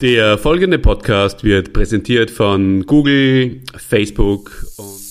Der 0.00 0.38
folgende 0.38 0.78
Podcast 0.78 1.44
wird 1.44 1.74
präsentiert 1.74 2.30
von 2.30 2.86
Google, 2.86 3.60
Facebook 3.76 4.66
und 4.78 5.09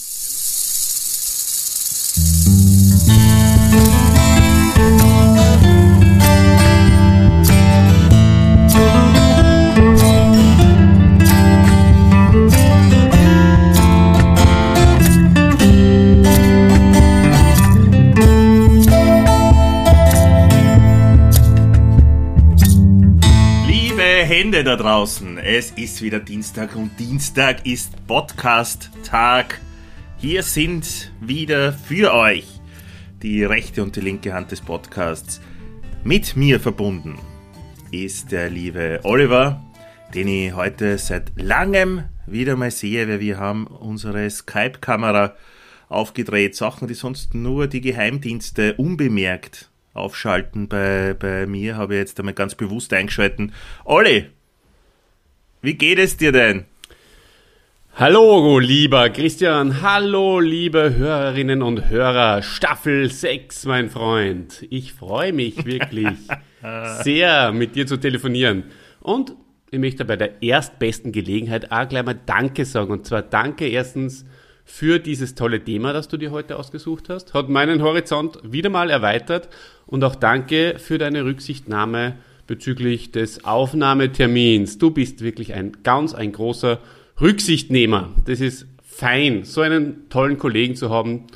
Hände 24.50 24.64
da 24.64 24.78
draußen, 24.78 25.38
es 25.38 25.70
ist 25.70 26.02
wieder 26.02 26.20
Dienstag 26.20 26.76
und 26.76 27.00
Dienstag 27.00 27.68
ist 27.68 28.08
Podcast-Tag. 28.08 29.62
Hier 30.18 30.42
sind 30.42 31.12
wieder 31.22 31.72
für 31.72 32.12
euch 32.16 32.48
die 33.22 33.44
rechte 33.44 33.84
und 33.84 33.96
die 33.96 34.02
linke 34.02 34.34
Hand 34.34 34.50
des 34.50 34.62
Podcasts. 34.62 35.40
Mit 36.04 36.36
mir 36.36 36.60
verbunden 36.60 37.20
ist 37.92 38.32
der 38.32 38.50
liebe 38.50 39.02
Oliver, 39.04 39.64
den 40.16 40.28
ich 40.28 40.56
heute 40.56 40.98
seit 40.98 41.32
langem 41.36 42.06
wieder 42.26 42.56
mal 42.56 42.72
sehe, 42.72 43.08
weil 43.08 43.20
wir 43.20 43.38
haben 43.38 43.68
unsere 43.68 44.28
Skype-Kamera 44.28 45.36
aufgedreht. 45.90 46.56
Sachen, 46.56 46.88
die 46.88 46.96
sonst 46.96 47.36
nur 47.36 47.68
die 47.68 47.82
Geheimdienste 47.82 48.74
unbemerkt 48.78 49.70
aufschalten. 49.94 50.68
Bei, 50.68 51.14
bei 51.14 51.46
mir 51.46 51.78
habe 51.78 51.94
ich 51.94 52.00
jetzt 52.00 52.20
einmal 52.20 52.34
ganz 52.34 52.56
bewusst 52.56 52.92
eingeschalten. 52.94 53.54
Olli, 53.86 54.26
wie 55.62 55.74
geht 55.74 56.00
es 56.00 56.16
dir 56.16 56.32
denn? 56.32 56.66
Hallo, 57.96 58.60
lieber 58.60 59.10
Christian. 59.10 59.82
Hallo, 59.82 60.40
liebe 60.40 60.96
Hörerinnen 60.96 61.62
und 61.62 61.90
Hörer. 61.90 62.42
Staffel 62.44 63.12
6, 63.12 63.66
mein 63.66 63.90
Freund. 63.90 64.66
Ich 64.70 64.94
freue 64.94 65.34
mich 65.34 65.66
wirklich 65.66 66.18
sehr, 67.04 67.52
mit 67.52 67.76
dir 67.76 67.88
zu 67.88 67.98
telefonieren. 67.98 68.64
Und 69.02 69.36
ich 69.70 69.80
möchte 69.80 70.06
bei 70.06 70.16
der 70.16 70.42
erstbesten 70.42 71.12
Gelegenheit 71.12 71.74
auch 71.74 71.90
gleich 71.90 72.06
mal 72.06 72.18
Danke 72.26 72.64
sagen. 72.64 72.92
Und 72.92 73.06
zwar 73.06 73.22
Danke 73.22 73.68
erstens 73.68 74.26
für 74.64 75.00
dieses 75.00 75.36
tolle 75.36 75.62
Thema, 75.62 75.92
das 75.92 76.08
du 76.08 76.16
dir 76.16 76.32
heute 76.32 76.58
ausgesucht 76.58 77.10
hast. 77.10 77.34
Hat 77.34 77.50
meinen 77.50 77.82
Horizont 77.82 78.40
wieder 78.44 78.70
mal 78.70 78.90
erweitert. 78.90 79.50
Und 79.86 80.06
auch 80.06 80.16
danke 80.16 80.76
für 80.78 80.98
deine 80.98 81.26
Rücksichtnahme 81.26 82.16
bezüglich 82.50 83.12
des 83.12 83.46
Aufnahmetermins. 83.46 84.80
Du 84.80 84.90
bist 84.90 85.22
wirklich 85.22 85.54
ein 85.54 85.84
ganz 85.84 86.16
ein 86.16 86.32
großer 86.32 86.82
Rücksichtnehmer. 87.22 88.16
Das 88.26 88.42
ist 88.42 88.66
fein. 88.84 89.44
So 89.44 89.62
einen 89.62 90.10
tollen 90.10 90.40
Kollegen 90.40 90.76
zu 90.76 90.90
haben, 90.90 91.28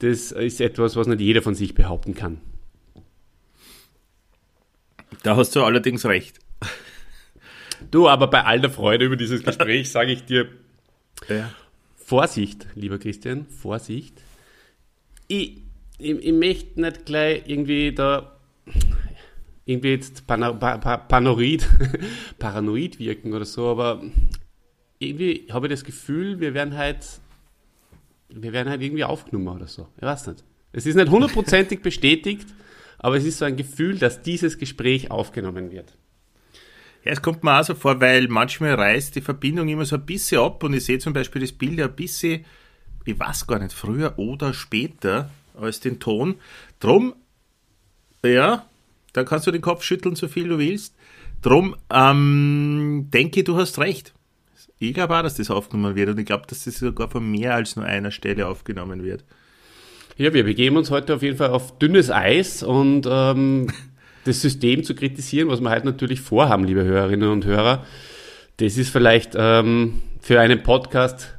das 0.00 0.30
ist 0.30 0.60
etwas, 0.60 0.94
was 0.94 1.06
nicht 1.06 1.22
jeder 1.22 1.40
von 1.40 1.54
sich 1.54 1.74
behaupten 1.74 2.14
kann. 2.14 2.38
Da 5.22 5.36
hast 5.36 5.56
du 5.56 5.62
allerdings 5.64 6.04
recht. 6.04 6.38
Du, 7.90 8.08
aber 8.08 8.26
bei 8.26 8.44
all 8.44 8.60
der 8.60 8.70
Freude 8.70 9.06
über 9.06 9.16
dieses 9.16 9.42
Gespräch 9.42 9.90
sage 9.90 10.12
ich 10.12 10.24
dir 10.24 10.48
Ja. 11.28 11.50
Vorsicht, 11.96 12.66
lieber 12.74 12.98
Christian, 12.98 13.46
Vorsicht. 13.46 14.20
Ich, 15.28 15.62
ich, 15.98 16.10
ich 16.10 16.32
möchte 16.32 16.78
nicht 16.78 17.06
gleich 17.06 17.44
irgendwie 17.46 17.92
da 17.92 18.36
irgendwie 19.64 19.90
jetzt 19.90 20.26
pana, 20.26 20.52
pa, 20.52 20.78
pa, 20.78 20.96
paranoid, 20.96 21.68
paranoid 22.38 22.98
wirken 22.98 23.32
oder 23.32 23.44
so, 23.44 23.68
aber 23.68 24.02
irgendwie 24.98 25.46
habe 25.50 25.66
ich 25.66 25.72
das 25.72 25.84
Gefühl, 25.84 26.40
wir 26.40 26.54
werden 26.54 26.76
halt, 26.76 27.06
wir 28.28 28.52
werden 28.52 28.68
halt 28.68 28.82
irgendwie 28.82 29.04
aufgenommen 29.04 29.48
oder 29.48 29.66
so. 29.66 29.88
Ich 29.96 30.02
weiß 30.02 30.28
nicht. 30.28 30.44
Es 30.72 30.86
ist 30.86 30.94
nicht 30.94 31.10
hundertprozentig 31.10 31.80
bestätigt, 31.82 32.48
aber 32.98 33.16
es 33.16 33.24
ist 33.24 33.38
so 33.38 33.44
ein 33.44 33.56
Gefühl, 33.56 33.98
dass 33.98 34.22
dieses 34.22 34.58
Gespräch 34.58 35.10
aufgenommen 35.10 35.70
wird. 35.70 35.96
Ja, 37.04 37.12
es 37.12 37.20
kommt 37.20 37.42
mir 37.42 37.58
auch 37.58 37.64
so 37.64 37.74
vor, 37.74 38.00
weil 38.00 38.28
manchmal 38.28 38.74
reißt 38.74 39.16
die 39.16 39.20
Verbindung 39.20 39.68
immer 39.68 39.84
so 39.84 39.96
ein 39.96 40.06
bisschen 40.06 40.40
ab 40.40 40.62
und 40.62 40.72
ich 40.72 40.84
sehe 40.84 40.98
zum 40.98 41.12
Beispiel 41.12 41.42
das 41.42 41.52
Bild 41.52 41.78
ja 41.78 41.86
ein 41.86 41.96
bisschen, 41.96 42.44
ich 43.04 43.18
weiß 43.18 43.48
gar 43.48 43.58
nicht, 43.58 43.72
früher 43.72 44.18
oder 44.18 44.54
später 44.54 45.30
als 45.60 45.80
den 45.80 45.98
Ton. 45.98 46.36
Drum, 46.78 47.14
ja, 48.24 48.66
da 49.12 49.24
kannst 49.24 49.46
du 49.46 49.50
den 49.50 49.60
Kopf 49.60 49.82
schütteln, 49.82 50.16
so 50.16 50.28
viel 50.28 50.48
du 50.48 50.58
willst. 50.58 50.94
Drum, 51.42 51.76
ähm, 51.92 53.08
denke 53.12 53.44
du 53.44 53.56
hast 53.56 53.78
recht. 53.78 54.14
Ich 54.78 54.94
glaube 54.94 55.16
auch, 55.16 55.22
dass 55.22 55.36
das 55.36 55.50
aufgenommen 55.50 55.94
wird 55.94 56.08
und 56.08 56.18
ich 56.18 56.26
glaube, 56.26 56.44
dass 56.48 56.64
das 56.64 56.78
sogar 56.78 57.08
von 57.08 57.30
mehr 57.30 57.54
als 57.54 57.76
nur 57.76 57.84
einer 57.84 58.10
Stelle 58.10 58.46
aufgenommen 58.46 59.04
wird. 59.04 59.24
Ja, 60.16 60.34
wir 60.34 60.44
begeben 60.44 60.76
uns 60.76 60.90
heute 60.90 61.14
auf 61.14 61.22
jeden 61.22 61.36
Fall 61.36 61.50
auf 61.50 61.78
dünnes 61.78 62.10
Eis 62.10 62.62
und 62.62 63.06
ähm, 63.08 63.68
das 64.24 64.42
System 64.42 64.84
zu 64.84 64.94
kritisieren, 64.94 65.48
was 65.48 65.60
wir 65.60 65.70
heute 65.70 65.86
natürlich 65.86 66.20
vorhaben, 66.20 66.64
liebe 66.64 66.84
Hörerinnen 66.84 67.30
und 67.30 67.44
Hörer, 67.44 67.84
das 68.58 68.76
ist 68.76 68.90
vielleicht 68.90 69.32
ähm, 69.36 70.02
für 70.20 70.40
einen 70.40 70.62
Podcast, 70.62 71.34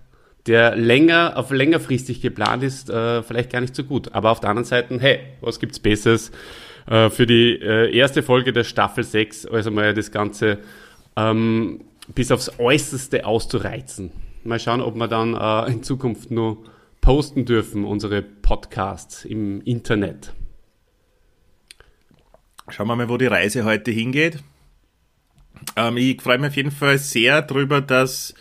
der 0.47 0.75
länger, 0.75 1.33
auf 1.37 1.51
längerfristig 1.51 2.21
geplant 2.21 2.63
ist, 2.63 2.89
äh, 2.89 3.23
vielleicht 3.23 3.51
gar 3.51 3.61
nicht 3.61 3.75
so 3.75 3.83
gut. 3.83 4.13
Aber 4.13 4.31
auf 4.31 4.41
der 4.41 4.49
anderen 4.49 4.65
Seite, 4.65 4.97
hey, 4.99 5.19
was 5.39 5.59
gibt's 5.59 5.79
Besseres 5.79 6.31
äh, 6.87 7.09
für 7.09 7.25
die 7.25 7.59
äh, 7.59 7.95
erste 7.95 8.23
Folge 8.23 8.53
der 8.53 8.63
Staffel 8.63 9.03
6, 9.03 9.45
also 9.45 9.71
mal 9.71 9.93
das 9.93 10.11
Ganze 10.11 10.59
ähm, 11.15 11.85
bis 12.13 12.31
aufs 12.31 12.59
Äußerste 12.59 13.25
auszureizen. 13.25 14.11
Mal 14.43 14.59
schauen, 14.59 14.81
ob 14.81 14.95
wir 14.95 15.07
dann 15.07 15.35
äh, 15.35 15.71
in 15.71 15.83
Zukunft 15.83 16.31
nur 16.31 16.63
posten 16.99 17.45
dürfen, 17.45 17.85
unsere 17.85 18.21
Podcasts 18.21 19.25
im 19.25 19.61
Internet. 19.61 20.33
Schauen 22.69 22.87
wir 22.87 22.95
mal, 22.95 23.09
wo 23.09 23.17
die 23.17 23.27
Reise 23.27 23.65
heute 23.65 23.91
hingeht. 23.91 24.39
Ähm, 25.75 25.97
ich 25.97 26.21
freue 26.21 26.37
mich 26.37 26.49
auf 26.49 26.55
jeden 26.55 26.71
Fall 26.71 26.97
sehr 26.97 27.41
darüber, 27.41 27.81
dass, 27.81 28.33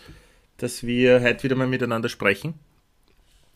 dass 0.57 0.83
wir 0.83 1.21
heute 1.21 1.43
wieder 1.43 1.55
mal 1.55 1.67
miteinander 1.67 2.09
sprechen. 2.09 2.55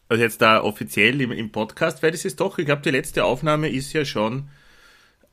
Also 0.09 0.23
jetzt 0.23 0.41
da 0.41 0.61
offiziell 0.61 1.19
im, 1.21 1.31
im 1.31 1.51
Podcast, 1.51 2.01
weil 2.01 2.11
das 2.11 2.23
ist 2.23 2.39
doch, 2.39 2.57
ich 2.57 2.65
glaube, 2.65 2.81
die 2.81 2.91
letzte 2.91 3.25
Aufnahme 3.25 3.69
ist 3.69 3.91
ja 3.93 4.05
schon 4.05 4.49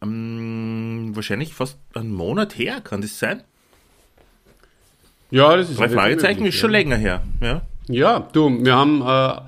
ähm, 0.05 1.11
wahrscheinlich 1.15 1.55
fast 1.55 1.79
einen 1.95 2.13
Monat 2.13 2.57
her, 2.59 2.81
kann 2.83 3.01
das 3.01 3.19
sein? 3.19 3.43
Ja, 5.31 5.57
das 5.57 5.71
ist 5.71 5.81
Drei 5.81 5.89
Fragezeichen 5.89 6.41
möglich, 6.41 6.55
ist 6.55 6.61
schon 6.61 6.71
ja. 6.71 6.79
länger 6.79 6.97
her. 6.97 7.23
Ja. 7.41 7.63
Ja, 7.89 8.29
du, 8.33 8.65
wir 8.65 8.75
haben 8.75 9.03
äh, 9.03 9.41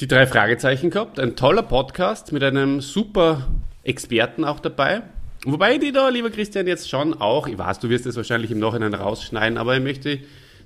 die 0.00 0.08
drei 0.08 0.26
Fragezeichen 0.26 0.90
gehabt. 0.90 1.18
Ein 1.18 1.36
toller 1.36 1.62
Podcast 1.62 2.32
mit 2.32 2.42
einem 2.42 2.80
super 2.80 3.48
Experten 3.82 4.44
auch 4.44 4.60
dabei. 4.60 5.02
Wobei 5.44 5.78
die 5.78 5.92
da, 5.92 6.08
lieber 6.10 6.30
Christian, 6.30 6.66
jetzt 6.66 6.90
schon 6.90 7.14
auch, 7.14 7.46
ich 7.46 7.56
weiß, 7.56 7.78
du 7.78 7.88
wirst 7.88 8.04
es 8.04 8.16
wahrscheinlich 8.16 8.50
im 8.50 8.58
Nachhinein 8.58 8.92
rausschneiden, 8.92 9.56
aber 9.56 9.76
ich 9.76 9.82
möchte 9.82 10.18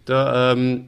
da 0.05 0.53
ähm, 0.53 0.87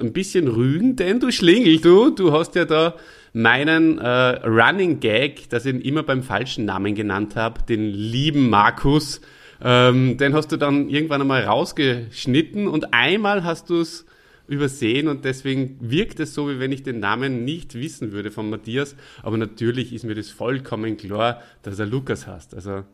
ein 0.00 0.12
bisschen 0.12 0.46
rügen, 0.46 0.94
denn 0.94 1.18
du 1.18 1.32
Schlingel, 1.32 1.80
du, 1.80 2.10
du 2.10 2.32
hast 2.32 2.54
ja 2.54 2.64
da 2.64 2.94
meinen 3.34 3.98
äh, 3.98 4.08
Running 4.46 5.00
Gag, 5.00 5.50
dass 5.50 5.66
ich 5.66 5.74
ihn 5.74 5.80
immer 5.80 6.04
beim 6.04 6.22
falschen 6.22 6.64
Namen 6.64 6.94
genannt 6.94 7.36
habe, 7.36 7.62
den 7.64 7.90
lieben 7.90 8.48
Markus, 8.48 9.20
ähm, 9.60 10.16
den 10.16 10.34
hast 10.34 10.52
du 10.52 10.56
dann 10.56 10.88
irgendwann 10.88 11.20
einmal 11.20 11.42
rausgeschnitten 11.42 12.68
und 12.68 12.94
einmal 12.94 13.44
hast 13.44 13.70
du 13.70 13.80
es 13.80 14.06
übersehen 14.46 15.08
und 15.08 15.24
deswegen 15.24 15.78
wirkt 15.80 16.20
es 16.20 16.32
so, 16.32 16.48
wie 16.48 16.60
wenn 16.60 16.70
ich 16.70 16.84
den 16.84 17.00
Namen 17.00 17.44
nicht 17.44 17.74
wissen 17.74 18.12
würde 18.12 18.30
von 18.30 18.48
Matthias. 18.50 18.94
Aber 19.22 19.36
natürlich 19.36 19.92
ist 19.92 20.04
mir 20.04 20.14
das 20.14 20.30
vollkommen 20.30 20.96
klar, 20.96 21.42
dass 21.62 21.78
er 21.78 21.86
Lukas 21.86 22.26
heißt. 22.26 22.54
Also 22.54 22.84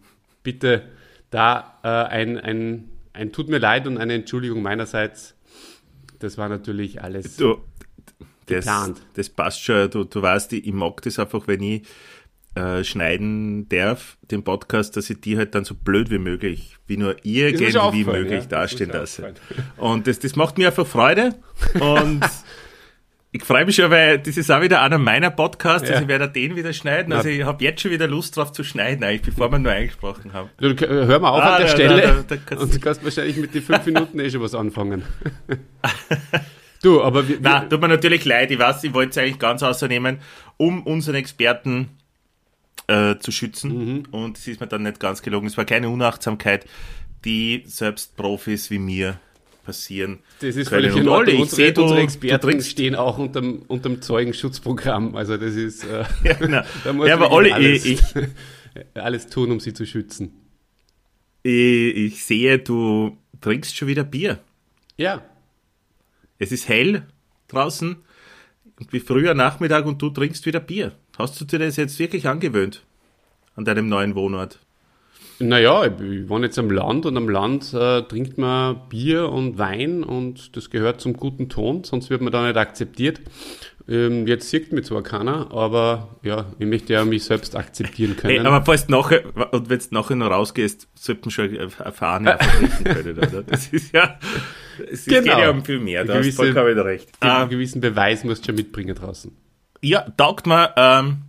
bitte 0.43 0.85
da 1.31 1.79
äh, 1.83 1.89
ein, 1.89 2.39
ein, 2.39 2.89
ein 3.13 3.33
Tut 3.33 3.49
mir 3.49 3.59
leid 3.59 3.87
und 3.87 3.99
eine 3.99 4.15
Entschuldigung 4.15 4.63
meinerseits. 4.63 5.35
Das 6.19 6.39
war 6.39 6.49
natürlich 6.49 7.03
alles. 7.03 7.37
Du, 7.37 7.59
Geplant. 8.57 9.01
das 9.15 9.29
passt 9.29 9.63
schon. 9.65 9.91
Du, 9.91 10.05
du 10.05 10.23
weißt, 10.23 10.53
ich, 10.53 10.67
ich 10.67 10.73
mag 10.73 11.01
das 11.03 11.19
einfach, 11.19 11.47
wenn 11.47 11.63
ich 11.63 11.83
äh, 12.57 12.83
schneiden 12.83 13.69
darf, 13.69 14.17
den 14.31 14.43
Podcast, 14.43 14.97
dass 14.97 15.09
ich 15.09 15.21
die 15.21 15.37
halt 15.39 15.55
dann 15.55 15.65
so 15.65 15.75
blöd 15.75 16.11
wie 16.11 16.19
möglich, 16.19 16.77
wie 16.87 16.97
nur 16.97 17.15
irgendwie 17.23 18.05
möglich 18.05 18.43
ja. 18.43 18.47
dastehen 18.49 18.91
Das 18.91 19.19
lasse. 19.19 19.35
Und 19.77 20.07
das, 20.07 20.19
das 20.19 20.35
macht 20.35 20.59
mir 20.59 20.67
einfach 20.69 20.87
Freude. 20.87 21.37
Und 21.79 22.21
ich 23.33 23.45
freue 23.45 23.65
mich 23.65 23.77
schon, 23.77 23.89
weil 23.93 24.19
das 24.19 24.37
ist 24.37 24.51
auch 24.51 24.61
wieder 24.63 24.83
einer 24.83 24.99
meiner 24.99 25.31
Podcasts, 25.31 25.87
Ja. 25.89 25.95
also 25.95 26.03
ich 26.03 26.09
werde 26.09 26.29
den 26.29 26.57
wieder 26.57 26.73
schneiden. 26.73 27.13
Also 27.13 27.29
ich 27.29 27.45
habe 27.45 27.63
jetzt 27.63 27.83
schon 27.83 27.93
wieder 27.93 28.09
Lust 28.09 28.37
drauf 28.37 28.51
zu 28.51 28.65
schneiden, 28.65 29.05
eigentlich, 29.05 29.23
bevor 29.23 29.53
wir 29.53 29.61
nur 29.61 29.71
eingesprochen 29.71 30.33
haben. 30.33 30.51
Du, 30.59 30.71
äh, 30.71 31.07
hör 31.07 31.21
mal 31.21 31.31
auf 31.31 31.41
Ah, 31.43 31.55
an 31.55 31.59
der 31.63 31.67
da- 31.69 31.73
Stelle 31.73 32.25
da- 32.27 32.37
da- 32.37 32.57
und 32.61 32.75
du 32.75 32.81
kannst 32.81 33.05
wahrscheinlich 33.05 33.37
mit 33.37 33.55
den 33.55 33.63
fünf 33.63 33.87
Minuten 33.87 34.19
eh 34.19 34.29
schon 34.29 34.41
was 34.43 34.57
anfangen. 34.57 35.05
du, 36.83 37.03
aber 37.03 37.29
wir, 37.29 37.39
Na, 37.41 37.61
tut 37.61 37.81
mir 37.81 37.89
natürlich 37.89 38.25
leid, 38.25 38.51
ich 38.51 38.59
weiß, 38.59 38.85
ich 38.85 38.95
wollte 38.95 39.11
es 39.11 39.19
eigentlich 39.19 39.39
ganz 39.39 39.63
außernehmen, 39.63 40.19
um 40.57 40.83
unseren 40.87 41.15
Experten 41.17 41.89
äh, 42.87 43.17
zu 43.19 43.31
schützen. 43.33 44.07
Und 44.11 44.39
es 44.39 44.47
ist 44.49 44.61
mir 44.61 44.67
dann 44.67 44.83
nicht 44.83 45.01
ganz 45.01 45.23
gelungen. 45.23 45.47
Es 45.47 45.57
war 45.57 45.65
keine 45.65 45.89
Unachtsamkeit. 45.89 46.67
die 47.25 47.63
selbst 47.67 48.17
Profis 48.17 48.71
wie 48.71 48.79
mir 48.79 49.21
passieren. 49.65 50.21
Das 50.41 50.57
ist 50.57 50.71
können. 50.71 50.85
völlig 50.91 50.97
in 50.97 51.09
Ordnung. 51.09 51.35
Ich 51.35 51.41
Unsere, 51.43 51.57
sehe, 51.57 51.73
du, 51.75 51.83
unsere 51.83 51.99
du 52.01 52.05
Experten 52.05 52.47
trinkst 52.49 52.71
stehen 52.71 52.95
auch 52.95 53.19
unterm, 53.19 53.63
unterm 53.69 54.01
Zeugenschutzprogramm. 54.01 55.15
Also 55.17 55.37
das 55.37 55.55
ist, 55.55 55.85
äh, 55.85 56.05
Ja, 56.25 56.33
genau. 56.33 56.63
da 56.85 56.93
muss 56.95 57.09
Ja, 57.09 57.15
aber 57.15 57.31
Olli, 57.31 57.53
alles, 57.53 57.85
ich- 57.85 58.03
alles 58.95 59.27
tun, 59.29 59.51
um 59.53 59.61
sie 59.61 59.75
zu 59.75 59.85
schützen. 59.87 60.33
Ich, 61.43 61.53
ich 61.97 62.25
sehe, 62.25 62.59
du 62.59 63.17
trinkst 63.41 63.77
schon 63.77 63.89
wieder 63.89 64.05
Bier. 64.05 64.39
Ja, 64.97 65.23
Es 66.41 66.53
ist 66.53 66.69
hell 66.69 67.03
draußen 67.49 67.97
wie 68.91 69.01
früher 69.01 69.35
Nachmittag 69.35 69.85
und 69.85 70.01
du 70.01 70.09
trinkst 70.09 70.47
wieder 70.47 70.59
Bier. 70.59 70.93
Hast 71.19 71.39
du 71.39 71.45
dir 71.45 71.59
das 71.59 71.77
jetzt 71.77 71.99
wirklich 71.99 72.27
angewöhnt 72.27 72.83
an 73.55 73.67
deinem 73.67 73.91
neuen 73.91 74.15
Wohnort? 74.15 74.59
Naja, 75.39 75.85
ich, 75.85 75.93
ich 76.01 76.29
wohne 76.31 76.47
jetzt 76.47 76.59
am 76.59 76.71
Land 76.71 77.05
und 77.05 77.17
am 77.19 77.29
Land 77.29 77.75
äh, 77.75 78.03
trinkt 78.03 78.39
man 78.39 78.89
Bier 78.89 79.29
und 79.29 79.59
Wein 79.59 80.03
und 80.03 80.57
das 80.57 80.71
gehört 80.71 81.03
zum 81.03 81.13
guten 81.15 81.51
Ton, 81.51 81.85
sonst 81.85 82.09
wird 82.09 82.23
man 82.23 82.33
da 82.33 82.47
nicht 82.47 82.57
akzeptiert. 82.57 83.21
Ähm, 83.87 84.27
jetzt 84.27 84.49
sieht 84.49 84.73
mir 84.73 84.83
zwar 84.83 85.03
keiner, 85.03 85.53
aber 85.53 86.17
ja, 86.23 86.47
ich 86.59 86.67
möchte 86.67 86.95
ja 86.95 87.05
mich 87.05 87.25
selbst 87.25 87.57
akzeptieren 87.57 88.17
können. 88.17 88.39
Hey, 88.39 88.47
aber 88.47 88.65
falls 88.65 88.89
nachher, 88.89 89.25
und 89.53 89.69
wenn 89.69 89.79
du 89.79 89.87
nachher 89.91 90.17
noch 90.17 90.31
rausgehst, 90.31 90.89
sollte 90.95 91.21
man 91.23 91.31
schon 91.31 91.71
verrichten 91.71 92.85
können, 92.85 93.19
oder? 93.19 93.43
Das 93.43 93.69
ist 93.69 93.93
ja, 93.93 94.19
es 94.91 95.05
Genau. 95.05 95.21
geht 95.23 95.27
ja 95.39 95.51
um 95.51 95.65
viel 95.65 95.79
mehr, 95.81 96.05
da 96.05 96.13
Eine 96.15 96.21
hast 96.21 96.37
gewisse- 96.37 96.53
vollkommen 96.55 96.79
recht. 96.79 97.09
einen 97.21 97.43
Ähm, 97.45 97.49
gewissen 97.49 97.81
Beweis 97.81 98.25
musst 98.25 98.43
du 98.43 98.47
schon 98.47 98.55
mitbringen 98.57 98.95
draußen. 98.95 99.31
Ja, 99.83 100.07
taugt 100.17 100.47
mir. 100.47 100.73
Ähm, 100.77 101.23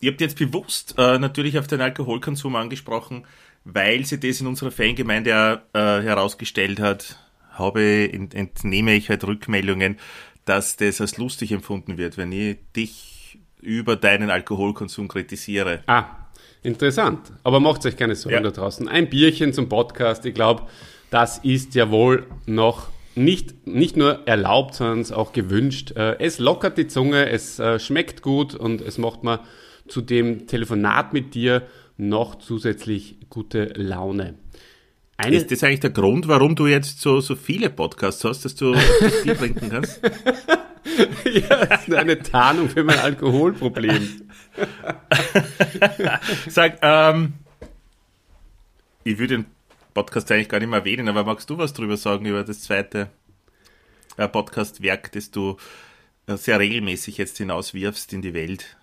ihr 0.00 0.10
habt 0.12 0.20
jetzt 0.20 0.38
bewusst 0.38 0.94
äh, 0.98 1.18
natürlich 1.18 1.58
auf 1.58 1.66
den 1.66 1.80
Alkoholkonsum 1.80 2.56
angesprochen, 2.56 3.24
weil 3.64 4.04
sie 4.04 4.18
das 4.20 4.40
in 4.40 4.46
unserer 4.46 4.70
Fangemeinde 4.70 5.62
äh, 5.72 5.78
herausgestellt 5.78 6.80
hat, 6.80 7.18
habe, 7.52 8.10
ent, 8.12 8.34
entnehme 8.34 8.94
ich 8.94 9.08
halt 9.10 9.24
Rückmeldungen, 9.24 9.98
dass 10.44 10.76
das 10.76 11.00
als 11.00 11.18
lustig 11.18 11.52
empfunden 11.52 11.98
wird, 11.98 12.16
wenn 12.16 12.32
ich 12.32 12.58
dich 12.74 13.38
über 13.60 13.96
deinen 13.96 14.30
Alkoholkonsum 14.30 15.08
kritisiere. 15.08 15.82
Ah, 15.86 16.04
interessant. 16.62 17.32
Aber 17.44 17.60
macht 17.60 17.84
euch 17.84 17.96
keine 17.96 18.14
Sorgen 18.14 18.36
Ja. 18.36 18.42
da 18.42 18.50
draußen. 18.50 18.88
Ein 18.88 19.10
Bierchen 19.10 19.52
zum 19.52 19.68
Podcast, 19.68 20.24
ich 20.24 20.34
glaube, 20.34 20.66
das 21.10 21.38
ist 21.38 21.74
ja 21.74 21.90
wohl 21.90 22.26
noch 22.46 22.88
nicht, 23.14 23.66
nicht 23.66 23.96
nur 23.96 24.26
erlaubt, 24.26 24.74
sondern 24.74 25.00
es 25.00 25.12
auch 25.12 25.32
gewünscht. 25.32 25.92
Äh, 25.96 26.16
Es 26.18 26.38
lockert 26.38 26.78
die 26.78 26.86
Zunge, 26.86 27.28
es 27.28 27.58
äh, 27.58 27.78
schmeckt 27.78 28.22
gut 28.22 28.54
und 28.54 28.80
es 28.80 28.98
macht 28.98 29.24
mir 29.24 29.40
zu 29.88 30.00
dem 30.00 30.46
Telefonat 30.46 31.12
mit 31.12 31.34
dir 31.34 31.66
noch 31.96 32.36
zusätzlich 32.36 33.16
gute 33.28 33.64
Laune. 33.76 34.34
Eine, 35.16 35.36
Ist 35.36 35.50
das 35.50 35.62
eigentlich 35.64 35.80
der 35.80 35.90
Grund, 35.90 36.28
warum 36.28 36.54
du 36.54 36.66
jetzt 36.66 37.00
so, 37.00 37.20
so 37.20 37.36
viele 37.36 37.68
Podcasts 37.68 38.24
hast, 38.24 38.44
dass 38.44 38.54
du 38.54 38.72
das 38.72 39.22
Bier 39.22 39.36
trinken 39.36 39.68
kannst? 39.68 40.00
ja, 41.24 41.66
das 41.66 41.88
ist 41.88 41.94
eine 41.94 42.18
Tarnung 42.20 42.70
für 42.70 42.84
mein 42.84 42.98
Alkoholproblem. 42.98 44.08
Sag, 46.48 46.78
ähm, 46.80 47.34
ich 49.04 49.18
würde 49.18 49.38
den 49.38 49.46
Podcast 49.94 50.30
eigentlich 50.30 50.48
gar 50.48 50.60
nicht 50.60 50.68
mehr 50.68 50.80
erwähnen, 50.80 51.08
aber 51.08 51.24
magst 51.24 51.50
du 51.50 51.58
was 51.58 51.72
drüber 51.72 51.96
sagen 51.96 52.26
über 52.26 52.44
das 52.44 52.62
zweite 52.62 53.08
äh, 54.16 54.28
Podcast-Werk, 54.28 55.12
das 55.12 55.30
du 55.30 55.56
äh, 56.26 56.36
sehr 56.36 56.58
regelmäßig 56.58 57.18
jetzt 57.18 57.38
hinauswirfst 57.38 58.12
in 58.12 58.22
die 58.22 58.34
Welt? 58.34 58.76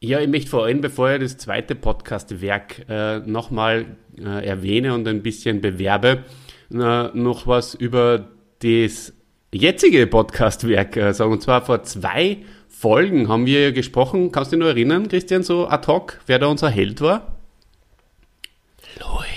Ja, 0.00 0.20
ich 0.20 0.28
möchte 0.28 0.50
vor 0.50 0.64
allem, 0.64 0.80
bevor 0.80 1.12
ich 1.12 1.20
das 1.20 1.38
zweite 1.38 1.74
Podcast-Werk 1.74 2.86
äh, 2.88 3.18
nochmal 3.20 3.96
äh, 4.18 4.46
erwähne 4.46 4.94
und 4.94 5.08
ein 5.08 5.22
bisschen 5.22 5.60
bewerbe, 5.60 6.24
noch 6.70 7.46
was 7.46 7.74
über 7.74 8.28
das 8.60 9.12
jetzige 9.54 10.06
Podcast-Werk 10.06 10.96
äh, 10.96 11.12
sagen. 11.14 11.32
Und 11.32 11.42
zwar 11.42 11.64
vor 11.64 11.82
zwei 11.84 12.38
Folgen 12.68 13.28
haben 13.28 13.46
wir 13.46 13.72
gesprochen. 13.72 14.32
Kannst 14.32 14.52
du 14.52 14.56
dich 14.56 14.64
noch 14.64 14.70
erinnern, 14.70 15.08
Christian, 15.08 15.42
so 15.42 15.68
ad 15.68 15.86
hoc, 15.86 16.20
wer 16.26 16.38
da 16.38 16.46
unser 16.46 16.70
Held 16.70 17.00
war? 17.00 17.33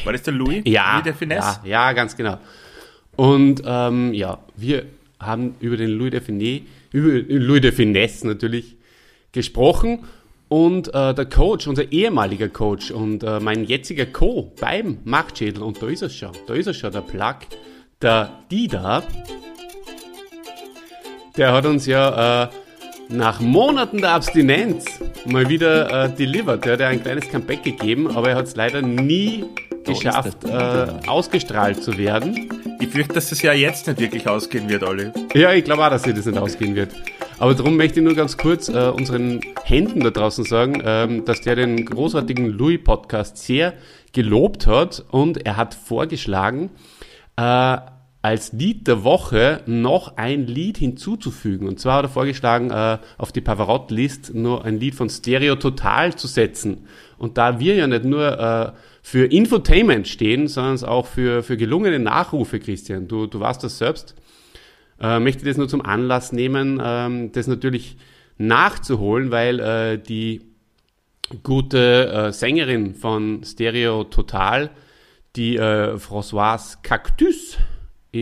War 0.04 0.14
das 0.14 0.24
der 0.24 0.34
Louis? 0.34 0.62
Ja, 0.66 0.94
Louis 0.94 1.04
der 1.04 1.14
Finesse? 1.14 1.60
ja, 1.64 1.70
ja, 1.70 1.94
ganz 1.94 2.16
genau. 2.16 2.38
Und 3.16 3.62
ähm, 3.66 4.14
ja, 4.14 4.40
wir 4.56 4.86
haben 5.20 5.56
über 5.60 5.78
den 5.78 5.90
Louis 5.92 6.12
de 6.12 6.22
Finesse, 6.22 6.64
über 6.92 7.10
Louis 7.28 7.62
de 7.62 7.72
Finesse 7.72 8.28
natürlich 8.28 8.76
gesprochen 9.32 10.06
und 10.50 10.94
äh, 10.94 11.14
der 11.14 11.26
Coach, 11.26 11.68
unser 11.68 11.92
ehemaliger 11.92 12.48
Coach 12.48 12.92
und 12.92 13.24
äh, 13.24 13.40
mein 13.40 13.66
jetziger 13.66 14.06
Co 14.06 14.54
beim 14.60 15.00
Marktschädel 15.04 15.62
und 15.64 15.82
da 15.82 15.88
ist 15.88 16.02
er 16.02 16.10
schon, 16.10 16.32
da 16.48 16.54
ist 16.54 16.68
er 16.68 16.74
schon, 16.74 16.92
der 16.92 17.02
Plug, 17.02 17.36
der 18.02 18.32
Dida, 18.50 19.04
der 21.36 21.54
hat 21.54 21.66
uns 21.66 21.86
ja 21.86 22.44
äh, 22.46 22.50
nach 23.10 23.40
Monaten 23.40 24.00
der 24.00 24.12
Abstinenz 24.12 24.86
mal 25.26 25.48
wieder 25.50 26.06
äh, 26.06 26.10
delivered. 26.10 26.66
Der 26.66 26.74
hat 26.74 26.80
ja 26.80 26.88
ein 26.88 27.02
kleines 27.02 27.30
Comeback 27.30 27.64
gegeben, 27.64 28.10
aber 28.16 28.30
er 28.32 28.36
hat 28.36 28.46
es 28.46 28.56
leider 28.56 28.82
nie 28.82 29.46
geschafft, 29.86 30.44
äh, 30.44 30.88
ausgestrahlt 31.08 31.82
zu 31.82 31.98
werden. 31.98 32.50
Ich 32.80 32.90
fürchte, 32.90 33.14
dass 33.14 33.30
das 33.30 33.42
ja 33.42 33.54
jetzt 33.54 33.88
nicht 33.88 34.00
wirklich 34.00 34.28
ausgehen 34.28 34.70
wird, 34.70 34.84
Olli. 34.84 35.12
Ja, 35.34 35.54
ich 35.54 35.64
glaube 35.64 35.86
auch, 35.86 35.90
dass 35.90 36.04
sich 36.04 36.14
das 36.14 36.26
nicht 36.26 36.38
ausgehen 36.38 36.76
wird. 36.76 36.92
Aber 37.40 37.54
darum 37.54 37.78
möchte 37.78 38.00
ich 38.00 38.06
nur 38.06 38.16
ganz 38.16 38.36
kurz 38.38 38.68
äh, 38.68 38.90
unseren 38.90 39.42
Händen 39.64 40.02
da 40.02 40.10
draußen 40.10 40.44
sagen, 40.44 40.82
ähm, 40.84 41.26
dass 41.26 41.42
der 41.42 41.56
den 41.56 41.86
großartigen 41.86 42.48
Louis-Podcast 42.48 43.38
sehr 43.38 43.74
gelobt 44.12 44.68
hat 44.68 45.06
und 45.12 45.46
er 45.46 45.58
hat 45.58 45.76
vorgeschlagen, 45.76 46.72
äh, 47.38 47.78
als 48.28 48.52
Lied 48.52 48.88
der 48.88 49.06
Woche 49.06 49.62
noch 49.68 50.18
ein 50.18 50.48
Lied 50.48 50.78
hinzuzufügen. 50.78 51.66
Und 51.66 51.80
zwar 51.80 52.00
hat 52.00 52.06
er 52.06 52.10
vorgeschlagen, 52.10 52.72
äh, 52.72 52.98
auf 53.18 53.32
die 53.32 53.40
Pavarotti-List 53.40 54.34
nur 54.36 54.66
ein 54.66 54.82
Lied 54.82 54.96
von 54.96 55.10
Stereo 55.10 55.56
Total 55.56 56.14
zu 56.14 56.28
setzen. 56.28 56.88
Und 57.18 57.38
da 57.38 57.62
wir 57.62 57.76
ja 57.76 57.88
nicht 57.88 58.04
nur 58.04 58.38
äh, 58.38 58.72
für 59.02 59.28
Infotainment 59.28 60.10
stehen, 60.10 60.50
sondern 60.50 60.90
auch 60.90 61.06
für, 61.06 61.42
für 61.42 61.56
gelungene 61.56 62.00
Nachrufe, 62.00 62.60
Christian, 62.60 63.08
du, 63.08 63.28
du 63.28 63.40
warst 63.40 63.64
das 63.64 63.78
selbst, 63.78 64.14
äh, 65.00 65.20
möchte 65.20 65.46
das 65.46 65.56
nur 65.56 65.70
zum 65.70 65.86
Anlass 65.86 66.34
nehmen, 66.34 66.82
ähm, 66.84 67.32
das 67.32 67.48
natürlich 67.48 67.96
nachzuholen, 68.38 69.32
weil 69.32 69.62
äh, 69.62 69.98
die 70.00 70.42
gute 71.44 72.12
äh, 72.12 72.34
Sängerin 72.34 72.94
von 72.94 73.46
Stereo 73.46 74.04
Total, 74.04 74.70
die 75.38 75.56
äh, 75.56 75.96
Françoise 75.96 76.80
Cactus, 76.84 77.58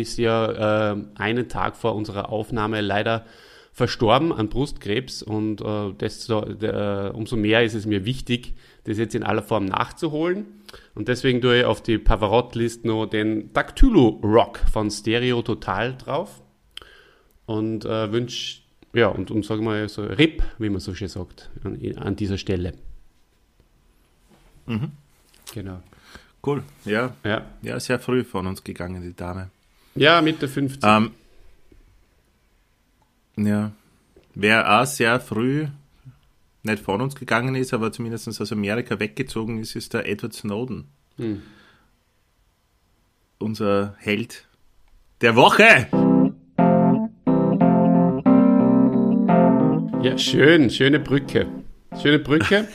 ist 0.02 0.18
ja 0.18 0.92
äh, 0.94 0.98
einen 1.16 1.50
Tag 1.50 1.76
vor 1.76 1.96
unserer 1.96 2.30
Aufnahme 2.30 2.82
leider 2.82 3.26
verstorben 3.74 4.32
an 4.32 4.48
Brustkrebs 4.50 5.22
und 5.22 5.60
äh, 5.62 5.92
desto, 6.00 6.44
äh, 6.44 7.12
umso 7.14 7.36
mehr 7.36 7.64
ist 7.64 7.74
es 7.74 7.86
mir 7.86 8.06
wichtig, 8.06 8.54
das 8.86 8.98
jetzt 8.98 9.16
in 9.16 9.24
aller 9.24 9.44
Form 9.44 9.66
nachzuholen. 9.66 10.46
Und 10.94 11.08
deswegen 11.10 11.42
tue 11.42 11.60
ich 11.60 11.66
auf 11.66 11.82
die 11.84 11.98
Pavarotti-List 11.98 12.86
noch 12.86 13.06
den 13.06 13.52
Dactylo 13.52 14.22
Rock 14.24 14.60
von 14.72 14.90
Stereo 14.90 15.42
Total 15.42 15.96
drauf 15.98 16.42
und 17.46 17.84
äh, 17.86 18.12
wünsche, 18.12 18.62
ja, 18.94 19.08
und, 19.08 19.30
und 19.30 19.44
sagen 19.46 19.66
wir 19.66 19.90
so 19.90 20.04
RIP, 20.04 20.44
wie 20.58 20.70
man 20.70 20.80
so 20.80 20.94
schön 20.96 21.10
sagt, 21.10 21.50
an, 21.64 21.78
an 21.98 22.16
dieser 22.16 22.38
Stelle. 22.38 22.74
Mhm. 24.68 24.92
Genau. 25.54 25.82
Cool. 26.46 26.64
Ja, 26.86 27.14
Ja. 27.24 27.46
ja, 27.62 27.80
sehr 27.80 28.00
früh 28.00 28.24
von 28.24 28.48
uns 28.48 28.64
gegangen, 28.64 29.02
die 29.02 29.16
Dame. 29.16 29.50
Ja, 29.98 30.22
Mitte 30.22 30.50
50. 30.50 30.84
Ähm, 30.84 31.12
ja. 33.38 33.72
Wer 34.34 34.82
auch 34.82 34.86
sehr 34.86 35.22
früh 35.22 35.68
nicht 36.64 36.84
von 36.84 37.00
uns 37.02 37.16
gegangen 37.16 37.56
ist, 37.56 37.74
aber 37.74 37.92
zumindest 37.92 38.28
aus 38.28 38.52
Amerika 38.52 39.00
weggezogen 39.00 39.60
ist, 39.60 39.76
ist 39.76 39.94
der 39.94 40.10
Edward 40.10 40.34
Snowden. 40.34 40.90
Hm. 41.18 41.42
Unser 43.38 43.96
Held 44.00 44.46
der 45.22 45.36
Woche. 45.36 45.88
Ja, 50.02 50.18
schön, 50.18 50.70
schöne 50.70 51.00
Brücke. 51.00 51.48
Schöne 52.02 52.20
Brücke. 52.20 52.68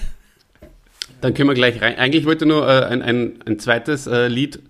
Dann 1.21 1.35
können 1.35 1.51
wir 1.51 1.55
gleich 1.55 1.83
rein. 1.83 1.97
Eigentlich 1.97 2.25
wollte 2.25 2.47
ich 2.47 2.49
nur 2.49 2.67
äh, 2.67 2.87
ein, 2.87 3.03
ein, 3.03 3.43
ein 3.45 3.59
zweites 3.59 4.07
äh, 4.07 4.29
Lied 4.29 4.61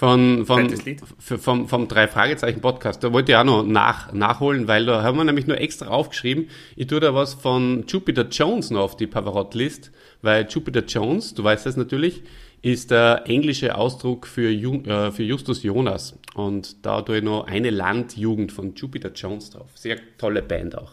von, 0.00 0.46
von, 0.46 0.74
vom, 1.18 1.68
vom 1.68 1.86
Drei-Fragezeichen-Podcast. 1.86 3.04
Da 3.04 3.12
wollte 3.12 3.32
ich 3.32 3.36
auch 3.36 3.44
noch 3.44 3.62
nach, 3.62 4.14
nachholen, 4.14 4.66
weil 4.66 4.86
da 4.86 5.02
haben 5.02 5.18
wir 5.18 5.24
nämlich 5.24 5.46
nur 5.46 5.60
extra 5.60 5.88
aufgeschrieben. 5.88 6.48
Ich 6.74 6.86
tue 6.86 7.00
da 7.00 7.14
was 7.14 7.34
von 7.34 7.84
Jupiter 7.86 8.26
Jones 8.26 8.70
noch 8.70 8.80
auf 8.80 8.96
die 8.96 9.06
Pavarotti-List, 9.06 9.92
weil 10.22 10.46
Jupiter 10.48 10.82
Jones, 10.86 11.34
du 11.34 11.44
weißt 11.44 11.66
das 11.66 11.76
natürlich, 11.76 12.22
ist 12.62 12.90
der 12.90 13.24
englische 13.26 13.74
Ausdruck 13.74 14.26
für, 14.26 14.48
Ju, 14.48 14.80
äh, 14.84 15.12
für 15.12 15.22
Justus 15.22 15.62
Jonas. 15.62 16.18
Und 16.32 16.86
da 16.86 17.02
tue 17.02 17.18
ich 17.18 17.22
noch 17.22 17.46
eine 17.46 17.68
Landjugend 17.68 18.52
von 18.52 18.74
Jupiter 18.74 19.10
Jones 19.14 19.50
drauf. 19.50 19.68
Sehr 19.74 19.98
tolle 20.16 20.40
Band 20.40 20.78
auch. 20.78 20.92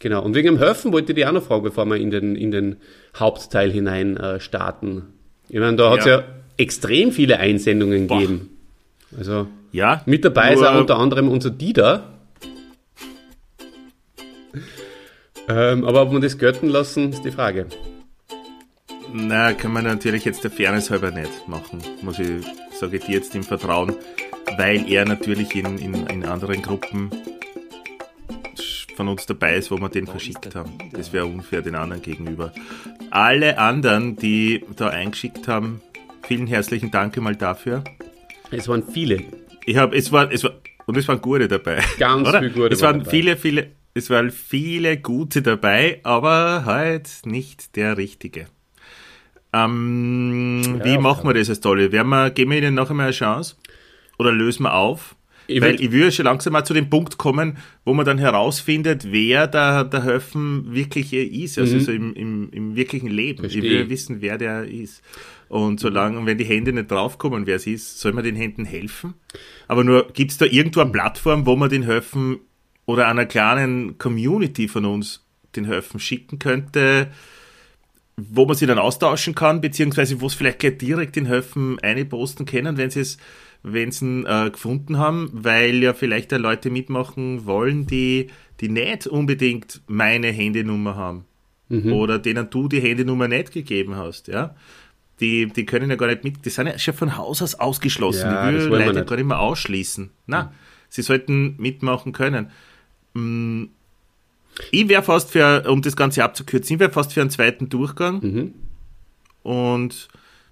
Genau. 0.00 0.22
Und 0.22 0.34
wegen 0.34 0.48
dem 0.48 0.58
Helfen 0.58 0.92
wollte 0.92 1.12
ich 1.12 1.16
dich 1.16 1.26
auch 1.26 1.32
noch 1.32 1.44
fragen, 1.44 1.62
bevor 1.62 1.86
wir 1.86 1.96
in 1.96 2.10
den, 2.10 2.36
in 2.36 2.50
den 2.50 2.76
Hauptteil 3.16 3.70
hinein 3.70 4.18
äh, 4.18 4.38
starten. 4.38 5.14
Ich 5.48 5.60
meine, 5.60 5.78
da 5.78 5.92
hat's 5.92 6.04
Ja. 6.04 6.18
ja, 6.18 6.24
extrem 6.56 7.12
viele 7.12 7.38
Einsendungen 7.38 8.06
Boah. 8.06 8.20
geben. 8.20 8.50
Also 9.16 9.46
ja, 9.72 10.02
mit 10.06 10.24
dabei 10.24 10.54
ist 10.54 10.62
auch 10.62 10.78
unter 10.78 10.98
anderem 10.98 11.28
unser 11.28 11.50
Dieter. 11.50 12.08
Ähm, 15.48 15.84
aber 15.84 16.02
ob 16.02 16.12
wir 16.12 16.20
das 16.20 16.38
gelten 16.38 16.68
lassen, 16.68 17.12
ist 17.12 17.24
die 17.24 17.32
Frage. 17.32 17.66
Na, 19.12 19.52
kann 19.52 19.72
man 19.72 19.84
natürlich 19.84 20.24
jetzt 20.24 20.44
der 20.44 20.50
Fairness 20.50 20.90
halber 20.90 21.10
nicht 21.10 21.46
machen, 21.46 21.82
muss 22.02 22.18
ich, 22.18 22.28
sage 22.78 22.96
ich 22.96 23.04
dir 23.04 23.16
jetzt 23.16 23.34
im 23.34 23.42
Vertrauen, 23.42 23.94
weil 24.56 24.90
er 24.90 25.04
natürlich 25.04 25.54
in, 25.54 25.78
in, 25.78 26.06
in 26.06 26.24
anderen 26.24 26.62
Gruppen 26.62 27.10
von 28.96 29.08
uns 29.08 29.26
dabei 29.26 29.56
ist, 29.56 29.70
wo 29.70 29.78
wir 29.78 29.88
den 29.88 30.06
verschickt 30.06 30.54
haben. 30.54 30.78
Das 30.92 31.12
wäre 31.12 31.26
unfair 31.26 31.62
den 31.62 31.74
anderen 31.74 32.02
gegenüber. 32.02 32.52
Alle 33.10 33.58
anderen, 33.58 34.16
die 34.16 34.64
da 34.76 34.88
eingeschickt 34.88 35.48
haben, 35.48 35.82
vielen 36.26 36.46
herzlichen 36.46 36.90
Dank 36.90 37.16
mal 37.18 37.36
dafür. 37.36 37.84
Es 38.50 38.68
waren 38.68 38.82
viele. 38.82 39.24
Ich 39.64 39.76
habe, 39.76 39.96
es 39.96 40.12
war, 40.12 40.30
es 40.30 40.44
war, 40.44 40.52
und 40.86 40.96
es 40.96 41.08
waren 41.08 41.20
gute 41.20 41.48
dabei. 41.48 41.80
Ganz 41.98 42.28
viele 42.28 42.50
gute. 42.50 42.74
Es 42.74 42.82
waren 42.82 42.98
dabei. 43.00 43.10
viele, 43.10 43.36
viele, 43.36 43.70
es 43.94 44.10
waren 44.10 44.30
viele 44.30 44.98
gute 44.98 45.42
dabei, 45.42 46.00
aber 46.02 46.64
halt 46.64 47.08
nicht 47.24 47.76
der 47.76 47.96
richtige. 47.96 48.46
Ähm, 49.52 50.62
ja, 50.78 50.84
wie 50.84 50.98
machen 50.98 51.28
wir 51.28 51.34
das 51.34 51.50
als 51.50 51.60
Tolle? 51.60 51.92
Werden 51.92 52.08
wir, 52.08 52.30
geben 52.30 52.50
wir 52.50 52.58
ihnen 52.58 52.74
noch 52.74 52.90
einmal 52.90 53.06
eine 53.06 53.12
Chance? 53.12 53.56
Oder 54.18 54.32
lösen 54.32 54.62
wir 54.64 54.74
auf? 54.74 55.14
Ich 55.46 55.60
Weil 55.60 55.80
ich 55.80 55.90
würde 55.90 56.12
schon 56.12 56.24
langsam 56.24 56.52
mal 56.52 56.64
zu 56.64 56.72
dem 56.72 56.88
Punkt 56.88 57.18
kommen, 57.18 57.58
wo 57.84 57.92
man 57.94 58.06
dann 58.06 58.18
herausfindet, 58.18 59.08
wer 59.10 59.46
da 59.46 59.84
der 59.84 60.04
Höfen 60.04 60.72
wirklich 60.72 61.12
ist, 61.12 61.58
also 61.58 61.76
mhm. 61.76 61.80
so 61.80 61.92
im, 61.92 62.14
im, 62.14 62.50
im 62.50 62.76
wirklichen 62.76 63.08
Leben. 63.08 63.40
Verstehe. 63.40 63.62
Ich 63.62 63.70
will 63.70 63.90
wissen, 63.90 64.20
wer 64.20 64.38
der 64.38 64.64
ist. 64.64 65.02
Und 65.52 65.80
solange, 65.80 66.24
wenn 66.24 66.38
die 66.38 66.46
Hände 66.46 66.72
nicht 66.72 66.90
draufkommen, 66.90 67.44
wer 67.46 67.56
es 67.56 67.66
ist, 67.66 68.00
soll 68.00 68.14
man 68.14 68.24
den 68.24 68.36
Händen 68.36 68.64
helfen. 68.64 69.12
Aber 69.68 69.84
nur, 69.84 70.08
gibt 70.14 70.30
es 70.30 70.38
da 70.38 70.46
irgendwo 70.46 70.80
eine 70.80 70.92
Plattform, 70.92 71.44
wo 71.44 71.56
man 71.56 71.68
den 71.68 71.84
Höfen 71.84 72.38
oder 72.86 73.06
einer 73.06 73.26
kleinen 73.26 73.98
Community 73.98 74.66
von 74.66 74.86
uns 74.86 75.26
den 75.54 75.66
Höfen 75.66 76.00
schicken 76.00 76.38
könnte, 76.38 77.08
wo 78.16 78.46
man 78.46 78.56
sie 78.56 78.64
dann 78.64 78.78
austauschen 78.78 79.34
kann, 79.34 79.60
beziehungsweise 79.60 80.22
wo 80.22 80.26
es 80.26 80.32
vielleicht 80.32 80.60
gleich 80.60 80.78
direkt 80.78 81.16
den 81.16 81.28
Höfen 81.28 81.78
einposten 81.80 82.46
können, 82.46 82.78
wenn 82.78 82.88
sie 82.88 83.00
es 83.00 83.18
wenn 83.62 83.90
sie 83.90 84.06
ihn 84.06 84.26
äh, 84.26 84.48
gefunden 84.50 84.96
haben, 84.96 85.28
weil 85.34 85.82
ja 85.82 85.92
vielleicht 85.92 86.32
da 86.32 86.38
Leute 86.38 86.70
mitmachen 86.70 87.44
wollen, 87.44 87.86
die, 87.86 88.28
die 88.62 88.70
nicht 88.70 89.06
unbedingt 89.06 89.82
meine 89.86 90.28
Handynummer 90.28 90.96
haben. 90.96 91.26
Mhm. 91.68 91.92
Oder 91.92 92.18
denen 92.18 92.48
du 92.50 92.68
die 92.68 92.80
Handynummer 92.80 93.28
nicht 93.28 93.52
gegeben 93.52 93.96
hast, 93.96 94.28
ja. 94.28 94.56
Die, 95.22 95.46
die 95.46 95.64
können 95.64 95.88
ja 95.88 95.96
gar 95.96 96.08
nicht 96.08 96.24
mit, 96.24 96.44
die 96.44 96.50
sind 96.50 96.66
ja 96.66 96.78
schon 96.78 96.92
von 96.92 97.16
Haus 97.16 97.40
aus 97.40 97.54
ausgeschlossen. 97.54 98.28
Ja, 98.28 98.50
die 98.50 98.58
will 98.58 98.66
Leute 98.66 99.04
gar 99.04 99.16
nicht 99.16 99.24
mehr 99.24 99.40
ausschließen. 99.40 100.10
Na, 100.26 100.44
mhm. 100.44 100.48
sie 100.90 101.02
sollten 101.02 101.56
mitmachen 101.58 102.12
können. 102.12 102.50
Mm, 103.14 103.64
ich 104.70 104.88
wäre 104.88 105.02
fast 105.02 105.30
für, 105.30 105.62
um 105.70 105.80
das 105.80 105.96
Ganze 105.96 106.24
abzukürzen, 106.24 106.74
ich 106.74 106.80
wäre 106.80 106.90
fast 106.90 107.14
für 107.14 107.22
einen 107.22 107.30
zweiten 107.30 107.70
Durchgang. 107.70 108.20
Mhm. 108.20 108.54
Und 109.42 110.08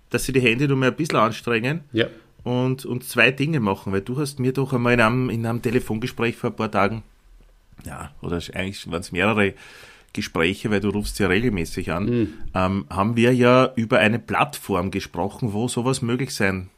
dass 0.09 0.25
sie 0.25 0.33
die 0.33 0.41
Handynummer 0.41 0.87
ein 0.87 0.97
bisschen 0.97 1.19
anstrengen. 1.19 1.81
Ja 1.93 2.07
und, 2.43 2.85
und 2.87 3.05
zwei 3.05 3.31
Dinge 3.31 3.61
machen, 3.61 3.93
weil 3.93 4.01
du 4.01 4.19
hast 4.19 4.39
mir 4.39 4.53
doch 4.53 4.73
einmal 4.73 4.95
in 4.95 5.01
einem, 5.01 5.31
in 5.31 5.47
einem 5.47 5.63
Telefongespräch 5.63 6.37
vor 6.37 6.51
ein 6.51 6.57
paar 6.57 6.71
Tagen, 6.71 7.03
ja, 7.85 8.13
oder 8.21 8.37
eigentlich 8.55 8.91
waren 8.91 9.01
es 9.01 9.13
mehrere 9.13 9.55
Gespräche, 10.13 10.71
weil 10.71 10.81
du 10.81 10.91
rufst 10.91 11.19
ja 11.19 11.29
regelmäßig 11.29 11.93
an, 11.93 12.05
mhm. 12.05 12.29
ähm, 12.55 12.87
haben 12.91 13.17
wir 13.17 13.35
ja 13.35 13.73
über 13.77 13.99
eine 13.99 14.19
Plattform 14.19 14.91
gesprochen, 14.91 15.53
wo 15.53 15.69
sowas 15.69 16.03
möglich 16.03 16.35
sein 16.35 16.71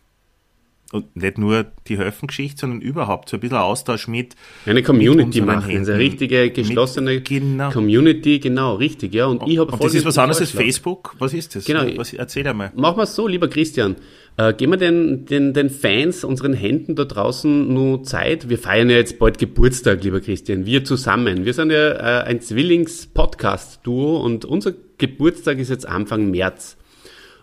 und 0.93 1.17
nicht 1.17 1.39
nur 1.39 1.67
die 1.89 1.97
Höfengeschichte, 1.97 2.61
sondern 2.61 2.81
überhaupt 2.81 3.29
so 3.31 3.37
ein 3.37 3.41
bisschen 3.41 3.57
Austausch 3.57 4.09
mit. 4.09 4.37
Eine 4.67 4.83
Community 4.83 5.41
mit 5.41 5.47
machen, 5.47 5.71
Händen, 5.71 5.91
eine 5.91 5.99
richtige 5.99 6.51
geschlossene 6.51 7.15
mit, 7.15 7.29
genau. 7.29 7.71
Community, 7.71 8.39
genau, 8.39 8.75
richtig, 8.75 9.15
ja. 9.15 9.27
Und, 9.27 9.43
ich 9.49 9.59
habe 9.59 9.73
Und 9.73 9.83
das 9.83 9.95
ist 9.95 10.05
was 10.05 10.19
anderes 10.19 10.41
als 10.41 10.51
Facebook? 10.51 11.17
Was 11.19 11.33
ist 11.33 11.57
das? 11.57 11.65
Genau. 11.65 11.85
Was, 11.97 12.13
erzähl 12.13 12.47
einmal. 12.47 12.73
Machen 12.77 12.99
wir 12.99 13.05
es 13.05 13.15
so, 13.15 13.27
lieber 13.27 13.49
Christian. 13.49 13.97
Äh, 14.39 14.55
geben 14.55 14.73
wir 14.73 14.79
den, 14.79 15.27
den, 15.27 15.53
den 15.53 15.69
Fans, 15.69 16.25
unseren 16.25 16.55
Händen 16.55 16.95
da 16.95 17.05
draußen 17.05 17.73
nur 17.73 18.03
Zeit. 18.03 18.49
Wir 18.49 18.59
feiern 18.59 18.89
ja 18.89 18.97
jetzt 18.97 19.19
bald 19.19 19.39
Geburtstag, 19.39 20.03
lieber 20.03 20.21
Christian. 20.21 20.65
Wir 20.65 20.85
zusammen. 20.85 21.45
Wir 21.45 21.53
sind 21.53 21.71
ja 21.71 21.91
äh, 21.91 22.25
ein 22.25 22.41
Zwillings-Podcast-Duo 22.41 24.17
und 24.17 24.47
unser 24.47 24.73
Geburtstag 24.97 25.59
ist 25.59 25.69
jetzt 25.69 25.87
Anfang 25.87 26.31
März. 26.31 26.79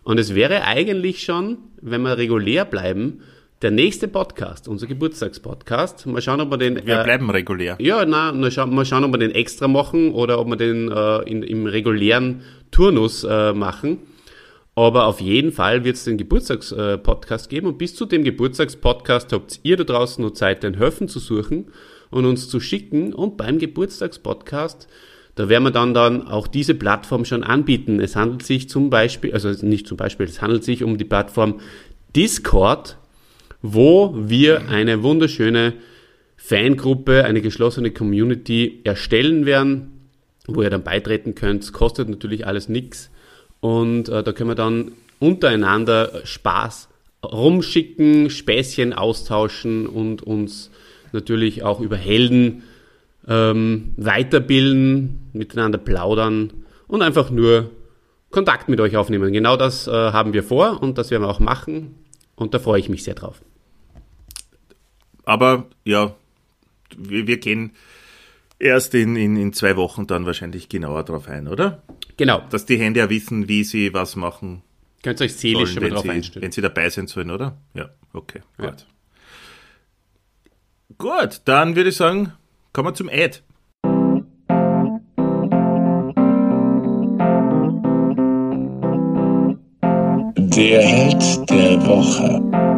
Und 0.04 0.20
es 0.20 0.34
wäre 0.34 0.64
eigentlich 0.64 1.22
schon, 1.22 1.60
wenn 1.80 2.02
wir 2.02 2.18
regulär 2.18 2.66
bleiben, 2.66 3.22
der 3.62 3.70
nächste 3.70 4.08
Podcast, 4.08 4.68
unser 4.68 4.88
Geburtstagspodcast, 4.88 6.08
mal 6.08 6.22
schauen, 6.22 6.42
ob 6.42 6.50
wir 6.50 6.58
den. 6.58 6.88
Wir 6.88 7.02
äh, 7.02 7.04
bleiben 7.04 7.30
regulär. 7.30 7.76
Ja, 7.80 8.06
na, 8.06 8.32
mal 8.32 8.50
schauen, 8.50 8.74
mal 8.74 8.86
schauen, 8.86 9.04
ob 9.04 9.12
wir 9.12 9.20
den 9.20 9.32
extra 9.32 9.68
machen 9.68 10.14
oder 10.14 10.40
ob 10.40 10.48
wir 10.48 10.56
den 10.56 10.90
äh, 10.90 11.30
in, 11.30 11.44
im 11.44 11.68
regulären 11.68 12.42
Turnus 12.72 13.24
äh, 13.26 13.54
machen. 13.54 14.00
Aber 14.80 15.08
auf 15.08 15.20
jeden 15.20 15.52
Fall 15.52 15.84
wird 15.84 15.98
es 15.98 16.06
den 16.06 16.18
Geburtstagspodcast 16.18 17.48
äh, 17.48 17.50
geben 17.50 17.68
und 17.68 17.78
bis 17.78 17.96
zu 17.96 18.06
dem 18.06 18.24
Geburtstagspodcast 18.24 19.34
habt 19.34 19.60
ihr 19.64 19.76
da 19.76 19.84
draußen 19.84 20.24
noch 20.24 20.32
Zeit, 20.32 20.64
den 20.64 20.80
Höfen 20.80 21.10
zu 21.10 21.20
suchen 21.20 21.66
und 22.12 22.24
uns 22.24 22.48
zu 22.48 22.62
schicken. 22.62 23.14
Und 23.14 23.36
beim 23.36 23.60
Geburtstagspodcast, 23.60 24.88
da 25.36 25.50
werden 25.50 25.66
wir 25.66 25.72
dann, 25.72 25.94
dann 25.94 26.26
auch 26.26 26.48
diese 26.48 26.76
Plattform 26.76 27.26
schon 27.26 27.44
anbieten. 27.44 28.00
Es 28.00 28.16
handelt 28.16 28.44
sich 28.44 28.70
zum 28.70 28.90
Beispiel, 28.90 29.34
also 29.34 29.50
nicht 29.66 29.86
zum 29.86 29.98
Beispiel, 29.98 30.28
es 30.28 30.42
handelt 30.42 30.64
sich 30.64 30.82
um 30.82 30.98
die 30.98 31.04
Plattform 31.04 31.60
Discord 32.16 32.96
wo 33.62 34.14
wir 34.16 34.70
eine 34.70 35.04
wunderschöne 35.04 35.74
Fangruppe, 36.38 37.26
eine 37.26 37.42
geschlossene 37.42 37.92
Community 37.92 38.80
erstellen 38.86 39.46
werden, 39.46 40.08
wo 40.48 40.62
ihr 40.62 40.70
dann 40.70 40.84
beitreten 40.84 41.36
könnt. 41.36 41.64
Es 41.64 41.74
kostet 41.74 42.08
natürlich 42.08 42.48
alles 42.48 42.70
nichts 42.70 43.12
und 43.60 44.10
äh, 44.10 44.24
da 44.24 44.32
können 44.32 44.50
wir 44.50 44.56
dann 44.56 44.92
untereinander 45.20 46.22
Spaß 46.24 46.90
rumschicken, 47.24 48.30
Späßchen 48.30 48.94
austauschen 48.94 49.88
und 49.88 50.24
uns 50.24 50.72
natürlich 51.12 51.64
auch 51.64 51.82
über 51.82 51.98
Helden 51.98 52.64
ähm, 53.28 53.94
weiterbilden, 53.98 55.30
miteinander 55.34 55.78
plaudern 55.78 56.52
und 56.88 57.02
einfach 57.02 57.30
nur 57.30 57.70
Kontakt 58.32 58.70
mit 58.70 58.80
euch 58.80 58.96
aufnehmen. 58.96 59.34
Genau 59.34 59.58
das 59.58 59.88
äh, 59.88 59.92
haben 59.92 60.34
wir 60.34 60.44
vor 60.44 60.82
und 60.82 60.98
das 60.98 61.12
werden 61.12 61.24
wir 61.24 61.30
auch 61.30 61.40
machen 61.40 61.96
und 62.36 62.54
da 62.54 62.60
freue 62.60 62.80
ich 62.80 62.90
mich 62.90 63.04
sehr 63.04 63.16
drauf. 63.16 63.42
Aber 65.26 65.68
ja, 65.84 66.16
wir, 66.98 67.28
wir 67.28 67.38
gehen 67.38 67.72
erst 68.60 68.94
in, 68.94 69.16
in, 69.16 69.36
in 69.38 69.54
zwei 69.54 69.76
Wochen 69.76 70.06
dann 70.06 70.26
wahrscheinlich 70.26 70.70
genauer 70.70 71.04
drauf 71.04 71.28
ein, 71.28 71.48
oder? 71.48 71.82
Genau. 72.18 72.44
Dass 72.50 72.66
die 72.66 72.78
Hände 72.78 73.00
ja 73.00 73.10
wissen, 73.10 73.48
wie 73.48 73.64
sie 73.64 73.94
was 73.94 74.16
machen. 74.16 74.62
Könnt 75.02 75.22
ihr 75.22 75.26
euch 75.26 75.36
seelisch 75.36 75.74
sollen, 75.74 75.90
drauf 75.92 76.08
einstellen. 76.08 76.44
Wenn 76.44 76.52
sie 76.52 76.62
dabei 76.62 76.90
sein 76.90 77.08
sollen, 77.08 77.32
oder? 77.32 77.58
Ja, 77.74 77.90
okay, 78.14 78.42
ja. 78.60 78.72
gut. 78.72 78.86
Gut, 80.98 81.42
dann 81.46 81.78
würde 81.78 81.90
ich 81.92 81.96
sagen, 81.96 82.34
kommen 82.74 82.90
wir 82.90 82.94
zum 82.94 83.08
Ad. 83.08 83.40
Der 90.36 90.82
Held 90.82 91.50
der 91.50 91.88
Woche. 91.88 92.69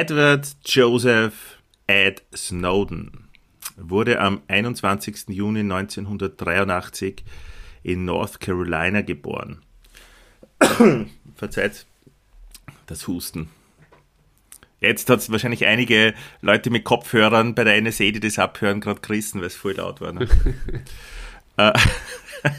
Edward 0.00 0.56
Joseph 0.64 1.58
Ed 1.86 2.22
Snowden 2.34 3.28
wurde 3.76 4.18
am 4.18 4.40
21. 4.48 5.28
Juni 5.28 5.60
1983 5.60 7.22
in 7.82 8.06
North 8.06 8.40
Carolina 8.40 9.02
geboren. 9.02 9.60
Verzeiht 11.36 11.84
das 12.86 13.06
Husten. 13.08 13.50
Jetzt 14.80 15.10
hat 15.10 15.18
es 15.18 15.30
wahrscheinlich 15.30 15.66
einige 15.66 16.14
Leute 16.40 16.70
mit 16.70 16.84
Kopfhörern 16.84 17.54
bei 17.54 17.64
der 17.64 17.78
NSA, 17.78 18.04
die 18.04 18.20
das 18.20 18.38
abhören, 18.38 18.80
gerade 18.80 19.02
gerissen, 19.02 19.40
weil 19.40 19.48
es 19.48 19.56
voll 19.56 19.74
laut 19.74 20.00
war. 20.00 20.12
Ne? 20.14 20.26
Äh, 21.58 21.72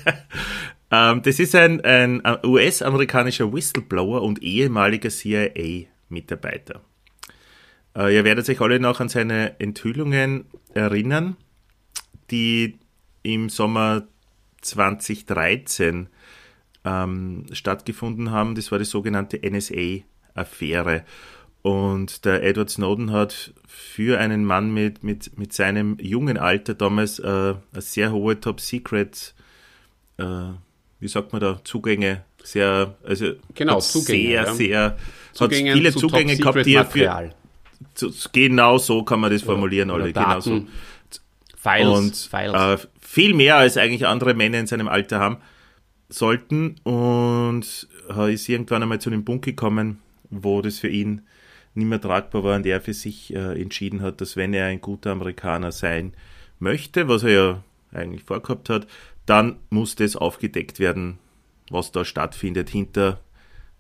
ähm, 0.92 1.24
das 1.24 1.40
ist 1.40 1.56
ein, 1.56 1.82
ein 1.82 2.22
US-amerikanischer 2.44 3.52
Whistleblower 3.52 4.22
und 4.22 4.44
ehemaliger 4.44 5.10
CIA-Mitarbeiter. 5.10 6.82
Äh, 7.96 8.16
ihr 8.16 8.24
werdet 8.24 8.50
euch 8.50 8.62
alle 8.62 8.80
noch 8.80 9.00
an 9.00 9.10
seine 9.10 9.60
Enthüllungen 9.60 10.46
erinnern, 10.74 11.38
die 12.30 12.80
im 13.24 13.50
Sommer 13.50 14.04
2013 14.62 16.08
ähm, 16.86 17.46
stattgefunden 17.52 18.32
haben. 18.32 18.56
Das 18.56 18.72
war 18.72 18.80
die 18.80 18.86
sogenannte 18.86 19.40
NSA-Affäre. 19.44 21.04
Und 21.62 22.26
der 22.26 22.44
Edward 22.44 22.72
Snowden 22.72 23.12
hat 23.12 23.54
für 23.68 24.20
einen 24.20 24.46
Mann 24.46 24.74
mit, 24.74 25.04
mit, 25.04 25.38
mit 25.38 25.54
seinem 25.54 25.98
jungen 26.00 26.38
Alter 26.38 26.74
damals 26.74 27.20
äh, 27.20 27.28
eine 27.28 27.82
sehr 27.82 28.12
hohe 28.12 28.40
Top-Secret, 28.40 29.36
äh, 30.18 30.24
wie 31.00 31.08
sagt 31.08 31.34
man 31.34 31.42
da, 31.42 31.62
Zugänge, 31.64 32.24
sehr, 32.44 32.96
also 33.04 33.34
Genau, 33.54 33.80
Zugänge, 33.80 34.24
sehr, 34.24 34.44
ja. 34.44 34.54
sehr, 34.54 34.98
Zugänge 35.34 35.72
hat 35.72 35.78
viele 35.78 35.92
zu 35.92 36.00
Zugänge 36.00 36.36
gehabt, 36.36 36.66
die 36.66 36.74
er 36.74 36.86
für, 36.86 37.32
genau 38.32 38.78
so 38.78 39.04
kann 39.04 39.20
man 39.20 39.32
das 39.32 39.42
formulieren, 39.42 39.90
Oder 39.90 40.04
Olli, 40.04 40.14
genau 40.14 40.40
so. 40.40 40.66
Files, 41.58 41.98
Und 41.98 42.16
Files. 42.16 42.84
Äh, 42.84 42.88
viel 43.00 43.34
mehr 43.34 43.58
als 43.58 43.78
eigentlich 43.78 44.08
andere 44.08 44.34
Männer 44.34 44.60
in 44.60 44.68
seinem 44.68 44.88
Alter 44.88 45.20
haben 45.20 45.38
sollten 46.10 46.76
und 46.84 47.88
er 48.10 48.30
ist 48.30 48.50
irgendwann 48.50 48.84
einmal 48.84 49.00
zu 49.00 49.10
einem 49.10 49.24
Punkt 49.24 49.46
gekommen, 49.46 50.00
wo 50.30 50.62
das 50.62 50.80
für 50.80 50.90
ihn 50.90 51.22
nicht 51.74 51.88
mehr 51.88 52.02
tragbar 52.02 52.44
war 52.44 52.56
und 52.56 52.66
er 52.66 52.82
für 52.82 52.94
sich 52.94 53.34
äh, 53.34 53.62
entschieden 53.62 54.02
hat, 54.02 54.22
dass 54.22 54.36
wenn 54.36 54.54
er 54.54 54.66
ein 54.66 54.82
guter 54.82 55.12
Amerikaner 55.12 55.72
sein 55.72 56.14
möchte, 56.60 57.08
was 57.08 57.24
er 57.24 57.32
ja 57.32 57.64
eigentlich 57.94 58.24
vorgehabt 58.24 58.70
hat, 58.70 58.88
dann 59.26 59.58
muss 59.70 59.96
das 59.96 60.16
aufgedeckt 60.16 60.80
werden, 60.80 61.18
was 61.70 61.92
da 61.92 62.04
stattfindet 62.04 62.70
hinter 62.70 63.22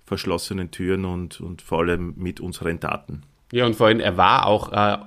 verschlossenen 0.05 0.71
Türen 0.71 1.05
und, 1.05 1.41
und 1.41 1.61
vor 1.61 1.79
allem 1.79 2.13
mit 2.17 2.39
unseren 2.39 2.79
Daten. 2.79 3.23
Ja, 3.51 3.65
und 3.65 3.75
vor 3.75 3.87
allem, 3.87 3.99
er 3.99 4.17
war 4.17 4.45
auch, 4.47 4.71
äh, 4.71 4.97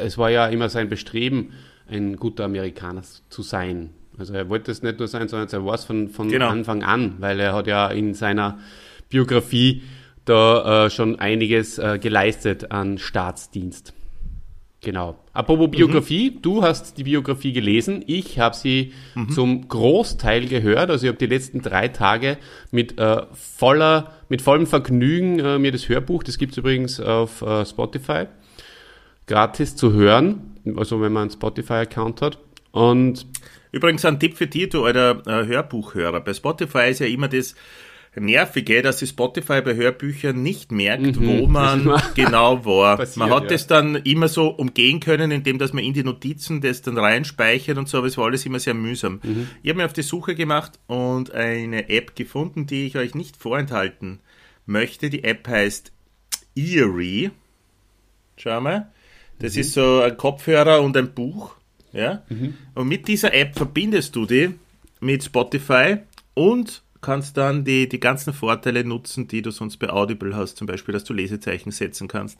es 0.00 0.18
war 0.18 0.30
ja 0.30 0.46
immer 0.46 0.68
sein 0.68 0.88
Bestreben, 0.88 1.52
ein 1.88 2.16
guter 2.16 2.44
Amerikaner 2.44 3.02
zu 3.28 3.42
sein. 3.42 3.90
Also 4.18 4.34
er 4.34 4.48
wollte 4.48 4.70
es 4.70 4.82
nicht 4.82 4.98
nur 4.98 5.08
sein, 5.08 5.28
sondern 5.28 5.48
er 5.50 5.64
war 5.64 5.74
es 5.74 5.84
von, 5.84 6.08
von 6.08 6.28
Genau. 6.28 6.48
Anfang 6.48 6.82
an, 6.82 7.16
weil 7.18 7.40
er 7.40 7.52
hat 7.54 7.66
ja 7.66 7.88
in 7.88 8.14
seiner 8.14 8.58
Biografie 9.08 9.82
da 10.24 10.86
äh, 10.86 10.90
schon 10.90 11.18
einiges 11.18 11.78
äh, 11.78 11.98
geleistet 12.00 12.70
an 12.70 12.98
Staatsdienst. 12.98 13.92
Genau. 14.84 15.16
Apropos 15.32 15.70
Biografie, 15.70 16.38
du 16.40 16.62
hast 16.62 16.98
die 16.98 17.04
Biografie 17.04 17.52
gelesen, 17.52 18.04
ich 18.06 18.38
habe 18.38 18.54
sie 18.54 18.92
zum 19.32 19.66
Großteil 19.66 20.46
gehört, 20.46 20.90
also 20.90 21.06
ich 21.06 21.08
habe 21.08 21.18
die 21.18 21.26
letzten 21.26 21.62
drei 21.62 21.88
Tage 21.88 22.36
mit 22.70 22.98
äh, 22.98 23.22
voller, 23.32 24.12
mit 24.28 24.42
vollem 24.42 24.66
Vergnügen 24.66 25.38
äh, 25.38 25.58
mir 25.58 25.72
das 25.72 25.88
Hörbuch, 25.88 26.22
das 26.22 26.38
gibt's 26.38 26.56
übrigens 26.58 27.00
auf 27.00 27.40
äh, 27.42 27.64
Spotify, 27.64 28.26
gratis 29.26 29.74
zu 29.74 29.92
hören, 29.94 30.58
also 30.76 31.00
wenn 31.00 31.12
man 31.12 31.22
einen 31.22 31.30
Spotify-Account 31.30 32.20
hat. 32.20 32.38
Und 32.70 33.26
Übrigens 33.74 34.04
ein 34.04 34.20
Tipp 34.20 34.36
für 34.36 34.46
dich, 34.46 34.68
du 34.68 34.84
alter 34.84 35.20
äh, 35.26 35.46
Hörbuchhörer. 35.46 36.20
Bei 36.20 36.32
Spotify 36.32 36.90
ist 36.90 37.00
ja 37.00 37.06
immer 37.06 37.26
das 37.26 37.56
Nervige, 38.16 38.82
dass 38.82 39.00
sich 39.00 39.10
Spotify 39.10 39.60
bei 39.62 39.74
Hörbüchern 39.74 40.42
nicht 40.42 40.72
merkt, 40.72 41.20
wo 41.20 41.46
man 41.46 41.84
Mhm. 41.84 41.90
Ist 41.90 42.02
immer 42.02 42.02
genau 42.14 42.64
war. 42.64 42.96
passiert, 42.96 43.16
man 43.16 43.30
hat 43.30 43.44
ja. 43.44 43.48
das 43.50 43.66
dann 43.66 43.96
immer 43.96 44.28
so 44.28 44.48
umgehen 44.48 45.00
können, 45.00 45.30
indem 45.30 45.58
dass 45.58 45.72
man 45.72 45.84
in 45.84 45.92
die 45.92 46.04
Notizen 46.04 46.60
das 46.60 46.82
dann 46.82 46.98
reinspeichert 46.98 47.78
und 47.78 47.88
so, 47.88 47.98
aber 47.98 48.06
es 48.06 48.16
war 48.16 48.26
alles 48.26 48.46
immer 48.46 48.58
sehr 48.60 48.74
mühsam. 48.74 49.20
Mhm. 49.22 49.48
Ich 49.62 49.70
habe 49.70 49.78
mir 49.78 49.84
auf 49.86 49.92
die 49.92 50.02
Suche 50.02 50.34
gemacht 50.34 50.78
und 50.86 51.32
eine 51.32 51.88
App 51.88 52.14
gefunden, 52.16 52.66
die 52.66 52.86
ich 52.86 52.96
euch 52.96 53.14
nicht 53.14 53.36
vorenthalten 53.36 54.20
möchte. 54.66 55.10
Die 55.10 55.24
App 55.24 55.46
heißt 55.48 55.92
Eerie. 56.54 57.30
Schau 58.36 58.60
mal. 58.60 58.90
Das 59.38 59.56
ist 59.56 59.72
so 59.72 60.00
ein 60.00 60.16
Kopfhörer 60.16 60.80
und 60.80 60.96
ein 60.96 61.12
Buch. 61.12 61.56
Ja? 61.92 62.22
Und 62.74 62.88
mit 62.88 63.08
dieser 63.08 63.34
App 63.34 63.56
verbindest 63.56 64.14
du 64.16 64.26
die 64.26 64.54
mit 65.00 65.22
Spotify 65.24 65.98
und 66.34 66.82
kannst 67.04 67.36
dann 67.36 67.64
die, 67.64 67.88
die 67.88 68.00
ganzen 68.00 68.32
Vorteile 68.32 68.82
nutzen, 68.84 69.28
die 69.28 69.42
du 69.42 69.50
sonst 69.50 69.76
bei 69.76 69.90
Audible 69.90 70.34
hast, 70.34 70.56
zum 70.56 70.66
Beispiel, 70.66 70.92
dass 70.92 71.04
du 71.04 71.12
Lesezeichen 71.12 71.70
setzen 71.70 72.08
kannst, 72.08 72.38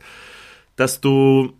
dass 0.76 1.00
du 1.00 1.52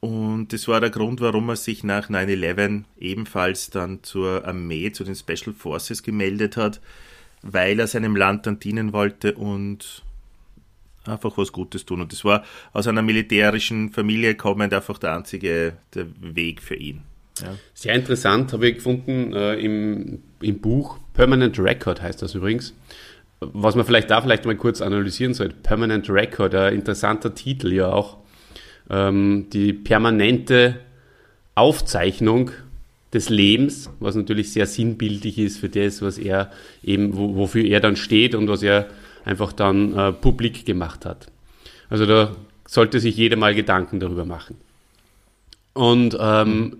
Und 0.00 0.52
das 0.52 0.66
war 0.66 0.80
der 0.80 0.90
Grund, 0.90 1.20
warum 1.20 1.50
er 1.50 1.56
sich 1.56 1.84
nach 1.84 2.08
9-11 2.08 2.84
ebenfalls 2.98 3.68
dann 3.70 4.02
zur 4.02 4.46
Armee, 4.46 4.92
zu 4.92 5.04
den 5.04 5.14
Special 5.14 5.54
Forces 5.54 6.02
gemeldet 6.02 6.56
hat, 6.56 6.80
weil 7.42 7.78
er 7.78 7.86
seinem 7.86 8.16
Land 8.16 8.46
dann 8.46 8.58
dienen 8.58 8.94
wollte 8.94 9.34
und 9.34 10.02
einfach 11.04 11.36
was 11.36 11.52
Gutes 11.52 11.84
tun. 11.84 12.00
Und 12.00 12.12
das 12.12 12.24
war 12.24 12.44
aus 12.72 12.86
einer 12.86 13.02
militärischen 13.02 13.92
Familie 13.92 14.34
kommend 14.36 14.72
einfach 14.72 14.98
der 14.98 15.16
einzige 15.16 15.74
der 15.94 16.06
Weg 16.20 16.62
für 16.62 16.76
ihn. 16.76 17.02
Ja. 17.42 17.56
Sehr 17.74 17.94
interessant, 17.94 18.52
habe 18.52 18.68
ich 18.68 18.76
gefunden 18.76 19.32
äh, 19.32 19.54
im, 19.54 20.22
im 20.40 20.60
Buch. 20.60 20.98
Permanent 21.14 21.58
Record 21.58 22.00
heißt 22.00 22.22
das 22.22 22.34
übrigens. 22.34 22.74
Was 23.40 23.74
man 23.74 23.86
vielleicht 23.86 24.10
da 24.10 24.20
vielleicht 24.20 24.44
mal 24.44 24.56
kurz 24.56 24.82
analysieren 24.82 25.34
sollte. 25.34 25.56
Permanent 25.62 26.10
Record, 26.10 26.54
ein 26.54 26.74
interessanter 26.74 27.34
Titel 27.34 27.72
ja 27.72 27.90
auch. 27.90 28.18
Ähm, 28.90 29.46
die 29.52 29.72
permanente 29.72 30.76
Aufzeichnung 31.54 32.50
des 33.12 33.28
Lebens, 33.28 33.90
was 33.98 34.14
natürlich 34.14 34.52
sehr 34.52 34.66
sinnbildlich 34.66 35.38
ist 35.38 35.58
für 35.58 35.68
das, 35.68 36.02
was 36.02 36.18
er 36.18 36.50
eben, 36.82 37.16
wo, 37.16 37.34
wofür 37.36 37.64
er 37.64 37.80
dann 37.80 37.96
steht 37.96 38.34
und 38.34 38.48
was 38.48 38.62
er 38.62 38.88
einfach 39.24 39.52
dann 39.52 39.96
äh, 39.96 40.12
publik 40.12 40.64
gemacht 40.64 41.04
hat. 41.04 41.26
Also 41.88 42.06
da 42.06 42.36
sollte 42.66 43.00
sich 43.00 43.16
jeder 43.16 43.36
mal 43.36 43.54
Gedanken 43.54 44.00
darüber 44.00 44.24
machen. 44.24 44.56
Und 45.72 46.16
ähm, 46.20 46.78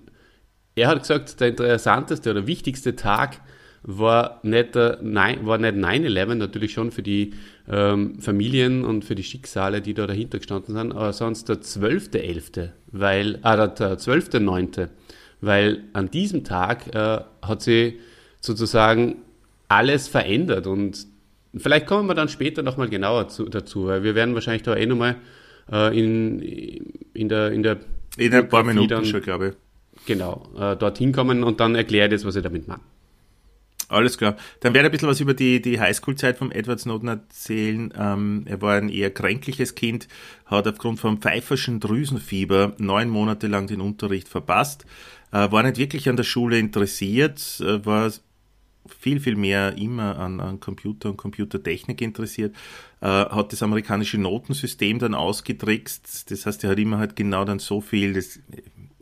er 0.77 0.89
hat 0.89 1.01
gesagt, 1.01 1.41
der 1.41 1.49
interessanteste 1.49 2.31
oder 2.31 2.47
wichtigste 2.47 2.97
Tag 2.97 3.41
war 3.83 4.41
nicht, 4.43 4.75
Nein- 5.03 5.47
war 5.47 5.59
nicht 5.59 5.75
9-11, 5.77 6.35
natürlich 6.35 6.73
schon 6.73 6.91
für 6.91 7.03
die 7.03 7.33
ähm, 7.69 8.19
Familien 8.21 8.85
und 8.85 9.05
für 9.05 9.15
die 9.15 9.23
Schicksale, 9.23 9.81
die 9.81 9.95
da 9.95 10.07
dahinter 10.07 10.39
gestanden 10.39 10.75
sind, 10.75 10.93
aber 10.93 11.13
sonst 11.13 11.49
der 11.49 11.57
12.11., 11.63 12.71
weil, 12.93 13.39
ah, 13.43 13.67
der 13.67 13.99
12.9., 13.99 14.89
weil 15.41 15.85
an 15.95 16.11
diesem 16.11 16.45
Tag 16.45 16.95
äh, 16.95 17.21
hat 17.43 17.63
sie 17.63 17.99
sozusagen 18.41 19.17
alles 19.69 20.09
verändert 20.09 20.67
und 20.67 21.07
vielleicht 21.57 21.87
kommen 21.87 22.09
wir 22.09 22.15
dann 22.15 22.29
später 22.29 22.63
nochmal 22.63 22.89
genauer 22.89 23.29
zu, 23.29 23.45
dazu, 23.49 23.87
weil 23.87 24.03
wir 24.03 24.15
werden 24.15 24.35
wahrscheinlich 24.35 24.63
da 24.63 24.77
eh 24.77 24.85
nochmal 24.87 25.17
äh, 25.73 25.99
in, 25.99 26.41
in 27.15 27.29
der, 27.29 27.53
in 27.53 27.63
der 27.63 27.79
In 28.19 28.35
ein 28.35 28.49
paar 28.49 28.65
Minuten 28.65 28.89
dann- 28.89 29.05
schon, 29.07 29.23
glaube 29.23 29.49
ich. 29.49 30.05
genau, 30.07 30.49
äh, 30.59 30.77
dorthin 30.77 31.13
kommen 31.13 31.45
und 31.45 31.61
dann 31.61 31.75
erklärt 31.75 32.13
jetzt, 32.13 32.27
was 32.27 32.37
ich 32.37 32.43
damit 32.43 32.69
mache. 32.69 32.81
Alles 33.91 34.19
klar. 34.19 34.37
Dann 34.61 34.73
werde 34.73 34.87
ich 34.87 34.91
ein 34.91 34.93
bisschen 34.93 35.09
was 35.09 35.21
über 35.21 35.35
die, 35.35 35.61
die 35.61 35.81
Highschool-Zeit 35.81 36.39
von 36.39 36.53
Edward 36.53 36.79
Snowden 36.79 37.09
erzählen. 37.09 37.93
Ähm, 37.99 38.45
er 38.47 38.63
war 38.63 38.77
ein 38.77 38.89
eher 38.89 39.11
kränkliches 39.11 39.75
Kind, 39.75 40.07
hat 40.47 40.69
aufgrund 40.69 41.01
vom 41.01 41.21
pfeiferschen 41.21 41.81
Drüsenfieber 41.81 42.75
neun 42.79 43.09
Monate 43.09 43.49
lang 43.49 43.67
den 43.67 43.81
Unterricht 43.81 44.29
verpasst, 44.29 44.87
äh, 45.33 45.51
war 45.51 45.65
nicht 45.65 45.77
wirklich 45.77 46.09
an 46.09 46.15
der 46.15 46.23
Schule 46.23 46.57
interessiert, 46.57 47.61
äh, 47.61 47.85
war 47.85 48.13
viel, 48.87 49.19
viel 49.19 49.35
mehr 49.35 49.77
immer 49.77 50.21
an, 50.21 50.39
an 50.39 50.61
Computer 50.61 51.11
und 51.11 51.17
Computertechnik 51.17 52.01
interessiert, 52.01 52.55
äh, 53.01 53.07
hat 53.07 53.53
das 53.53 53.65
amerikanische 53.65 54.19
Notensystem 54.19 55.01
dann 55.01 55.17
ausgetrickst. 55.17 56.31
Das 56.31 56.47
heißt, 56.47 56.63
er 56.63 56.71
hat 56.71 56.79
immer 56.79 56.99
halt 56.99 57.17
genau 57.17 57.45
dann 57.45 57.59
so 57.59 57.81
viel, 57.81 58.13
das 58.13 58.39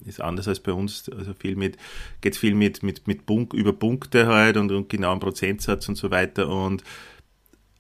ist 0.09 0.21
anders 0.21 0.49
als 0.49 0.61
bei 0.61 0.73
uns, 0.73 1.09
also 1.11 1.35
viel 1.35 1.57
mit, 1.57 1.77
geht 2.21 2.37
viel 2.37 2.55
mit, 2.55 2.83
mit, 2.83 3.07
mit 3.07 3.27
Punkt, 3.27 3.53
über 3.53 3.73
Punkte 3.73 4.27
halt 4.27 4.57
und, 4.57 4.73
und 4.73 4.89
genauen 4.89 5.21
Prozentsatz 5.21 5.89
und 5.89 5.97
so 5.97 6.11
weiter 6.11 6.49
und 6.49 6.83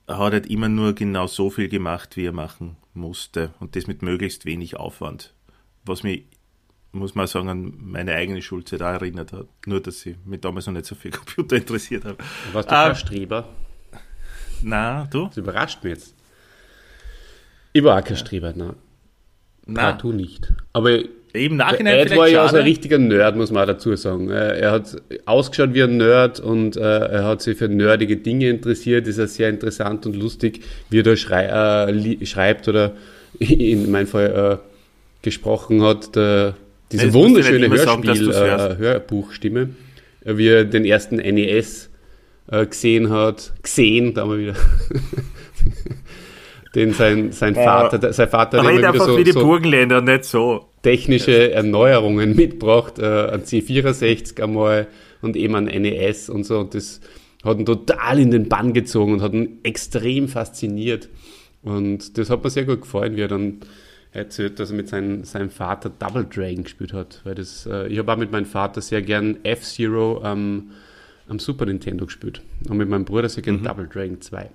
hat 0.06 0.32
halt 0.32 0.46
immer 0.46 0.68
nur 0.68 0.94
genau 0.94 1.26
so 1.26 1.50
viel 1.50 1.68
gemacht, 1.68 2.16
wie 2.16 2.26
er 2.26 2.32
machen 2.32 2.76
musste 2.94 3.52
und 3.60 3.76
das 3.76 3.86
mit 3.86 4.02
möglichst 4.02 4.44
wenig 4.44 4.76
Aufwand. 4.76 5.34
Was 5.84 6.02
mich, 6.02 6.24
muss 6.92 7.14
man 7.14 7.26
sagen, 7.26 7.48
an 7.48 7.74
meine 7.78 8.14
eigene 8.14 8.40
Schulzeit 8.42 8.80
auch 8.82 8.86
erinnert 8.92 9.32
hat. 9.32 9.46
Nur, 9.66 9.80
dass 9.80 10.04
ich 10.06 10.16
mich 10.24 10.40
damals 10.40 10.66
noch 10.66 10.72
nicht 10.74 10.86
so 10.86 10.94
viel 10.94 11.10
Computer 11.12 11.56
interessiert 11.56 12.04
habe. 12.04 12.16
Warst 12.52 12.70
du 12.70 12.74
Ah. 12.74 12.86
kein 12.86 12.96
Streber? 12.96 13.48
Na, 14.62 15.06
du? 15.06 15.26
Das 15.26 15.36
überrascht 15.36 15.84
mich 15.84 15.92
jetzt. 15.94 16.14
Ich 17.72 17.84
war 17.84 17.98
auch 18.00 18.04
kein 18.04 18.16
Streber, 18.16 18.52
nein. 18.56 18.74
Na, 19.66 19.92
Partout 19.92 20.12
nicht. 20.12 20.52
Aber 20.72 20.98
im 21.32 21.56
Nachhinein 21.56 21.98
Ed 21.98 22.16
war 22.16 22.28
ja 22.28 22.44
auch 22.44 22.48
so 22.48 22.56
ein 22.56 22.60
schade. 22.60 22.64
richtiger 22.64 22.98
Nerd, 22.98 23.36
muss 23.36 23.50
man 23.50 23.62
auch 23.64 23.66
dazu 23.66 23.94
sagen. 23.96 24.30
Er 24.30 24.56
er 24.56 24.70
hat 24.72 24.96
ausgeschaut 25.26 25.74
wie 25.74 25.82
ein 25.82 25.96
Nerd 25.96 26.40
und 26.40 26.76
äh, 26.76 26.80
er 26.80 27.24
hat 27.24 27.42
sich 27.42 27.58
für 27.58 27.68
nerdige 27.68 28.16
Dinge 28.16 28.48
interessiert. 28.48 29.06
Ist 29.06 29.18
ja 29.18 29.26
sehr 29.26 29.48
interessant 29.48 30.06
und 30.06 30.16
lustig, 30.16 30.60
wie 30.90 31.00
er 31.00 31.02
da 31.02 31.16
schrei 31.16 31.88
äh, 31.90 32.26
schreibt 32.26 32.68
oder 32.68 32.92
in 33.38 33.90
meinem 33.90 34.06
Fall 34.06 34.60
äh, 34.60 35.22
gesprochen 35.22 35.82
hat. 35.82 36.16
Der, 36.16 36.54
diese 36.92 37.08
du 37.08 37.14
wunderschöne 37.14 37.58
nicht 37.58 37.66
immer 37.66 37.78
sagen, 37.78 38.02
dass 38.02 38.18
Hörspiel, 38.18 38.26
du's 38.26 38.40
hörst. 38.40 38.70
äh, 38.70 38.76
Hörbuchstimme, 38.78 39.68
äh, 40.24 40.36
wie 40.36 40.48
er 40.48 40.64
den 40.64 40.84
ersten 40.84 41.16
NES 41.16 41.90
äh, 42.50 42.66
gesehen 42.66 43.10
hat. 43.10 43.52
Gesehen, 43.62 44.14
da 44.14 44.22
haben 44.22 44.30
wir 44.30 44.38
wieder. 44.38 44.54
Den 46.74 46.92
sein, 46.92 47.32
sein 47.32 47.54
Vater, 47.54 48.12
sein 48.12 48.28
Vater 48.28 48.58
Red 48.58 48.78
immer 48.78 48.94
wieder 48.94 49.04
so, 49.04 49.16
wie 49.16 49.24
die 49.24 49.32
so 49.32 49.40
Burgenländer, 49.40 50.02
nicht 50.02 50.24
so. 50.24 50.67
Technische 50.82 51.52
Erneuerungen 51.52 52.34
mitgebracht, 52.36 52.98
äh, 52.98 53.30
ein 53.30 53.42
C64 53.42 54.42
einmal 54.42 54.86
und 55.20 55.36
eben 55.36 55.54
ein 55.54 55.64
NES 55.64 56.28
und 56.28 56.44
so. 56.44 56.60
Und 56.60 56.74
das 56.74 57.00
hat 57.44 57.58
ihn 57.58 57.66
total 57.66 58.18
in 58.18 58.30
den 58.30 58.48
Bann 58.48 58.72
gezogen 58.72 59.14
und 59.14 59.22
hat 59.22 59.32
ihn 59.32 59.58
extrem 59.62 60.28
fasziniert. 60.28 61.08
Und 61.62 62.18
das 62.18 62.30
hat 62.30 62.44
mir 62.44 62.50
sehr 62.50 62.64
gut 62.64 62.82
gefallen, 62.82 63.16
wie 63.16 63.22
er 63.22 63.28
dann 63.28 63.58
erzählt, 64.12 64.58
dass 64.58 64.70
er 64.70 64.76
mit 64.76 64.88
seinem, 64.88 65.24
seinem 65.24 65.50
Vater 65.50 65.90
Double 65.90 66.24
Dragon 66.24 66.64
gespielt 66.64 66.92
hat. 66.92 67.20
Weil 67.24 67.34
das, 67.34 67.66
äh, 67.66 67.88
ich 67.88 67.98
habe 67.98 68.12
auch 68.12 68.16
mit 68.16 68.32
meinem 68.32 68.46
Vater 68.46 68.80
sehr 68.80 69.02
gern 69.02 69.38
F-Zero 69.44 70.22
am, 70.22 70.70
am 71.28 71.38
Super 71.38 71.66
Nintendo 71.66 72.06
gespielt. 72.06 72.42
Und 72.68 72.76
mit 72.76 72.88
meinem 72.88 73.04
Bruder 73.04 73.28
sehr 73.28 73.42
gern 73.42 73.62
Double 73.62 73.88
Dragon 73.88 74.20
2. 74.20 74.50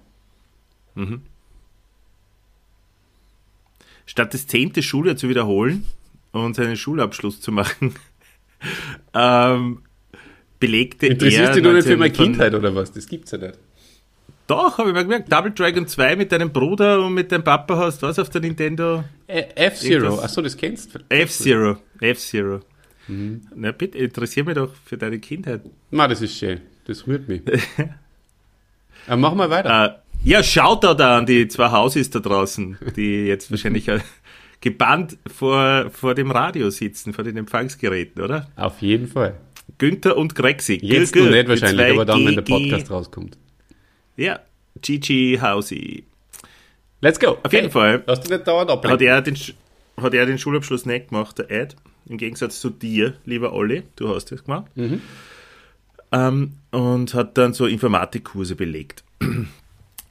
statt 4.06 4.34
das 4.34 4.48
zehnte 4.48 4.84
Schuljahr 4.84 5.16
zu 5.16 5.30
wiederholen 5.30 5.86
und 6.34 6.56
seinen 6.56 6.76
Schulabschluss 6.76 7.40
zu 7.40 7.52
machen, 7.52 7.94
ähm, 9.14 9.80
belegte 10.60 11.08
Interessierst 11.08 11.50
er 11.50 11.54
dich 11.54 11.64
nur 11.64 11.74
nicht 11.74 11.88
für 11.88 11.98
meine 11.98 12.12
19 12.12 12.26
Kindheit 12.26 12.54
oder 12.54 12.76
was? 12.76 12.92
Das 12.92 13.08
gibt's 13.08 13.32
ja 13.32 13.38
nicht. 13.38 13.58
Doch, 14.48 14.78
habe 14.78 14.90
ich 14.90 14.96
mal 14.96 15.04
gemerkt. 15.04 15.32
Double 15.32 15.52
Dragon 15.52 15.88
2 15.88 16.18
mit 16.18 16.32
deinem 16.32 16.52
Bruder 16.52 17.06
und 17.06 17.14
mit 17.14 17.32
deinem 17.32 17.46
Papa 17.46 17.78
hast 17.78 18.02
was 18.02 18.20
auf 18.20 18.30
der 18.30 18.42
Nintendo? 18.42 19.06
F-Zero, 19.28 20.20
achso, 20.20 20.42
das 20.42 20.58
kennst 20.58 20.94
du. 20.94 21.00
F-Zero. 21.08 21.78
F-Zero. 22.02 22.60
Mhm. 23.08 23.42
Na 23.56 23.72
bitte, 23.72 23.98
interessier 23.98 24.44
mich 24.44 24.56
doch 24.56 24.74
für 24.86 24.98
deine 24.98 25.20
Kindheit. 25.20 25.62
Na, 25.92 26.08
das 26.08 26.22
ist 26.22 26.38
schön. 26.38 26.60
Das 26.86 27.08
rührt 27.08 27.28
mich. 27.30 27.42
Aber 29.08 29.18
mach 29.18 29.34
mal 29.34 29.50
weiter. 29.50 29.86
Äh, 29.86 30.30
ja, 30.30 30.44
Shoutout 30.44 31.02
an 31.02 31.26
die 31.26 31.48
zwei 31.48 31.72
Hausis 31.72 32.10
da 32.10 32.20
draußen, 32.20 32.78
die 32.96 33.26
jetzt 33.26 33.50
wahrscheinlich 33.52 33.88
gebannt 34.64 35.18
vor, 35.28 35.90
vor 35.92 36.16
dem 36.16 36.32
Radio 36.32 36.70
sitzen, 36.70 37.14
vor 37.14 37.26
den 37.26 37.36
Empfangsgeräten, 37.36 38.24
oder? 38.24 38.48
Auf 38.56 38.82
jeden 38.82 39.08
Fall. 39.08 39.36
Günther 39.78 40.16
und 40.18 40.36
Grexi. 40.36 40.80
Jetzt 40.82 41.14
Gü- 41.14 41.20
noch 41.24 41.26
gü, 41.32 41.32
nicht 41.36 41.50
wahrscheinlich, 41.50 41.92
aber 41.92 42.06
dann, 42.06 42.26
wenn 42.26 42.36
der 42.36 42.44
GG. 42.44 42.70
Podcast 42.72 42.90
rauskommt. 42.92 43.38
Ja, 44.16 44.40
Gigi 44.82 45.38
Hausi. 45.42 46.06
Let's 47.02 47.20
go. 47.20 47.38
Auf 47.44 47.52
jeden 47.52 47.70
Fall 47.72 48.04
Lass 48.08 48.22
dich 48.22 48.30
nicht 48.32 48.48
dauernd 48.48 48.72
hat 48.72 48.78
ablenken. 48.78 49.06
er, 49.08 49.22
den, 49.22 49.36
hat 50.02 50.14
er 50.14 50.26
den 50.26 50.38
Schulabschluss 50.38 50.86
nicht 50.86 51.10
gemacht, 51.10 51.38
der 51.38 51.52
Ed. 51.52 51.76
Im 52.08 52.18
Gegensatz 52.18 52.60
zu 52.62 52.70
dir, 52.70 53.16
lieber 53.26 53.52
Olli, 53.54 53.84
du 53.98 54.16
hast 54.16 54.32
das 54.32 54.44
gemacht. 54.46 54.72
Ähm, 56.12 56.54
und 56.72 57.14
hat 57.14 57.38
dann 57.38 57.54
so 57.54 57.66
Informatikkurse 57.66 58.56
belegt. 58.56 59.04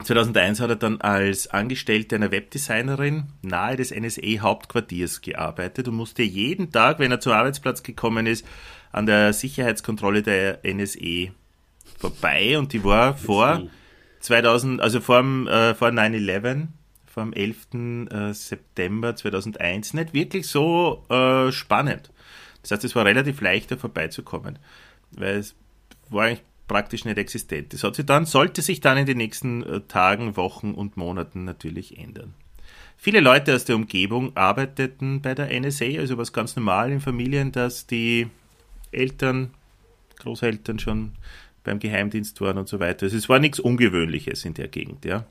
2001 0.03 0.59
hat 0.59 0.69
er 0.69 0.75
dann 0.75 1.01
als 1.01 1.47
Angestellte 1.47 2.15
einer 2.15 2.31
Webdesignerin 2.31 3.25
nahe 3.41 3.77
des 3.77 3.91
NSA-Hauptquartiers 3.91 5.21
gearbeitet 5.21 5.87
und 5.87 5.95
musste 5.95 6.23
jeden 6.23 6.71
Tag, 6.71 6.99
wenn 6.99 7.11
er 7.11 7.19
zum 7.19 7.31
Arbeitsplatz 7.31 7.83
gekommen 7.83 8.25
ist, 8.25 8.45
an 8.91 9.05
der 9.05 9.33
Sicherheitskontrolle 9.33 10.21
der 10.21 10.59
NSA 10.63 11.31
vorbei 11.97 12.57
und 12.57 12.73
die 12.73 12.83
war 12.83 13.15
vor 13.15 13.63
2000, 14.19 14.81
also 14.81 14.99
vor, 14.99 15.19
äh, 15.19 15.73
vor 15.73 15.89
9-11, 15.89 16.67
vor 17.05 17.23
dem 17.23 17.33
11. 17.33 18.09
Äh, 18.11 18.33
September 18.33 19.15
2001 19.15 19.93
nicht 19.93 20.13
wirklich 20.13 20.47
so 20.47 21.05
äh, 21.09 21.51
spannend. 21.51 22.11
Das 22.61 22.71
heißt, 22.71 22.83
es 22.83 22.95
war 22.95 23.05
relativ 23.05 23.41
leicht, 23.41 23.71
da 23.71 23.77
vorbeizukommen, 23.77 24.59
weil 25.11 25.37
es 25.37 25.55
war 26.09 26.25
eigentlich 26.25 26.43
praktisch 26.67 27.05
nicht 27.05 27.17
existent. 27.17 27.73
Das 27.73 27.83
hat 27.83 27.95
sich 27.95 28.05
dann, 28.05 28.25
sollte 28.25 28.61
sich 28.61 28.81
dann 28.81 28.97
in 28.97 29.05
den 29.05 29.17
nächsten 29.17 29.63
äh, 29.63 29.81
Tagen, 29.81 30.37
Wochen 30.37 30.73
und 30.73 30.97
Monaten 30.97 31.43
natürlich 31.43 31.97
ändern. 31.97 32.33
Viele 32.97 33.19
Leute 33.19 33.53
aus 33.53 33.65
der 33.65 33.75
Umgebung 33.75 34.35
arbeiteten 34.37 35.21
bei 35.21 35.35
der 35.35 35.49
NSA, 35.59 35.99
also 35.99 36.17
was 36.17 36.31
ganz 36.31 36.55
normal 36.55 36.91
in 36.91 37.01
Familien, 37.01 37.51
dass 37.51 37.85
die 37.85 38.27
Eltern, 38.91 39.53
Großeltern 40.19 40.79
schon 40.79 41.11
beim 41.63 41.79
Geheimdienst 41.79 42.39
waren 42.39 42.57
und 42.57 42.69
so 42.69 42.79
weiter. 42.79 43.05
Also 43.05 43.17
es 43.17 43.27
war 43.27 43.39
nichts 43.39 43.59
Ungewöhnliches 43.59 44.45
in 44.45 44.53
der 44.53 44.67
Gegend, 44.67 45.05
ja. 45.05 45.25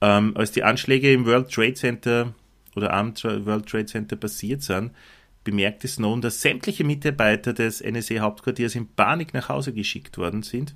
Ähm, 0.00 0.36
als 0.36 0.52
die 0.52 0.64
Anschläge 0.64 1.12
im 1.12 1.26
World 1.26 1.52
Trade 1.52 1.74
Center 1.74 2.34
oder 2.74 2.92
am 2.92 3.14
World 3.22 3.66
Trade 3.66 3.86
Center 3.86 4.16
passiert 4.16 4.62
sind, 4.62 4.92
bemerkte 5.44 5.88
Snowden, 5.88 6.20
dass 6.20 6.42
sämtliche 6.42 6.84
Mitarbeiter 6.84 7.52
des 7.52 7.82
NSA-Hauptquartiers 7.82 8.74
in 8.74 8.88
Panik 8.88 9.34
nach 9.34 9.48
Hause 9.48 9.72
geschickt 9.72 10.18
worden 10.18 10.42
sind. 10.42 10.74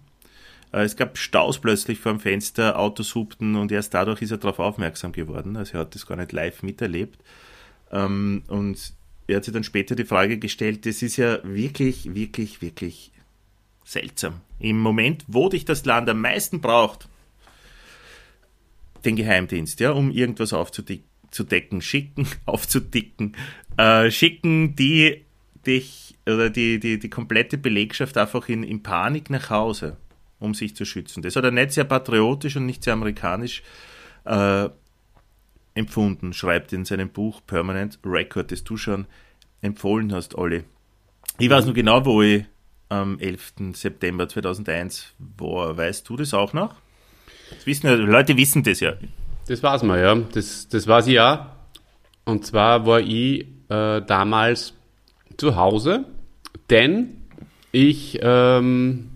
Äh, 0.72 0.85
Es 0.85 0.96
gab 0.96 1.18
Staus 1.18 1.59
plötzlich 1.59 1.98
vor 1.98 2.12
dem 2.12 2.20
Fenster, 2.20 2.79
Autos 2.79 3.14
hupten 3.14 3.57
und 3.57 3.72
erst 3.72 3.94
dadurch 3.94 4.22
ist 4.22 4.31
er 4.31 4.38
darauf 4.38 4.59
aufmerksam 4.59 5.12
geworden. 5.12 5.57
Also 5.57 5.74
er 5.74 5.81
hat 5.81 5.94
das 5.94 6.07
gar 6.07 6.16
nicht 6.16 6.33
live 6.33 6.62
miterlebt. 6.62 7.18
Ähm, 7.92 8.42
und 8.48 8.92
er 9.27 9.37
hat 9.37 9.44
sich 9.44 9.55
dann 9.55 9.64
später 9.64 9.94
die 9.94 10.05
Frage 10.05 10.38
gestellt, 10.38 10.87
das 10.87 11.03
ist 11.03 11.16
ja 11.16 11.38
wirklich, 11.44 12.14
wirklich, 12.14 12.61
wirklich 12.61 13.12
seltsam. 13.85 14.40
Im 14.59 14.79
Moment, 14.79 15.24
wo 15.29 15.48
dich 15.48 15.64
das 15.64 15.85
Land 15.85 16.09
am 16.09 16.20
meisten 16.20 16.61
braucht, 16.61 17.09
den 19.05 19.16
Geheimdienst, 19.16 19.81
ja, 19.81 19.90
um 19.90 20.11
irgendwas 20.11 20.55
aufzudecken, 20.55 21.05
schicken, 21.81 22.27
aufzudicken, 22.47 23.37
äh, 23.77 24.11
schicken 24.11 24.77
die 24.77 25.25
dich 25.66 26.16
oder 26.27 26.51
die, 26.51 26.79
die, 26.81 26.99
die 26.99 27.11
komplette 27.11 27.59
Belegschaft 27.59 28.16
einfach 28.16 28.49
in, 28.49 28.62
in 28.62 28.83
Panik 28.83 29.31
nach 29.31 29.51
Hause, 29.51 29.97
um 30.38 30.55
sich 30.55 30.75
zu 30.75 30.85
schützen. 30.85 31.23
Das 31.23 31.37
hat 31.37 31.44
er 31.44 31.51
nicht 31.51 31.73
sehr 31.73 31.85
patriotisch 31.85 32.57
und 32.57 32.66
nicht 32.66 32.83
sehr 32.83 32.94
amerikanisch 32.94 33.62
äh, 34.25 34.68
empfunden, 35.75 36.33
schreibt 36.33 36.73
in 36.73 36.85
seinem 36.85 37.11
Buch 37.11 37.42
Permanent 37.47 37.99
Record, 38.05 38.53
das 38.53 38.64
du 38.64 38.77
schon 38.77 39.07
empfohlen 39.61 40.12
hast, 40.12 40.37
Olli. 40.37 40.64
Ich 41.38 41.51
weiß 41.51 41.64
nur 41.64 41.75
genau, 41.75 42.05
wo 42.05 42.23
ich 42.23 42.44
am 42.88 43.18
11. 43.18 43.55
September 43.73 44.29
2001 44.29 45.14
war. 45.18 45.77
Weißt 45.77 46.09
du 46.09 46.16
das 46.16 46.33
auch 46.33 46.53
noch? 46.53 46.77
Das 47.51 47.66
wissen 47.66 48.07
Leute 48.07 48.37
wissen 48.37 48.62
das 48.62 48.81
ja. 48.81 48.94
Das 49.46 49.62
war's 49.62 49.83
mal, 49.83 50.00
ja. 50.00 50.14
Das, 50.33 50.68
das 50.68 50.87
ich 51.07 51.20
auch. 51.20 51.40
Und 52.24 52.46
zwar 52.46 52.87
war 52.87 53.00
ich 53.00 53.46
äh, 53.68 54.00
damals 54.00 54.72
zu 55.37 55.57
Hause, 55.57 56.04
denn 56.70 57.16
ich 57.72 58.18
ähm, 58.22 59.11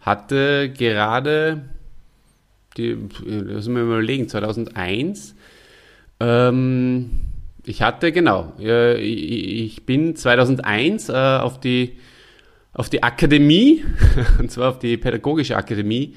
hatte 0.00 0.70
gerade, 0.76 1.64
die, 2.76 2.98
lass 3.24 3.68
mich 3.68 3.74
mal 3.74 3.84
überlegen, 3.84 4.28
2001, 4.28 5.34
Ähm, 6.20 7.10
ich 7.64 7.82
hatte, 7.82 8.12
genau, 8.12 8.52
äh, 8.60 9.00
ich, 9.00 9.76
ich 9.76 9.86
bin 9.86 10.14
2001 10.16 11.08
äh, 11.08 11.12
auf 11.12 11.58
die 11.60 11.96
auf 12.74 12.88
die 12.88 13.02
Akademie, 13.02 13.84
und 14.38 14.50
zwar 14.50 14.70
auf 14.70 14.78
die 14.78 14.96
Pädagogische 14.96 15.56
Akademie 15.56 16.14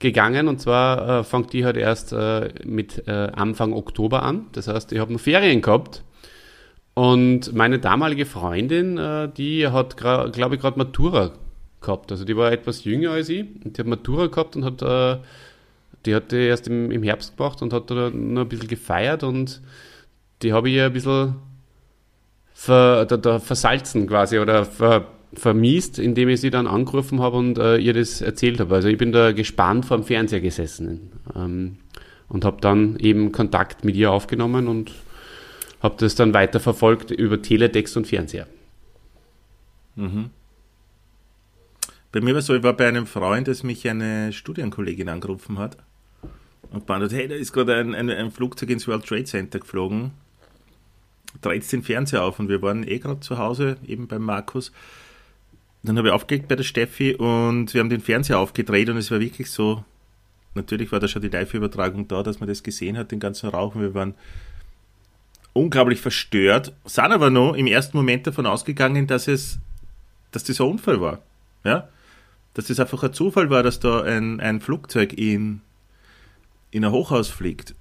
gegangen. 0.00 0.48
Und 0.48 0.60
zwar 0.60 1.20
äh, 1.20 1.24
fängt 1.24 1.52
die 1.52 1.64
halt 1.64 1.76
erst 1.76 2.12
äh, 2.12 2.48
mit 2.64 3.06
äh, 3.06 3.30
Anfang 3.32 3.72
Oktober 3.72 4.24
an. 4.24 4.46
Das 4.52 4.66
heißt, 4.66 4.90
ich 4.92 4.98
habe 4.98 5.12
noch 5.12 5.20
Ferien 5.20 5.62
gehabt. 5.62 6.02
Und 6.94 7.54
meine 7.54 7.78
damalige 7.78 8.26
Freundin, 8.26 8.98
äh, 8.98 9.28
die 9.28 9.68
hat, 9.68 9.96
glaube 9.96 10.54
ich, 10.54 10.60
gerade 10.60 10.78
Matura 10.78 11.32
gehabt. 11.80 12.10
Also 12.10 12.24
die 12.24 12.36
war 12.36 12.50
etwas 12.50 12.84
jünger 12.84 13.12
als 13.12 13.28
ich. 13.28 13.46
Und 13.64 13.76
die 13.76 13.80
hat 13.80 13.86
Matura 13.86 14.26
gehabt 14.26 14.56
und 14.56 14.64
hat, 14.64 14.82
äh, 14.82 15.18
die 16.04 16.14
hat 16.14 16.32
die 16.32 16.46
erst 16.46 16.66
im, 16.66 16.90
im 16.90 17.02
Herbst 17.02 17.36
gemacht 17.36 17.62
und 17.62 17.72
hat 17.72 17.90
da 17.90 18.10
noch 18.10 18.42
ein 18.42 18.48
bisschen 18.48 18.68
gefeiert. 18.68 19.22
Und 19.22 19.62
die 20.42 20.52
habe 20.52 20.68
ich 20.68 20.80
ein 20.80 20.92
bisschen 20.92 21.36
ver, 22.52 23.06
da, 23.06 23.16
da 23.16 23.38
versalzen 23.38 24.06
quasi 24.06 24.38
oder 24.38 24.64
ver, 24.64 25.06
vermiest, 25.32 25.98
indem 25.98 26.28
ich 26.28 26.40
sie 26.40 26.50
dann 26.50 26.66
angerufen 26.66 27.20
habe 27.20 27.36
und 27.36 27.58
äh, 27.58 27.76
ihr 27.76 27.92
das 27.92 28.20
erzählt 28.20 28.60
habe. 28.60 28.74
Also 28.74 28.88
ich 28.88 28.98
bin 28.98 29.12
da 29.12 29.32
gespannt 29.32 29.86
vor 29.86 29.96
dem 29.96 30.04
Fernseher 30.04 30.40
gesessen 30.40 31.12
ähm, 31.34 31.76
und 32.28 32.44
habe 32.44 32.60
dann 32.60 32.98
eben 32.98 33.32
Kontakt 33.32 33.84
mit 33.84 33.96
ihr 33.96 34.10
aufgenommen 34.10 34.68
und 34.68 34.92
habe 35.82 35.94
das 35.98 36.14
dann 36.14 36.34
weiterverfolgt 36.34 37.10
über 37.10 37.40
Teletext 37.40 37.96
und 37.96 38.06
Fernseher. 38.06 38.46
Mhm. 39.96 40.30
Bei 42.12 42.20
mir 42.20 42.32
war 42.32 42.40
es 42.40 42.46
so, 42.46 42.54
ich 42.54 42.62
war 42.62 42.72
bei 42.72 42.88
einem 42.88 43.06
Freund, 43.06 43.46
dass 43.46 43.62
mich 43.62 43.88
eine 43.88 44.32
Studienkollegin 44.32 45.08
angerufen 45.08 45.58
hat 45.58 45.76
und 46.70 46.86
gemeint 46.86 47.12
hey, 47.12 47.28
da 47.28 47.34
ist 47.34 47.52
gerade 47.52 47.76
ein, 47.76 47.94
ein, 47.94 48.10
ein, 48.10 48.30
Flugzeug 48.30 48.70
ins 48.70 48.88
World 48.88 49.06
Trade 49.06 49.24
Center 49.24 49.60
geflogen. 49.60 50.12
Dreht 51.40 51.70
den 51.70 51.82
Fernseher 51.84 52.24
auf 52.24 52.40
und 52.40 52.48
wir 52.48 52.60
waren 52.62 52.86
eh 52.86 52.98
gerade 52.98 53.20
zu 53.20 53.38
Hause, 53.38 53.76
eben 53.86 54.08
beim 54.08 54.22
Markus. 54.22 54.72
Dann 55.82 55.96
habe 55.96 56.08
ich 56.08 56.14
aufgelegt 56.14 56.48
bei 56.48 56.56
der 56.56 56.64
Steffi 56.64 57.14
und 57.14 57.72
wir 57.72 57.80
haben 57.80 57.88
den 57.88 58.00
Fernseher 58.00 58.38
aufgedreht 58.38 58.90
und 58.90 58.98
es 58.98 59.10
war 59.10 59.20
wirklich 59.20 59.50
so, 59.50 59.82
natürlich 60.54 60.92
war 60.92 61.00
da 61.00 61.08
schon 61.08 61.22
die 61.22 61.28
Live-Übertragung 61.28 62.06
da, 62.06 62.22
dass 62.22 62.40
man 62.40 62.48
das 62.48 62.62
gesehen 62.62 62.98
hat, 62.98 63.12
den 63.12 63.20
ganzen 63.20 63.48
Rauch 63.48 63.74
und 63.74 63.80
wir 63.80 63.94
waren 63.94 64.14
unglaublich 65.52 66.00
verstört, 66.00 66.74
sind 66.84 67.12
aber 67.12 67.30
noch 67.30 67.54
im 67.54 67.66
ersten 67.66 67.96
Moment 67.96 68.26
davon 68.26 68.46
ausgegangen, 68.46 69.06
dass 69.06 69.26
es, 69.26 69.58
dass 70.32 70.44
das 70.44 70.60
ein 70.60 70.66
Unfall 70.66 71.00
war. 71.00 71.22
Ja? 71.64 71.88
Dass 72.54 72.66
das 72.66 72.78
einfach 72.78 73.02
ein 73.02 73.14
Zufall 73.14 73.48
war, 73.48 73.62
dass 73.62 73.80
da 73.80 74.02
ein, 74.02 74.40
ein 74.40 74.60
Flugzeug 74.60 75.14
in, 75.14 75.62
in 76.70 76.84
ein 76.84 76.92
Hochhaus 76.92 77.28
fliegt. 77.28 77.74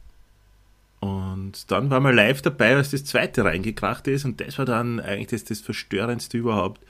Und 1.01 1.71
dann 1.71 1.89
war 1.89 1.99
man 1.99 2.15
live 2.15 2.41
dabei, 2.41 2.75
als 2.75 2.91
das 2.91 3.05
zweite 3.05 3.45
reingekracht 3.45 4.07
ist 4.07 4.25
und 4.25 4.41
das 4.41 4.57
war 4.57 4.65
dann 4.65 4.99
eigentlich 4.99 5.27
das, 5.27 5.43
das 5.43 5.61
Verstörendste 5.61 6.37
überhaupt 6.37 6.81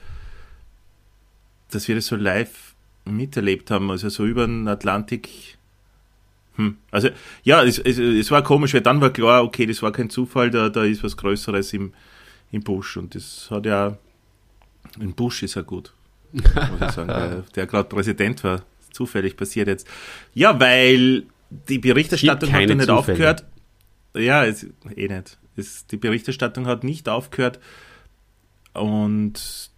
dass 1.70 1.88
wir 1.88 1.94
das 1.94 2.06
so 2.06 2.16
live 2.16 2.74
miterlebt 3.04 3.70
haben, 3.70 3.90
also 3.90 4.08
so 4.08 4.26
über 4.26 4.46
den 4.46 4.68
Atlantik. 4.68 5.58
Hm. 6.56 6.76
Also 6.90 7.08
ja, 7.42 7.62
es, 7.62 7.78
es, 7.78 7.98
es, 7.98 8.30
war 8.30 8.42
komisch, 8.42 8.74
weil 8.74 8.80
dann 8.80 9.00
war 9.00 9.10
klar, 9.10 9.44
okay, 9.44 9.66
das 9.66 9.82
war 9.82 9.92
kein 9.92 10.10
Zufall, 10.10 10.50
da, 10.50 10.68
da 10.68 10.84
ist 10.84 11.02
was 11.02 11.16
Größeres 11.16 11.72
im, 11.72 11.92
im 12.52 12.62
Busch 12.62 12.96
und 12.96 13.14
das 13.14 13.48
hat 13.50 13.66
ja, 13.66 13.96
im 14.98 15.14
Busch 15.14 15.42
ist 15.42 15.54
ja 15.54 15.62
gut, 15.62 15.92
muss 16.32 16.44
ich 16.80 16.90
sagen, 16.90 17.08
der, 17.08 17.44
der 17.54 17.66
gerade 17.66 17.88
Präsident 17.88 18.42
war, 18.44 18.62
zufällig 18.92 19.36
passiert 19.36 19.68
jetzt. 19.68 19.86
Ja, 20.34 20.58
weil 20.58 21.24
die 21.68 21.78
Berichterstattung 21.78 22.52
hat 22.52 22.60
ja 22.60 22.66
nicht 22.66 22.80
Zufälle. 22.80 22.98
aufgehört. 22.98 23.44
Ja, 24.14 24.44
es, 24.44 24.66
eh 24.96 25.08
nicht. 25.08 25.38
Es, 25.56 25.86
die 25.86 25.96
Berichterstattung 25.96 26.66
hat 26.66 26.84
nicht 26.84 27.08
aufgehört 27.08 27.60
und 28.72 29.69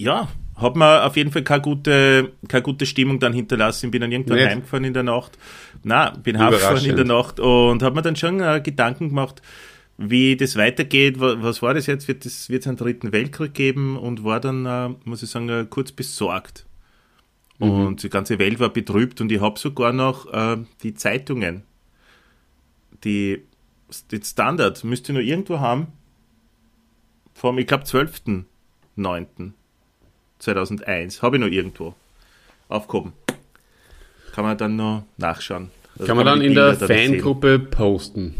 ja, 0.00 0.28
hat 0.56 0.76
mir 0.76 1.04
auf 1.04 1.16
jeden 1.16 1.30
Fall 1.30 1.42
keine 1.42 1.62
gute, 1.62 2.32
keine 2.48 2.62
gute 2.62 2.86
Stimmung 2.86 3.18
dann 3.18 3.32
hinterlassen. 3.32 3.90
Bin 3.90 4.00
dann 4.00 4.12
irgendwann 4.12 4.38
Nicht. 4.38 4.48
heimgefahren 4.48 4.84
in 4.84 4.94
der 4.94 5.02
Nacht. 5.02 5.38
Na, 5.82 6.10
bin 6.10 6.38
heimgefahren 6.38 6.84
in 6.84 6.96
der 6.96 7.04
Nacht 7.04 7.40
und 7.40 7.82
habe 7.82 7.94
mir 7.94 8.02
dann 8.02 8.16
schon 8.16 8.40
äh, 8.40 8.60
Gedanken 8.62 9.08
gemacht, 9.08 9.40
wie 9.96 10.36
das 10.36 10.56
weitergeht. 10.56 11.16
Was 11.18 11.62
war 11.62 11.74
das 11.74 11.86
jetzt? 11.86 12.08
Wird 12.08 12.26
es 12.26 12.66
einen 12.66 12.76
dritten 12.76 13.12
Weltkrieg 13.12 13.54
geben? 13.54 13.96
Und 13.96 14.24
war 14.24 14.40
dann, 14.40 14.66
äh, 14.66 14.90
muss 15.04 15.22
ich 15.22 15.30
sagen, 15.30 15.48
äh, 15.48 15.66
kurz 15.68 15.92
besorgt. 15.92 16.66
Mhm. 17.58 17.70
Und 17.70 18.02
die 18.02 18.10
ganze 18.10 18.38
Welt 18.38 18.58
war 18.58 18.70
betrübt 18.70 19.20
und 19.20 19.30
ich 19.30 19.40
habe 19.40 19.58
sogar 19.58 19.92
noch 19.92 20.32
äh, 20.32 20.58
die 20.82 20.94
Zeitungen, 20.94 21.62
die, 23.04 23.42
die 24.10 24.20
Standard, 24.22 24.82
müsste 24.82 25.12
ich 25.12 25.18
noch 25.18 25.24
irgendwo 25.24 25.60
haben, 25.60 25.88
vom, 27.34 27.58
ich 27.58 27.66
glaube, 27.66 27.84
12.9. 27.84 29.52
2001. 30.40 31.22
Habe 31.22 31.36
ich 31.36 31.40
noch 31.40 31.48
irgendwo 31.48 31.94
aufgehoben. 32.68 33.12
Kann 34.32 34.44
man 34.44 34.58
dann 34.58 34.76
noch 34.76 35.04
nachschauen. 35.16 35.70
Also 35.94 36.06
kann 36.06 36.16
man 36.16 36.26
dann 36.26 36.40
in 36.40 36.54
der 36.54 36.74
Fangruppe 36.74 37.58
posten. 37.58 38.34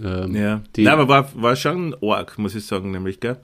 Ähm, 0.00 0.34
ja, 0.34 0.62
Nein, 0.76 0.88
aber 0.88 1.08
war, 1.08 1.28
war 1.34 1.56
schon 1.56 1.96
arg, 2.02 2.38
muss 2.38 2.54
ich 2.54 2.64
sagen, 2.64 2.92
nämlich, 2.92 3.18
gell? 3.18 3.36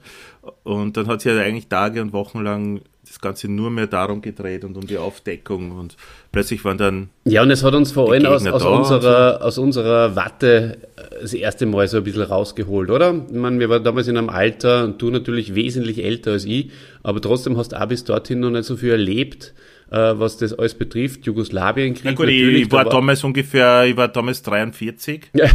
Und 0.63 0.95
dann 0.95 1.07
hat 1.07 1.21
sich 1.21 1.33
ja 1.33 1.41
eigentlich 1.41 1.67
Tage 1.67 2.01
und 2.01 2.13
Wochen 2.13 2.41
lang 2.41 2.81
das 3.07 3.19
Ganze 3.19 3.47
nur 3.47 3.69
mehr 3.69 3.87
darum 3.87 4.21
gedreht 4.21 4.63
und 4.63 4.75
um 4.77 4.87
die 4.87 4.97
Aufdeckung 4.97 5.71
und 5.71 5.95
plötzlich 6.31 6.63
waren 6.65 6.77
dann. 6.77 7.09
Ja, 7.23 7.43
und 7.43 7.51
es 7.51 7.63
hat 7.63 7.73
uns 7.73 7.91
vor 7.91 8.11
allem 8.11 8.25
aus, 8.25 8.45
aus, 8.45 8.63
unserer, 8.63 9.39
so. 9.39 9.45
aus 9.45 9.57
unserer 9.57 10.15
Watte 10.15 10.77
äh, 10.95 11.21
das 11.21 11.33
erste 11.33 11.65
Mal 11.65 11.87
so 11.87 11.97
ein 11.97 12.03
bisschen 12.03 12.23
rausgeholt, 12.23 12.89
oder? 12.89 13.25
Ich 13.27 13.35
meine, 13.35 13.59
wir 13.59 13.69
waren 13.69 13.83
damals 13.83 14.07
in 14.07 14.17
einem 14.17 14.29
Alter 14.29 14.85
und 14.85 15.01
du 15.01 15.09
natürlich 15.09 15.55
wesentlich 15.55 16.03
älter 16.03 16.31
als 16.31 16.45
ich, 16.45 16.71
aber 17.03 17.21
trotzdem 17.21 17.57
hast 17.57 17.73
du 17.73 17.81
auch 17.81 17.87
bis 17.87 18.03
dorthin 18.03 18.39
noch 18.39 18.51
nicht 18.51 18.65
so 18.65 18.75
viel 18.75 18.91
erlebt 18.91 19.53
äh, 19.91 20.13
was 20.19 20.37
das 20.37 20.53
alles 20.53 20.73
betrifft. 20.73 21.25
Jugoslawienkrieg. 21.25 22.05
Na 22.05 22.13
gut, 22.13 22.27
ich, 22.27 22.41
ich 22.41 22.71
war, 22.71 22.85
damals 22.85 23.23
ungefähr, 23.23 23.85
ich 23.85 23.95
war 23.95 24.07
damals 24.07 24.41
43. 24.41 25.31
Ja. 25.33 25.45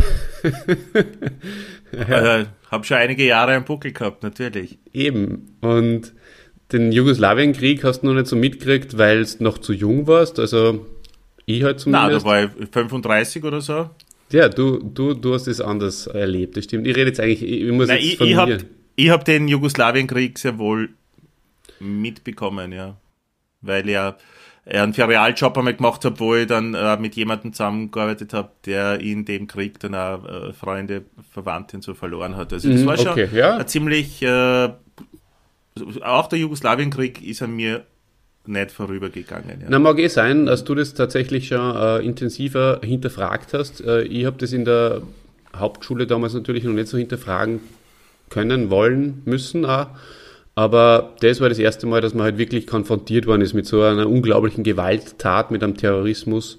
ja. 1.93 2.41
Äh, 2.41 2.47
habe 2.71 2.85
schon 2.85 2.97
einige 2.99 3.25
Jahre 3.25 3.53
einen 3.53 3.65
Buckel 3.65 3.93
gehabt, 3.93 4.23
natürlich. 4.23 4.79
Eben. 4.93 5.57
Und 5.61 6.13
den 6.73 6.93
Jugoslawienkrieg 6.93 7.85
hast 7.85 8.01
du 8.01 8.07
noch 8.07 8.15
nicht 8.15 8.27
so 8.27 8.37
mitgekriegt, 8.37 8.99
weil 8.99 9.25
du 9.25 9.45
noch 9.45 9.59
zu 9.59 9.73
jung 9.73 10.07
warst. 10.07 10.39
Also 10.39 10.87
ich 11.47 11.63
halt 11.63 11.81
zumindest. 11.81 12.25
Nein, 12.25 12.49
da 12.49 12.53
war 12.53 12.63
ich 12.63 12.69
35 12.71 13.45
oder 13.45 13.61
so. 13.61 13.91
Ja, 14.33 14.49
du, 14.49 14.79
du, 14.79 15.15
du 15.15 15.35
hast 15.35 15.49
es 15.49 15.61
anders 15.61 16.07
erlebt, 16.07 16.57
das 16.57 16.65
stimmt. 16.65 16.87
Ich 16.87 16.95
rede 16.95 17.09
jetzt 17.09 17.21
eigentlich, 17.21 17.43
ich 17.43 17.73
muss 17.73 17.89
Nein, 17.89 17.99
jetzt 17.99 18.13
ich, 18.13 18.19
von 18.19 18.27
ich 18.29 18.37
habe 18.37 18.59
hab 19.09 19.25
den 19.25 19.49
Jugoslawienkrieg 19.49 20.39
sehr 20.39 20.59
wohl 20.59 20.91
mitbekommen, 21.81 22.73
ja. 22.73 22.97
Weil 23.61 23.89
ja 23.89 24.17
einen 24.67 24.95
Ferialjob 24.95 25.57
einmal 25.59 25.75
gemacht 25.75 26.05
habe, 26.05 26.21
wo 26.21 26.35
ich 26.35 26.47
dann 26.47 26.75
äh, 26.75 26.97
mit 26.99 27.17
jemandem 27.17 27.53
zusammengearbeitet 27.53 28.33
habe, 28.33 28.51
der 28.67 29.01
in 29.01 29.25
dem 29.25 29.47
Krieg 29.47 29.81
dann 29.81 29.95
auch 29.95 30.25
äh, 30.25 30.53
Freunde, 30.53 31.07
Verwandte 31.33 31.79
und 31.79 31.83
so 31.83 31.95
verloren 31.95 32.37
hat. 32.37 32.53
Also 32.53 32.71
das 32.71 32.83
mm, 32.83 32.87
war 32.87 32.97
schon 32.97 33.09
okay, 33.09 33.29
ja. 33.33 33.57
ein 33.57 33.67
ziemlich 33.67 34.23
äh, 34.23 34.71
auch 36.03 36.29
der 36.29 36.39
Jugoslawienkrieg 36.39 37.23
ist 37.23 37.43
an 37.43 37.55
mir 37.55 37.85
nicht 38.47 38.71
vorübergegangen. 38.71 39.61
Ja. 39.61 39.67
Na, 39.69 39.79
mag 39.79 39.99
eh 39.99 40.09
sein, 40.09 40.47
dass 40.47 40.65
du 40.65 40.75
das 40.75 40.95
tatsächlich 40.95 41.49
schon 41.49 41.77
äh, 41.77 41.99
intensiver 41.99 42.81
hinterfragt 42.83 43.53
hast. 43.53 43.81
Äh, 43.81 44.03
ich 44.03 44.25
habe 44.25 44.37
das 44.39 44.53
in 44.53 44.65
der 44.65 45.03
Hauptschule 45.55 46.07
damals 46.07 46.35
natürlich 46.35 46.65
noch 46.65 46.73
nicht 46.73 46.89
so 46.89 46.97
hinterfragen 46.97 47.61
können, 48.29 48.71
wollen, 48.71 49.23
müssen 49.25 49.65
auch. 49.65 49.89
Aber 50.55 51.15
das 51.21 51.41
war 51.41 51.49
das 51.49 51.59
erste 51.59 51.87
Mal, 51.87 52.01
dass 52.01 52.15
man 52.15 52.25
halt 52.25 52.39
wirklich 52.39 52.67
konfrontiert 52.67 53.27
worden 53.27 53.43
ist 53.43 53.55
mit 53.55 53.67
so 53.67 53.83
einer 53.83 54.09
unglaublichen 54.09 54.65
Gewalttat, 54.65 55.51
mit 55.51 55.63
einem 55.63 55.77
Terrorismus 55.77 56.59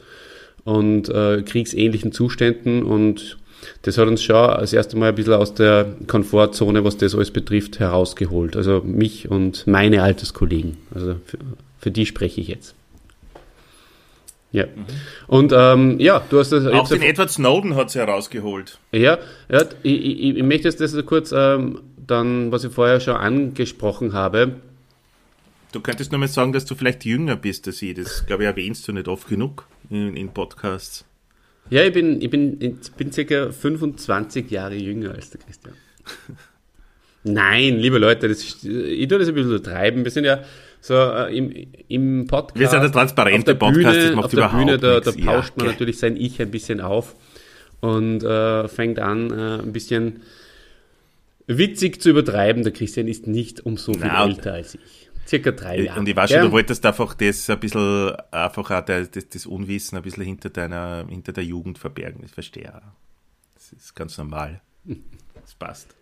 und 0.63 1.09
äh, 1.09 1.43
kriegsähnlichen 1.43 2.11
Zuständen. 2.11 2.83
Und 2.83 3.37
das 3.83 3.97
hat 3.97 4.07
uns 4.07 4.23
schon 4.23 4.35
das 4.35 4.73
erste 4.73 4.97
Mal 4.97 5.09
ein 5.09 5.15
bisschen 5.15 5.33
aus 5.33 5.53
der 5.53 5.95
Komfortzone, 6.07 6.83
was 6.83 6.97
das 6.97 7.15
alles 7.15 7.31
betrifft, 7.31 7.79
herausgeholt. 7.79 8.55
Also 8.55 8.81
mich 8.83 9.29
und 9.29 9.65
meine 9.67 10.03
Alterskollegen. 10.03 10.77
Also 10.93 11.15
für, 11.25 11.37
für 11.79 11.91
die 11.91 12.05
spreche 12.05 12.41
ich 12.41 12.47
jetzt. 12.47 12.75
Ja. 14.51 14.65
Mhm. 14.65 14.85
Und 15.27 15.53
ähm, 15.55 15.99
ja, 15.99 16.21
du 16.29 16.39
hast 16.39 16.51
das. 16.51 16.65
Auch 16.65 16.87
den 16.89 17.01
Edward 17.01 17.31
Snowden 17.31 17.75
hat 17.75 17.89
es 17.89 17.95
herausgeholt. 17.95 18.79
Ja, 18.91 19.17
ja 19.49 19.61
ich, 19.83 20.05
ich, 20.05 20.37
ich 20.37 20.43
möchte 20.43 20.71
das 20.71 21.05
kurz 21.05 21.31
ähm, 21.31 21.79
dann, 22.05 22.51
was 22.51 22.63
ich 22.63 22.73
vorher 22.73 22.99
schon 22.99 23.15
angesprochen 23.15 24.13
habe. 24.13 24.55
Du 25.71 25.79
könntest 25.79 26.11
nur 26.11 26.19
mal 26.19 26.27
sagen, 26.27 26.51
dass 26.51 26.65
du 26.65 26.75
vielleicht 26.75 27.05
jünger 27.05 27.37
bist 27.37 27.65
als 27.67 27.81
ich. 27.81 27.95
Das, 27.95 28.25
glaube 28.25 28.43
ich, 28.43 28.47
erwähnst 28.47 28.85
du 28.87 28.91
nicht 28.91 29.07
oft 29.07 29.29
genug 29.29 29.67
in, 29.89 30.17
in 30.17 30.29
Podcasts. 30.29 31.05
Ja, 31.69 31.83
ich 31.83 31.93
bin, 31.93 32.21
ich 32.21 32.29
bin, 32.29 32.57
ich 32.59 32.91
bin 32.93 33.11
circa 33.11 33.51
25 33.51 34.49
Jahre 34.51 34.75
jünger 34.75 35.11
als 35.11 35.29
der 35.29 35.39
Christian. 35.41 35.73
Nein, 37.23 37.77
liebe 37.77 37.97
Leute, 37.99 38.27
das, 38.27 38.41
ich 38.41 39.07
tue 39.07 39.19
das 39.19 39.27
ein 39.27 39.35
bisschen 39.35 39.51
übertreiben. 39.51 40.03
Wir 40.03 40.11
sind 40.11 40.25
ja 40.25 40.43
so 40.81 40.95
äh, 40.95 41.37
im, 41.37 41.53
im 41.87 42.27
Podcast. 42.27 42.59
Wir 42.59 42.67
sind 42.67 42.81
der 42.81 42.91
transparente 42.91 43.53
Podcast, 43.55 43.83
Bühne, 43.85 44.07
das 44.07 44.15
macht 44.15 44.25
auf 44.25 44.31
der 44.31 44.47
Bühne, 44.49 44.77
da, 44.79 44.99
da 44.99 45.11
pauscht 45.11 45.53
man 45.55 45.67
natürlich 45.67 45.99
sein 45.99 46.17
Ich 46.17 46.41
ein 46.41 46.49
bisschen 46.49 46.81
auf. 46.81 47.15
und 47.79 48.23
äh, 48.23 48.67
fängt 48.67 48.99
an, 48.99 49.29
äh, 49.31 49.61
ein 49.61 49.71
bisschen 49.71 50.21
witzig 51.47 52.01
zu 52.01 52.09
übertreiben. 52.09 52.63
Der 52.63 52.73
Christian 52.73 53.07
ist 53.07 53.27
nicht 53.27 53.65
um 53.65 53.77
so 53.77 53.93
viel 53.93 54.01
Na, 54.07 54.25
älter 54.25 54.53
als 54.53 54.75
ich. 54.75 55.09
Circa 55.31 55.51
drei 55.51 55.83
Jahre. 55.83 55.97
Und 55.97 56.09
ich 56.09 56.15
weiß 56.15 56.29
schon, 56.29 56.39
gell? 56.39 56.47
du 56.47 56.51
wolltest 56.51 56.85
einfach 56.85 57.13
das 57.13 57.49
ein 57.49 57.57
bisschen, 57.57 58.13
einfach 58.31 58.69
auch 58.69 58.81
das, 58.85 59.09
das, 59.11 59.45
Unwissen 59.45 59.97
ein 59.97 60.03
bisschen 60.03 60.25
hinter 60.25 60.49
deiner, 60.49 61.05
hinter 61.07 61.31
der 61.31 61.45
Jugend 61.45 61.77
verbergen. 61.77 62.19
Das 62.21 62.31
verstehe 62.31 62.63
ich 62.63 62.69
auch. 62.69 62.81
Das 63.55 63.71
ist 63.71 63.95
ganz 63.95 64.17
normal. 64.17 64.59
Das 65.41 65.55
passt. 65.55 65.95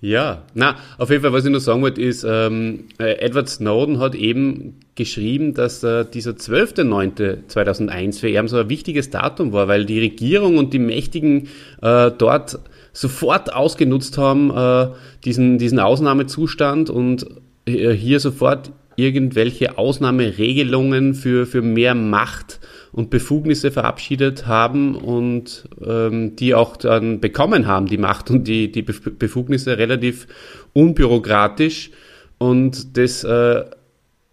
Ja, 0.00 0.42
na, 0.54 0.76
auf 0.96 1.10
jeden 1.10 1.22
Fall, 1.22 1.32
was 1.32 1.44
ich 1.44 1.52
noch 1.52 1.60
sagen 1.60 1.82
wollte, 1.82 2.02
ist, 2.02 2.24
ähm, 2.28 2.86
äh, 2.98 3.18
Edward 3.20 3.48
Snowden 3.48 4.00
hat 4.00 4.16
eben 4.16 4.80
geschrieben, 4.96 5.54
dass 5.54 5.84
äh, 5.84 6.04
dieser 6.04 6.32
12.09.2001 6.32 8.18
für 8.18 8.28
ihn 8.28 8.48
so 8.48 8.58
ein 8.58 8.68
wichtiges 8.68 9.10
Datum 9.10 9.52
war, 9.52 9.68
weil 9.68 9.86
die 9.86 10.00
Regierung 10.00 10.58
und 10.58 10.72
die 10.72 10.80
Mächtigen 10.80 11.48
äh, 11.80 12.10
dort 12.10 12.58
sofort 12.92 13.52
ausgenutzt 13.52 14.18
haben, 14.18 14.50
äh, 14.50 14.88
diesen, 15.24 15.58
diesen 15.58 15.78
Ausnahmezustand 15.78 16.90
und 16.90 17.22
äh, 17.22 17.26
hier 17.68 18.20
sofort 18.20 18.72
irgendwelche 18.96 19.78
Ausnahmeregelungen 19.78 21.14
für, 21.14 21.46
für 21.46 21.62
mehr 21.62 21.94
Macht 21.94 22.58
und 22.90 23.10
Befugnisse 23.10 23.70
verabschiedet 23.70 24.46
haben 24.46 24.96
und 24.96 25.68
ähm, 25.86 26.34
die 26.34 26.54
auch 26.54 26.76
dann 26.76 27.20
bekommen 27.20 27.66
haben, 27.68 27.86
die 27.86 27.98
Macht 27.98 28.30
und 28.30 28.48
die, 28.48 28.72
die 28.72 28.82
Bef- 28.82 29.16
Befugnisse 29.16 29.78
relativ 29.78 30.26
unbürokratisch. 30.72 31.90
Und 32.38 32.96
das, 32.96 33.22
äh, 33.22 33.64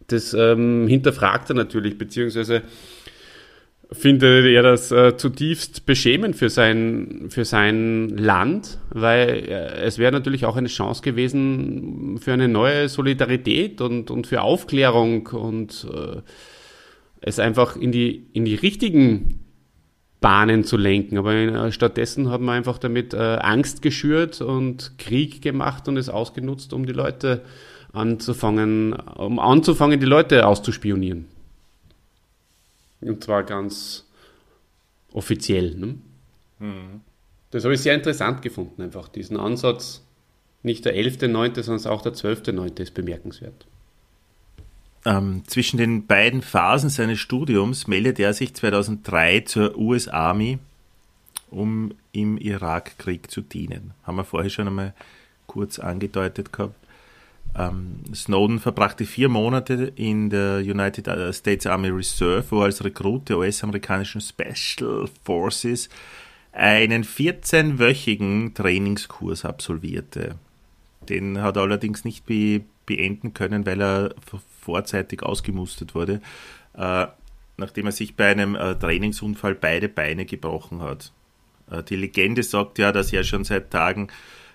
das 0.08 0.34
ähm, 0.34 0.88
hinterfragt 0.88 1.50
er 1.52 1.56
natürlich, 1.56 1.98
beziehungsweise 1.98 2.63
findet 3.91 4.45
er 4.45 4.63
das 4.63 4.91
äh, 4.91 5.15
zutiefst 5.15 5.86
beschämend 5.86 6.36
für 6.36 6.50
sein, 6.50 7.28
für 7.30 7.45
sein 7.45 8.10
Land, 8.10 8.80
weil 8.89 9.30
äh, 9.30 9.84
es 9.84 9.98
wäre 9.98 10.12
natürlich 10.12 10.45
auch 10.45 10.56
eine 10.56 10.67
Chance 10.67 11.02
gewesen 11.02 12.17
für 12.19 12.34
eine 12.34 12.48
neue 12.48 12.89
Solidarität 12.89 13.82
und, 13.82 14.10
und 14.10 14.28
für 14.28 14.41
Aufklärung 14.41 15.28
und 15.28 15.88
äh, 15.93 16.21
es 17.21 17.39
einfach 17.39 17.76
in 17.76 17.91
die, 17.91 18.28
in 18.34 18.45
die 18.45 18.56
richtigen 18.56 19.45
Bahnen 20.19 20.63
zu 20.63 20.78
lenken. 20.78 21.17
Aber 21.17 21.34
äh, 21.34 21.71
stattdessen 21.71 22.30
hat 22.32 22.41
man 22.41 22.56
einfach 22.56 22.80
damit 22.80 23.13
äh, 23.13 23.17
Angst 23.17 23.82
geschürt 23.82 24.41
und 24.41 24.98
Krieg 24.98 25.41
gemacht 25.41 25.88
und 25.88 25.98
es 25.98 26.10
ausgenutzt, 26.10 26.74
um 26.74 26.86
die 26.86 26.93
Leute 26.93 27.43
anzufangen, 27.93 28.93
um 28.93 29.39
anzufangen, 29.39 30.00
die 30.00 30.06
Leute 30.06 30.48
auszuspionieren. 30.48 31.35
Und 33.01 33.23
zwar 33.23 33.43
ganz 33.43 34.05
offiziell. 35.13 35.75
Ne? 35.75 35.95
Das 37.51 37.63
habe 37.63 37.73
ich 37.73 37.81
sehr 37.81 37.95
interessant 37.95 38.41
gefunden, 38.41 38.81
einfach 38.81 39.08
diesen 39.08 39.38
Ansatz. 39.38 40.01
Nicht 40.63 40.86
der 40.86 40.95
11.9., 40.95 41.62
sondern 41.62 41.91
auch 41.91 42.01
der 42.01 42.13
12.9. 42.13 42.81
ist 42.81 42.93
bemerkenswert. 42.93 43.65
Ähm, 45.05 45.43
zwischen 45.45 45.77
den 45.77 46.08
beiden 46.08 46.41
Phasen 46.41 46.89
seines 46.89 47.19
Studiums 47.19 47.86
meldet 47.86 48.19
er 48.19 48.34
sich 48.34 48.55
2003 48.55 49.41
zur 49.41 49.77
US 49.77 50.08
Army, 50.08 50.58
um 51.51 51.93
im 52.12 52.38
Irakkrieg 52.38 53.29
zu 53.29 53.41
dienen. 53.41 53.93
Haben 54.03 54.17
wir 54.17 54.23
vorher 54.23 54.49
schon 54.49 54.67
einmal 54.67 54.93
kurz 55.45 55.77
angedeutet 55.77 56.51
gehabt. 56.51 56.75
Ähm, 57.57 58.01
Snowden 58.13 58.59
verbrachte 58.59 59.05
vier 59.05 59.29
Monate 59.29 59.93
in 59.95 60.29
der 60.29 60.57
United 60.57 61.07
States 61.33 61.65
Army 61.65 61.89
Reserve, 61.89 62.43
wo 62.49 62.59
er 62.59 62.65
als 62.65 62.83
Rekrut 62.83 63.29
der 63.29 63.37
US-amerikanischen 63.37 64.21
Special 64.21 65.07
Forces 65.23 65.89
einen 66.51 67.03
14-wöchigen 67.03 68.53
Trainingskurs 68.53 69.45
absolvierte. 69.45 70.35
Den 71.07 71.41
hat 71.41 71.57
er 71.57 71.63
allerdings 71.63 72.03
nicht 72.03 72.25
be 72.25 72.61
beenden 72.85 73.33
können, 73.33 73.65
weil 73.65 73.81
er 73.81 74.13
vorzeitig 74.61 75.23
ausgemustert 75.23 75.95
wurde, 75.95 76.21
äh, 76.75 77.07
nachdem 77.57 77.87
er 77.87 77.91
sich 77.91 78.15
bei 78.15 78.27
einem 78.29 78.53
äh, 78.53 78.75
Trainingsunfall 78.75 79.55
beide 79.55 79.89
Beine 79.89 80.25
gebrochen 80.25 80.81
hat. 80.81 81.11
Äh, 81.71 81.81
die 81.81 81.95
Legende 81.95 82.43
sagt 82.43 82.77
ja, 82.77 82.91
dass 82.91 83.11
er 83.11 83.23
schon 83.23 83.43
seit 83.43 83.71
Tagen 83.71 84.09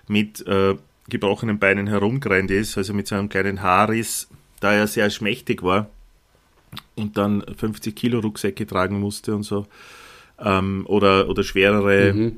mit 0.07 0.47
äh, 0.47 0.75
gebrochenen 1.11 1.59
Beinen 1.59 1.85
herumgerannt 1.85 2.49
ist, 2.49 2.77
also 2.77 2.93
mit 2.93 3.07
so 3.07 3.15
einem 3.15 3.29
kleinen 3.29 3.61
Haarriss, 3.61 4.27
da 4.59 4.73
er 4.73 4.87
sehr 4.87 5.11
schmächtig 5.11 5.61
war 5.61 5.89
und 6.95 7.17
dann 7.17 7.43
50 7.55 7.95
Kilo 7.95 8.19
Rucksäcke 8.19 8.65
tragen 8.65 8.99
musste 8.99 9.35
und 9.35 9.43
so. 9.43 9.67
Ähm, 10.39 10.85
oder, 10.87 11.29
oder 11.29 11.43
schwerere 11.43 12.31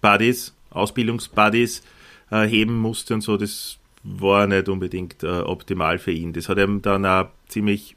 Buddies, 0.00 0.54
Ausbildungsbuddies 0.70 1.82
äh, 2.30 2.46
heben 2.46 2.76
musste 2.76 3.14
und 3.14 3.22
so, 3.22 3.36
das 3.36 3.78
war 4.04 4.46
nicht 4.46 4.68
unbedingt 4.68 5.22
äh, 5.22 5.40
optimal 5.40 5.98
für 5.98 6.12
ihn. 6.12 6.32
Das 6.32 6.48
hat 6.48 6.58
ihm 6.58 6.82
dann 6.82 7.06
auch 7.06 7.28
ziemlich, 7.48 7.96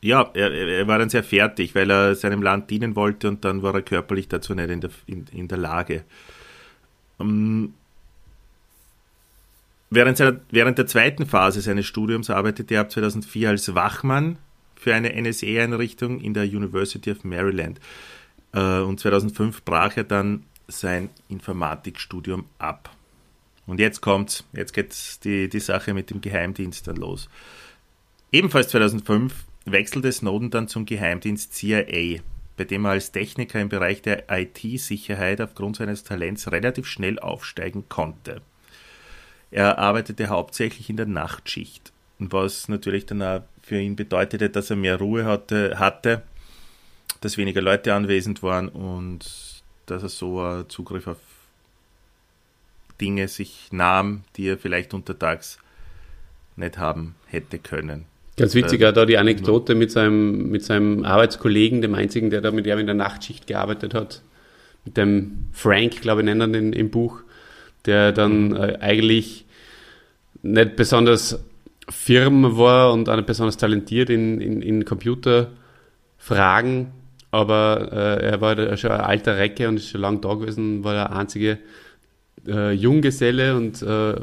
ja, 0.00 0.30
er, 0.34 0.52
er 0.52 0.86
war 0.86 0.98
dann 0.98 1.10
sehr 1.10 1.24
fertig, 1.24 1.74
weil 1.74 1.90
er 1.90 2.14
seinem 2.14 2.42
Land 2.42 2.70
dienen 2.70 2.94
wollte 2.94 3.28
und 3.28 3.44
dann 3.44 3.62
war 3.62 3.74
er 3.74 3.82
körperlich 3.82 4.28
dazu 4.28 4.54
nicht 4.54 4.70
in 4.70 4.80
der, 4.80 4.90
in, 5.06 5.26
in 5.32 5.48
der 5.48 5.58
Lage. 5.58 6.04
Ähm, 7.20 7.74
Während, 9.90 10.18
seiner, 10.18 10.40
während 10.50 10.78
der 10.78 10.86
zweiten 10.86 11.26
Phase 11.26 11.62
seines 11.62 11.86
Studiums 11.86 12.28
arbeitete 12.28 12.74
er 12.74 12.82
ab 12.82 12.90
2004 12.90 13.48
als 13.48 13.74
Wachmann 13.74 14.38
für 14.76 14.94
eine 14.94 15.20
NSA-Einrichtung 15.20 16.20
in 16.20 16.34
der 16.34 16.44
University 16.44 17.10
of 17.10 17.24
Maryland. 17.24 17.80
Äh, 18.52 18.80
Und 18.80 19.00
2005 19.00 19.64
brach 19.64 19.96
er 19.96 20.04
dann 20.04 20.44
sein 20.68 21.08
Informatikstudium 21.28 22.44
ab. 22.58 22.94
Und 23.66 23.80
jetzt 23.80 24.00
kommt's, 24.00 24.44
jetzt 24.52 24.72
geht 24.72 24.94
die, 25.24 25.48
die 25.48 25.60
Sache 25.60 25.94
mit 25.94 26.10
dem 26.10 26.20
Geheimdienst 26.20 26.86
dann 26.86 26.96
los. 26.96 27.28
Ebenfalls 28.30 28.68
2005 28.68 29.34
wechselte 29.64 30.12
Snowden 30.12 30.50
dann 30.50 30.68
zum 30.68 30.84
Geheimdienst 30.84 31.54
CIA, 31.54 32.20
bei 32.56 32.64
dem 32.64 32.84
er 32.84 32.92
als 32.92 33.12
Techniker 33.12 33.60
im 33.60 33.68
Bereich 33.68 34.02
der 34.02 34.24
IT-Sicherheit 34.30 35.40
aufgrund 35.40 35.76
seines 35.76 36.04
Talents 36.04 36.50
relativ 36.50 36.86
schnell 36.86 37.18
aufsteigen 37.18 37.88
konnte. 37.88 38.42
Er 39.50 39.78
arbeitete 39.78 40.28
hauptsächlich 40.28 40.90
in 40.90 40.96
der 40.96 41.06
Nachtschicht, 41.06 41.92
was 42.18 42.68
natürlich 42.68 43.06
dann 43.06 43.22
auch 43.22 43.42
für 43.62 43.80
ihn 43.80 43.96
bedeutete, 43.96 44.50
dass 44.50 44.70
er 44.70 44.76
mehr 44.76 44.98
Ruhe 44.98 45.24
hatte, 45.24 45.78
hatte 45.78 46.22
dass 47.20 47.36
weniger 47.36 47.60
Leute 47.60 47.94
anwesend 47.94 48.42
waren 48.42 48.68
und 48.68 49.20
dass 49.86 50.02
er 50.02 50.08
so 50.08 50.62
Zugriff 50.64 51.06
auf 51.06 51.18
Dinge 53.00 53.28
sich 53.28 53.68
nahm, 53.70 54.22
die 54.36 54.48
er 54.48 54.58
vielleicht 54.58 54.92
untertags 54.94 55.58
nicht 56.56 56.78
haben 56.78 57.14
hätte 57.26 57.58
können. 57.58 58.04
Ganz 58.36 58.54
witzig, 58.54 58.80
Äh, 58.80 58.88
auch 58.88 58.92
da 58.92 59.06
die 59.06 59.18
Anekdote 59.18 59.74
mit 59.74 59.90
seinem, 59.90 60.50
mit 60.50 60.64
seinem 60.64 61.04
Arbeitskollegen, 61.04 61.82
dem 61.82 61.94
einzigen, 61.94 62.30
der 62.30 62.40
da 62.40 62.50
mit 62.50 62.66
ihm 62.66 62.78
in 62.78 62.86
der 62.86 62.94
Nachtschicht 62.94 63.46
gearbeitet 63.46 63.94
hat, 63.94 64.22
mit 64.84 64.96
dem 64.96 65.46
Frank, 65.52 66.00
glaube 66.00 66.20
ich, 66.20 66.24
nennen 66.24 66.54
ihn 66.54 66.72
im 66.72 66.90
Buch, 66.90 67.22
der 67.88 68.12
dann 68.12 68.54
äh, 68.54 68.78
eigentlich 68.80 69.46
nicht 70.42 70.76
besonders 70.76 71.42
firm 71.88 72.58
war 72.58 72.92
und 72.92 73.08
auch 73.08 73.16
nicht 73.16 73.26
besonders 73.26 73.56
talentiert 73.56 74.10
in, 74.10 74.40
in, 74.40 74.60
in 74.60 74.84
Computerfragen, 74.84 76.88
aber 77.30 77.88
äh, 77.90 78.26
er 78.26 78.40
war 78.40 78.76
schon 78.76 78.90
ein 78.90 79.00
alter 79.00 79.38
Recke 79.38 79.68
und 79.68 79.76
ist 79.76 79.88
schon 79.88 80.02
lange 80.02 80.18
da 80.18 80.34
gewesen, 80.34 80.84
war 80.84 80.92
der 80.92 81.12
einzige 81.12 81.58
äh, 82.46 82.72
Junggeselle 82.72 83.56
und 83.56 83.80
äh, 83.82 84.14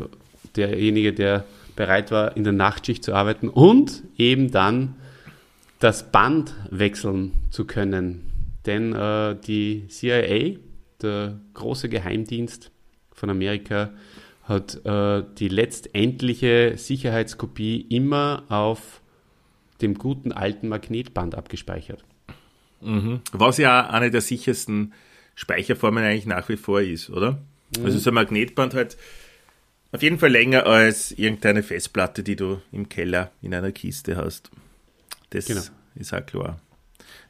derjenige, 0.56 1.13
der 1.13 1.43
bereit 1.75 2.12
war, 2.12 2.38
in 2.38 2.43
der 2.43 2.54
Nachtschicht 2.54 3.04
zu 3.04 3.13
arbeiten 3.13 3.49
und 3.49 4.04
eben 4.17 4.51
dann 4.51 4.95
das 5.80 6.12
Band 6.12 6.54
wechseln 6.69 7.32
zu 7.49 7.65
können. 7.65 8.32
Denn 8.65 8.93
äh, 8.93 9.36
die 9.36 9.88
CIA, 9.89 10.58
der 11.02 11.39
große 11.54 11.89
Geheimdienst 11.89 12.71
von 13.26 13.32
Amerika, 13.32 13.90
hat 14.44 14.86
äh, 14.86 15.23
die 15.40 15.48
letztendliche 15.48 16.73
Sicherheitskopie 16.78 17.82
immer 17.90 18.44
auf 18.50 19.02
dem 19.82 19.96
guten 19.96 20.32
alten 20.32 20.67
Magnetband 20.67 21.34
abgespeichert. 21.36 22.04
Was 23.32 23.58
ja 23.58 23.90
eine 23.90 24.12
der 24.12 24.21
sichersten 24.21 24.94
Speicherformen 25.34 26.04
eigentlich 26.04 26.28
nach 26.28 26.48
wie 26.50 26.58
vor 26.58 26.82
ist, 26.82 27.10
oder? 27.10 27.40
Also 27.84 27.98
so 27.98 28.12
ein 28.12 28.13
Magnetband 28.13 28.76
halt 28.76 28.96
auf 29.92 30.04
jeden 30.04 30.19
Fall 30.19 30.30
länger 30.30 30.67
als 30.67 31.12
irgendeine 31.12 31.63
Festplatte, 31.63 32.21
die 32.21 32.36
du 32.36 32.62
im 32.71 32.88
Keller 32.88 33.32
in 33.42 33.56
einer 33.56 33.71
Kiste 33.71 34.17
hast. 34.17 34.52
Das 35.32 35.46
Genau. 35.48 35.62
ist 35.96 36.13
auch 36.13 36.23
klar. 36.26 36.60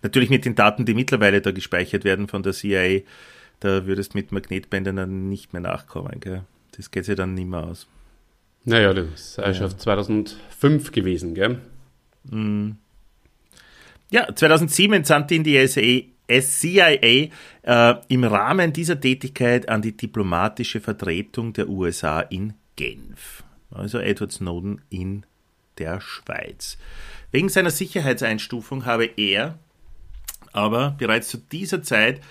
Natürlich 0.02 0.30
mit 0.30 0.44
den 0.44 0.56
Daten, 0.56 0.86
die 0.86 0.94
mittlerweile 0.94 1.40
da 1.42 1.52
gespeichert 1.52 2.04
werden 2.04 2.28
von 2.28 2.44
der 2.44 2.52
CIA, 2.52 3.02
da 3.60 3.86
würdest 3.86 4.16
mit 4.16 4.32
Magnetbändern 4.32 4.96
dann 4.96 5.30
nicht 5.30 5.54
mehr 5.54 5.62
nachkommen. 5.62 6.20
Gell? 6.20 6.44
Das 6.76 6.92
geht 6.92 7.06
sich 7.06 7.16
dann 7.16 7.34
nicht 7.34 7.48
mehr 7.48 7.64
aus. 7.64 7.88
Naja, 8.66 8.94
das 8.94 9.08
ist 9.08 9.38
ja. 9.38 9.54
schon 9.54 9.78
2005 9.78 10.92
gewesen, 10.92 11.36
gell? 11.36 11.60
Ja, 14.10 14.34
2007 14.34 14.94
entsandte 14.94 15.36
ihn 15.36 15.44
die 15.44 15.68
SA, 15.68 15.82
CIA 16.42 17.30
äh, 17.62 17.96
im 18.08 18.24
Rahmen 18.24 18.74
dieser 18.74 19.00
Tätigkeit 19.00 19.70
an 19.70 19.82
die 19.82 19.96
diplomatische 19.96 20.82
Vertretung 20.82 21.54
der 21.54 21.70
USA 21.70 22.22
in 22.22 22.54
Genf. 22.76 23.44
Also 23.70 24.00
Edward 24.00 24.32
Snowden 24.32 24.82
in 24.90 25.26
der 25.78 26.02
Schweiz. 26.02 26.78
Wegen 27.32 27.50
seiner 27.50 27.70
Sicherheitseinstufung 27.70 28.86
habe 28.86 29.06
er 29.18 29.60
aber 30.54 30.96
bereits 30.98 31.28
zu 31.28 31.38
dieser 31.38 31.84
Zeit 31.84 32.22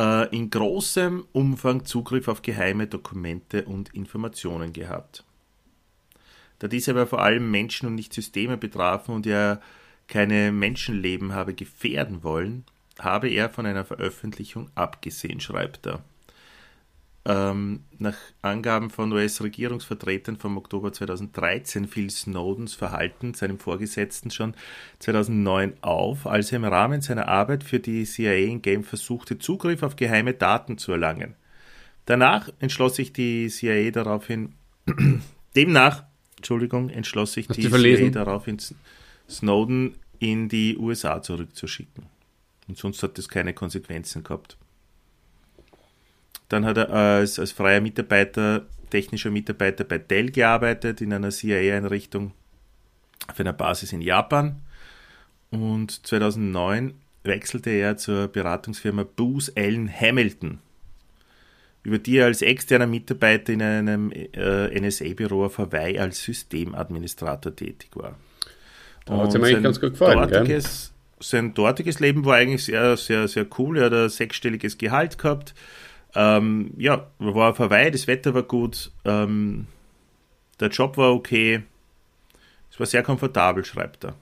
äh, 0.00 0.34
in 0.34 0.48
großem 0.48 1.26
Umfang 1.32 1.84
Zugriff 1.84 2.28
auf 2.28 2.40
geheime 2.40 2.86
Dokumente 2.86 3.64
und 3.64 3.94
Informationen 3.94 4.72
gehabt. 4.72 5.24
Da 6.58 6.68
diese 6.68 6.92
aber 6.92 7.06
vor 7.06 7.22
allem 7.22 7.50
Menschen 7.50 7.86
und 7.86 7.94
nicht 7.94 8.12
Systeme 8.12 8.56
betrafen 8.56 9.14
und 9.14 9.26
er 9.26 9.60
keine 10.08 10.52
Menschenleben 10.52 11.34
habe 11.34 11.54
gefährden 11.54 12.22
wollen, 12.22 12.64
habe 12.98 13.28
er 13.28 13.48
von 13.48 13.66
einer 13.66 13.84
Veröffentlichung 13.84 14.70
abgesehen, 14.74 15.40
schreibt 15.40 15.86
er. 15.86 16.02
Ähm, 17.26 17.84
nach 17.98 18.16
Angaben 18.40 18.88
von 18.88 19.12
US-Regierungsvertretern 19.12 20.36
vom 20.38 20.56
Oktober 20.56 20.90
2013 20.90 21.86
fiel 21.86 22.08
Snowdens 22.10 22.74
Verhalten 22.74 23.34
seinem 23.34 23.58
Vorgesetzten 23.58 24.30
schon 24.30 24.54
2009 25.00 25.74
auf, 25.82 26.26
als 26.26 26.50
er 26.50 26.56
im 26.56 26.64
Rahmen 26.64 27.02
seiner 27.02 27.28
Arbeit 27.28 27.62
für 27.62 27.78
die 27.78 28.04
CIA 28.04 28.36
in 28.36 28.62
Game 28.62 28.84
versuchte, 28.84 29.38
Zugriff 29.38 29.82
auf 29.82 29.96
geheime 29.96 30.32
Daten 30.32 30.78
zu 30.78 30.92
erlangen. 30.92 31.34
Danach 32.06 32.48
entschloss 32.58 32.96
sich 32.96 33.12
die 33.12 33.48
CIA 33.48 33.90
daraufhin, 33.90 34.54
demnach, 35.54 36.04
Entschuldigung, 36.36 36.88
entschloss 36.88 37.34
sich 37.34 37.48
die 37.48 37.70
CIA 37.70 38.08
daraufhin, 38.08 38.56
Snowden 39.28 39.94
in 40.18 40.48
die 40.48 40.78
USA 40.78 41.20
zurückzuschicken. 41.20 42.06
Und 42.66 42.78
sonst 42.78 43.02
hat 43.02 43.18
das 43.18 43.28
keine 43.28 43.52
Konsequenzen 43.52 44.24
gehabt. 44.24 44.56
Dann 46.50 46.66
hat 46.66 46.76
er 46.76 46.90
als, 46.90 47.38
als 47.38 47.52
freier 47.52 47.80
Mitarbeiter, 47.80 48.66
technischer 48.90 49.30
Mitarbeiter 49.30 49.84
bei 49.84 49.98
Dell 49.98 50.30
gearbeitet, 50.30 51.00
in 51.00 51.12
einer 51.12 51.30
CIA-Einrichtung 51.30 52.32
auf 53.28 53.38
einer 53.38 53.52
Basis 53.52 53.92
in 53.92 54.02
Japan. 54.02 54.60
Und 55.50 56.04
2009 56.06 56.94
wechselte 57.22 57.70
er 57.70 57.96
zur 57.96 58.26
Beratungsfirma 58.26 59.04
Booz 59.04 59.52
Allen 59.56 59.88
Hamilton, 59.88 60.58
über 61.84 61.98
die 61.98 62.16
er 62.16 62.26
als 62.26 62.42
externer 62.42 62.88
Mitarbeiter 62.88 63.52
in 63.52 63.62
einem 63.62 64.10
äh, 64.10 64.80
NSA-Büro 64.80 65.44
auf 65.44 65.58
Hawaii 65.58 66.00
als 66.00 66.24
Systemadministrator 66.24 67.54
tätig 67.54 67.90
war. 67.94 68.16
Da 69.04 69.18
hat 69.18 69.28
es 69.28 69.34
ihm 69.36 69.44
eigentlich 69.44 69.62
ganz 69.62 69.80
gut 69.80 69.92
gefallen. 69.92 70.28
Dortiges, 70.28 70.92
sein 71.20 71.54
dortiges 71.54 72.00
Leben 72.00 72.24
war 72.24 72.38
eigentlich 72.38 72.64
sehr, 72.64 72.96
sehr, 72.96 73.28
sehr 73.28 73.46
cool. 73.56 73.78
Er 73.78 73.84
hat 73.84 73.92
ein 73.92 74.08
sechsstelliges 74.08 74.78
Gehalt 74.78 75.16
gehabt 75.16 75.54
ähm, 76.14 76.72
ja, 76.76 77.06
war 77.18 77.54
vorbei, 77.54 77.90
das 77.90 78.06
Wetter 78.06 78.34
war 78.34 78.42
gut, 78.42 78.90
ähm, 79.04 79.66
der 80.58 80.68
Job 80.68 80.96
war 80.96 81.12
okay, 81.12 81.62
es 82.70 82.78
war 82.78 82.86
sehr 82.86 83.02
komfortabel, 83.02 83.64
schreibt 83.64 84.04
er. 84.04 84.14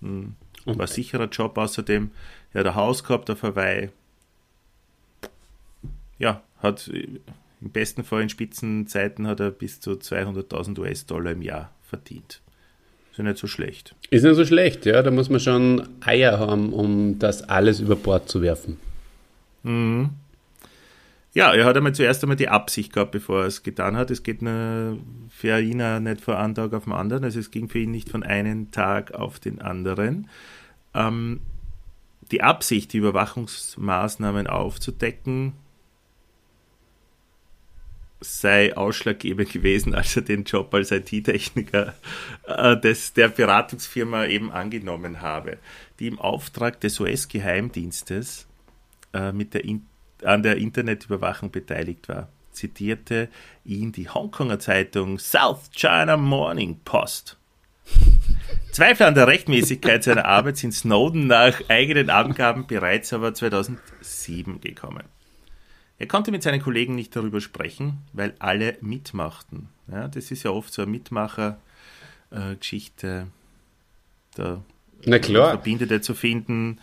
Mhm. 0.00 0.34
War 0.64 0.80
ein 0.80 0.86
sicherer 0.86 1.28
Job 1.28 1.58
außerdem. 1.58 2.10
Er 2.52 2.60
hat 2.60 2.66
ein 2.68 2.74
Haus 2.74 3.04
gehabt 3.04 3.28
auf 3.30 3.42
Hawaii. 3.42 3.90
Ja, 6.18 6.42
hat 6.58 6.88
im 6.88 7.70
besten 7.70 8.04
Fall 8.04 8.22
in 8.22 8.28
Spitzenzeiten 8.28 9.26
hat 9.26 9.40
er 9.40 9.50
bis 9.50 9.80
zu 9.80 9.92
200.000 9.92 10.78
US-Dollar 10.78 11.32
im 11.32 11.42
Jahr 11.42 11.72
verdient. 11.82 12.40
Ist 13.10 13.18
ja 13.18 13.24
nicht 13.24 13.38
so 13.38 13.46
schlecht. 13.46 13.94
Ist 14.10 14.22
nicht 14.24 14.36
so 14.36 14.44
schlecht, 14.44 14.86
ja. 14.86 15.02
Da 15.02 15.10
muss 15.10 15.28
man 15.28 15.40
schon 15.40 15.88
Eier 16.00 16.38
haben, 16.38 16.72
um 16.72 17.18
das 17.18 17.42
alles 17.42 17.80
über 17.80 17.96
Bord 17.96 18.28
zu 18.28 18.42
werfen. 18.42 18.78
Mhm. 19.62 20.10
Ja, 21.34 21.52
er 21.52 21.64
hat 21.64 21.76
einmal 21.76 21.94
zuerst 21.94 22.22
einmal 22.22 22.36
die 22.36 22.48
Absicht 22.48 22.92
gehabt, 22.92 23.10
bevor 23.10 23.40
er 23.40 23.46
es 23.46 23.64
getan 23.64 23.96
hat. 23.96 24.12
Es 24.12 24.22
geht 24.22 24.38
für 24.38 24.88
ihn 25.60 26.02
nicht 26.04 26.20
von 26.20 26.34
einem 26.36 26.56
Tag 26.56 26.72
auf 26.72 26.84
den 26.84 26.92
anderen, 26.92 27.24
also 27.24 27.40
es 27.40 27.50
ging 27.50 27.68
für 27.68 27.80
ihn 27.80 27.90
nicht 27.90 28.08
von 28.08 28.22
einem 28.22 28.70
Tag 28.70 29.12
auf 29.14 29.40
den 29.40 29.60
anderen. 29.60 30.30
Ähm, 30.94 31.40
die 32.30 32.42
Absicht, 32.42 32.92
die 32.92 32.98
Überwachungsmaßnahmen 32.98 34.46
aufzudecken, 34.46 35.54
sei 38.20 38.76
ausschlaggebend 38.76 39.50
gewesen, 39.50 39.92
als 39.92 40.14
er 40.14 40.22
den 40.22 40.44
Job 40.44 40.72
als 40.72 40.92
IT-Techniker 40.92 41.94
äh, 42.46 42.76
der 42.76 43.28
Beratungsfirma 43.28 44.26
eben 44.26 44.52
angenommen 44.52 45.20
habe, 45.20 45.58
die 45.98 46.06
im 46.06 46.20
Auftrag 46.20 46.80
des 46.80 47.00
US-Geheimdienstes 47.00 48.46
äh, 49.12 49.32
mit 49.32 49.52
der 49.52 49.64
in 49.64 49.84
an 50.22 50.42
der 50.42 50.56
Internetüberwachung 50.56 51.50
beteiligt 51.50 52.08
war, 52.08 52.28
zitierte 52.52 53.28
ihn 53.64 53.92
die 53.92 54.08
Hongkonger 54.08 54.58
Zeitung 54.58 55.18
South 55.18 55.70
China 55.72 56.16
Morning 56.16 56.80
Post. 56.84 57.36
Zweifel 58.72 59.06
an 59.06 59.14
der 59.14 59.26
Rechtmäßigkeit 59.26 60.02
seiner 60.02 60.24
Arbeit 60.24 60.56
sind 60.56 60.72
Snowden 60.72 61.26
nach 61.26 61.60
eigenen 61.68 62.10
Angaben 62.10 62.66
bereits 62.66 63.12
aber 63.12 63.34
2007 63.34 64.60
gekommen. 64.60 65.04
Er 65.98 66.08
konnte 66.08 66.32
mit 66.32 66.42
seinen 66.42 66.60
Kollegen 66.60 66.96
nicht 66.96 67.14
darüber 67.14 67.40
sprechen, 67.40 67.98
weil 68.12 68.34
alle 68.40 68.76
mitmachten. 68.80 69.68
Ja, 69.86 70.08
das 70.08 70.30
ist 70.30 70.42
ja 70.42 70.50
oft 70.50 70.72
so 70.72 70.82
eine 70.82 70.90
Mitmacher-Geschichte. 70.90 73.28
Da 74.34 74.62
Na 75.04 75.18
klar. 75.20 75.50
Verbindete 75.50 76.00
zu 76.00 76.14
finden 76.14 76.80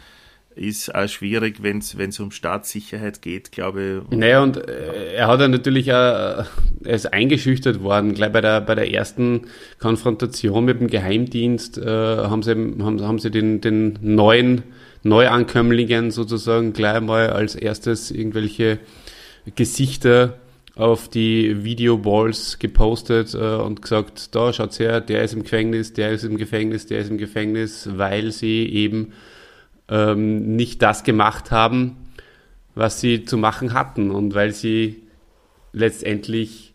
ist 0.61 0.93
auch 0.93 1.07
schwierig, 1.07 1.63
wenn 1.63 1.79
es 1.79 2.19
um 2.19 2.31
Staatssicherheit 2.31 3.21
geht, 3.21 3.51
glaube 3.51 4.03
ich. 4.09 4.17
Naja, 4.17 4.43
und 4.43 4.57
äh, 4.57 5.13
er 5.13 5.27
hat 5.27 5.39
ja 5.39 5.47
natürlich 5.47 5.91
auch, 5.91 5.95
er 5.95 6.47
ist 6.83 7.11
eingeschüchtert 7.11 7.81
worden, 7.81 8.13
gleich 8.13 8.31
bei 8.31 8.41
der, 8.41 8.61
bei 8.61 8.75
der 8.75 8.93
ersten 8.93 9.47
Konfrontation 9.79 10.65
mit 10.65 10.79
dem 10.79 10.87
Geheimdienst 10.87 11.77
äh, 11.77 11.85
haben 11.85 12.43
sie, 12.43 12.51
haben, 12.51 13.01
haben 13.01 13.19
sie 13.19 13.31
den, 13.31 13.61
den 13.61 13.97
neuen 14.01 14.63
Neuankömmlingen 15.03 16.11
sozusagen 16.11 16.73
gleich 16.73 17.01
mal 17.01 17.31
als 17.31 17.55
erstes 17.55 18.11
irgendwelche 18.11 18.79
Gesichter 19.55 20.37
auf 20.75 21.09
die 21.09 21.63
Video-Walls 21.63 22.59
gepostet 22.59 23.33
äh, 23.33 23.37
und 23.37 23.81
gesagt, 23.81 24.35
da 24.35 24.53
schaut's 24.53 24.79
her, 24.79 25.01
der 25.01 25.23
ist 25.23 25.33
im 25.33 25.43
Gefängnis, 25.43 25.93
der 25.93 26.11
ist 26.11 26.23
im 26.23 26.37
Gefängnis, 26.37 26.85
der 26.85 26.99
ist 26.99 27.09
im 27.09 27.17
Gefängnis, 27.17 27.89
weil 27.95 28.31
sie 28.31 28.65
eben 28.67 29.11
ähm, 29.91 30.55
nicht 30.55 30.81
das 30.81 31.03
gemacht 31.03 31.51
haben, 31.51 31.97
was 32.73 33.01
sie 33.01 33.25
zu 33.25 33.37
machen 33.37 33.73
hatten 33.73 34.09
und 34.09 34.33
weil 34.33 34.53
sie 34.53 35.03
letztendlich 35.73 36.71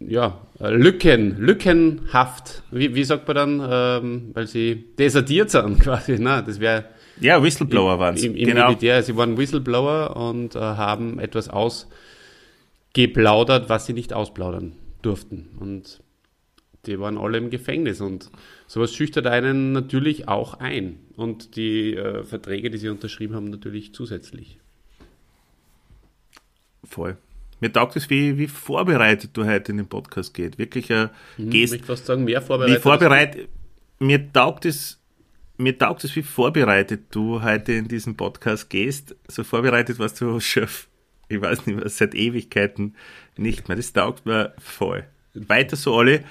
ja, 0.00 0.40
Lücken, 0.58 1.36
lückenhaft, 1.38 2.62
wie, 2.70 2.94
wie 2.94 3.04
sagt 3.04 3.28
man 3.28 3.36
dann, 3.36 3.68
ähm, 3.70 4.30
weil 4.32 4.46
sie 4.46 4.86
desertiert 4.98 5.50
sind 5.50 5.80
quasi, 5.80 6.18
ne? 6.18 6.42
das 6.44 6.60
wäre 6.60 6.86
ja, 7.20 7.42
Whistleblower 7.42 7.98
waren 7.98 8.16
sie. 8.16 8.26
Im, 8.26 8.36
im 8.36 8.48
genau. 8.48 8.68
Militär, 8.68 9.02
sie 9.02 9.16
waren 9.16 9.36
Whistleblower 9.36 10.16
und 10.16 10.54
äh, 10.56 10.58
haben 10.58 11.18
etwas 11.18 11.50
ausgeplaudert, 11.50 13.68
was 13.68 13.84
sie 13.86 13.92
nicht 13.92 14.14
ausplaudern 14.14 14.72
durften. 15.02 15.50
Und 15.60 16.00
die 16.86 16.98
waren 16.98 17.18
alle 17.18 17.36
im 17.36 17.50
Gefängnis 17.50 18.00
und 18.00 18.30
sowas 18.70 18.94
schüchtert 18.94 19.26
einen 19.26 19.72
natürlich 19.72 20.28
auch 20.28 20.54
ein. 20.54 21.00
Und 21.16 21.56
die 21.56 21.96
äh, 21.96 22.22
Verträge, 22.22 22.70
die 22.70 22.78
sie 22.78 22.88
unterschrieben 22.88 23.34
haben, 23.34 23.50
natürlich 23.50 23.92
zusätzlich. 23.92 24.60
Voll. 26.84 27.16
Mir 27.58 27.72
taugt 27.72 27.96
es, 27.96 28.08
wie, 28.10 28.38
wie 28.38 28.46
vorbereitet 28.46 29.32
du 29.32 29.44
heute 29.44 29.72
in 29.72 29.78
den 29.78 29.88
Podcast 29.88 30.34
geht. 30.34 30.56
Wirklich 30.56 30.92
ein 30.92 31.10
hm, 31.34 31.50
Gest. 31.50 31.74
Ich 31.74 31.84
fast 31.84 32.06
sagen, 32.06 32.22
mehr 32.22 32.40
vorbereitet. 32.40 32.78
Wie 32.78 32.80
vorbereitet. 32.80 33.48
Mir 33.98 34.32
taugt 34.32 34.64
es, 34.64 35.00
mir 35.56 35.76
taugt 35.76 36.04
es, 36.04 36.14
wie 36.14 36.22
vorbereitet 36.22 37.06
du 37.10 37.42
heute 37.42 37.72
in 37.72 37.88
diesen 37.88 38.16
Podcast 38.16 38.70
gehst. 38.70 39.16
So 39.26 39.42
vorbereitet 39.42 39.98
warst 39.98 40.20
du 40.20 40.38
schon, 40.40 40.68
ich 41.28 41.40
weiß 41.40 41.66
nicht 41.66 41.76
mehr, 41.76 41.88
seit 41.88 42.14
Ewigkeiten 42.14 42.94
nicht 43.36 43.66
mehr. 43.66 43.76
Das 43.76 43.92
taugt 43.92 44.26
mir 44.26 44.54
voll. 44.58 45.06
Weiter 45.34 45.74
so 45.74 45.96
alle 45.96 46.22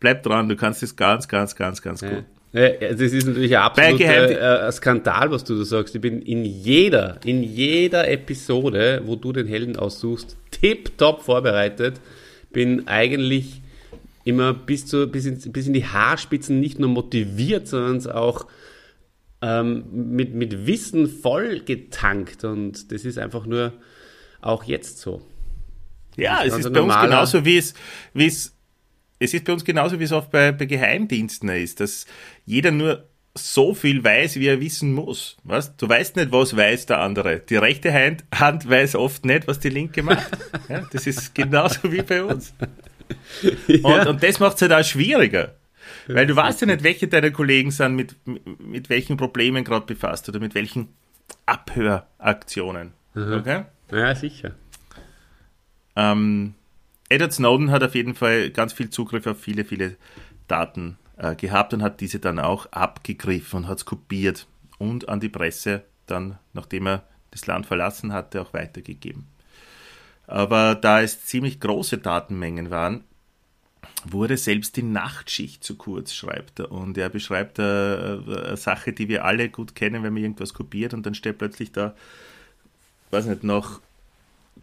bleib 0.00 0.22
dran, 0.22 0.48
du 0.48 0.56
kannst 0.56 0.82
das 0.82 0.96
ganz, 0.96 1.28
ganz, 1.28 1.54
ganz, 1.56 1.82
ganz 1.82 2.00
gut. 2.00 2.24
Ja, 2.52 2.70
das 2.70 3.12
ist 3.12 3.26
natürlich 3.26 3.56
ein 3.56 3.62
absoluter 3.62 4.66
äh, 4.66 4.72
Skandal, 4.72 5.30
was 5.30 5.44
du 5.44 5.58
da 5.58 5.64
sagst. 5.64 5.94
Ich 5.94 6.00
bin 6.00 6.22
in 6.22 6.44
jeder, 6.44 7.18
in 7.24 7.42
jeder 7.42 8.08
Episode, 8.08 9.02
wo 9.04 9.16
du 9.16 9.32
den 9.32 9.46
Helden 9.46 9.76
aussuchst, 9.76 10.36
tipptopp 10.50 11.22
vorbereitet. 11.22 12.00
Bin 12.50 12.88
eigentlich 12.88 13.60
immer 14.24 14.54
bis, 14.54 14.86
zu, 14.86 15.08
bis, 15.08 15.26
in, 15.26 15.52
bis 15.52 15.66
in 15.66 15.74
die 15.74 15.84
Haarspitzen 15.84 16.58
nicht 16.58 16.78
nur 16.78 16.88
motiviert, 16.88 17.68
sondern 17.68 18.10
auch 18.12 18.46
ähm, 19.42 19.84
mit, 19.92 20.34
mit 20.34 20.66
Wissen 20.66 21.06
voll 21.06 21.60
getankt. 21.60 22.44
Und 22.44 22.90
das 22.92 23.04
ist 23.04 23.18
einfach 23.18 23.44
nur 23.44 23.74
auch 24.40 24.64
jetzt 24.64 25.00
so. 25.00 25.20
Ja, 26.16 26.42
es 26.44 26.56
ist 26.56 26.72
bei 26.72 26.80
uns 26.80 26.98
genauso, 27.00 27.44
wie 27.44 27.58
es, 27.58 27.74
wie 28.14 28.26
es 28.26 28.57
es 29.18 29.34
ist 29.34 29.44
bei 29.44 29.52
uns 29.52 29.64
genauso, 29.64 29.98
wie 29.98 30.04
es 30.04 30.12
oft 30.12 30.30
bei, 30.30 30.52
bei 30.52 30.66
Geheimdiensten 30.66 31.48
ist, 31.50 31.80
dass 31.80 32.06
jeder 32.44 32.70
nur 32.70 33.08
so 33.34 33.74
viel 33.74 34.02
weiß, 34.02 34.36
wie 34.36 34.46
er 34.46 34.60
wissen 34.60 34.92
muss. 34.92 35.36
Was? 35.44 35.76
Du 35.76 35.88
weißt 35.88 36.16
nicht, 36.16 36.32
was 36.32 36.56
weiß 36.56 36.86
der 36.86 37.00
andere. 37.00 37.40
Die 37.40 37.56
rechte 37.56 37.92
Hand, 37.92 38.24
Hand 38.34 38.68
weiß 38.68 38.96
oft 38.96 39.24
nicht, 39.24 39.46
was 39.46 39.60
die 39.60 39.68
linke 39.68 40.02
macht. 40.02 40.28
Ja, 40.68 40.82
das 40.90 41.06
ist 41.06 41.34
genauso 41.34 41.92
wie 41.92 42.02
bei 42.02 42.24
uns. 42.24 42.54
Und, 43.82 44.06
und 44.06 44.22
das 44.22 44.38
macht 44.38 44.56
es 44.56 44.62
halt 44.62 44.72
auch 44.74 44.84
schwieriger. 44.84 45.54
Weil 46.08 46.26
du 46.26 46.36
weißt 46.36 46.60
ja 46.60 46.66
nicht, 46.66 46.82
welche 46.82 47.08
deiner 47.08 47.30
Kollegen 47.30 47.70
sind 47.70 47.96
mit, 47.96 48.14
mit 48.60 48.90
welchen 48.90 49.16
Problemen 49.16 49.64
gerade 49.64 49.86
befasst 49.86 50.28
oder 50.28 50.40
mit 50.40 50.54
welchen 50.54 50.88
Abhöraktionen. 51.46 52.92
Okay? 53.14 53.64
Ja, 53.90 54.14
sicher. 54.14 54.52
Ähm, 55.96 56.52
Edward 57.08 57.32
Snowden 57.32 57.70
hat 57.70 57.82
auf 57.82 57.94
jeden 57.94 58.14
Fall 58.14 58.50
ganz 58.50 58.72
viel 58.72 58.90
Zugriff 58.90 59.26
auf 59.26 59.40
viele, 59.40 59.64
viele 59.64 59.96
Daten 60.46 60.98
äh, 61.16 61.34
gehabt 61.34 61.72
und 61.72 61.82
hat 61.82 62.00
diese 62.00 62.18
dann 62.18 62.38
auch 62.38 62.66
abgegriffen 62.72 63.60
und 63.60 63.68
hat 63.68 63.78
es 63.78 63.84
kopiert 63.84 64.46
und 64.78 65.08
an 65.08 65.20
die 65.20 65.28
Presse 65.28 65.84
dann, 66.06 66.38
nachdem 66.52 66.86
er 66.86 67.04
das 67.30 67.46
Land 67.46 67.66
verlassen 67.66 68.12
hatte, 68.12 68.40
auch 68.40 68.52
weitergegeben. 68.52 69.26
Aber 70.26 70.74
da 70.74 71.00
es 71.00 71.24
ziemlich 71.24 71.60
große 71.60 71.98
Datenmengen 71.98 72.70
waren, 72.70 73.04
wurde 74.04 74.36
selbst 74.36 74.76
die 74.76 74.82
Nachtschicht 74.82 75.64
zu 75.64 75.76
kurz, 75.76 76.12
schreibt 76.12 76.60
er. 76.60 76.70
Und 76.70 76.98
er 76.98 77.08
beschreibt 77.08 77.58
eine, 77.58 78.22
äh, 78.26 78.46
eine 78.48 78.56
Sache, 78.56 78.92
die 78.92 79.08
wir 79.08 79.24
alle 79.24 79.48
gut 79.48 79.74
kennen, 79.74 80.02
wenn 80.02 80.12
man 80.12 80.22
irgendwas 80.22 80.54
kopiert 80.54 80.94
und 80.94 81.06
dann 81.06 81.14
steht 81.14 81.38
plötzlich 81.38 81.72
da, 81.72 81.94
weiß 83.10 83.26
nicht, 83.26 83.44
noch 83.44 83.80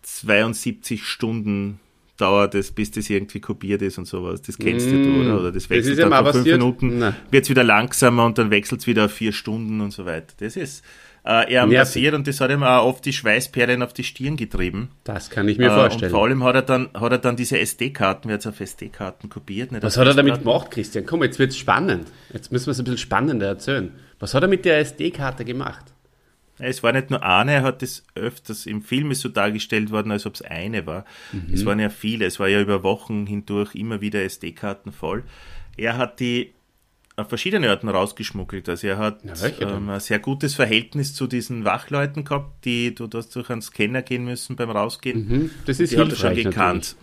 72 0.03 1.03
Stunden 1.03 1.79
dauert 2.17 2.55
es, 2.55 2.71
bis 2.71 2.91
das 2.91 3.09
irgendwie 3.09 3.39
kopiert 3.41 3.81
ist 3.81 3.97
und 3.97 4.05
sowas. 4.07 4.41
Das 4.41 4.57
kennst 4.57 4.87
mm, 4.87 5.03
du, 5.03 5.21
oder? 5.21 5.39
Oder 5.39 5.51
das 5.51 5.69
wechselt 5.69 5.99
das 5.99 6.09
dann 6.09 6.23
vor 6.23 6.33
fünf? 6.33 6.45
Minuten, 6.45 7.01
wird 7.31 7.43
es 7.43 7.49
wieder 7.49 7.63
langsamer 7.63 8.25
und 8.25 8.37
dann 8.37 8.51
wechselt 8.51 8.81
es 8.81 8.87
wieder 8.87 9.05
auf 9.05 9.11
vier 9.11 9.33
Stunden 9.33 9.81
und 9.81 9.91
so 9.91 10.05
weiter. 10.05 10.33
Das 10.39 10.55
ist 10.55 10.83
äh, 11.25 11.51
eher 11.51 11.65
Nervig. 11.65 11.77
passiert 11.79 12.13
und 12.13 12.27
das 12.27 12.39
hat 12.39 12.51
ihm 12.51 12.61
auch 12.63 12.85
oft 12.85 13.03
die 13.05 13.11
Schweißperlen 13.13 13.81
auf 13.81 13.93
die 13.93 14.03
Stirn 14.03 14.37
getrieben. 14.37 14.89
Das 15.03 15.29
kann 15.29 15.47
ich 15.49 15.57
mir 15.57 15.65
Äh, 15.65 15.69
und 15.71 15.75
vorstellen. 15.75 16.11
vor 16.11 16.23
allem 16.25 16.43
hat 16.43 16.55
er 16.55 16.61
dann, 16.61 16.89
hat 16.93 17.11
er 17.11 17.17
dann 17.17 17.35
diese 17.35 17.57
SD-Karten, 17.59 18.29
wer 18.29 18.35
hat 18.35 18.45
auf 18.47 18.59
SD-Karten 18.59 19.29
kopiert? 19.29 19.71
Nicht 19.71 19.83
Was 19.83 19.97
hat 19.97 20.07
er 20.07 20.13
damit 20.13 20.39
gemacht, 20.39 20.69
Christian? 20.71 21.05
Komm, 21.05 21.23
jetzt 21.23 21.39
wird's 21.39 21.57
spannend. 21.57 22.07
Jetzt 22.31 22.51
müssen 22.51 22.67
wir 22.67 22.71
es 22.71 22.79
ein 22.79 22.85
bisschen 22.85 22.99
spannender 22.99 23.47
erzählen. 23.47 23.91
Was 24.19 24.33
hat 24.35 24.43
er 24.43 24.47
mit 24.47 24.63
der 24.65 24.77
SD-Karte 24.79 25.43
gemacht? 25.45 25.94
Es 26.57 26.83
war 26.83 26.93
nicht 26.93 27.09
nur 27.09 27.21
eine, 27.23 27.51
er 27.53 27.63
hat 27.63 27.81
das 27.81 28.03
öfters 28.15 28.65
im 28.65 28.81
Film 28.81 29.11
ist 29.11 29.21
so 29.21 29.29
dargestellt 29.29 29.91
worden, 29.91 30.11
als 30.11 30.25
ob 30.25 30.35
es 30.35 30.41
eine 30.41 30.85
war. 30.85 31.05
Es 31.53 31.65
waren 31.65 31.79
ja 31.79 31.89
viele, 31.89 32.25
es 32.25 32.39
war 32.39 32.47
ja 32.47 32.61
über 32.61 32.81
Wochen 32.83 33.25
hindurch 33.27 33.75
immer 33.75 33.99
wieder 33.99 34.23
SD-Karten 34.23 34.93
voll. 34.93 35.23
Er 35.75 35.97
hat 35.97 36.21
die 36.21 36.53
auf 37.17 37.29
verschiedene 37.29 37.69
Orten 37.69 37.89
rausgeschmuggelt. 37.89 38.67
Also 38.67 38.87
er 38.87 38.97
hat 38.97 39.23
denn? 39.23 39.67
ähm, 39.69 39.89
ein 39.89 39.99
sehr 39.99 40.19
gutes 40.19 40.53
Verhältnis 40.55 41.13
zu 41.13 41.27
diesen 41.27 41.63
Wachleuten 41.63 42.23
gehabt, 42.23 42.65
die 42.65 42.93
du 42.93 43.09
hast 43.13 43.35
durch 43.35 43.49
einen 43.49 43.61
Scanner 43.61 44.01
gehen 44.01 44.25
müssen 44.25 44.55
beim 44.55 44.69
Rausgehen. 44.69 45.27
Mhm, 45.27 45.51
das 45.65 45.79
ist 45.79 45.93
die 45.93 45.97
hat 45.97 46.09
er 46.09 46.15
schon 46.15 46.35
gekannt. 46.35 46.95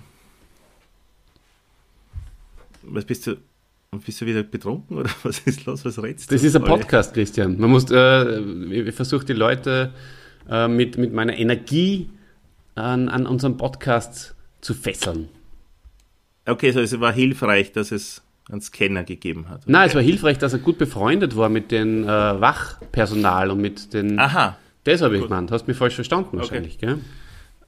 Was 2.82 3.04
bist 3.04 3.26
du? 3.26 3.36
Und 3.94 4.06
bist 4.06 4.22
du 4.22 4.26
wieder 4.26 4.42
betrunken 4.42 4.96
oder 4.96 5.10
was 5.22 5.40
ist 5.40 5.66
los? 5.66 5.84
Was 5.84 6.02
redst 6.02 6.30
du? 6.30 6.34
Das 6.34 6.42
ist 6.42 6.56
ein? 6.56 6.64
Podcast, 6.64 7.12
Christian. 7.12 7.58
Man 7.58 7.70
muss, 7.70 7.90
äh, 7.90 8.38
ich 8.40 8.94
versuche 8.94 9.26
die 9.26 9.34
Leute 9.34 9.92
äh, 10.48 10.66
mit, 10.66 10.96
mit 10.96 11.12
meiner 11.12 11.36
Energie 11.36 12.08
an, 12.74 13.10
an 13.10 13.26
unserem 13.26 13.58
Podcast 13.58 14.34
zu 14.62 14.72
fesseln. 14.72 15.28
Okay, 16.46 16.68
also 16.68 16.80
es 16.80 16.98
war 17.00 17.12
hilfreich, 17.12 17.72
dass 17.72 17.92
es 17.92 18.22
einen 18.50 18.62
Scanner 18.62 19.04
gegeben 19.04 19.50
hat. 19.50 19.68
Nein, 19.68 19.88
es 19.90 19.94
war 19.94 20.00
hilfreich, 20.02 20.38
dass 20.38 20.54
er 20.54 20.60
gut 20.60 20.78
befreundet 20.78 21.36
war 21.36 21.50
mit 21.50 21.70
dem 21.70 22.04
äh, 22.04 22.06
Wachpersonal 22.08 23.50
und 23.50 23.60
mit 23.60 23.92
den. 23.92 24.18
Aha, 24.18 24.56
Das 24.84 25.02
habe 25.02 25.18
ich 25.18 25.22
gemeint. 25.22 25.50
Hast 25.50 25.68
mich 25.68 25.76
falsch 25.76 25.96
verstanden 25.96 26.38
wahrscheinlich, 26.38 26.78
gell? 26.78 26.98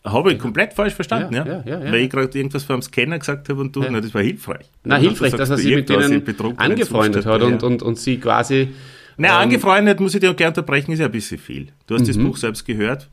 Habe 0.05 0.33
ich 0.33 0.39
komplett 0.39 0.75
falsch 0.75 0.95
verstanden, 0.95 1.35
Ja, 1.35 1.47
ja? 1.47 1.63
ja, 1.65 1.79
ja. 1.85 1.93
Weil 1.93 2.01
ich 2.01 2.11
gerade 2.11 2.37
irgendwas 2.37 2.65
vom 2.65 2.83
Scanner 2.83 3.19
gesagt 3.19 3.49
habe 3.49 3.61
und 3.61 3.75
du, 3.75 3.83
na, 3.89 4.01
das 4.01 4.13
war 4.13 4.23
hilfreich. 4.23 4.67
Na, 4.85 4.97
Und 4.97 5.03
hilfreich, 5.03 5.33
dass 5.33 5.51
er 5.51 5.57
sich 5.57 5.75
mit 5.75 5.89
denen 5.89 6.23
angefreundet 6.57 7.25
hat 7.27 7.43
und, 7.43 7.63
und, 7.63 7.83
und 7.83 7.99
sie 7.99 8.19
quasi. 8.19 8.69
Na, 9.17 9.29
ähm, 9.29 9.35
angefreundet, 9.49 10.01
muss 10.01 10.15
ich 10.15 10.21
dir 10.21 10.31
auch 10.31 10.37
gerne 10.37 10.51
unterbrechen, 10.51 10.93
ist 10.93 10.99
ja 10.99 11.07
ein 11.07 11.13
bisschen 11.13 11.39
viel. 11.39 11.69
Du 11.87 11.95
hast 11.95 12.07
das 12.09 12.17
Mhm. 12.17 12.25
Buch 12.25 12.37
selbst 12.37 12.65
gehört. 12.67 13.09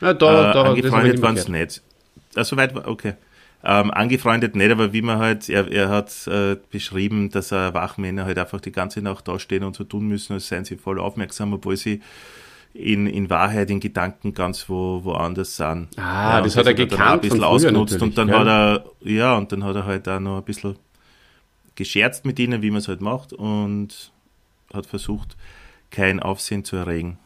Ja, 0.00 0.14
da, 0.14 0.50
äh, 0.50 0.52
da, 0.52 0.52
das 0.52 0.78
ich 0.78 0.84
angefreundet 0.84 1.22
waren 1.22 1.36
es 1.36 1.48
nicht. 1.48 1.82
Also 2.34 2.56
weit 2.56 2.74
war, 2.74 2.86
okay. 2.88 3.14
Ähm, 3.64 3.90
angefreundet 3.90 4.54
nicht, 4.54 4.70
aber 4.70 4.92
wie 4.92 5.02
man 5.02 5.18
halt, 5.18 5.48
er, 5.48 5.70
er 5.72 5.88
hat 5.88 6.12
äh, 6.28 6.56
beschrieben, 6.70 7.30
dass 7.30 7.50
äh, 7.50 7.74
Wachmänner 7.74 8.24
halt 8.24 8.38
einfach 8.38 8.60
die 8.60 8.70
ganze 8.70 9.02
Nacht 9.02 9.26
da 9.26 9.38
stehen 9.40 9.64
und 9.64 9.74
so 9.74 9.82
tun 9.84 10.06
müssen, 10.06 10.34
als 10.34 10.46
seien 10.48 10.64
sie 10.64 10.76
voll 10.76 11.00
aufmerksam, 11.00 11.52
obwohl 11.52 11.76
sie 11.76 12.00
in, 12.76 13.06
in 13.06 13.30
Wahrheit, 13.30 13.70
in 13.70 13.80
Gedanken 13.80 14.34
ganz 14.34 14.68
wo, 14.68 15.02
woanders 15.04 15.56
sind. 15.56 15.88
Ah, 15.96 16.40
das 16.42 16.54
und 16.54 16.60
hat 16.60 16.66
er 16.66 16.74
gekannt 16.74 17.00
ein 17.00 17.20
bisschen 17.20 17.44
ausgenutzt 17.44 18.00
und 18.02 18.16
dann 18.18 18.28
gell? 18.28 18.38
hat 18.38 18.46
er, 18.46 18.84
ja, 19.00 19.36
und 19.36 19.50
dann 19.52 19.64
hat 19.64 19.76
er 19.76 19.84
halt 19.84 20.08
auch 20.08 20.20
noch 20.20 20.38
ein 20.38 20.44
bisschen 20.44 20.76
gescherzt 21.74 22.24
mit 22.24 22.38
ihnen, 22.38 22.62
wie 22.62 22.70
man 22.70 22.78
es 22.78 22.88
halt 22.88 23.00
macht 23.00 23.32
und 23.32 24.12
hat 24.72 24.86
versucht, 24.86 25.36
kein 25.90 26.20
Aufsehen 26.20 26.64
zu 26.64 26.76
erregen. 26.76 27.18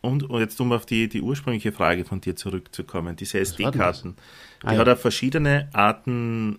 Und, 0.00 0.24
und 0.24 0.40
jetzt 0.40 0.60
um 0.60 0.70
auf 0.72 0.84
die, 0.86 1.08
die 1.08 1.22
ursprüngliche 1.22 1.72
Frage 1.72 2.04
von 2.04 2.20
dir 2.20 2.36
zurückzukommen, 2.36 3.16
diese 3.16 3.38
das? 3.38 3.50
SD-Karten, 3.50 4.16
Ah, 4.62 4.70
die 4.70 4.74
ja. 4.74 4.80
hat 4.80 4.88
er 4.88 4.96
verschiedene 4.96 5.68
Arten 5.72 6.58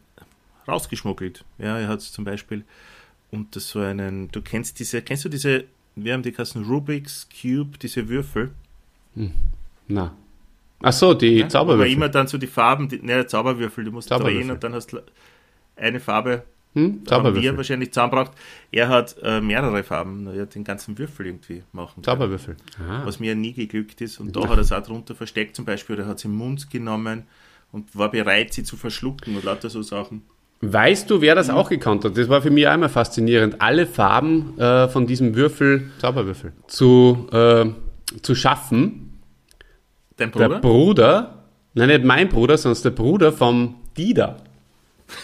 rausgeschmuggelt. 0.67 1.45
Ja, 1.57 1.77
er 1.77 1.87
hat 1.87 2.01
zum 2.01 2.23
Beispiel 2.25 2.65
unter 3.31 3.59
so 3.59 3.79
einen, 3.79 4.31
du 4.31 4.41
kennst 4.41 4.79
diese, 4.79 5.01
kennst 5.01 5.25
du 5.25 5.29
diese, 5.29 5.65
wir 5.95 6.13
haben 6.13 6.23
die 6.23 6.31
Kassen 6.31 6.65
Rubik's 6.65 7.27
Cube, 7.29 7.77
diese 7.77 8.07
Würfel, 8.09 8.51
Na. 9.87 10.15
Ach 10.81 10.93
so, 10.93 11.13
die 11.13 11.39
ja, 11.39 11.49
Zauberwürfel. 11.49 11.93
immer 11.93 12.09
dann 12.09 12.27
so 12.27 12.37
die 12.37 12.47
Farben, 12.47 12.89
die, 12.89 13.01
ne, 13.01 13.25
Zauberwürfel, 13.25 13.85
du 13.85 13.91
musst 13.91 14.09
Zauberwürfel. 14.09 14.41
drehen 14.41 14.51
und 14.51 14.63
dann 14.63 14.73
hast 14.73 14.91
du 14.91 14.99
eine 15.77 15.99
Farbe 15.99 16.43
hm? 16.75 16.83
haben 16.83 16.99
wir 16.99 17.05
Zauberwürfel. 17.05 17.57
wahrscheinlich 17.57 17.91
zusammengebracht. 17.91 18.33
Er 18.71 18.89
hat 18.89 19.15
äh, 19.23 19.39
mehrere 19.39 19.81
Farben, 19.83 20.27
er 20.27 20.41
hat 20.41 20.55
den 20.55 20.65
ganzen 20.65 20.97
Würfel 20.97 21.27
irgendwie 21.27 21.63
machen. 21.71 22.03
Zauberwürfel. 22.03 22.57
Ah. 22.77 23.05
was 23.05 23.19
mir 23.19 23.33
nie 23.33 23.53
geglückt 23.53 24.01
ist. 24.01 24.19
Und 24.19 24.35
da 24.35 24.41
hat 24.41 24.57
er 24.57 24.59
es 24.59 24.73
auch 24.73 24.83
drunter 24.83 25.15
versteckt 25.15 25.55
zum 25.55 25.63
Beispiel, 25.63 25.95
oder 25.95 26.05
hat 26.05 26.19
sie 26.19 26.27
im 26.27 26.35
Mund 26.35 26.69
genommen 26.69 27.23
und 27.71 27.95
war 27.95 28.11
bereit, 28.11 28.53
sie 28.53 28.63
zu 28.63 28.75
verschlucken 28.75 29.37
und 29.37 29.45
lauter 29.45 29.69
so 29.69 29.81
Sachen. 29.81 30.23
Weißt 30.61 31.09
du, 31.09 31.21
wer 31.21 31.35
das 31.35 31.49
auch 31.49 31.69
gekannt 31.69 32.05
hat? 32.05 32.17
Das 32.17 32.29
war 32.29 32.41
für 32.41 32.49
mich 32.49 32.63
immer 32.63 32.89
faszinierend. 32.89 33.61
Alle 33.61 33.85
Farben 33.85 34.57
äh, 34.57 34.87
von 34.87 35.05
diesem 35.05 35.35
Würfel, 35.35 35.91
Zauberwürfel, 35.99 36.53
zu, 36.67 37.27
äh, 37.31 37.65
zu 38.21 38.35
schaffen. 38.35 39.19
Dein 40.17 40.31
Der 40.31 40.47
Bruder? 40.47 40.59
Bruder, 40.61 41.43
nein, 41.73 41.89
nicht 41.89 42.03
mein 42.05 42.29
Bruder, 42.29 42.57
sondern 42.57 42.81
der 42.81 42.89
Bruder 42.91 43.33
vom 43.33 43.75
Dida. 43.97 44.37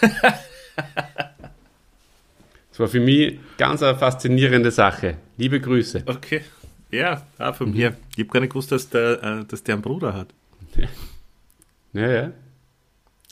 das 2.70 2.78
war 2.78 2.88
für 2.88 3.00
mich 3.00 3.38
ganz 3.58 3.82
eine 3.82 3.98
faszinierende 3.98 4.70
Sache. 4.70 5.16
Liebe 5.38 5.60
Grüße. 5.60 6.04
okay. 6.06 6.42
Ja, 6.90 7.22
auch 7.38 7.54
von 7.54 7.70
mir. 7.70 7.96
Ich 8.16 8.18
habe 8.18 8.28
gar 8.28 8.40
nicht 8.40 8.50
gewusst, 8.50 8.70
dass 8.70 8.90
der, 8.90 9.22
äh, 9.22 9.44
dass 9.46 9.64
der 9.64 9.76
einen 9.76 9.82
Bruder 9.82 10.14
hat. 10.14 10.28
Ja, 11.94 12.10
ja, 12.10 12.32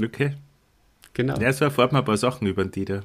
Okay. 0.02 0.34
Genau. 1.14 1.38
Ja, 1.40 1.52
so 1.52 1.64
erfahrt 1.64 1.92
man 1.92 2.02
ein 2.02 2.04
paar 2.04 2.16
Sachen 2.16 2.46
über 2.46 2.64
den 2.64 2.70
Dieter. 2.70 3.02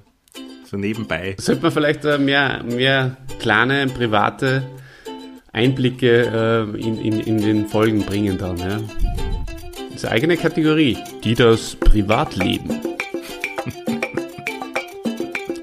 So 0.66 0.78
nebenbei. 0.78 1.36
Sollte 1.40 1.62
man 1.62 1.72
vielleicht 1.72 2.06
äh, 2.06 2.18
mehr, 2.18 2.64
mehr 2.64 3.18
kleine, 3.40 3.88
private 3.88 4.64
Einblicke 5.52 6.68
äh, 6.76 6.80
in, 6.80 7.00
in, 7.00 7.20
in 7.22 7.38
den 7.38 7.68
Folgen 7.68 8.02
bringen 8.02 8.38
dann, 8.38 8.58
ja. 8.58 8.80
Das 9.92 10.04
ist 10.04 10.06
eine 10.06 10.16
eigene 10.16 10.38
Kategorie. 10.38 10.98
Die 11.24 11.36
das 11.36 11.76
Privatleben. 11.76 12.82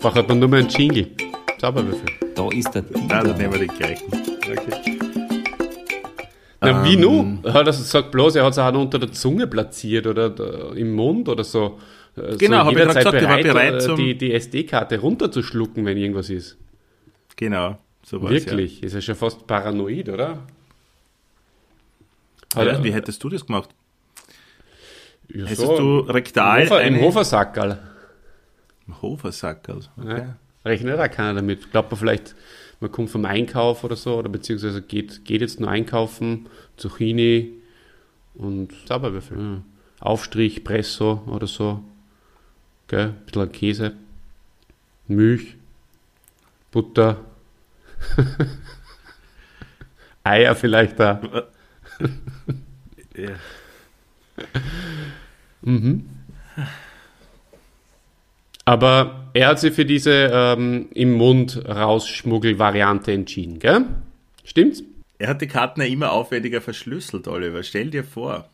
Braucht 0.01 0.28
man 0.28 0.38
nur 0.38 0.49
mal 0.49 0.61
einen 0.61 0.68
Jingle. 0.68 1.09
Zauberwürfel. 1.59 2.07
Da 2.34 2.49
ist 2.51 2.74
der 2.74 2.82
Dieter. 2.82 3.22
nehmen 3.34 3.53
wir 3.53 3.59
den 3.59 3.68
gleichen. 3.68 4.07
Okay. 4.51 4.99
Na, 6.61 6.84
wie 6.84 6.95
Ähm. 6.95 7.01
nu? 7.01 7.38
Hat 7.53 7.66
er 7.66 7.72
sagt 7.72 8.11
bloß, 8.12 8.36
er 8.36 8.45
hat 8.45 8.53
es 8.53 8.59
auch 8.59 8.72
noch 8.72 8.80
unter 8.82 8.99
der 8.99 9.12
Zunge 9.12 9.47
platziert 9.47 10.07
oder 10.07 10.30
da, 10.30 10.72
im 10.74 10.93
Mund 10.95 11.28
oder 11.28 11.45
so. 11.45 11.78
Äh, 12.16 12.36
Genau, 12.36 12.64
so 12.64 12.70
ich 12.72 12.78
jederzeit 12.78 13.04
gerade 13.04 13.18
gesagt, 13.18 13.22
er 13.22 13.28
war 13.28 13.38
bereit 13.54 13.74
äh, 13.74 13.78
zum- 13.80 13.96
die, 13.96 14.16
die 14.16 14.32
SD-Karte 14.34 14.98
runterzuschlucken, 14.98 15.84
wenn 15.86 15.96
irgendwas 15.96 16.28
ist. 16.30 16.56
Genau, 17.36 17.78
so 18.04 18.22
war 18.22 18.30
Wirklich, 18.30 18.82
ist 18.82 18.92
ja 18.92 19.00
schon 19.00 19.14
fast 19.14 19.46
paranoid, 19.46 20.08
oder? 20.08 20.42
Ja. 22.54 22.64
Ja, 22.64 22.84
wie 22.84 22.92
hättest 22.92 23.22
du 23.24 23.28
das 23.30 23.46
gemacht? 23.46 23.70
ja, 25.34 25.46
Hättest 25.46 25.62
du 25.66 26.00
rektal 26.00 26.60
im, 26.62 26.66
Hofer, 26.66 26.82
im 26.82 26.94
eine- 26.94 27.02
Hofersackerl. 27.02 27.78
Hofersackerl. 29.00 29.80
Okay. 29.96 30.18
Ja. 30.18 30.36
Rechnet 30.64 30.98
auch 31.00 31.10
keiner 31.10 31.34
damit. 31.34 31.70
Glaubt 31.70 31.90
man 31.90 31.98
vielleicht, 31.98 32.34
man 32.80 32.92
kommt 32.92 33.10
vom 33.10 33.24
Einkauf 33.24 33.84
oder 33.84 33.96
so, 33.96 34.16
oder 34.16 34.28
beziehungsweise 34.28 34.82
geht, 34.82 35.24
geht 35.24 35.40
jetzt 35.40 35.60
nur 35.60 35.70
einkaufen, 35.70 36.46
Zucchini 36.76 37.52
und 38.34 38.72
Zauberwürfel. 38.86 39.38
Ja. 39.38 39.62
Aufstrich, 40.00 40.62
Presso 40.64 41.22
oder 41.26 41.46
so. 41.46 41.82
Gell? 42.93 43.09
Ein 43.09 43.24
bisschen 43.24 43.53
Käse, 43.53 43.93
Milch, 45.09 45.57
Butter. 46.70 47.24
Eier 50.24 50.55
vielleicht 50.55 51.01
da. 51.01 51.49
Ja. 53.16 53.30
Aber 58.66 59.30
er 59.32 59.49
hat 59.49 59.61
sich 59.61 59.72
für 59.72 59.86
diese 59.86 60.30
ähm, 60.30 60.90
im 60.93 61.12
Mund 61.12 61.64
rausschmuggel-Variante 61.66 63.11
entschieden, 63.11 63.59
gell? 63.59 63.86
Stimmt's? 64.45 64.82
Er 65.18 65.28
hat 65.28 65.40
die 65.40 65.49
Karten 65.49 65.80
ja 65.80 65.86
immer 65.86 66.12
aufwendiger 66.12 66.61
verschlüsselt, 66.61 67.26
Oliver. 67.26 67.62
Stell 67.62 67.88
dir 67.88 68.05
vor. 68.05 68.51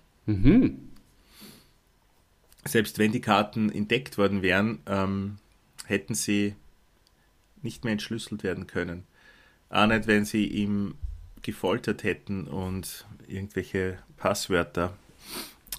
Selbst 2.69 2.99
wenn 2.99 3.13
die 3.13 3.21
Karten 3.21 3.71
entdeckt 3.71 4.19
worden 4.19 4.43
wären, 4.43 4.81
ähm, 4.87 5.39
hätten 5.87 6.15
sie 6.15 6.55
nicht 7.63 7.85
mehr 7.85 7.93
entschlüsselt 7.93 8.43
werden 8.43 8.67
können. 8.67 9.05
Auch 9.71 9.87
nicht, 9.87 10.07
wenn 10.07 10.25
sie 10.25 10.47
ihm 10.47 10.95
gefoltert 11.43 12.03
hätten 12.05 12.47
und 12.47 13.07
irgendwelche 13.27 13.99
Passwörter 14.17 14.97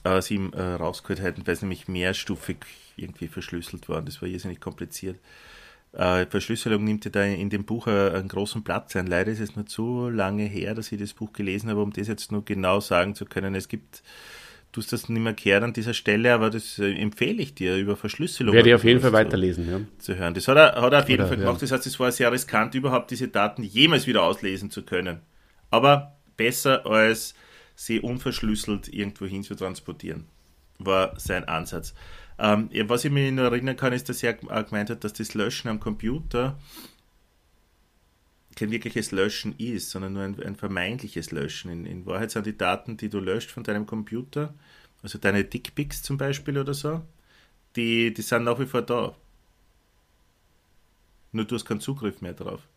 aus 0.04 0.32
ihm 0.32 0.54
äh, 0.54 0.62
rausgeholt 0.62 1.22
hätten, 1.22 1.46
weil 1.46 1.54
es 1.54 1.62
nämlich 1.62 1.88
mehrstufig 1.88 2.58
irgendwie 2.96 3.28
verschlüsselt 3.28 3.90
worden. 3.90 4.06
Das 4.06 4.22
war 4.22 4.30
irrsinnig 4.30 4.60
kompliziert. 4.60 5.20
Äh, 5.92 6.26
Verschlüsselung 6.28 6.84
nimmt 6.84 7.06
ja 7.06 7.12
da 7.12 7.24
in 7.24 7.50
dem 7.50 7.66
Buch 7.66 7.88
äh, 7.88 8.12
einen 8.12 8.28
großen 8.28 8.64
Platz 8.64 8.96
ein. 8.96 9.08
Leider 9.08 9.32
ist 9.32 9.40
es 9.40 9.56
nur 9.56 9.66
zu 9.66 10.10
lange 10.10 10.44
her, 10.44 10.76
dass 10.76 10.92
ich 10.92 11.00
das 11.00 11.14
Buch 11.14 11.34
gelesen 11.34 11.70
habe, 11.70 11.82
um 11.82 11.92
das 11.92 12.08
jetzt 12.08 12.32
nur 12.32 12.46
genau 12.46 12.80
sagen 12.80 13.16
zu 13.16 13.26
können. 13.26 13.56
Es 13.56 13.68
gibt, 13.68 14.04
tust 14.72 14.94
das 14.94 15.10
nicht 15.10 15.22
mehr 15.22 15.34
kehren 15.34 15.64
an 15.64 15.74
dieser 15.74 15.94
Stelle, 15.94 16.34
aber 16.34 16.50
das 16.50 16.78
äh, 16.80 16.94
empfehle 16.94 17.42
ich 17.42 17.56
dir, 17.56 17.78
über 17.78 17.96
Verschlüsselung 17.96 18.54
Werde 18.54 18.70
ich 18.70 18.76
auf 18.76 18.84
jeden 18.84 19.02
Fall 19.02 19.10
zu- 19.12 19.16
weiterlesen, 19.18 19.70
ja. 19.70 19.82
zu 19.98 20.16
hören. 20.16 20.34
Das 20.34 20.48
hat 20.48 20.58
er, 20.58 20.82
hat 20.82 20.94
er 20.94 21.00
auf 21.00 21.10
jeden 21.10 21.22
Oder, 21.22 21.30
Fall 21.30 21.40
ja. 21.40 21.46
gemacht. 21.46 21.62
Das 21.62 21.72
heißt, 21.72 21.88
es 21.88 22.00
war 22.00 22.12
sehr 22.12 22.32
riskant, 22.32 22.76
überhaupt 22.76 23.12
diese 23.12 23.28
Daten 23.28 23.64
jemals 23.64 24.06
wieder 24.08 24.24
auslesen 24.24 24.70
zu 24.70 24.84
können. 24.84 25.22
Aber 25.72 26.16
besser 26.38 26.86
als 26.86 27.34
sie 27.76 28.00
unverschlüsselt 28.00 28.94
irgendwo 28.94 29.26
hin 29.26 29.44
zu 29.44 29.56
transportieren, 29.56 30.26
war 30.78 31.14
sein 31.20 31.46
Ansatz. 31.46 31.94
Ähm, 32.38 32.70
ja, 32.72 32.88
was 32.88 33.04
ich 33.06 33.12
mich 33.12 33.32
noch 33.32 33.44
erinnern 33.44 33.76
kann, 33.76 33.92
ist, 33.94 34.08
dass 34.08 34.24
er 34.24 34.38
auch 34.50 34.66
gemeint 34.66 34.90
hat, 34.90 35.04
dass 35.04 35.14
das 35.14 35.34
Löschen 35.34 35.68
am 35.70 35.80
Computer 35.80 36.58
kein 38.60 38.72
wirkliches 38.72 39.12
Löschen 39.12 39.56
ist, 39.58 39.90
sondern 39.90 40.14
nur 40.14 40.24
ein, 40.24 40.44
ein 40.44 40.56
vermeintliches 40.56 41.32
Löschen. 41.32 41.72
In, 41.72 41.86
in 41.86 42.06
Wahrheit 42.06 42.32
sind 42.32 42.46
die 42.46 42.58
Daten, 42.58 42.98
die 42.98 43.10
du 43.10 43.20
löscht 43.20 43.52
von 43.52 43.64
deinem 43.64 43.86
Computer, 43.86 44.54
also 45.02 45.18
deine 45.18 45.46
Dickpics 45.46 46.04
zum 46.04 46.18
Beispiel 46.18 46.58
oder 46.58 46.74
so, 46.74 47.02
die, 47.76 48.14
die 48.14 48.22
sind 48.22 48.44
nach 48.44 48.60
wie 48.60 48.66
vor 48.66 48.82
da. 48.82 49.16
Nur 51.32 51.46
du 51.46 51.56
hast 51.56 51.66
keinen 51.66 51.80
Zugriff 51.80 52.22
mehr 52.22 52.34
drauf. 52.34 52.68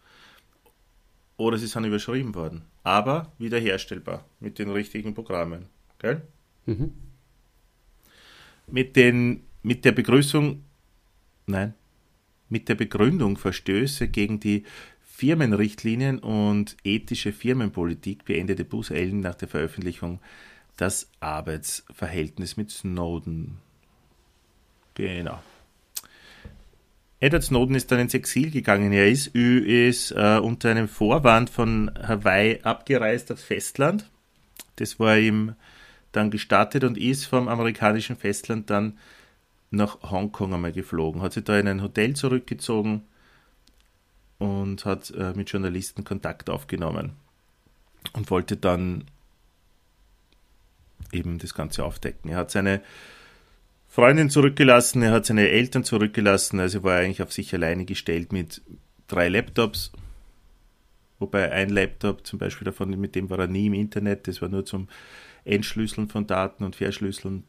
Oder 1.37 1.59
sie 1.59 1.66
sind 1.66 1.85
überschrieben 1.85 2.35
worden. 2.35 2.62
Aber 2.85 3.33
wiederherstellbar 3.39 4.24
mit 4.39 4.59
den 4.59 4.70
richtigen 4.70 5.14
Programmen. 5.14 5.66
Gell? 5.99 6.22
Mit, 8.68 8.95
den, 8.95 9.43
mit 9.62 9.85
der 9.85 9.93
Begrüßung, 9.93 10.62
nein, 11.47 11.74
mit 12.53 12.68
der 12.68 12.74
Begründung 12.74 13.39
Verstöße 13.39 14.09
gegen 14.09 14.39
die 14.39 14.64
Firmenrichtlinien 15.22 16.18
und 16.18 16.76
ethische 16.82 17.32
Firmenpolitik 17.32 18.24
beendete 18.24 18.64
Bus 18.64 18.90
Allen 18.90 19.20
nach 19.20 19.36
der 19.36 19.46
Veröffentlichung 19.46 20.18
das 20.76 21.12
Arbeitsverhältnis 21.20 22.56
mit 22.56 22.72
Snowden. 22.72 23.58
Genau. 24.94 25.40
Edward 27.20 27.44
Snowden 27.44 27.76
ist 27.76 27.92
dann 27.92 28.00
ins 28.00 28.14
Exil 28.14 28.50
gegangen. 28.50 28.92
Er 28.92 29.08
ist, 29.08 29.28
ist 29.28 30.10
äh, 30.10 30.40
unter 30.42 30.72
einem 30.72 30.88
Vorwand 30.88 31.50
von 31.50 31.92
Hawaii 32.02 32.58
abgereist 32.64 33.30
aufs 33.30 33.44
Festland. 33.44 34.10
Das 34.74 34.98
war 34.98 35.16
ihm 35.16 35.54
dann 36.10 36.32
gestartet 36.32 36.82
und 36.82 36.98
ist 36.98 37.26
vom 37.26 37.46
amerikanischen 37.46 38.16
Festland 38.16 38.70
dann 38.70 38.98
nach 39.70 40.02
Hongkong 40.02 40.52
einmal 40.52 40.72
geflogen. 40.72 41.22
Hat 41.22 41.34
sich 41.34 41.44
da 41.44 41.60
in 41.60 41.68
ein 41.68 41.80
Hotel 41.80 42.16
zurückgezogen 42.16 43.04
und 44.43 44.84
hat 44.84 45.11
äh, 45.12 45.34
mit 45.34 45.51
Journalisten 45.51 46.03
Kontakt 46.03 46.51
aufgenommen 46.51 47.12
und 48.12 48.28
wollte 48.28 48.57
dann 48.57 49.05
eben 51.12 51.38
das 51.38 51.55
Ganze 51.55 51.84
aufdecken. 51.84 52.28
Er 52.28 52.38
hat 52.38 52.51
seine 52.51 52.82
Freundin 53.86 54.30
zurückgelassen, 54.30 55.03
er 55.03 55.12
hat 55.12 55.26
seine 55.26 55.49
Eltern 55.49 55.84
zurückgelassen, 55.84 56.59
also 56.59 56.82
war 56.82 56.97
er 56.97 57.05
eigentlich 57.05 57.22
auf 57.22 57.32
sich 57.32 57.55
alleine 57.55 57.84
gestellt 57.84 58.32
mit 58.32 58.62
drei 59.07 59.28
Laptops. 59.28 59.93
Wobei 61.20 61.53
ein 61.53 61.68
Laptop 61.68 62.26
zum 62.26 62.40
Beispiel 62.40 62.64
davon, 62.64 62.90
mit 62.99 63.14
dem 63.14 63.30
war 63.30 63.38
er 63.38 63.47
nie 63.47 63.66
im 63.66 63.74
Internet, 63.74 64.26
das 64.26 64.43
war 64.43 64.49
nur 64.49 64.66
zum 64.66 64.88
Entschlüsseln 65.45 66.09
von 66.09 66.26
Daten 66.26 66.64
und 66.64 66.74
Verschlüsseln 66.74 67.45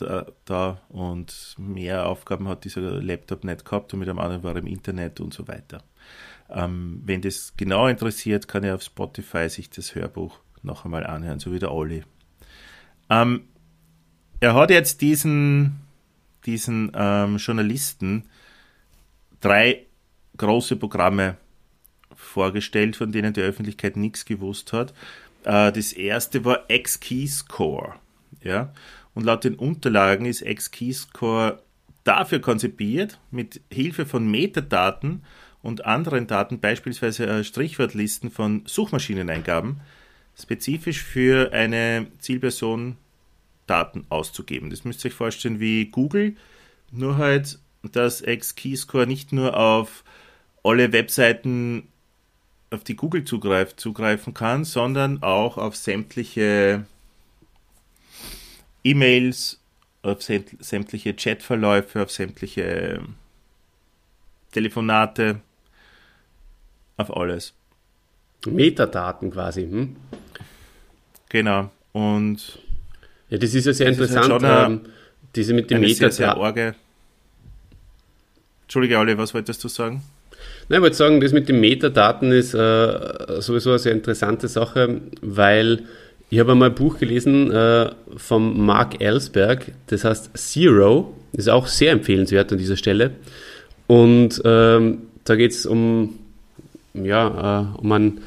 da, 0.00 0.26
da 0.44 0.80
und 0.88 1.54
mehr 1.58 2.06
Aufgaben 2.06 2.48
hat 2.48 2.64
dieser 2.64 2.80
Laptop 2.80 3.44
nicht 3.44 3.64
gehabt 3.64 3.92
und 3.92 4.00
mit 4.00 4.08
einem 4.08 4.18
anderen 4.18 4.42
war 4.42 4.54
er 4.54 4.60
im 4.60 4.66
Internet 4.66 5.20
und 5.20 5.34
so 5.34 5.46
weiter. 5.48 5.82
Ähm, 6.50 7.02
wenn 7.04 7.20
das 7.20 7.54
genau 7.56 7.86
interessiert, 7.86 8.48
kann 8.48 8.64
er 8.64 8.74
auf 8.74 8.82
Spotify 8.82 9.48
sich 9.48 9.70
das 9.70 9.94
Hörbuch 9.94 10.38
noch 10.62 10.84
einmal 10.84 11.06
anhören, 11.06 11.40
so 11.40 11.52
wie 11.52 11.58
der 11.58 11.72
Olli. 11.72 12.04
Ähm, 13.10 13.42
er 14.40 14.54
hat 14.54 14.70
jetzt 14.70 15.00
diesen, 15.00 15.80
diesen 16.46 16.92
ähm, 16.94 17.36
Journalisten 17.36 18.24
drei 19.40 19.86
große 20.36 20.76
Programme 20.76 21.36
vorgestellt, 22.14 22.96
von 22.96 23.12
denen 23.12 23.32
die 23.32 23.40
Öffentlichkeit 23.40 23.96
nichts 23.96 24.24
gewusst 24.24 24.72
hat. 24.72 24.92
Äh, 25.44 25.72
das 25.72 25.92
erste 25.92 26.44
war 26.44 26.64
X-Keyscore. 26.68 27.94
Ja? 28.42 28.72
Und 29.18 29.24
laut 29.24 29.42
den 29.42 29.56
Unterlagen 29.56 30.26
ist 30.26 30.42
X-Keyscore 30.42 31.60
dafür 32.04 32.38
konzipiert, 32.38 33.18
mit 33.32 33.60
Hilfe 33.68 34.06
von 34.06 34.30
Metadaten 34.30 35.24
und 35.60 35.84
anderen 35.86 36.28
Daten, 36.28 36.60
beispielsweise 36.60 37.26
äh, 37.26 37.42
Strichwortlisten 37.42 38.30
von 38.30 38.62
Suchmaschineneingaben, 38.64 39.80
spezifisch 40.40 41.02
für 41.02 41.52
eine 41.52 42.06
Zielperson 42.20 42.96
Daten 43.66 44.06
auszugeben. 44.08 44.70
Das 44.70 44.84
müsst 44.84 45.04
ihr 45.04 45.08
euch 45.08 45.16
vorstellen 45.16 45.58
wie 45.58 45.86
Google, 45.86 46.36
nur 46.92 47.16
halt, 47.16 47.58
dass 47.82 48.20
X-Keyscore 48.20 49.08
nicht 49.08 49.32
nur 49.32 49.56
auf 49.56 50.04
alle 50.62 50.92
Webseiten, 50.92 51.88
auf 52.70 52.84
die 52.84 52.94
Google 52.94 53.24
zugreift, 53.24 53.80
zugreifen 53.80 54.32
kann, 54.32 54.62
sondern 54.62 55.24
auch 55.24 55.58
auf 55.58 55.74
sämtliche 55.74 56.86
E-Mails, 58.84 59.58
auf 60.02 60.20
sämt- 60.22 60.56
sämtliche 60.62 61.14
Chatverläufe, 61.14 62.02
auf 62.02 62.10
sämtliche 62.10 63.00
Telefonate, 64.52 65.40
auf 66.96 67.14
alles. 67.16 67.52
Metadaten 68.46 69.30
quasi. 69.30 69.62
Hm? 69.62 69.96
Genau. 71.28 71.70
Und 71.92 72.58
Ja, 73.30 73.36
das 73.38 73.52
ist 73.54 73.66
ja 73.66 73.72
sehr 73.72 73.86
halt 73.88 73.98
interessant, 73.98 74.26
schon 74.26 74.44
eine- 74.44 74.66
ähm, 74.66 74.80
diese 75.34 75.52
mit 75.52 75.70
den 75.70 75.78
eine 75.78 75.88
sehr, 75.88 76.10
sehr 76.10 76.28
Metadaten. 76.28 76.40
orge. 76.42 76.74
Entschuldige, 78.62 78.98
Olli, 78.98 79.18
was 79.18 79.34
wolltest 79.34 79.62
du 79.64 79.68
sagen? 79.68 80.02
Nein, 80.68 80.78
ich 80.78 80.82
wollte 80.82 80.96
sagen, 80.96 81.20
das 81.20 81.32
mit 81.32 81.48
den 81.48 81.60
Metadaten 81.60 82.30
ist 82.32 82.54
äh, 82.54 83.40
sowieso 83.40 83.70
eine 83.70 83.78
sehr 83.78 83.92
interessante 83.92 84.48
Sache, 84.48 85.00
weil 85.20 85.84
ich 86.30 86.38
habe 86.38 86.52
einmal 86.52 86.70
ein 86.70 86.74
Buch 86.74 86.98
gelesen 86.98 87.50
äh, 87.50 87.90
vom 88.16 88.64
Mark 88.64 89.00
Ellsberg, 89.00 89.72
das 89.86 90.04
heißt 90.04 90.36
Zero, 90.36 91.14
ist 91.32 91.48
auch 91.48 91.66
sehr 91.66 91.92
empfehlenswert 91.92 92.52
an 92.52 92.58
dieser 92.58 92.76
Stelle. 92.76 93.12
Und 93.86 94.40
ähm, 94.44 94.98
da 95.24 95.36
geht 95.36 95.52
es 95.52 95.64
um, 95.66 96.18
ja, 96.94 97.72
äh, 97.76 97.78
um, 97.78 97.92
ein, 97.92 98.20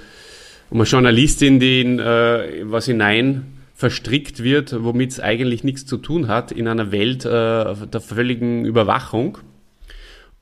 um 0.69 0.79
eine 0.79 0.87
Journalistin, 0.87 1.59
die 1.59 1.81
in 1.81 1.99
äh, 1.99 2.63
was 2.63 2.85
hinein 2.85 3.45
verstrickt 3.75 4.43
wird, 4.43 4.83
womit 4.83 5.11
es 5.11 5.19
eigentlich 5.19 5.63
nichts 5.63 5.85
zu 5.85 5.97
tun 5.97 6.27
hat, 6.27 6.51
in 6.51 6.67
einer 6.67 6.91
Welt 6.91 7.25
äh, 7.25 7.29
der 7.29 8.01
völligen 8.01 8.65
Überwachung. 8.65 9.39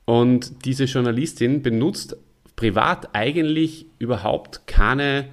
Und 0.04 0.64
diese 0.64 0.84
Journalistin 0.84 1.62
benutzt 1.62 2.16
privat 2.56 3.14
eigentlich 3.14 3.86
überhaupt 3.98 4.66
keine, 4.66 5.26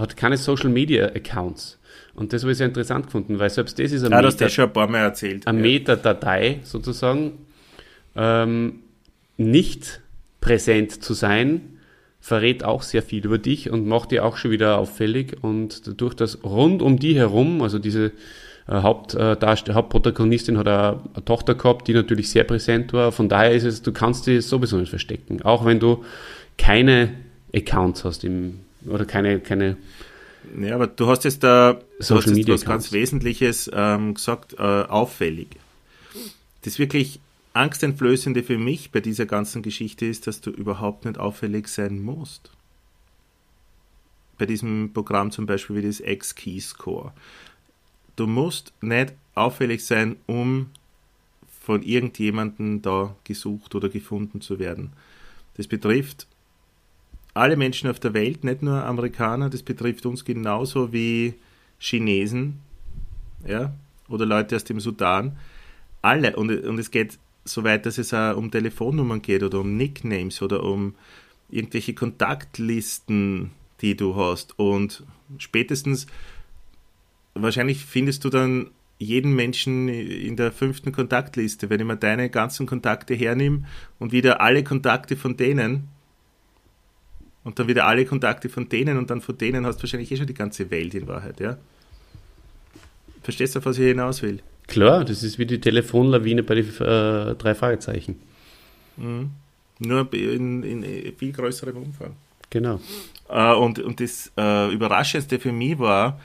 hat 0.00 0.16
keine 0.16 0.36
Social 0.36 0.70
Media 0.70 1.06
Accounts. 1.06 1.78
Und 2.14 2.32
das 2.32 2.42
habe 2.42 2.52
ich 2.52 2.58
sehr 2.58 2.66
interessant 2.66 3.06
gefunden, 3.06 3.38
weil 3.38 3.50
selbst 3.50 3.78
das 3.78 3.92
ist 3.92 4.04
ein, 4.04 4.12
Ah, 4.12 4.22
Meta, 4.22 4.48
schon 4.48 4.64
ein 4.64 4.72
paar 4.72 4.88
Mal 4.88 4.98
erzählt. 5.00 5.46
eine 5.46 5.58
Ja. 5.58 5.62
Metadatei 5.64 6.60
sozusagen. 6.64 7.32
Ähm, 8.16 8.80
nicht 9.36 10.00
präsent 10.40 11.02
zu 11.02 11.14
sein, 11.14 11.78
verrät 12.20 12.64
auch 12.64 12.82
sehr 12.82 13.02
viel 13.02 13.24
über 13.24 13.38
dich 13.38 13.70
und 13.70 13.86
macht 13.86 14.10
dir 14.10 14.24
auch 14.24 14.36
schon 14.36 14.50
wieder 14.50 14.78
auffällig. 14.78 15.36
Und 15.42 15.86
dadurch, 15.86 16.14
dass 16.14 16.42
rund 16.42 16.82
um 16.82 16.98
die 16.98 17.14
herum, 17.16 17.62
also 17.62 17.78
diese 17.78 18.12
äh, 18.66 18.82
Haupt, 18.82 19.14
äh, 19.14 19.36
Hauptprotagonistin 19.40 20.58
hat 20.58 20.66
eine, 20.68 21.00
eine 21.14 21.24
Tochter 21.24 21.54
gehabt, 21.54 21.86
die 21.86 21.94
natürlich 21.94 22.30
sehr 22.30 22.44
präsent 22.44 22.92
war. 22.92 23.12
Von 23.12 23.28
daher 23.28 23.52
ist 23.52 23.64
es, 23.64 23.82
du 23.82 23.92
kannst 23.92 24.26
die 24.26 24.40
sowieso 24.40 24.76
nicht 24.78 24.90
verstecken. 24.90 25.42
Auch 25.42 25.64
wenn 25.64 25.78
du 25.78 26.04
keine 26.58 27.10
Accounts 27.54 28.04
hast 28.04 28.24
im, 28.24 28.60
oder 28.88 29.04
keine, 29.04 29.40
keine 29.40 29.76
Ja, 30.60 30.74
aber 30.74 30.86
du 30.86 31.06
hast 31.08 31.24
jetzt 31.24 31.42
da 31.42 31.74
du 31.74 31.80
hast 31.98 32.08
Social 32.08 32.32
Media 32.32 32.54
was 32.54 32.64
ganz. 32.64 32.92
Wesentliches 32.92 33.70
ähm, 33.72 34.14
gesagt, 34.14 34.54
äh, 34.54 34.62
auffällig. 34.62 35.48
Das 36.62 36.78
wirklich 36.78 37.20
Angsteinflößende 37.52 38.42
für 38.44 38.58
mich 38.58 38.92
bei 38.92 39.00
dieser 39.00 39.26
ganzen 39.26 39.62
Geschichte 39.62 40.06
ist, 40.06 40.26
dass 40.26 40.40
du 40.40 40.50
überhaupt 40.50 41.04
nicht 41.04 41.18
auffällig 41.18 41.68
sein 41.68 42.00
musst. 42.00 42.50
Bei 44.38 44.46
diesem 44.46 44.92
Programm 44.92 45.32
zum 45.32 45.46
Beispiel 45.46 45.76
wie 45.76 45.82
das 45.82 45.98
X-Key-Score. 45.98 47.12
Du 48.14 48.26
musst 48.28 48.72
nicht 48.80 49.14
auffällig 49.34 49.84
sein, 49.84 50.16
um 50.26 50.70
von 51.60 51.82
irgendjemandem 51.82 52.80
da 52.80 53.16
gesucht 53.24 53.74
oder 53.74 53.88
gefunden 53.88 54.40
zu 54.40 54.58
werden. 54.58 54.92
Das 55.56 55.66
betrifft 55.66 56.27
alle 57.38 57.56
Menschen 57.56 57.88
auf 57.88 58.00
der 58.00 58.14
Welt, 58.14 58.44
nicht 58.44 58.62
nur 58.62 58.84
Amerikaner, 58.84 59.50
das 59.50 59.62
betrifft 59.62 60.06
uns 60.06 60.24
genauso 60.24 60.92
wie 60.92 61.34
Chinesen 61.78 62.60
ja, 63.46 63.74
oder 64.08 64.26
Leute 64.26 64.56
aus 64.56 64.64
dem 64.64 64.80
Sudan. 64.80 65.38
Alle. 66.02 66.36
Und, 66.36 66.50
und 66.50 66.78
es 66.78 66.90
geht 66.90 67.18
so 67.44 67.64
weit, 67.64 67.86
dass 67.86 67.98
es 67.98 68.12
auch 68.12 68.36
um 68.36 68.50
Telefonnummern 68.50 69.22
geht 69.22 69.42
oder 69.42 69.60
um 69.60 69.76
Nicknames 69.76 70.42
oder 70.42 70.62
um 70.62 70.94
irgendwelche 71.48 71.94
Kontaktlisten, 71.94 73.52
die 73.80 73.96
du 73.96 74.16
hast. 74.16 74.58
Und 74.58 75.04
spätestens, 75.38 76.06
wahrscheinlich 77.34 77.84
findest 77.84 78.24
du 78.24 78.30
dann 78.30 78.70
jeden 78.98 79.34
Menschen 79.34 79.88
in 79.88 80.36
der 80.36 80.50
fünften 80.50 80.92
Kontaktliste, 80.92 81.70
wenn 81.70 81.80
ich 81.80 81.86
mir 81.86 81.96
deine 81.96 82.30
ganzen 82.30 82.66
Kontakte 82.66 83.14
hernehme 83.14 83.64
und 83.98 84.10
wieder 84.12 84.40
alle 84.40 84.64
Kontakte 84.64 85.16
von 85.16 85.36
denen 85.36 85.88
und 87.44 87.58
dann 87.58 87.68
wieder 87.68 87.86
alle 87.86 88.04
Kontakte 88.04 88.48
von 88.48 88.68
denen 88.68 88.98
und 88.98 89.10
dann 89.10 89.20
von 89.20 89.36
denen 89.38 89.66
hast 89.66 89.78
du 89.78 89.82
wahrscheinlich 89.82 90.10
eh 90.12 90.16
schon 90.16 90.26
die 90.26 90.34
ganze 90.34 90.70
Welt 90.70 90.94
in 90.94 91.06
Wahrheit, 91.06 91.40
ja? 91.40 91.56
Verstehst 93.22 93.54
du, 93.54 93.58
auf 93.58 93.66
was 93.66 93.78
ich 93.78 93.84
hinaus 93.84 94.22
will? 94.22 94.40
Klar, 94.66 95.04
das 95.04 95.22
ist 95.22 95.38
wie 95.38 95.46
die 95.46 95.60
Telefonlawine 95.60 96.42
bei 96.42 96.54
den 96.56 96.66
äh, 96.66 97.34
drei 97.34 97.54
Fragezeichen. 97.54 98.20
Nur 99.78 100.12
in, 100.12 100.62
in 100.62 101.16
viel 101.16 101.32
größerem 101.32 101.76
Umfang. 101.76 102.16
Genau. 102.50 102.80
Äh, 103.28 103.54
und, 103.54 103.78
und 103.78 104.00
das 104.00 104.32
äh, 104.36 104.72
Überraschendste 104.72 105.38
für 105.38 105.52
mich 105.52 105.78
war, 105.78 106.20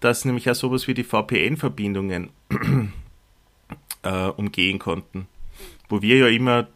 dass 0.00 0.24
nämlich 0.24 0.48
auch 0.50 0.54
sowas 0.54 0.86
wie 0.86 0.94
die 0.94 1.04
VPN-Verbindungen 1.04 2.30
äh, 4.02 4.28
umgehen 4.36 4.78
konnten. 4.78 5.26
Wo 5.88 6.02
wir 6.02 6.16
ja 6.18 6.28
immer 6.28 6.68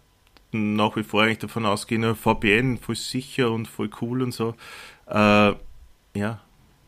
nach 0.53 0.96
wie 0.96 1.03
vor 1.03 1.22
eigentlich 1.22 1.38
davon 1.38 1.66
ausgehen, 1.66 2.14
VPN 2.14 2.78
voll 2.78 2.96
sicher 2.96 3.50
und 3.50 3.66
voll 3.66 3.90
cool 4.00 4.22
und 4.22 4.32
so. 4.32 4.55
Äh, 5.09 5.55
ja, 6.14 6.40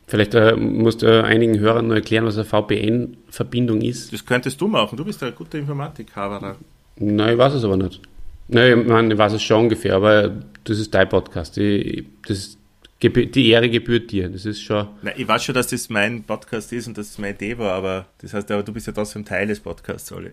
Vielleicht 0.06 0.34
äh, 0.34 0.54
musst 0.56 1.02
du 1.02 1.24
einigen 1.24 1.58
Hörern 1.58 1.86
nur 1.86 1.96
erklären, 1.96 2.26
was 2.26 2.36
eine 2.36 2.44
VPN-Verbindung 2.44 3.80
ist. 3.80 4.12
das 4.12 4.24
könntest 4.24 4.60
du 4.60 4.68
machen. 4.68 4.96
Du 4.96 5.04
bist 5.04 5.22
ein 5.22 5.34
guter 5.34 5.58
Informatik-Haverer. 5.58 6.56
Nein, 6.96 7.32
ich 7.32 7.38
weiß 7.38 7.54
es 7.54 7.64
aber 7.64 7.76
nicht. 7.76 8.02
Nein, 8.48 8.80
ich, 8.80 8.86
meine, 8.86 9.14
ich 9.14 9.18
weiß 9.18 9.32
es 9.32 9.42
schon 9.42 9.62
ungefähr, 9.62 9.94
aber 9.96 10.42
das 10.64 10.78
ist 10.78 10.92
dein 10.92 11.08
Podcast. 11.08 11.56
Ich, 11.56 12.04
das, 12.26 12.58
die 13.02 13.48
Ehre 13.48 13.70
gebührt 13.70 14.10
dir. 14.12 14.28
Das 14.28 14.44
ist 14.44 14.60
schon. 14.60 14.88
Nein, 15.02 15.14
ich 15.16 15.26
weiß 15.26 15.42
schon, 15.42 15.54
dass 15.54 15.68
das 15.68 15.88
mein 15.88 16.22
Podcast 16.22 16.72
ist 16.74 16.86
und 16.86 16.98
dass 16.98 17.10
es 17.10 17.18
meine 17.18 17.34
Idee 17.34 17.56
war, 17.56 17.72
aber 17.72 18.06
das 18.18 18.34
heißt, 18.34 18.50
aber 18.50 18.62
du 18.62 18.72
bist 18.72 18.86
ja 18.86 18.92
trotzdem 18.92 19.24
Teil 19.24 19.46
des 19.46 19.60
Podcasts, 19.60 20.12
Olli. 20.12 20.32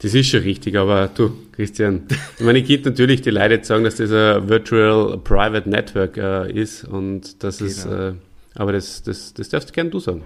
Das 0.00 0.12
ist 0.12 0.28
schon 0.28 0.40
richtig, 0.40 0.76
aber 0.76 1.08
du, 1.08 1.32
Christian, 1.52 2.06
ich 2.38 2.44
meine, 2.44 2.58
ich 2.58 2.66
könnte 2.66 2.90
natürlich 2.90 3.22
die 3.22 3.30
Leute 3.30 3.54
jetzt 3.54 3.68
sagen, 3.68 3.84
dass 3.84 3.96
das 3.96 4.10
ein 4.10 4.48
Virtual 4.48 5.16
Private 5.18 5.68
Network 5.68 6.16
äh, 6.16 6.50
ist 6.52 6.84
und 6.84 7.42
das 7.42 7.60
ist, 7.60 7.84
Genau. 7.84 8.08
äh, 8.10 8.14
aber 8.54 8.72
das, 8.72 9.02
das, 9.02 9.32
das 9.34 9.48
darfst 9.48 9.72
gern 9.72 9.90
du 9.90 10.00
sagen. 10.00 10.22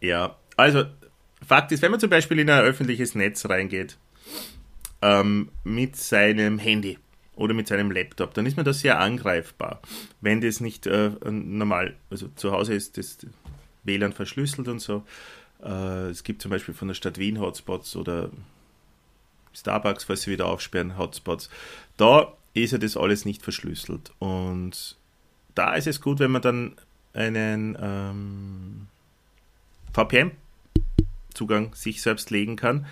Ja, 0.00 0.36
also 0.56 0.84
Fakt 1.46 1.72
ist, 1.72 1.82
wenn 1.82 1.90
man 1.90 2.00
zum 2.00 2.10
Beispiel 2.10 2.38
in 2.38 2.48
ein 2.50 2.64
öffentliches 2.64 3.14
Netz 3.14 3.46
reingeht 3.48 3.96
ähm, 5.02 5.50
mit 5.62 5.96
seinem 5.96 6.58
Handy 6.58 6.98
oder 7.36 7.52
mit 7.54 7.68
seinem 7.68 7.90
Laptop, 7.90 8.34
dann 8.34 8.46
ist 8.46 8.56
man 8.56 8.64
da 8.64 8.72
sehr 8.72 8.98
angreifbar. 8.98 9.80
Wenn 10.20 10.40
das 10.40 10.60
nicht 10.60 10.86
äh, 10.86 11.10
normal, 11.30 11.96
also 12.10 12.28
zu 12.34 12.52
Hause 12.52 12.74
ist 12.74 12.96
das 12.96 13.18
WLAN 13.84 14.12
verschlüsselt 14.12 14.68
und 14.68 14.78
so. 14.80 15.04
Äh, 15.62 16.08
es 16.08 16.24
gibt 16.24 16.40
zum 16.42 16.50
Beispiel 16.50 16.74
von 16.74 16.88
der 16.88 16.94
Stadt 16.94 17.18
Wien 17.18 17.38
Hotspots 17.40 17.96
oder 17.96 18.30
Starbucks, 19.54 20.04
falls 20.04 20.22
sie 20.22 20.30
wieder 20.30 20.46
aufsperren, 20.46 20.98
Hotspots. 20.98 21.48
Da 21.96 22.32
ist 22.54 22.72
ja 22.72 22.78
das 22.78 22.96
alles 22.96 23.24
nicht 23.24 23.42
verschlüsselt. 23.42 24.12
Und 24.18 24.96
da 25.54 25.74
ist 25.74 25.86
es 25.86 26.00
gut, 26.00 26.18
wenn 26.18 26.30
man 26.30 26.42
dann 26.42 26.76
einen 27.12 27.76
ähm, 27.80 28.86
VPN-Zugang 29.92 31.74
sich 31.74 32.02
selbst 32.02 32.30
legen 32.30 32.56
kann, 32.56 32.86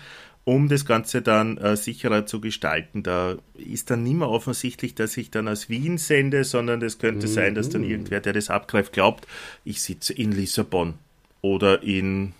um 0.45 0.67
das 0.67 0.85
Ganze 0.85 1.21
dann 1.21 1.57
äh, 1.57 1.77
sicherer 1.77 2.25
zu 2.25 2.41
gestalten. 2.41 3.03
Da 3.03 3.37
ist 3.53 3.89
dann 3.89 4.03
nicht 4.03 4.15
mehr 4.15 4.29
offensichtlich, 4.29 4.95
dass 4.95 5.15
ich 5.15 5.31
dann 5.31 5.47
aus 5.47 5.69
Wien 5.69 5.97
sende, 5.97 6.43
sondern 6.43 6.81
es 6.81 6.99
könnte 6.99 7.27
sein, 7.27 7.55
dass 7.55 7.69
dann 7.69 7.83
irgendwer, 7.83 8.19
der 8.19 8.33
das 8.33 8.49
abgreift, 8.49 8.93
glaubt, 8.93 9.27
ich 9.63 9.81
sitze 9.81 10.13
in 10.13 10.31
Lissabon 10.31 10.95
oder 11.41 11.83
in 11.83 12.33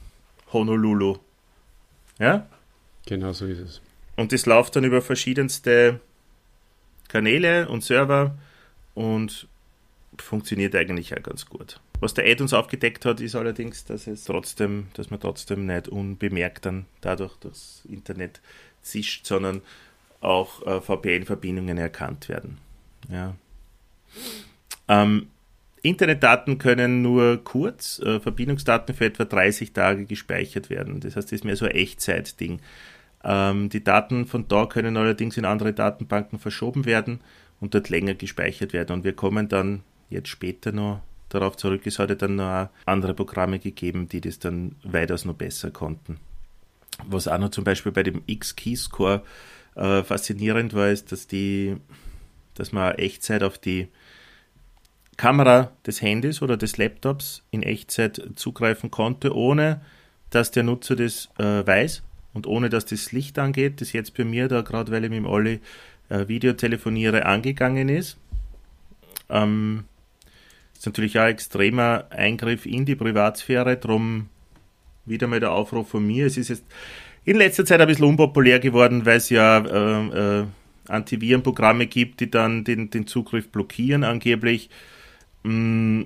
Honolulu. 0.51 1.17
Ja? 2.19 2.47
Genau 3.05 3.33
so 3.33 3.45
ist 3.45 3.59
es. 3.59 3.81
Und 4.15 4.31
das 4.31 4.45
läuft 4.45 4.75
dann 4.75 4.83
über 4.83 5.01
verschiedenste 5.01 5.99
Kanäle 7.07 7.67
und 7.69 7.83
Server 7.83 8.37
und 8.93 9.47
funktioniert 10.17 10.75
eigentlich 10.75 11.15
auch 11.17 11.23
ganz 11.23 11.45
gut. 11.45 11.79
Was 11.99 12.13
der 12.13 12.27
Ed 12.27 12.41
uns 12.41 12.53
aufgedeckt 12.53 13.05
hat, 13.05 13.21
ist 13.21 13.35
allerdings, 13.35 13.85
dass 13.85 14.07
es 14.07 14.25
trotzdem, 14.25 14.87
dass 14.93 15.09
man 15.09 15.19
trotzdem 15.19 15.65
nicht 15.65 15.87
unbemerkt 15.87 16.65
dann 16.65 16.85
dadurch 17.01 17.35
das 17.37 17.83
Internet 17.89 18.41
zischt, 18.81 19.25
sondern 19.25 19.61
auch 20.19 20.65
äh, 20.65 20.81
VPN-Verbindungen 20.81 21.77
erkannt 21.77 22.29
werden. 22.29 22.57
Ja. 23.09 23.35
Ähm, 24.87 25.27
Internetdaten 25.81 26.57
können 26.57 27.01
nur 27.01 27.43
kurz, 27.43 27.99
äh, 27.99 28.19
Verbindungsdaten 28.19 28.95
für 28.95 29.05
etwa 29.05 29.25
30 29.25 29.73
Tage 29.73 30.05
gespeichert 30.05 30.69
werden. 30.69 30.99
Das 31.01 31.15
heißt, 31.15 31.27
das 31.27 31.39
ist 31.39 31.45
mehr 31.45 31.57
so 31.57 31.65
ein 31.65 31.71
Echtzeit-Ding. 31.71 32.59
Ähm, 33.23 33.69
die 33.69 33.83
Daten 33.83 34.25
von 34.25 34.47
da 34.47 34.65
können 34.65 34.97
allerdings 34.97 35.37
in 35.37 35.45
andere 35.45 35.73
Datenbanken 35.73 36.39
verschoben 36.39 36.85
werden 36.85 37.21
und 37.59 37.73
dort 37.73 37.89
länger 37.89 38.15
gespeichert 38.15 38.73
werden. 38.73 38.93
Und 38.93 39.03
wir 39.03 39.13
kommen 39.13 39.47
dann 39.47 39.83
jetzt 40.09 40.29
später 40.29 40.71
noch 40.71 41.01
darauf 41.29 41.55
zurück. 41.55 41.85
Es 41.85 41.99
hat 41.99 42.09
ja 42.09 42.15
dann 42.15 42.35
noch 42.35 42.69
andere 42.85 43.13
Programme 43.13 43.59
gegeben, 43.59 44.09
die 44.09 44.21
das 44.21 44.39
dann 44.39 44.75
weitaus 44.83 45.25
noch 45.25 45.35
besser 45.35 45.71
konnten. 45.71 46.19
Was 47.05 47.27
auch 47.27 47.39
noch 47.39 47.49
zum 47.49 47.63
Beispiel 47.63 47.91
bei 47.91 48.03
dem 48.03 48.21
X-Key-Score 48.27 49.23
äh, 49.75 50.03
faszinierend 50.03 50.73
war, 50.73 50.89
ist, 50.89 51.11
dass 51.11 51.25
die, 51.27 51.77
dass 52.53 52.71
man 52.71 52.95
Echtzeit 52.95 53.41
auf 53.41 53.57
die 53.57 53.87
Kamera 55.17 55.71
des 55.85 56.01
Handys 56.01 56.41
oder 56.41 56.57
des 56.57 56.77
Laptops 56.77 57.43
in 57.51 57.63
Echtzeit 57.63 58.21
zugreifen 58.35 58.91
konnte, 58.91 59.35
ohne 59.35 59.81
dass 60.29 60.51
der 60.51 60.63
Nutzer 60.63 60.95
das 60.95 61.29
äh, 61.37 61.65
weiß 61.65 62.03
und 62.33 62.47
ohne 62.47 62.69
dass 62.69 62.85
das 62.85 63.11
Licht 63.11 63.37
angeht, 63.39 63.81
das 63.81 63.93
jetzt 63.93 64.15
bei 64.15 64.25
mir 64.25 64.47
da 64.47 64.61
gerade, 64.61 64.91
weil 64.91 65.03
ich 65.03 65.09
mit 65.09 65.17
dem 65.17 65.25
Olli 65.25 65.59
äh, 66.09 66.27
Videotelefoniere, 66.27 67.25
angegangen 67.25 67.89
ist. 67.89 68.17
Ähm, 69.29 69.85
ist 70.73 70.85
natürlich 70.85 71.17
auch 71.17 71.23
ein 71.23 71.31
extremer 71.31 72.05
Eingriff 72.09 72.65
in 72.65 72.85
die 72.85 72.95
Privatsphäre, 72.95 73.77
drum 73.77 74.29
wieder 75.05 75.27
mal 75.27 75.39
der 75.39 75.51
Aufruf 75.51 75.89
von 75.89 76.05
mir. 76.05 76.25
Es 76.25 76.37
ist 76.37 76.49
jetzt 76.49 76.63
in 77.25 77.37
letzter 77.37 77.65
Zeit 77.65 77.81
ein 77.81 77.87
bisschen 77.87 78.05
unpopulär 78.05 78.59
geworden, 78.59 79.05
weil 79.05 79.17
es 79.17 79.29
ja 79.29 79.59
äh, 79.59 80.41
äh, 80.41 80.45
Antivirenprogramme 80.87 81.87
gibt, 81.87 82.19
die 82.19 82.29
dann 82.29 82.63
den, 82.63 82.89
den 82.89 83.07
Zugriff 83.07 83.49
blockieren 83.49 84.03
angeblich. 84.03 84.69
Mm, 85.43 86.03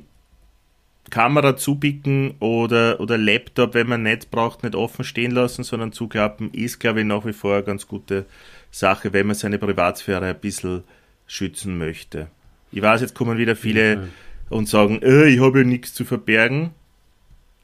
Kamera 1.10 1.56
zubicken 1.56 2.36
oder, 2.40 3.00
oder 3.00 3.18
Laptop, 3.18 3.74
wenn 3.74 3.88
man 3.88 4.04
nicht 4.04 4.30
braucht, 4.32 4.64
nicht 4.64 4.76
offen 4.76 5.06
stehen 5.06 5.32
lassen, 5.32 5.64
sondern 5.64 5.92
zuklappen, 5.92 6.52
ist, 6.54 6.80
glaube 6.80 7.02
ich, 7.02 7.06
nach 7.06 7.26
wie 7.26 7.34
vor 7.34 7.56
eine 7.56 7.64
ganz 7.64 7.88
gute 7.88 8.26
Sache, 8.72 9.14
wenn 9.14 9.28
man 9.28 9.36
seine 9.36 9.58
Privatsphäre 9.58 10.26
ein 10.26 10.40
bisschen 10.40 10.84
schützen 11.26 11.78
möchte. 11.78 12.28
Ich 12.72 12.82
weiß, 12.82 13.02
jetzt 13.02 13.16
kommen 13.16 13.38
wieder 13.38 13.56
viele 13.56 14.10
und 14.50 14.68
sagen, 14.68 15.02
äh, 15.02 15.28
ich 15.28 15.40
habe 15.40 15.60
ja 15.60 15.66
nichts 15.66 15.94
zu 15.94 16.06
verbergen. 16.06 16.72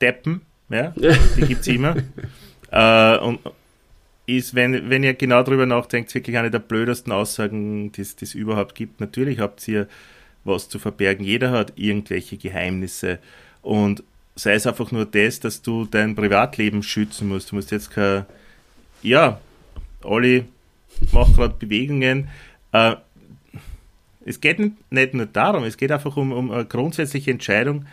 Deppen, 0.02 0.42
ja, 0.70 0.94
die 1.38 1.42
gibt 1.42 1.62
es 1.62 1.68
immer. 1.68 1.96
äh, 2.72 3.18
und 3.18 3.40
ist, 4.26 4.56
wenn, 4.56 4.90
wenn 4.90 5.04
ihr 5.04 5.14
genau 5.14 5.44
drüber 5.44 5.66
nachdenkt, 5.66 6.14
wirklich 6.16 6.38
eine 6.38 6.50
der 6.50 6.60
blödesten 6.60 7.12
Aussagen, 7.12 7.92
die 7.92 8.02
es 8.02 8.36
überhaupt 8.36 8.74
gibt. 8.74 9.02
Natürlich 9.02 9.40
habt 9.40 9.68
ihr 9.68 9.88
was 10.44 10.70
zu 10.70 10.80
verbergen. 10.80 11.26
Jeder 11.26 11.52
hat 11.52 11.74
irgendwelche 11.76 12.38
Geheimnisse. 12.38 13.20
Und 13.62 14.04
sei 14.36 14.54
es 14.54 14.68
einfach 14.68 14.92
nur 14.92 15.06
das, 15.06 15.40
dass 15.40 15.62
du 15.62 15.86
dein 15.86 16.16
Privatleben 16.16 16.84
schützen 16.84 17.28
musst. 17.30 17.52
Du 17.52 17.56
musst 17.56 17.72
jetzt 17.72 17.92
kein, 17.92 18.26
ja, 19.02 19.40
Olli 20.04 20.46
macht 21.12 21.36
gerade 21.36 21.56
Bewegungen. 21.58 22.30
Äh, 22.72 22.96
Es 24.26 24.40
geht 24.40 24.58
nicht 24.60 25.14
nur 25.14 25.26
darum, 25.26 25.66
es 25.66 25.76
geht 25.76 25.92
einfach 25.92 26.16
um, 26.16 26.32
um 26.32 26.50
eine 26.50 26.66
grundsätzliche 26.66 27.32
Entscheidung, 27.32 27.86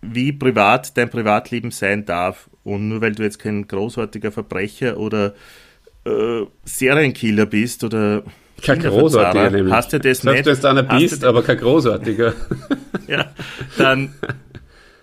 wie 0.00 0.32
privat 0.32 0.96
dein 0.96 1.10
Privatleben 1.10 1.72
sein 1.72 2.04
darf. 2.04 2.48
Und 2.64 2.88
nur 2.88 3.00
weil 3.00 3.14
du 3.14 3.24
jetzt 3.24 3.40
kein 3.40 3.66
großartiger 3.66 4.30
Verbrecher 4.30 4.98
oder 4.98 5.34
äh, 6.04 6.46
Serienkiller 6.64 7.46
bist 7.46 7.82
oder 7.82 8.22
kein 8.60 8.80
großartiger 8.80 9.50
nämlich. 9.50 9.72
Hast 9.72 9.92
du 9.92 9.98
das 9.98 10.18
Sagst 10.18 10.24
nicht? 10.34 10.46
du 10.46 10.50
jetzt 10.50 10.64
einer 10.64 10.82
bist, 10.82 11.24
aber 11.24 11.42
kein 11.42 11.58
großartiger. 11.58 12.34
ja, 13.08 13.32
dann, 13.78 14.14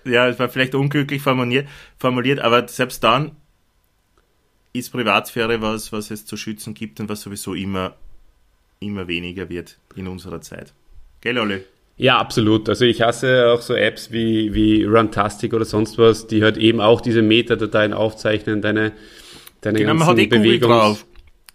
ja, 0.05 0.27
es 0.27 0.39
war 0.39 0.49
vielleicht 0.49 0.75
unglücklich 0.75 1.21
formuliert, 1.21 1.67
formuliert, 1.97 2.39
aber 2.39 2.67
selbst 2.67 3.03
dann 3.03 3.31
ist 4.73 4.91
Privatsphäre 4.91 5.61
was, 5.61 5.91
was 5.91 6.11
es 6.11 6.25
zu 6.25 6.37
schützen 6.37 6.73
gibt 6.73 6.99
und 6.99 7.09
was 7.09 7.21
sowieso 7.21 7.53
immer, 7.53 7.95
immer 8.79 9.07
weniger 9.07 9.49
wird 9.49 9.77
in 9.95 10.07
unserer 10.07 10.41
Zeit. 10.41 10.73
Gell, 11.21 11.37
Olli? 11.37 11.63
Ja, 11.97 12.17
absolut. 12.17 12.69
Also 12.69 12.85
ich 12.85 13.01
hasse 13.01 13.49
auch 13.51 13.61
so 13.61 13.75
Apps 13.75 14.11
wie, 14.11 14.53
wie 14.53 14.85
Runtastic 14.85 15.53
oder 15.53 15.65
sonst 15.65 15.97
was, 15.97 16.27
die 16.27 16.43
halt 16.43 16.55
eben 16.57 16.79
auch 16.79 17.01
diese 17.01 17.21
Metadateien 17.21 17.91
aufzeichnen, 17.93 18.61
deine, 18.61 18.93
deine 19.59 19.79
genau, 19.79 19.89
ganzen 19.89 19.99
man 19.99 20.07
hat 20.07 20.17
eh 20.19 20.27
Google 20.27 20.41
Bewegungs- 20.41 20.67
drauf. 20.67 21.05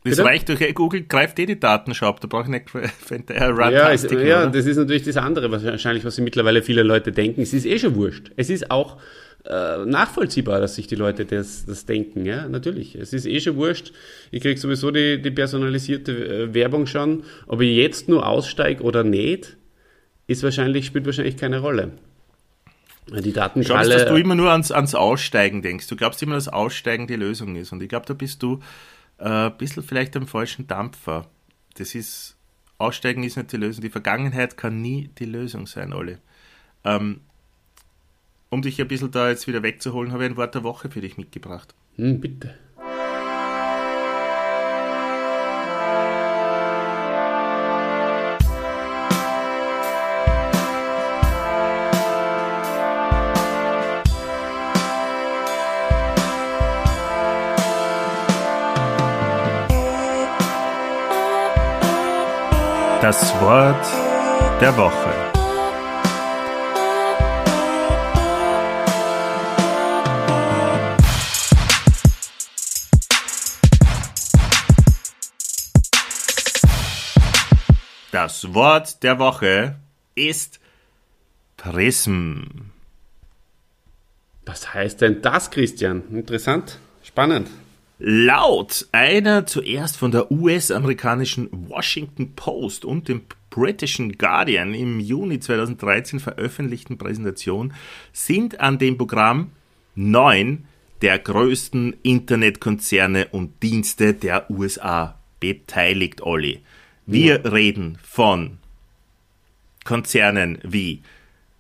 Das 0.05 0.17
Bitte? 0.17 0.25
reicht 0.29 0.49
durch, 0.51 0.75
Google 0.75 1.05
greift 1.05 1.39
eh 1.39 1.47
die 1.47 1.59
Daten 1.59 1.95
schon 1.95 2.09
ab, 2.09 2.21
da 2.21 2.29
brauche 2.29 2.43
ich 2.43 2.49
nicht 2.49 2.75
wenn 2.75 3.25
der 3.25 3.55
Ja, 3.73 3.89
ist, 3.89 4.11
ja, 4.11 4.47
das 4.47 4.67
ist 4.67 4.77
natürlich 4.77 5.05
das 5.05 5.17
andere, 5.17 5.51
wahrscheinlich, 5.51 6.05
was 6.05 6.19
mittlerweile 6.19 6.63
viele 6.63 6.83
Leute 6.83 7.11
denken. 7.11 7.41
Es 7.41 7.55
ist 7.55 7.65
eh 7.65 7.79
schon 7.79 7.95
wurscht. 7.95 8.31
Es 8.37 8.51
ist 8.51 8.71
auch 8.71 8.99
äh, 9.47 9.85
nachvollziehbar, 9.87 10.61
dass 10.61 10.75
sich 10.75 10.89
die 10.89 10.95
Leute 10.95 11.25
das, 11.25 11.65
das 11.65 11.87
denken. 11.87 12.27
Ja, 12.27 12.47
natürlich. 12.49 12.97
Es 12.97 13.15
ist 13.15 13.25
eh 13.25 13.41
schon 13.41 13.57
wurscht. 13.57 13.93
Ich 14.31 14.43
kriege 14.43 14.61
sowieso 14.61 14.91
die, 14.91 15.23
die 15.23 15.31
personalisierte 15.31 16.13
äh, 16.13 16.55
Werbung 16.55 16.87
schon. 16.87 17.25
Ob 17.47 17.63
ich 17.63 17.75
jetzt 17.75 18.07
nur 18.07 18.27
aussteige 18.27 18.83
oder 18.83 19.05
nicht, 19.05 19.57
ist 20.27 20.43
wahrscheinlich, 20.43 20.85
spielt 20.85 21.07
wahrscheinlich 21.07 21.39
keine 21.39 21.61
Rolle. 21.61 21.93
Die 23.07 23.13
Glaubst, 23.13 23.37
Datenkralle. 23.37 23.95
dass 23.95 24.07
du 24.07 24.17
immer 24.17 24.35
nur 24.35 24.51
ans, 24.51 24.71
ans 24.71 24.95
Aussteigen 24.95 25.63
denkst. 25.63 25.89
Du 25.89 25.97
glaubst 25.97 26.23
immer, 26.23 26.35
dass 26.35 26.49
Aussteigen 26.49 27.07
die 27.07 27.17
Lösung 27.17 27.57
ist. 27.57 27.73
Und 27.73 27.83
ich 27.83 27.89
glaube, 27.89 28.07
da 28.07 28.15
bist 28.15 28.43
du 28.43 28.61
äh, 29.19 29.47
ein 29.47 29.57
bisschen 29.57 29.83
vielleicht 29.83 30.17
am 30.17 30.27
falschen 30.27 30.67
Dampfer. 30.67 31.29
Das 31.75 31.95
ist, 31.95 32.37
Aussteigen 32.79 33.23
ist 33.23 33.37
nicht 33.37 33.53
die 33.53 33.57
Lösung. 33.57 33.83
Die 33.83 33.91
Vergangenheit 33.91 34.57
kann 34.57 34.81
nie 34.81 35.11
die 35.19 35.25
Lösung 35.25 35.67
sein, 35.67 35.93
Olli. 35.93 36.19
Ähm, 36.85 37.21
um 38.51 38.63
dich 38.63 38.81
ein 38.81 38.89
bisschen 38.89 39.11
da 39.11 39.31
jetzt 39.31 39.47
wieder 39.47 39.63
wegzuholen, 39.63 40.13
habe 40.13 40.25
ich 40.25 40.31
ein 40.31 40.37
Wort 40.37 40.55
der 40.55 40.63
Woche 40.63 40.91
für 40.91 41.01
dich 41.01 41.17
mitgebracht. 41.17 41.75
Hm, 41.97 42.21
bitte. 42.21 42.55
Das 63.07 63.39
Wort 63.43 63.87
der 64.63 64.75
Woche. 64.79 65.13
Das 78.11 78.55
Wort 78.55 79.03
der 79.03 79.19
Woche 79.19 79.77
ist 80.15 80.59
Prism. 81.59 82.45
Was 84.47 84.73
heißt 84.73 85.03
denn 85.03 85.21
das, 85.21 85.51
Christian? 85.51 86.05
Interessant, 86.11 86.79
spannend. 87.03 87.51
Laut 87.99 88.89
einer 88.91 89.47
zuerst 89.47 89.97
von 89.97 90.11
der 90.11 90.31
US-amerikanischen 90.31 91.49
Washington 91.69 92.35
Post 92.35 92.85
und 92.85 93.09
dem 93.09 93.23
britischen 93.51 94.19
Guardian 94.19 94.75
im 94.75 94.99
Juni 94.99 95.39
2013 95.39 96.19
veröffentlichten 96.19 96.99
Präsentation 96.99 97.73
sind 98.13 98.59
an 98.59 98.79
dem 98.79 98.99
Programm 98.99 99.53
neun 99.95 100.65
der 101.03 101.21
größten 101.21 101.97
Internetkonzerne 102.03 103.29
und 103.29 103.63
Dienste 103.63 104.15
der 104.15 104.51
USA 104.51 105.19
beteiligt, 105.39 106.21
Olli. 106.23 106.63
Wir 107.07 107.45
reden 107.53 107.99
von 108.03 108.59
Konzernen 109.85 110.59
wie 110.65 111.03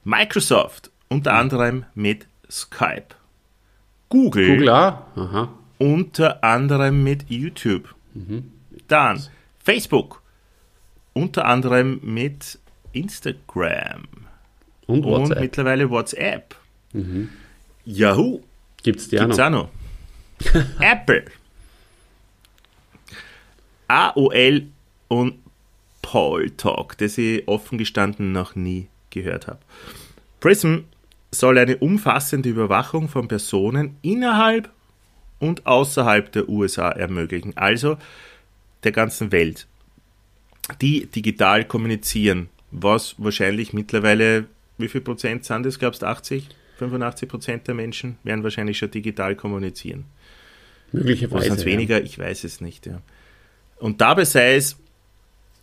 Microsoft, 0.02 0.90
unter 1.08 1.34
anderem 1.34 1.84
mit 1.94 2.26
Skype, 2.50 3.14
Google, 4.08 4.48
Google? 4.48 4.68
Aha. 4.70 5.63
Unter 5.78 6.42
anderem 6.44 7.02
mit 7.02 7.24
YouTube. 7.28 7.94
Dann 8.88 9.22
Facebook, 9.62 10.22
unter 11.12 11.44
anderem 11.46 12.00
mit 12.02 12.58
Instagram 12.92 14.04
Und 14.86 15.04
und 15.04 15.04
WhatsApp. 15.04 15.40
mittlerweile 15.40 15.90
WhatsApp. 15.90 16.54
Yahoo 17.84 18.40
Gibt's 18.82 19.08
die 19.08 19.18
auch 19.18 19.22
gibt's 19.24 19.38
noch? 19.38 19.46
auch 19.46 19.50
noch. 19.50 19.68
Apple, 20.80 21.24
AOL 23.88 24.66
und 25.08 25.34
Paul 26.02 26.50
Talk, 26.50 26.98
das 26.98 27.18
ich 27.18 27.46
offen 27.48 27.78
gestanden 27.78 28.32
noch 28.32 28.54
nie 28.54 28.88
gehört 29.10 29.46
habe. 29.46 29.60
Prism 30.40 30.78
soll 31.30 31.58
eine 31.58 31.78
umfassende 31.78 32.48
Überwachung 32.48 33.08
von 33.08 33.26
Personen 33.28 33.96
innerhalb 34.02 34.70
und 35.38 35.66
außerhalb 35.66 36.30
der 36.32 36.48
USA 36.48 36.90
ermöglichen, 36.90 37.56
also 37.56 37.98
der 38.84 38.92
ganzen 38.92 39.32
Welt, 39.32 39.66
die 40.80 41.06
digital 41.06 41.64
kommunizieren, 41.64 42.48
was 42.70 43.14
wahrscheinlich 43.18 43.72
mittlerweile, 43.72 44.46
wie 44.78 44.88
viel 44.88 45.00
Prozent 45.00 45.44
sind 45.44 45.64
das, 45.66 45.78
glaubst 45.78 46.02
du, 46.02 46.06
80, 46.06 46.48
85 46.78 47.28
Prozent 47.28 47.68
der 47.68 47.74
Menschen 47.74 48.18
werden 48.24 48.42
wahrscheinlich 48.42 48.78
schon 48.78 48.90
digital 48.90 49.36
kommunizieren. 49.36 50.04
Möglicherweise. 50.92 51.50
sind 51.50 51.60
ja. 51.60 51.66
weniger? 51.66 52.02
Ich 52.02 52.18
weiß 52.18 52.44
es 52.44 52.60
nicht. 52.60 52.86
Ja. 52.86 53.00
Und 53.78 54.00
dabei 54.00 54.24
sei 54.24 54.56
es 54.56 54.76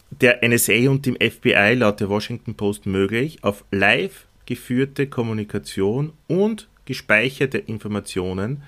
der 0.09 0.47
NSA 0.47 0.89
und 0.89 1.05
dem 1.05 1.15
FBI 1.15 1.75
laut 1.75 1.99
der 1.99 2.09
Washington 2.09 2.55
Post 2.55 2.85
möglich, 2.85 3.43
auf 3.43 3.63
live 3.71 4.25
geführte 4.45 5.07
Kommunikation 5.07 6.11
und 6.27 6.67
gespeicherte 6.85 7.57
Informationen 7.57 8.63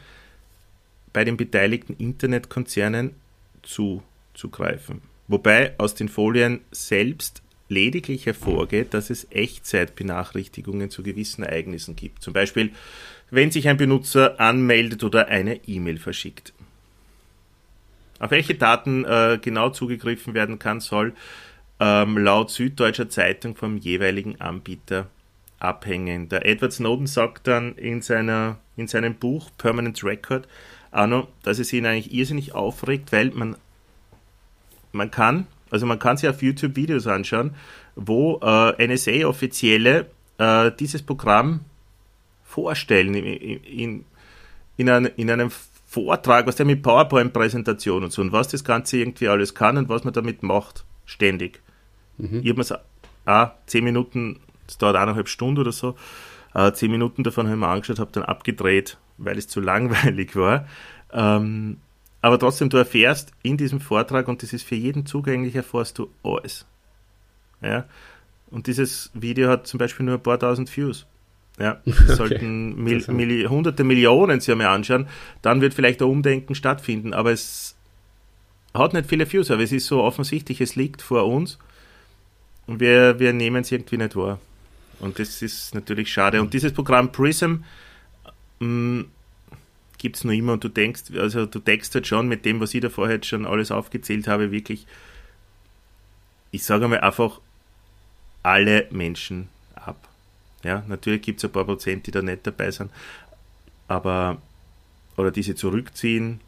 bei 1.13 1.23
den 1.23 1.37
beteiligten 1.37 1.95
Internetkonzernen 1.97 3.11
zuzugreifen. 3.61 5.01
Wobei 5.27 5.73
aus 5.77 5.95
den 5.95 6.09
Folien 6.09 6.61
selbst 6.71 7.41
lediglich 7.69 8.25
hervorgeht, 8.25 8.93
dass 8.93 9.09
es 9.09 9.27
Echtzeitbenachrichtigungen 9.31 10.89
zu 10.89 11.01
gewissen 11.01 11.43
Ereignissen 11.43 11.95
gibt. 11.95 12.21
Zum 12.21 12.33
Beispiel, 12.33 12.71
wenn 13.31 13.51
sich 13.51 13.67
ein 13.67 13.77
Benutzer 13.77 14.39
anmeldet 14.39 15.03
oder 15.03 15.27
eine 15.27 15.55
E-Mail 15.67 15.97
verschickt. 15.97 16.53
Auf 18.19 18.31
welche 18.31 18.55
Daten 18.55 19.05
äh, 19.05 19.39
genau 19.41 19.69
zugegriffen 19.69 20.33
werden 20.33 20.59
kann, 20.59 20.79
soll 20.79 21.13
ähm, 21.79 22.17
laut 22.17 22.51
Süddeutscher 22.51 23.09
Zeitung 23.09 23.55
vom 23.55 23.77
jeweiligen 23.77 24.39
Anbieter 24.39 25.07
abhängen. 25.59 26.29
Der 26.29 26.45
Edward 26.45 26.73
Snowden 26.73 27.07
sagt 27.07 27.47
dann 27.47 27.75
in, 27.75 28.01
seiner, 28.01 28.59
in 28.77 28.87
seinem 28.87 29.15
Buch 29.15 29.49
Permanent 29.57 30.03
Record 30.03 30.47
auch 30.93 31.07
noch, 31.07 31.27
dass 31.43 31.59
es 31.59 31.73
ihn 31.73 31.85
eigentlich 31.85 32.13
irrsinnig 32.13 32.53
aufregt, 32.53 33.11
weil 33.11 33.31
man, 33.31 33.55
man 34.91 35.11
kann, 35.11 35.47
also 35.71 35.85
man 35.85 35.99
kann 35.99 36.17
sich 36.17 36.29
auf 36.29 36.41
YouTube 36.41 36.75
Videos 36.75 37.07
anschauen, 37.07 37.55
wo 37.95 38.39
äh, 38.41 38.87
NSA-Offizielle 38.87 40.07
äh, 40.37 40.71
dieses 40.79 41.01
Programm 41.01 41.61
vorstellen 42.43 43.15
in, 43.15 43.25
in, 43.25 44.05
in, 44.77 44.89
ein, 44.89 45.05
in 45.05 45.31
einem 45.31 45.51
Vortrag, 45.87 46.47
was 46.47 46.55
der 46.55 46.65
mit 46.65 46.81
PowerPoint-Präsentation 46.83 48.03
und 48.03 48.11
so 48.11 48.21
und 48.21 48.31
was 48.31 48.47
das 48.47 48.63
Ganze 48.63 48.97
irgendwie 48.97 49.27
alles 49.27 49.55
kann 49.55 49.77
und 49.77 49.89
was 49.89 50.03
man 50.03 50.13
damit 50.13 50.43
macht, 50.43 50.85
ständig. 51.05 51.61
Ich 52.41 52.49
habe 52.49 52.59
mir 52.59 52.79
ah, 53.25 53.51
zehn 53.65 53.83
Minuten, 53.83 54.39
das 54.67 54.77
dauert 54.77 54.95
eineinhalb 54.95 55.27
Stunden 55.27 55.59
oder 55.59 55.71
so, 55.71 55.95
äh, 56.53 56.71
zehn 56.73 56.91
Minuten 56.91 57.23
davon 57.23 57.47
habe 57.47 57.55
ich 57.55 57.59
mir 57.59 57.67
angeschaut, 57.67 57.99
habe 57.99 58.11
dann 58.11 58.23
abgedreht, 58.23 58.97
weil 59.17 59.37
es 59.37 59.47
zu 59.47 59.61
langweilig 59.61 60.35
war. 60.35 60.67
Ähm, 61.11 61.77
aber 62.21 62.39
trotzdem, 62.39 62.69
du 62.69 62.77
erfährst 62.77 63.31
in 63.43 63.57
diesem 63.57 63.81
Vortrag, 63.81 64.27
und 64.27 64.43
das 64.43 64.53
ist 64.53 64.63
für 64.63 64.75
jeden 64.75 65.05
zugänglich, 65.05 65.55
erfährst 65.55 65.99
du 65.99 66.09
alles. 66.23 66.65
Ja? 67.61 67.85
Und 68.49 68.67
dieses 68.67 69.11
Video 69.13 69.49
hat 69.49 69.67
zum 69.67 69.77
Beispiel 69.77 70.05
nur 70.05 70.15
ein 70.15 70.23
paar 70.23 70.39
tausend 70.39 70.75
Views. 70.75 71.05
Ja, 71.59 71.81
das 71.85 72.17
sollten 72.17 72.75
Mil 72.75 72.93
Interessant. 72.93 73.17
Milli 73.17 73.43
hunderte 73.45 73.83
Millionen 73.83 74.39
sich 74.39 74.51
einmal 74.51 74.67
anschauen, 74.67 75.07
dann 75.41 75.61
wird 75.61 75.73
vielleicht 75.73 76.01
ein 76.01 76.07
Umdenken 76.07 76.55
stattfinden, 76.55 77.13
aber 77.13 77.31
es 77.31 77.75
hat 78.73 78.93
nicht 78.93 79.07
viele 79.07 79.31
Views, 79.31 79.51
aber 79.51 79.61
es 79.61 79.71
ist 79.71 79.85
so 79.85 80.01
offensichtlich, 80.01 80.61
es 80.61 80.75
liegt 80.75 81.01
vor 81.01 81.27
uns 81.27 81.59
und 82.65 82.79
wir, 82.79 83.19
wir 83.19 83.33
nehmen 83.33 83.61
es 83.61 83.71
irgendwie 83.71 83.97
nicht 83.97 84.15
wahr. 84.15 84.39
Und 84.99 85.19
das 85.19 85.41
ist 85.41 85.75
natürlich 85.75 86.11
schade. 86.11 86.41
Und 86.41 86.53
dieses 86.53 86.71
Programm 86.71 87.11
Prism 87.11 87.57
gibt 89.97 90.17
es 90.17 90.23
noch 90.23 90.33
immer 90.33 90.53
und 90.53 90.63
du 90.63 90.69
denkst, 90.69 91.03
also 91.15 91.45
du 91.45 91.59
denkst 91.59 91.93
halt 91.93 92.07
schon 92.07 92.27
mit 92.27 92.45
dem, 92.45 92.59
was 92.59 92.73
ich 92.73 92.81
da 92.81 92.89
vorher 92.89 93.15
jetzt 93.15 93.27
schon 93.27 93.45
alles 93.45 93.71
aufgezählt 93.71 94.27
habe, 94.27 94.51
wirklich, 94.51 94.85
ich 96.51 96.63
sage 96.63 96.87
mal 96.87 96.99
einfach, 96.99 97.39
alle 98.43 98.87
Menschen 98.91 99.47
ab. 99.75 100.09
Ja, 100.63 100.83
natürlich 100.87 101.21
gibt 101.21 101.39
es 101.39 101.45
ein 101.45 101.51
paar 101.51 101.65
Prozent, 101.65 102.05
die 102.07 102.11
da 102.11 102.21
nicht 102.21 102.45
dabei 102.45 102.71
sind, 102.71 102.91
aber 103.87 104.41
oder 105.15 105.31
diese 105.31 105.55
zurückziehen, 105.55 106.41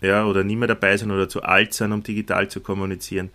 ja, 0.00 0.24
oder 0.24 0.44
nicht 0.44 0.56
mehr 0.56 0.68
dabei 0.68 0.96
sind 0.96 1.10
oder 1.10 1.28
zu 1.28 1.42
alt 1.42 1.74
sind, 1.74 1.92
um 1.92 2.02
digital 2.02 2.48
zu 2.48 2.60
kommunizieren. 2.60 3.30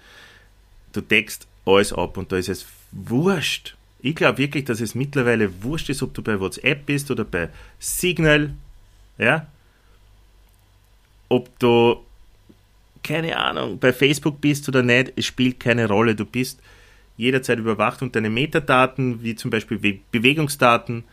Du 0.94 1.02
deckst 1.02 1.48
alles 1.66 1.94
ab 1.94 2.18
und 2.18 2.32
da 2.32 2.38
ist 2.38 2.50
es 2.50 2.66
wurscht. 2.92 3.76
Ich 4.02 4.16
glaube 4.16 4.38
wirklich, 4.38 4.66
dass 4.66 4.80
es 4.80 4.96
mittlerweile 4.96 5.64
wurscht 5.64 5.90
ist, 5.90 6.02
ob 6.02 6.14
du 6.14 6.22
bei 6.22 6.40
WhatsApp 6.40 6.86
bist 6.86 7.12
oder 7.12 7.26
bei 7.26 7.50
Signal, 7.80 8.54
ja, 9.18 9.48
ob 11.28 11.58
du, 11.60 11.98
keine 13.04 13.38
Ahnung, 13.38 13.78
bei 13.78 13.92
Facebook 13.92 14.40
bist 14.40 14.68
oder 14.70 14.84
nicht, 14.84 15.14
es 15.16 15.26
spielt 15.26 15.60
keine 15.60 15.88
Rolle. 15.88 16.16
Du 16.16 16.26
bist 16.26 16.62
jederzeit 17.18 17.60
überwacht 17.60 18.02
und 18.02 18.16
deine 18.16 18.30
Metadaten, 18.30 19.22
wie 19.22 19.36
zum 19.36 19.52
Beispiel 19.52 20.02
Bewegungsdaten, 20.12 21.04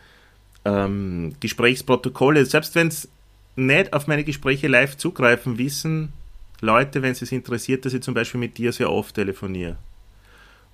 ähm, 0.63 1.35
Gesprächsprotokolle, 1.39 2.45
selbst 2.45 2.75
wenn 2.75 2.87
es 2.87 3.09
nicht 3.57 3.91
auf 3.91 4.07
meine 4.07 4.23
Gespräche 4.23 4.67
live 4.67 4.95
zugreifen, 4.95 5.57
wissen 5.57 6.13
Leute, 6.61 7.01
wenn 7.01 7.11
es 7.11 7.21
es 7.21 7.31
interessiert, 7.31 7.85
dass 7.85 7.93
ich 7.93 8.01
zum 8.01 8.13
Beispiel 8.13 8.39
mit 8.39 8.57
dir 8.57 8.71
sehr 8.71 8.91
oft 8.91 9.15
telefoniere. 9.15 9.77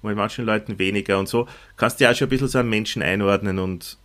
Bei 0.04 0.14
manchen 0.14 0.46
Leuten 0.46 0.78
weniger 0.78 1.18
und 1.18 1.28
so 1.28 1.48
kannst 1.78 2.00
du 2.00 2.04
ja 2.04 2.12
auch 2.12 2.16
schon 2.16 2.28
ein 2.28 2.30
bisschen 2.30 2.50
so 2.50 2.60
einen 2.60 2.70
Menschen 2.70 3.02
einordnen 3.02 3.58
und 3.58 3.98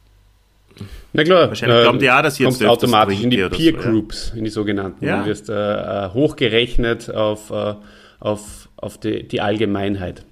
na 1.13 1.25
klar, 1.25 1.49
wahrscheinlich 1.49 1.83
glauben 1.83 1.99
die 1.99 2.11
auch, 2.11 2.23
dass 2.23 2.39
jetzt 2.39 2.65
automatisch 2.65 3.21
in 3.21 3.31
die 3.31 3.39
Peer 3.49 3.73
Groups, 3.73 4.29
so, 4.29 4.33
ja? 4.33 4.39
in 4.39 4.45
die 4.45 4.51
sogenannten. 4.51 5.05
Ja. 5.05 5.23
Du 5.23 5.27
wirst 5.27 5.49
äh, 5.49 5.55
äh, 5.55 6.11
hochgerechnet 6.11 7.13
auf, 7.13 7.51
äh, 7.51 7.75
auf, 8.21 8.69
auf 8.77 8.99
die, 8.99 9.27
die 9.27 9.41
Allgemeinheit. 9.41 10.25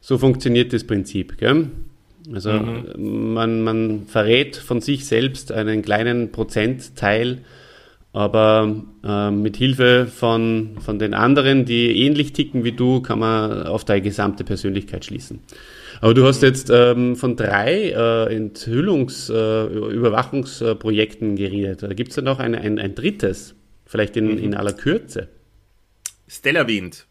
So 0.00 0.18
funktioniert 0.18 0.72
das 0.72 0.84
Prinzip. 0.84 1.38
Gell? 1.38 1.70
Also 2.32 2.52
mhm. 2.52 3.32
man, 3.32 3.62
man 3.62 4.06
verrät 4.06 4.56
von 4.56 4.80
sich 4.80 5.06
selbst 5.06 5.50
einen 5.50 5.82
kleinen 5.82 6.30
Prozentteil 6.30 7.38
aber 8.18 8.84
äh, 9.04 9.30
mit 9.30 9.56
Hilfe 9.56 10.08
von, 10.12 10.76
von 10.80 10.98
den 10.98 11.14
anderen, 11.14 11.64
die 11.64 12.04
ähnlich 12.04 12.32
ticken 12.32 12.64
wie 12.64 12.72
du, 12.72 13.00
kann 13.00 13.20
man 13.20 13.62
auf 13.68 13.84
deine 13.84 14.02
gesamte 14.02 14.42
Persönlichkeit 14.42 15.04
schließen. 15.04 15.38
Aber 16.00 16.14
du 16.14 16.26
hast 16.26 16.42
jetzt 16.42 16.68
ähm, 16.68 17.14
von 17.14 17.36
drei 17.36 17.90
äh, 17.90 18.36
Enthüllungs-, 18.36 19.32
äh, 19.32 19.66
Überwachungsprojekten 19.94 21.36
geredet. 21.36 21.96
Gibt 21.96 22.10
es 22.10 22.16
da 22.16 22.22
noch 22.22 22.40
ein, 22.40 22.56
ein, 22.56 22.80
ein, 22.80 22.96
drittes? 22.96 23.54
Vielleicht 23.86 24.16
in, 24.16 24.32
mhm. 24.32 24.38
in 24.38 24.54
aller 24.54 24.72
Kürze? 24.72 25.28
Stellar 26.26 26.66
Wind 26.66 27.06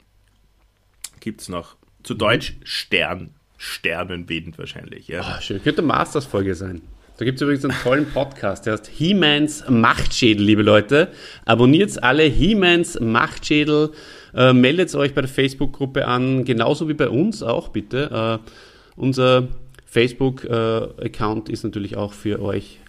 gibt 1.21 1.39
es 1.39 1.47
noch. 1.47 1.77
Zu 2.03 2.15
Deutsch 2.15 2.57
Stern. 2.63 3.29
Sternenwind 3.57 4.57
wahrscheinlich. 4.59 5.07
Ja. 5.07 5.21
Oh, 5.21 5.41
schön. 5.41 5.63
Könnte 5.63 5.81
Masters-Folge 5.83 6.53
sein. 6.53 6.81
Da 7.17 7.25
gibt 7.25 7.37
es 7.37 7.41
übrigens 7.41 7.65
einen 7.65 7.79
tollen 7.81 8.05
Podcast, 8.11 8.67
der 8.67 8.73
heißt 8.73 8.87
He-Mans 8.87 9.63
Machtschädel, 9.67 10.45
liebe 10.45 10.61
Leute. 10.61 11.11
Abonniert 11.45 12.03
alle 12.03 12.23
He-Mans 12.23 12.99
Machtschädel, 12.99 13.91
äh, 14.35 14.53
meldet 14.53 14.93
euch 14.93 15.15
bei 15.15 15.21
der 15.21 15.29
Facebook-Gruppe 15.29 16.07
an, 16.07 16.45
genauso 16.45 16.87
wie 16.87 16.93
bei 16.93 17.09
uns 17.09 17.41
auch 17.41 17.69
bitte. 17.69 18.39
Äh, 18.45 18.49
unser 18.95 19.47
Facebook-Account 19.85 21.49
äh, 21.49 21.53
ist 21.53 21.63
natürlich 21.63 21.97
auch 21.97 22.13
für 22.13 22.39
euch, 22.39 22.79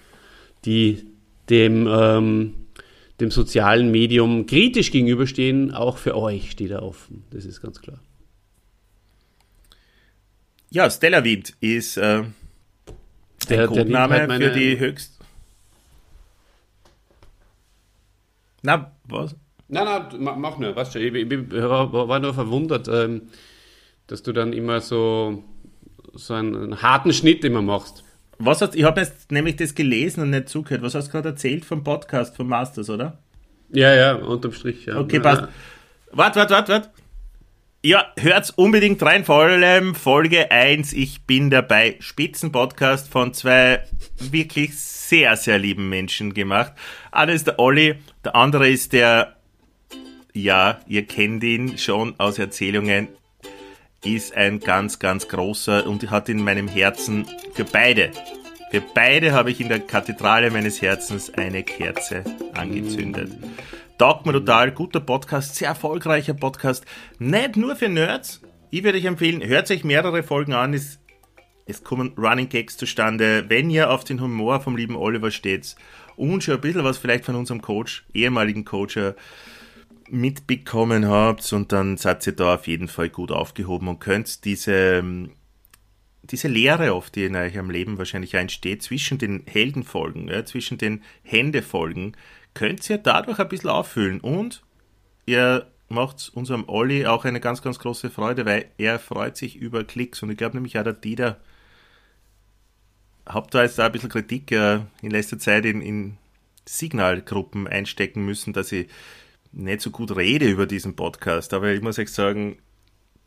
die 0.66 1.06
dem, 1.48 1.88
ähm, 1.90 2.54
dem 3.20 3.30
sozialen 3.30 3.90
Medium 3.90 4.44
kritisch 4.44 4.90
gegenüberstehen, 4.90 5.72
auch 5.72 5.96
für 5.96 6.14
euch 6.14 6.50
steht 6.50 6.70
er 6.70 6.82
offen. 6.82 7.24
Das 7.30 7.46
ist 7.46 7.62
ganz 7.62 7.80
klar. 7.80 7.98
Ja, 10.68 10.90
Stellarwind 10.90 11.54
ist 11.60 11.96
äh, 11.96 12.24
der, 13.48 13.58
der 13.58 13.66
Codename 13.68 14.14
halt 14.14 14.28
meine... 14.28 14.44
für 14.46 14.58
die 14.58 14.78
höchst. 14.78 15.18
Na, 18.62 18.92
was? 19.04 19.34
Nein, 19.68 19.84
nein, 19.84 20.40
mach 20.40 20.58
nur, 20.58 20.74
weißt 20.74 20.94
du, 20.94 20.98
ich, 20.98 21.14
ich, 21.14 21.30
ich 21.30 21.62
war 21.62 22.18
nur 22.18 22.34
verwundert, 22.34 22.88
ähm, 22.88 23.28
dass 24.06 24.22
du 24.22 24.32
dann 24.32 24.52
immer 24.52 24.80
so, 24.80 25.44
so 26.14 26.34
einen, 26.34 26.56
einen 26.56 26.82
harten 26.82 27.12
Schnitt 27.12 27.44
immer 27.44 27.62
machst. 27.62 28.02
Was 28.38 28.62
hast, 28.62 28.74
ich 28.74 28.84
habe 28.84 29.00
jetzt 29.00 29.30
nämlich 29.30 29.56
das 29.56 29.74
gelesen 29.74 30.22
und 30.22 30.30
nicht 30.30 30.48
zugehört. 30.48 30.82
Was 30.82 30.94
hast 30.94 31.08
du 31.08 31.12
gerade 31.12 31.30
erzählt 31.30 31.64
vom 31.64 31.84
Podcast 31.84 32.36
vom 32.36 32.48
Masters, 32.48 32.88
oder? 32.88 33.18
Ja, 33.70 33.94
ja, 33.94 34.14
unterm 34.14 34.52
Strich, 34.52 34.86
ja. 34.86 34.98
Okay, 34.98 35.20
passt. 35.20 35.48
Warte, 36.12 36.38
warte, 36.38 36.54
warte, 36.54 36.72
warte. 36.72 36.90
Ja, 37.80 38.12
hört's 38.18 38.50
unbedingt 38.50 39.00
rein, 39.04 39.24
vor 39.24 39.42
allem 39.44 39.94
Folge 39.94 40.50
1. 40.50 40.92
Ich 40.94 41.22
bin 41.22 41.48
dabei. 41.48 41.94
Spitzenpodcast 42.00 43.08
von 43.08 43.32
zwei 43.34 43.84
wirklich 44.18 44.76
sehr, 44.76 45.36
sehr 45.36 45.60
lieben 45.60 45.88
Menschen 45.88 46.34
gemacht. 46.34 46.72
Einer 47.12 47.34
ist 47.34 47.46
der 47.46 47.60
Olli, 47.60 47.94
der 48.24 48.34
andere 48.34 48.68
ist 48.68 48.92
der, 48.94 49.36
ja, 50.32 50.80
ihr 50.88 51.06
kennt 51.06 51.44
ihn 51.44 51.78
schon 51.78 52.18
aus 52.18 52.40
Erzählungen, 52.40 53.06
ist 54.04 54.36
ein 54.36 54.58
ganz, 54.58 54.98
ganz 54.98 55.28
großer 55.28 55.86
und 55.86 56.10
hat 56.10 56.28
in 56.28 56.42
meinem 56.42 56.66
Herzen 56.66 57.26
für 57.54 57.64
beide, 57.64 58.10
für 58.72 58.82
beide 58.82 59.32
habe 59.32 59.52
ich 59.52 59.60
in 59.60 59.68
der 59.68 59.80
Kathedrale 59.80 60.50
meines 60.50 60.82
Herzens 60.82 61.32
eine 61.32 61.62
Kerze 61.62 62.24
angezündet. 62.54 63.30
Taugt 63.98 64.26
mir 64.26 64.32
total, 64.32 64.70
guter 64.70 65.00
Podcast, 65.00 65.56
sehr 65.56 65.70
erfolgreicher 65.70 66.32
Podcast. 66.32 66.84
Nicht 67.18 67.56
nur 67.56 67.74
für 67.74 67.88
Nerds. 67.88 68.40
Ich 68.70 68.84
würde 68.84 68.96
euch 68.96 69.04
empfehlen, 69.06 69.42
hört 69.42 69.68
euch 69.72 69.82
mehrere 69.82 70.22
Folgen 70.22 70.52
an. 70.52 70.72
Es, 70.72 71.00
es 71.66 71.82
kommen 71.82 72.12
Running 72.16 72.48
Gags 72.48 72.76
zustande. 72.76 73.46
Wenn 73.48 73.70
ihr 73.70 73.90
auf 73.90 74.04
den 74.04 74.20
Humor 74.20 74.60
vom 74.60 74.76
lieben 74.76 74.94
Oliver 74.94 75.32
steht 75.32 75.74
und 76.14 76.44
schon 76.44 76.54
ein 76.54 76.60
bisschen 76.60 76.84
was 76.84 76.96
vielleicht 76.96 77.24
von 77.24 77.34
unserem 77.34 77.60
Coach, 77.60 78.06
ehemaligen 78.14 78.64
Coach, 78.64 78.96
mitbekommen 80.08 81.08
habt 81.08 81.52
und 81.52 81.72
dann 81.72 81.96
seid 81.96 82.24
ihr 82.28 82.34
da 82.36 82.54
auf 82.54 82.68
jeden 82.68 82.86
Fall 82.86 83.08
gut 83.08 83.32
aufgehoben 83.32 83.88
und 83.88 83.98
könnt 83.98 84.44
diese, 84.44 85.02
diese 86.22 86.48
Lehre 86.48 86.94
oft, 86.94 87.14
die 87.14 87.24
in 87.24 87.36
eurem 87.36 87.70
Leben 87.70 87.98
wahrscheinlich 87.98 88.34
entsteht, 88.34 88.82
zwischen 88.82 89.18
den 89.18 89.44
Heldenfolgen, 89.46 90.28
ja, 90.28 90.44
zwischen 90.44 90.78
den 90.78 91.02
Händefolgen, 91.22 92.16
könnt 92.54 92.88
ihr 92.90 92.98
dadurch 92.98 93.38
ein 93.38 93.48
bisschen 93.48 93.70
auffüllen. 93.70 94.20
Und 94.20 94.62
ihr 95.26 95.70
macht 95.88 96.30
unserem 96.34 96.68
Olli 96.68 97.06
auch 97.06 97.24
eine 97.24 97.40
ganz, 97.40 97.62
ganz 97.62 97.78
große 97.78 98.10
Freude, 98.10 98.44
weil 98.44 98.70
er 98.78 98.98
freut 98.98 99.36
sich 99.36 99.56
über 99.56 99.84
Klicks. 99.84 100.22
Und 100.22 100.30
ich 100.30 100.36
glaube 100.36 100.56
nämlich 100.56 100.78
auch 100.78 100.84
der 100.84 100.92
Dieter 100.92 101.38
habt 103.28 103.54
da 103.54 103.62
jetzt 103.62 103.78
da 103.78 103.86
ein 103.86 103.92
bisschen 103.92 104.08
Kritik 104.08 104.50
äh, 104.52 104.80
in 105.02 105.10
letzter 105.10 105.38
Zeit 105.38 105.64
in, 105.64 105.82
in 105.82 106.16
Signalgruppen 106.66 107.68
einstecken 107.68 108.24
müssen, 108.24 108.52
dass 108.52 108.72
ich 108.72 108.88
nicht 109.52 109.80
so 109.80 109.90
gut 109.90 110.14
rede 110.16 110.48
über 110.48 110.66
diesen 110.66 110.96
Podcast, 110.96 111.54
aber 111.54 111.72
ich 111.72 111.80
muss 111.80 111.98
euch 111.98 112.10
sagen, 112.10 112.58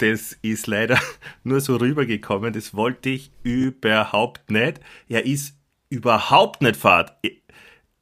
das 0.02 0.38
ist 0.42 0.68
leider 0.68 1.00
nur 1.44 1.62
so 1.62 1.76
rübergekommen, 1.76 2.54
das 2.54 2.74
wollte 2.74 3.10
ich 3.10 3.32
überhaupt 3.44 4.50
nicht. 4.50 4.80
Er 5.10 5.26
ist 5.26 5.56
überhaupt 5.90 6.62
nicht 6.62 6.78
fad. 6.78 7.18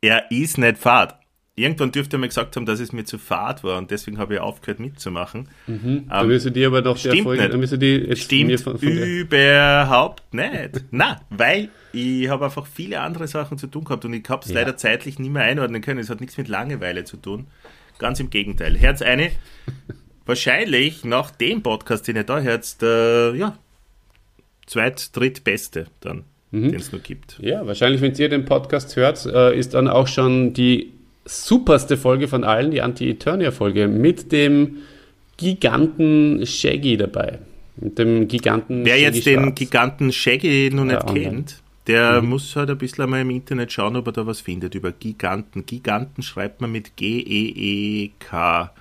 Er 0.02 0.32
ist 0.32 0.58
nicht 0.58 0.78
fad 0.78 1.20
irgendwann 1.60 1.92
dürfte 1.92 2.16
er 2.16 2.20
mir 2.20 2.28
gesagt 2.28 2.56
haben, 2.56 2.66
dass 2.66 2.80
es 2.80 2.92
mir 2.92 3.04
zu 3.04 3.18
fad 3.18 3.64
war 3.64 3.78
und 3.78 3.92
deswegen 3.92 4.18
habe 4.18 4.36
ich 4.36 4.40
aufgehört 4.40 4.80
mitzumachen. 4.80 5.50
Mhm. 5.68 5.78
Ähm, 5.86 6.06
da 6.10 6.24
müsste 6.24 6.52
du 6.52 6.60
dir 6.60 6.68
aber 6.68 6.82
doch 6.82 6.98
stimmt 6.98 7.18
Erfolge, 7.18 7.42
nicht. 7.44 7.54
Dann 7.74 7.82
jetzt 8.08 8.24
stimmt 8.24 8.60
von, 8.62 8.80
von 8.80 8.90
überhaupt 8.90 10.34
nicht. 10.34 10.86
Na, 10.92 11.22
weil 11.30 11.70
ich 11.92 12.30
habe 12.30 12.46
einfach 12.46 12.66
viele 12.66 13.02
andere 13.02 13.28
Sachen 13.28 13.58
zu 13.58 13.68
tun 13.68 13.84
gehabt 13.84 14.06
und 14.06 14.14
ich 14.14 14.28
habe 14.30 14.44
es 14.44 14.50
ja. 14.50 14.56
leider 14.56 14.78
zeitlich 14.78 15.20
nicht 15.20 15.32
mehr 15.32 15.44
einordnen 15.44 15.82
können. 15.82 16.00
Es 16.00 16.10
hat 16.10 16.22
nichts 16.22 16.38
mit 16.38 16.48
Langeweile 16.48 17.04
zu 17.04 17.18
tun. 17.18 17.48
Ganz 17.98 18.20
im 18.20 18.30
Gegenteil. 18.30 18.78
Herz 18.78 19.02
eine, 19.02 19.32
wahrscheinlich 20.30 21.04
nach 21.04 21.32
dem 21.32 21.62
Podcast, 21.62 22.08
den 22.08 22.16
ihr 22.16 22.24
da 22.24 22.40
hört, 22.40 22.82
der 22.82 23.34
ja, 23.36 23.58
zweit, 24.66 25.16
drittbeste 25.16 25.88
dann, 26.00 26.24
mhm. 26.52 26.72
den 26.72 26.80
es 26.80 26.94
noch 26.94 27.04
gibt. 27.04 27.38
Ja, 27.42 27.68
wahrscheinlich, 27.68 28.00
wenn 28.00 28.14
ihr 28.14 28.30
den 28.30 28.46
Podcast 28.46 28.96
hört, 28.96 29.26
äh, 29.26 29.58
ist 29.58 29.74
dann 29.74 29.90
auch 29.90 30.08
schon 30.08 30.54
die 30.54 30.94
superste 31.26 31.98
Folge 31.98 32.28
von 32.28 32.46
allen, 32.46 32.72
die 32.72 32.82
Anti-Eternia-Folge, 32.82 33.88
mit 33.88 34.32
dem 34.32 34.78
Giganten 35.38 36.46
Shaggy 36.46 36.98
dabei. 36.98 37.40
Mit 37.76 37.98
dem 37.98 38.28
Giganten 38.28 38.86
Wer 38.86 38.94
Shaggy 38.94 39.04
jetzt 39.04 39.24
Schwarz. 39.24 39.44
den 39.44 39.56
Giganten 39.56 40.12
Shaggy 40.12 40.70
noch 40.72 40.86
nicht 40.86 41.04
ja, 41.04 41.14
kennt, 41.14 41.62
der 41.88 42.22
mhm. 42.22 42.30
muss 42.30 42.56
halt 42.56 42.70
ein 42.70 42.78
bisschen 42.78 43.04
einmal 43.04 43.22
im 43.22 43.30
Internet 43.32 43.72
schauen, 43.72 43.96
ob 43.96 44.08
er 44.08 44.14
da 44.14 44.28
was 44.28 44.42
findet 44.42 44.76
über 44.76 44.92
Giganten. 44.92 45.66
Giganten 45.66 46.22
schreibt 46.24 46.62
man 46.62 46.72
mit 46.72 46.96
G-E-E-K. 46.98 48.72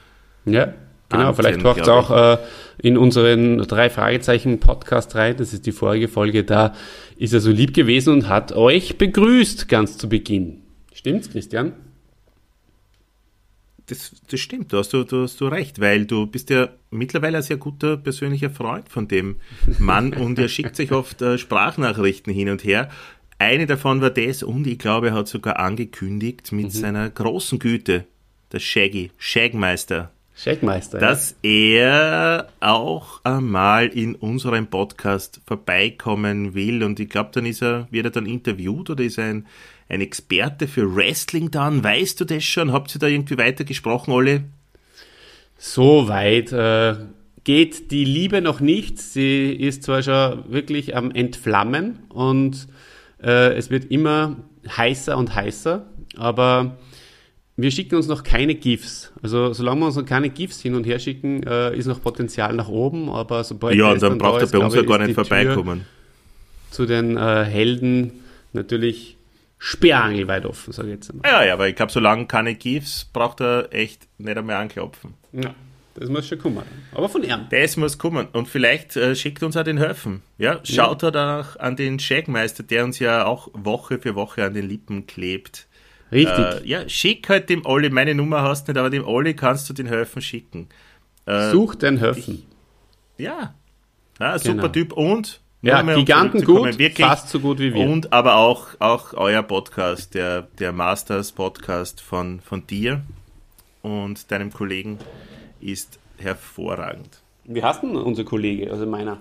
Ja. 0.44 0.74
Genau, 1.10 1.32
vielleicht 1.32 1.62
taucht 1.62 1.80
es 1.80 1.88
auch 1.88 2.10
äh, 2.10 2.38
in 2.82 2.98
unseren 2.98 3.58
drei 3.58 3.88
Fragezeichen 3.88 4.60
Podcast 4.60 5.14
rein. 5.14 5.36
Das 5.36 5.54
ist 5.54 5.64
die 5.64 5.72
vorige 5.72 6.08
Folge. 6.08 6.44
Da 6.44 6.74
ist 7.16 7.32
er 7.32 7.40
so 7.40 7.50
lieb 7.50 7.72
gewesen 7.72 8.12
und 8.12 8.28
hat 8.28 8.52
euch 8.52 8.98
begrüßt 8.98 9.68
ganz 9.68 9.96
zu 9.96 10.08
Beginn. 10.08 10.62
Stimmt's, 10.92 11.30
Christian? 11.30 11.72
Das, 13.86 14.12
das 14.28 14.38
stimmt, 14.38 14.70
da 14.74 14.78
hast, 14.78 14.92
du, 14.92 15.02
da 15.02 15.22
hast 15.22 15.40
du 15.40 15.46
recht, 15.46 15.80
weil 15.80 16.04
du 16.04 16.26
bist 16.26 16.50
ja 16.50 16.68
mittlerweile 16.90 17.38
ein 17.38 17.42
sehr 17.42 17.56
guter 17.56 17.96
persönlicher 17.96 18.50
Freund 18.50 18.90
von 18.90 19.08
dem 19.08 19.36
Mann 19.78 20.12
und 20.12 20.38
er 20.38 20.48
schickt 20.48 20.76
sich 20.76 20.92
oft 20.92 21.22
äh, 21.22 21.38
Sprachnachrichten 21.38 22.30
hin 22.30 22.50
und 22.50 22.64
her. 22.64 22.90
Eine 23.38 23.64
davon 23.64 24.02
war 24.02 24.10
das 24.10 24.42
und 24.42 24.66
ich 24.66 24.78
glaube, 24.78 25.08
er 25.08 25.14
hat 25.14 25.28
sogar 25.28 25.58
angekündigt 25.58 26.52
mit 26.52 26.70
seiner 26.72 27.08
großen 27.08 27.58
Güte, 27.58 28.04
der 28.52 28.58
Shaggy, 28.58 29.10
Shagmeister, 29.16 30.10
Shagmeister. 30.38 30.98
dass 30.98 31.34
er 31.42 32.48
auch 32.60 33.20
einmal 33.24 33.88
in 33.88 34.14
unserem 34.14 34.68
Podcast 34.68 35.40
vorbeikommen 35.46 36.54
will. 36.54 36.84
Und 36.84 37.00
ich 37.00 37.08
glaube, 37.08 37.30
dann 37.32 37.44
ist 37.44 37.60
er, 37.60 37.88
wird 37.90 38.06
er 38.06 38.10
dann 38.12 38.26
interviewt 38.26 38.88
oder 38.90 39.02
ist 39.02 39.18
er 39.18 39.24
ein, 39.24 39.46
ein 39.88 40.00
Experte 40.00 40.68
für 40.68 40.94
Wrestling 40.94 41.50
dann? 41.50 41.82
Weißt 41.82 42.20
du 42.20 42.24
das 42.24 42.44
schon? 42.44 42.72
Habt 42.72 42.94
ihr 42.94 43.00
da 43.00 43.08
irgendwie 43.08 43.36
weiter 43.36 43.64
gesprochen, 43.64 44.12
Olli? 44.12 44.42
So 45.56 46.06
weit 46.06 46.52
äh, 46.52 46.94
geht 47.42 47.90
die 47.90 48.04
Liebe 48.04 48.40
noch 48.40 48.60
nicht. 48.60 49.00
Sie 49.00 49.52
ist 49.52 49.82
zwar 49.82 50.04
schon 50.04 50.44
wirklich 50.52 50.94
am 50.94 51.10
Entflammen 51.10 51.98
und 52.10 52.68
äh, 53.20 53.54
es 53.56 53.70
wird 53.70 53.90
immer 53.90 54.36
heißer 54.68 55.18
und 55.18 55.34
heißer, 55.34 55.84
aber 56.16 56.76
wir 57.58 57.72
schicken 57.72 57.96
uns 57.96 58.06
noch 58.06 58.22
keine 58.22 58.54
GIFs. 58.54 59.12
Also 59.20 59.52
solange 59.52 59.80
wir 59.80 59.86
uns 59.86 59.96
noch 59.96 60.06
keine 60.06 60.30
GIFs 60.30 60.60
hin 60.60 60.76
und 60.76 60.84
her 60.84 61.00
schicken, 61.00 61.42
äh, 61.42 61.76
ist 61.76 61.86
noch 61.86 62.00
Potenzial 62.00 62.54
nach 62.54 62.68
oben, 62.68 63.10
aber 63.10 63.42
sobald 63.42 63.74
Ja, 63.74 63.90
und 63.90 64.00
dann 64.00 64.16
da 64.16 64.24
braucht 64.24 64.40
er 64.40 64.44
ist, 64.44 64.52
bei 64.52 64.58
uns 64.60 64.74
ja 64.76 64.82
gar 64.82 64.98
nicht 64.98 65.10
die 65.10 65.14
Tür 65.14 65.24
vorbeikommen. 65.24 65.84
Zu 66.70 66.86
den 66.86 67.16
äh, 67.16 67.44
Helden 67.44 68.12
natürlich 68.52 69.16
sperrangelweit 69.58 70.46
offen, 70.46 70.72
sage 70.72 70.88
ich 70.88 70.94
jetzt 70.94 71.10
einmal. 71.10 71.28
Ja, 71.28 71.44
ja, 71.44 71.52
aber 71.54 71.68
ich 71.68 71.74
glaube, 71.74 71.90
solange 71.90 72.26
keine 72.26 72.54
GIFs, 72.54 73.06
braucht 73.12 73.40
er 73.40 73.72
echt 73.72 74.06
nicht 74.18 74.38
einmal 74.38 74.56
anklopfen. 74.56 75.14
Ja, 75.32 75.52
das 75.96 76.08
muss 76.10 76.28
schon 76.28 76.38
kommen. 76.38 76.62
Aber 76.94 77.08
von 77.08 77.24
ihm. 77.24 77.46
Das 77.50 77.76
muss 77.76 77.98
kommen. 77.98 78.28
Und 78.32 78.46
vielleicht 78.46 78.94
äh, 78.94 79.16
schickt 79.16 79.42
uns 79.42 79.56
auch 79.56 79.64
den 79.64 79.80
Höfen. 79.80 80.22
Ja, 80.38 80.60
schaut 80.62 81.02
er 81.02 81.10
danach 81.10 81.56
an 81.58 81.74
den 81.74 81.98
Shagmeister, 81.98 82.62
der 82.62 82.84
uns 82.84 83.00
ja 83.00 83.26
auch 83.26 83.48
Woche 83.52 83.98
für 83.98 84.14
Woche 84.14 84.44
an 84.44 84.54
den 84.54 84.68
Lippen 84.68 85.08
klebt. 85.08 85.66
Richtig. 86.10 86.38
Äh, 86.38 86.66
ja, 86.66 86.88
schick 86.88 87.28
halt 87.28 87.50
dem 87.50 87.66
Olli, 87.66 87.90
meine 87.90 88.14
Nummer 88.14 88.42
hast 88.42 88.68
nicht, 88.68 88.78
aber 88.78 88.90
dem 88.90 89.06
Olli 89.06 89.34
kannst 89.34 89.68
du 89.68 89.74
den 89.74 89.88
Höfen 89.88 90.22
schicken. 90.22 90.68
Äh, 91.26 91.50
Such 91.50 91.74
den 91.74 92.00
Höfen. 92.00 92.44
Ja, 93.18 93.54
ja 94.18 94.38
super 94.38 94.54
Genau. 94.54 94.68
Typ 94.68 94.92
und 94.92 95.40
Ja, 95.60 95.82
Giganten 95.82 96.44
gut, 96.44 96.78
wirklich, 96.78 97.06
fast 97.06 97.28
so 97.28 97.40
gut 97.40 97.58
wie 97.58 97.74
wir. 97.74 97.86
Und 97.86 98.12
aber 98.12 98.36
auch, 98.36 98.68
auch 98.78 99.12
euer 99.14 99.42
Podcast, 99.42 100.14
der, 100.14 100.42
der 100.58 100.72
Masters 100.72 101.32
Podcast 101.32 102.00
von, 102.00 102.40
von 102.40 102.66
dir 102.66 103.02
und 103.82 104.30
deinem 104.30 104.52
Kollegen 104.52 104.98
ist 105.60 105.98
hervorragend. 106.16 107.20
Wie 107.44 107.62
heißt 107.62 107.82
denn 107.82 107.96
unser 107.96 108.24
Kollege, 108.24 108.70
also 108.70 108.86
meiner? 108.86 109.18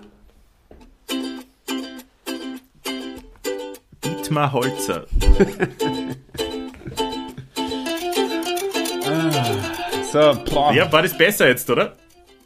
Dietmar 4.04 4.52
Holzer. 4.52 5.06
So, 10.12 10.18
boah. 10.50 10.72
Ja, 10.72 10.90
war 10.90 11.02
das 11.02 11.16
besser 11.16 11.48
jetzt, 11.48 11.68
oder? 11.68 11.94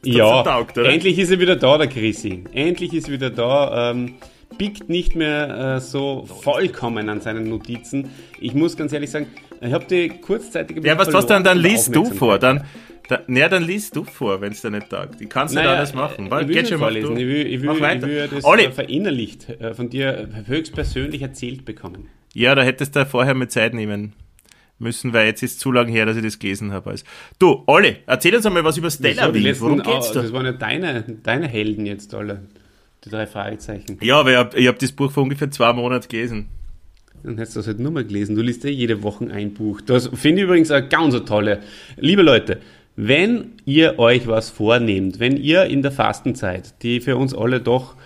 Ja, 0.05 0.43
vertaugt, 0.43 0.77
oder? 0.79 0.89
endlich 0.89 1.17
ist 1.19 1.31
er 1.31 1.39
wieder 1.39 1.55
da, 1.55 1.79
der 1.79 1.87
Chrissy. 1.87 2.43
Endlich 2.53 2.93
ist 2.93 3.07
er 3.07 3.15
wieder 3.15 3.31
da. 3.31 3.91
Ähm, 3.93 4.15
biegt 4.59 4.89
nicht 4.89 5.15
mehr 5.15 5.77
äh, 5.77 5.81
so 5.81 6.27
vollkommen 6.27 7.09
an 7.09 7.21
seinen 7.21 7.49
Notizen. 7.49 8.11
Ich 8.41 8.55
muss 8.55 8.77
ganz 8.77 8.93
ehrlich 8.93 9.11
sagen, 9.11 9.27
ich 9.61 9.73
habe 9.73 9.85
die 9.85 10.09
kurzzeitig 10.09 10.79
Ja, 10.85 10.99
was, 10.99 11.07
bisschen 11.07 11.19
was 11.19 11.27
dann, 11.27 11.45
dann 11.45 11.59
liest 11.59 11.95
du 11.95 12.05
vor. 12.07 12.39
Dann, 12.41 12.65
da, 13.09 13.21
ja, 13.29 13.49
dann 13.49 13.63
liest 13.63 13.95
du 13.95 14.05
vor, 14.05 14.41
wenn 14.41 14.53
es 14.53 14.61
dir 14.61 14.71
nicht 14.71 14.91
taugt. 14.91 15.21
Ich 15.21 15.29
kann 15.29 15.47
es 15.47 15.53
nicht 15.53 15.63
Naja, 15.63 15.77
alles 15.79 15.95
machen. 15.95 16.27
Ich 16.27 16.31
Weil, 16.33 16.49
will 16.49 16.55
geht 16.55 16.63
nicht 16.65 16.71
schon, 16.71 16.79
vorlesen. 16.81 17.15
du. 17.15 17.21
Ich 17.21 17.27
will, 17.29 17.47
ich 17.47 17.63
will, 17.63 17.71
ich 17.71 18.03
will 18.03 18.29
das 18.29 18.45
Olli. 18.45 18.73
verinnerlicht 18.73 19.49
äh, 19.49 19.73
von 19.73 19.89
dir 19.89 20.29
höchstpersönlich 20.47 21.23
erzählt 21.23 21.65
bekommen. 21.65 22.09
Ja, 22.35 22.55
da 22.57 22.63
hättest 22.63 22.97
du 22.97 23.07
vorher 23.07 23.35
mit 23.35 23.53
Zeit 23.53 23.73
nehmen 23.73 24.15
müssen, 24.83 25.13
weil 25.13 25.27
jetzt 25.27 25.43
ist 25.43 25.61
zu 25.61 25.73
lange 25.73 25.91
her, 25.91 26.07
dass 26.07 26.17
ich 26.17 26.23
das 26.23 26.39
gelesen 26.39 26.73
habe. 26.73 26.91
Also. 26.91 27.05
Du, 27.39 27.63
Olli, 27.67 27.97
erzähl 28.07 28.35
uns 28.35 28.45
einmal 28.45 28.65
was 28.65 28.77
über 28.77 28.91
Stella 28.91 29.33
Wien. 29.33 29.55
Worum 29.61 29.83
geht's 29.83 30.13
da? 30.13 30.23
Das 30.23 30.33
waren 30.33 30.45
ja 30.45 30.53
deine, 30.53 31.03
deine 31.23 31.49
Helden 31.49 31.87
jetzt 31.87 32.15
alle. 32.15 32.43
Die 33.05 33.11
drei 33.11 33.27
Fragezeichen. 33.27 33.99
Ja, 34.01 34.21
aber 34.21 34.31
ich 34.31 34.37
habe 34.37 34.67
hab 34.69 34.79
das 34.79 34.93
Buch 34.93 35.11
vor 35.11 35.25
ungefähr 35.25 35.51
zwei 35.51 35.73
Monaten 35.73 36.07
gelesen. 36.09 36.49
Dann 37.25 37.37
hättest 37.37 37.57
du 37.57 37.61
das 37.61 37.67
halt 37.69 37.81
nur 37.81 37.93
mal 37.93 38.05
gelesen. 38.05 38.37
Du 38.37 38.43
liest 38.43 38.65
ja 38.65 38.71
jede 38.71 39.03
Woche 39.03 39.29
ein 39.31 39.55
Buch. 39.55 39.81
Das 39.81 40.09
finde 40.15 40.43
ich 40.43 40.49
übrigens 40.49 40.71
eine 40.71 40.87
ganz 40.89 41.15
tolle. 41.25 41.61
Liebe 41.97 42.23
Leute, 42.23 42.59
wenn 42.97 43.53
ihr 43.65 43.99
euch 43.99 44.27
was 44.27 44.51
vornehmt, 44.51 45.19
wenn 45.19 45.37
ihr 45.37 45.65
in 45.65 45.83
der 45.83 45.93
Fastenzeit, 45.93 46.83
die 46.83 47.01
für 47.01 47.17
uns 47.17 47.35
alle 47.35 47.61
doch 47.61 47.97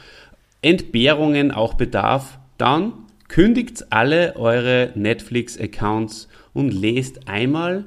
Entbehrungen 0.62 1.50
auch 1.50 1.74
bedarf, 1.74 2.38
dann 2.58 2.92
kündigt 3.28 3.86
alle 3.90 4.36
eure 4.36 4.92
Netflix-Accounts 4.94 6.28
und 6.56 6.70
lest 6.70 7.28
einmal, 7.28 7.84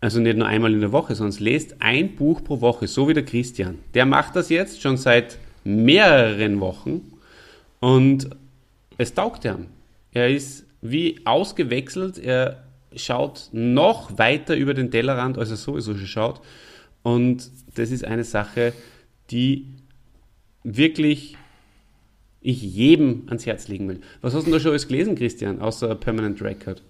also 0.00 0.18
nicht 0.18 0.36
nur 0.36 0.48
einmal 0.48 0.72
in 0.72 0.80
der 0.80 0.90
Woche, 0.90 1.14
sondern 1.14 1.38
lest 1.38 1.76
ein 1.80 2.16
Buch 2.16 2.42
pro 2.42 2.60
Woche, 2.60 2.88
so 2.88 3.06
wie 3.08 3.14
der 3.14 3.24
Christian. 3.24 3.78
Der 3.94 4.04
macht 4.04 4.34
das 4.34 4.48
jetzt 4.48 4.82
schon 4.82 4.96
seit 4.96 5.38
mehreren 5.62 6.58
Wochen 6.58 7.12
und 7.78 8.30
es 8.98 9.14
taugt 9.14 9.44
ihm. 9.44 9.68
Er 10.10 10.28
ist 10.28 10.66
wie 10.82 11.20
ausgewechselt, 11.24 12.18
er 12.18 12.64
schaut 12.96 13.50
noch 13.52 14.18
weiter 14.18 14.56
über 14.56 14.74
den 14.74 14.90
Tellerrand, 14.90 15.38
als 15.38 15.50
er 15.50 15.56
sowieso 15.56 15.94
schon 15.94 16.08
schaut. 16.08 16.40
Und 17.04 17.48
das 17.76 17.92
ist 17.92 18.04
eine 18.04 18.24
Sache, 18.24 18.72
die 19.30 19.68
wirklich 20.64 21.36
ich 22.40 22.60
jedem 22.60 23.22
ans 23.28 23.46
Herz 23.46 23.68
legen 23.68 23.88
will. 23.88 24.00
Was 24.20 24.34
hast 24.34 24.48
du 24.48 24.50
da 24.50 24.58
schon 24.58 24.72
alles 24.72 24.88
gelesen, 24.88 25.14
Christian, 25.14 25.60
außer 25.60 25.94
Permanent 25.94 26.42
Record? 26.42 26.82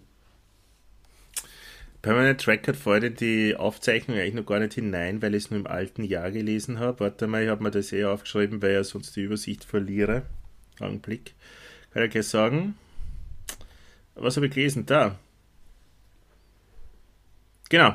Permanent 2.05 2.47
Record 2.47 3.03
in 3.03 3.17
die 3.17 3.57
Aufzeichnung 3.57 4.19
eigentlich 4.19 4.35
noch 4.35 4.45
gar 4.45 4.61
nicht 4.61 4.75
hinein, 4.75 5.23
weil 5.23 5.35
ich 5.35 5.45
es 5.45 5.51
nur 5.51 5.61
im 5.61 5.67
alten 5.67 6.05
Jahr 6.05 6.31
gelesen 6.31 6.79
habe. 6.79 7.01
Warte 7.01 7.27
mal, 7.27 7.43
ich 7.43 7.49
habe 7.49 7.63
mir 7.63 7.71
das 7.71 7.95
eh 7.95 8.05
aufgeschrieben, 8.05 8.61
weil 8.61 8.79
ich 8.83 8.89
sonst 8.89 9.17
die 9.17 9.23
Übersicht 9.23 9.65
verliere. 9.65 10.25
Augenblick. 10.81 11.33
Kann 11.95 12.03
ich 12.03 12.11
gleich 12.11 12.29
sagen. 12.29 12.77
Was 14.17 14.37
habe 14.37 14.49
ich 14.49 14.53
gelesen? 14.53 14.85
Da. 14.85 15.19
Genau. 17.71 17.95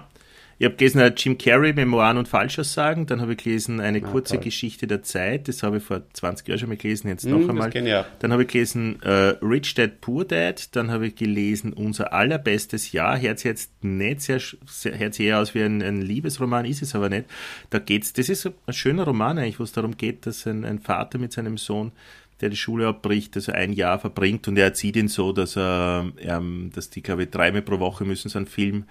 Ich 0.61 0.65
habe 0.65 0.76
gelesen 0.76 1.14
Jim 1.15 1.38
Carrey, 1.38 1.72
Memoiren 1.72 2.18
und 2.18 2.27
Falschaussagen. 2.27 3.06
Dann 3.06 3.22
habe 3.22 3.31
ich 3.31 3.38
gelesen 3.41 3.80
eine 3.80 4.02
kurze 4.02 4.36
toll. 4.36 4.44
Geschichte 4.44 4.88
der 4.88 5.02
Zeit. 5.03 5.48
Das 5.48 5.64
habe 5.64 5.77
ich 5.77 5.84
vor 5.84 6.02
20 6.11 6.45
Jahren 6.49 6.60
schon 6.60 6.68
mal 6.68 6.76
gelesen, 6.76 7.07
jetzt 7.07 7.23
Hm, 7.23 7.31
noch 7.31 7.40
das 7.40 7.49
einmal. 7.49 7.69
auch. 7.69 8.06
Dann 8.19 8.34
habe 8.34 8.41
ich 8.44 8.49
gelesen 8.49 9.02
äh, 9.02 9.38
Rich 9.41 9.76
Dad 9.76 10.02
Poor 10.02 10.26
Dad. 10.26 10.76
Dann 10.76 10.91
habe 10.91 11.07
ich 11.07 11.15
gelesen 11.15 11.72
Unser 11.72 12.11
allerbestes 12.11 12.91
Jahr. 12.91 13.18
Hört 13.22 13.40
sich 13.40 13.45
jetzt 13.45 13.72
nicht 13.81 14.22
sehr, 14.22 14.40
hört 14.40 15.14
sich 15.14 15.27
eher 15.27 15.40
aus 15.40 15.56
wie 15.56 15.64
ein, 15.64 15.81
ein 15.81 16.02
Liebesroman, 16.02 16.65
ist 16.65 16.81
es 16.81 16.94
aber 16.94 17.07
nicht. 17.07 17.26
Da 17.69 17.80
geht's, 17.80 18.11
das 18.11 18.27
ist 18.27 18.45
ein 18.45 18.73
schöner 18.73 19.03
Roman 19.06 19.38
eigentlich, 19.38 19.60
wo 19.60 19.64
es 19.64 19.72
darum 19.72 19.95
geht, 19.95 20.26
dass 20.26 20.45
ein, 20.45 20.65
ein 20.65 20.80
Vater 20.80 21.19
mit 21.19 21.31
seinem 21.31 21.57
Sohn 21.57 21.94
der 22.41 22.49
die 22.49 22.56
Schule 22.57 22.88
abbricht, 22.88 23.36
also 23.36 23.52
ein 23.52 23.73
Jahr 23.73 23.99
verbringt 23.99 24.48
und 24.48 24.56
er 24.57 24.64
erzieht 24.65 24.95
ihn 24.95 25.10
so, 25.10 25.34
dass 25.34 25.57
er, 25.57 26.10
ähm, 26.19 26.69
dass 26.73 26.90
die, 26.90 27.02
glaube 27.02 27.23
ich, 27.23 27.30
dreimal 27.31 27.61
pro 27.61 27.80
Woche 27.80 28.06
müssen 28.06 28.30
so 28.30 28.38
einen 28.40 28.45
Film 28.48 28.86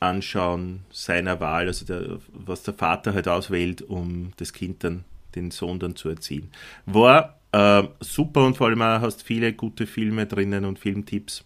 anschauen 0.00 0.80
seiner 0.90 1.40
Wahl, 1.40 1.66
also 1.66 1.84
der, 1.84 2.18
was 2.32 2.62
der 2.62 2.74
Vater 2.74 3.14
halt 3.14 3.28
auswählt, 3.28 3.82
um 3.82 4.32
das 4.36 4.52
Kind 4.52 4.84
dann, 4.84 5.04
den 5.34 5.50
Sohn 5.50 5.78
dann 5.78 5.96
zu 5.96 6.08
erziehen. 6.08 6.50
War 6.86 7.36
äh, 7.52 7.82
super 8.00 8.44
und 8.46 8.56
vor 8.56 8.68
allem 8.68 8.82
auch 8.82 9.00
hast 9.00 9.22
viele 9.22 9.52
gute 9.52 9.86
Filme 9.86 10.26
drinnen 10.26 10.64
und 10.64 10.78
Filmtipps 10.78 11.44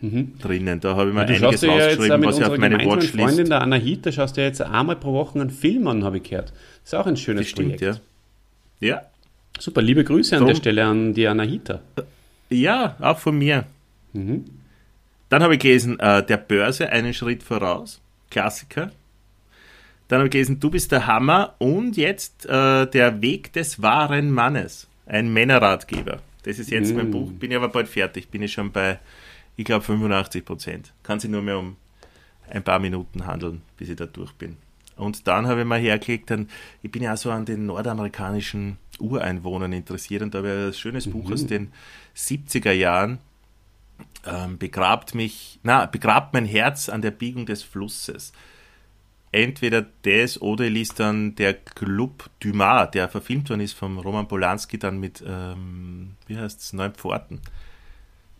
drinnen. 0.00 0.78
Da 0.80 0.94
habe 0.94 1.10
ich 1.10 1.14
mir 1.14 1.26
Du 1.26 1.34
einiges 1.34 1.60
ja 1.62 1.72
rausgeschrieben, 1.72 2.24
was 2.24 2.38
ich 2.38 2.44
auf 2.44 2.56
meine 2.56 2.78
Watchlist. 2.84 3.14
Freundin, 3.16 3.48
der 3.48 3.62
Anahita, 3.62 4.12
schaust 4.12 4.36
du 4.36 4.40
ja 4.42 4.46
jetzt 4.46 4.62
einmal 4.62 4.94
pro 4.96 5.12
Woche 5.12 5.40
einen 5.40 5.50
Film 5.50 5.88
an, 5.88 6.04
habe 6.04 6.18
ich 6.18 6.22
gehört. 6.24 6.52
ist 6.84 6.94
auch 6.94 7.06
ein 7.06 7.16
schönes 7.16 7.42
Das 7.46 7.50
stimmt, 7.50 7.76
Projekt. 7.78 8.00
ja. 8.80 8.88
Ja, 8.88 9.02
Super, 9.58 9.82
liebe 9.82 10.04
Grüße 10.04 10.36
an 10.36 10.42
Drum- 10.42 10.48
der 10.50 10.54
Stelle 10.54 10.84
an 10.84 11.14
die 11.14 11.26
Anahita. 11.26 11.80
Ja, 12.48 12.96
auch 13.00 13.18
von 13.18 13.36
mir. 13.38 13.64
Dann 15.28 15.42
habe 15.42 15.54
ich 15.54 15.60
gelesen, 15.60 15.98
äh, 16.00 16.24
der 16.24 16.36
Börse 16.38 16.90
einen 16.90 17.14
Schritt 17.14 17.42
voraus. 17.42 18.00
Klassiker. 18.30 18.90
Dann 20.08 20.20
habe 20.20 20.28
ich 20.28 20.32
gelesen, 20.32 20.58
du 20.58 20.70
bist 20.70 20.90
der 20.92 21.06
Hammer 21.06 21.54
und 21.58 21.96
jetzt 21.96 22.46
äh, 22.46 22.86
der 22.86 23.20
Weg 23.20 23.52
des 23.52 23.82
wahren 23.82 24.30
Mannes. 24.30 24.88
Ein 25.06 25.32
Männerratgeber. 25.32 26.20
Das 26.44 26.58
ist 26.58 26.70
jetzt 26.70 26.94
mein 26.94 27.10
Buch. 27.10 27.30
Bin 27.32 27.50
ich 27.50 27.56
aber 27.56 27.68
bald 27.68 27.88
fertig. 27.88 28.28
Bin 28.28 28.42
ich 28.42 28.52
schon 28.52 28.72
bei, 28.72 28.98
ich 29.56 29.64
glaube, 29.64 29.84
85 29.84 30.44
Prozent. 30.44 30.92
Kann 31.02 31.20
sich 31.20 31.30
nur 31.30 31.42
mehr 31.42 31.58
um 31.58 31.76
ein 32.48 32.62
paar 32.62 32.78
Minuten 32.78 33.26
handeln, 33.26 33.62
bis 33.76 33.90
ich 33.90 33.96
da 33.96 34.06
durch 34.06 34.32
bin. 34.32 34.56
Und 34.96 35.28
dann 35.28 35.46
habe 35.46 35.60
ich 35.60 35.66
mal 35.66 35.78
hergelegt, 35.78 36.30
dann, 36.30 36.48
ich 36.82 36.90
bin 36.90 37.02
ja 37.02 37.14
auch 37.14 37.18
so 37.18 37.30
an 37.30 37.44
den 37.44 37.66
nordamerikanischen 37.66 38.78
Ureinwohnern 38.98 39.72
interessiert 39.72 40.22
und 40.22 40.34
da 40.34 40.38
habe 40.38 40.48
ich 40.48 40.66
ein 40.68 40.74
schönes 40.74 41.06
mhm. 41.06 41.12
Buch 41.12 41.30
aus 41.30 41.46
den 41.46 41.72
70er 42.16 42.72
Jahren, 42.72 43.18
ähm, 44.26 44.58
begrabt 44.58 45.14
mich, 45.14 45.58
na, 45.62 45.86
begrabt 45.86 46.34
mein 46.34 46.44
Herz 46.44 46.88
an 46.88 47.02
der 47.02 47.10
Biegung 47.10 47.46
des 47.46 47.62
Flusses. 47.62 48.32
Entweder 49.30 49.86
das 50.02 50.40
oder 50.40 50.64
ich 50.64 50.72
liest 50.72 51.00
dann 51.00 51.34
der 51.34 51.54
Club 51.54 52.30
Dumas, 52.40 52.90
der 52.92 53.08
verfilmt 53.08 53.50
worden 53.50 53.60
ist 53.60 53.74
vom 53.74 53.98
Roman 53.98 54.26
Polanski 54.26 54.78
dann 54.78 54.98
mit, 55.00 55.22
ähm, 55.26 56.16
wie 56.26 56.38
heißt 56.38 56.60
es, 56.60 56.72
Neun 56.72 56.94
Pforten. 56.94 57.40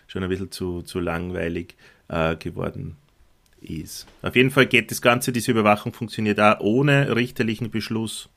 schon 0.06 0.22
ein 0.22 0.28
bisschen 0.28 0.50
zu, 0.50 0.82
zu 0.82 0.98
langweilig 0.98 1.76
äh, 2.08 2.36
geworden 2.36 2.96
ist. 3.60 4.06
Auf 4.20 4.34
jeden 4.34 4.50
Fall 4.50 4.66
geht 4.66 4.90
das 4.90 5.00
Ganze, 5.00 5.32
diese 5.32 5.52
Überwachung 5.52 5.92
funktioniert 5.92 6.40
auch 6.40 6.58
ohne 6.60 7.14
richterlichen 7.14 7.70
Beschluss 7.70 8.28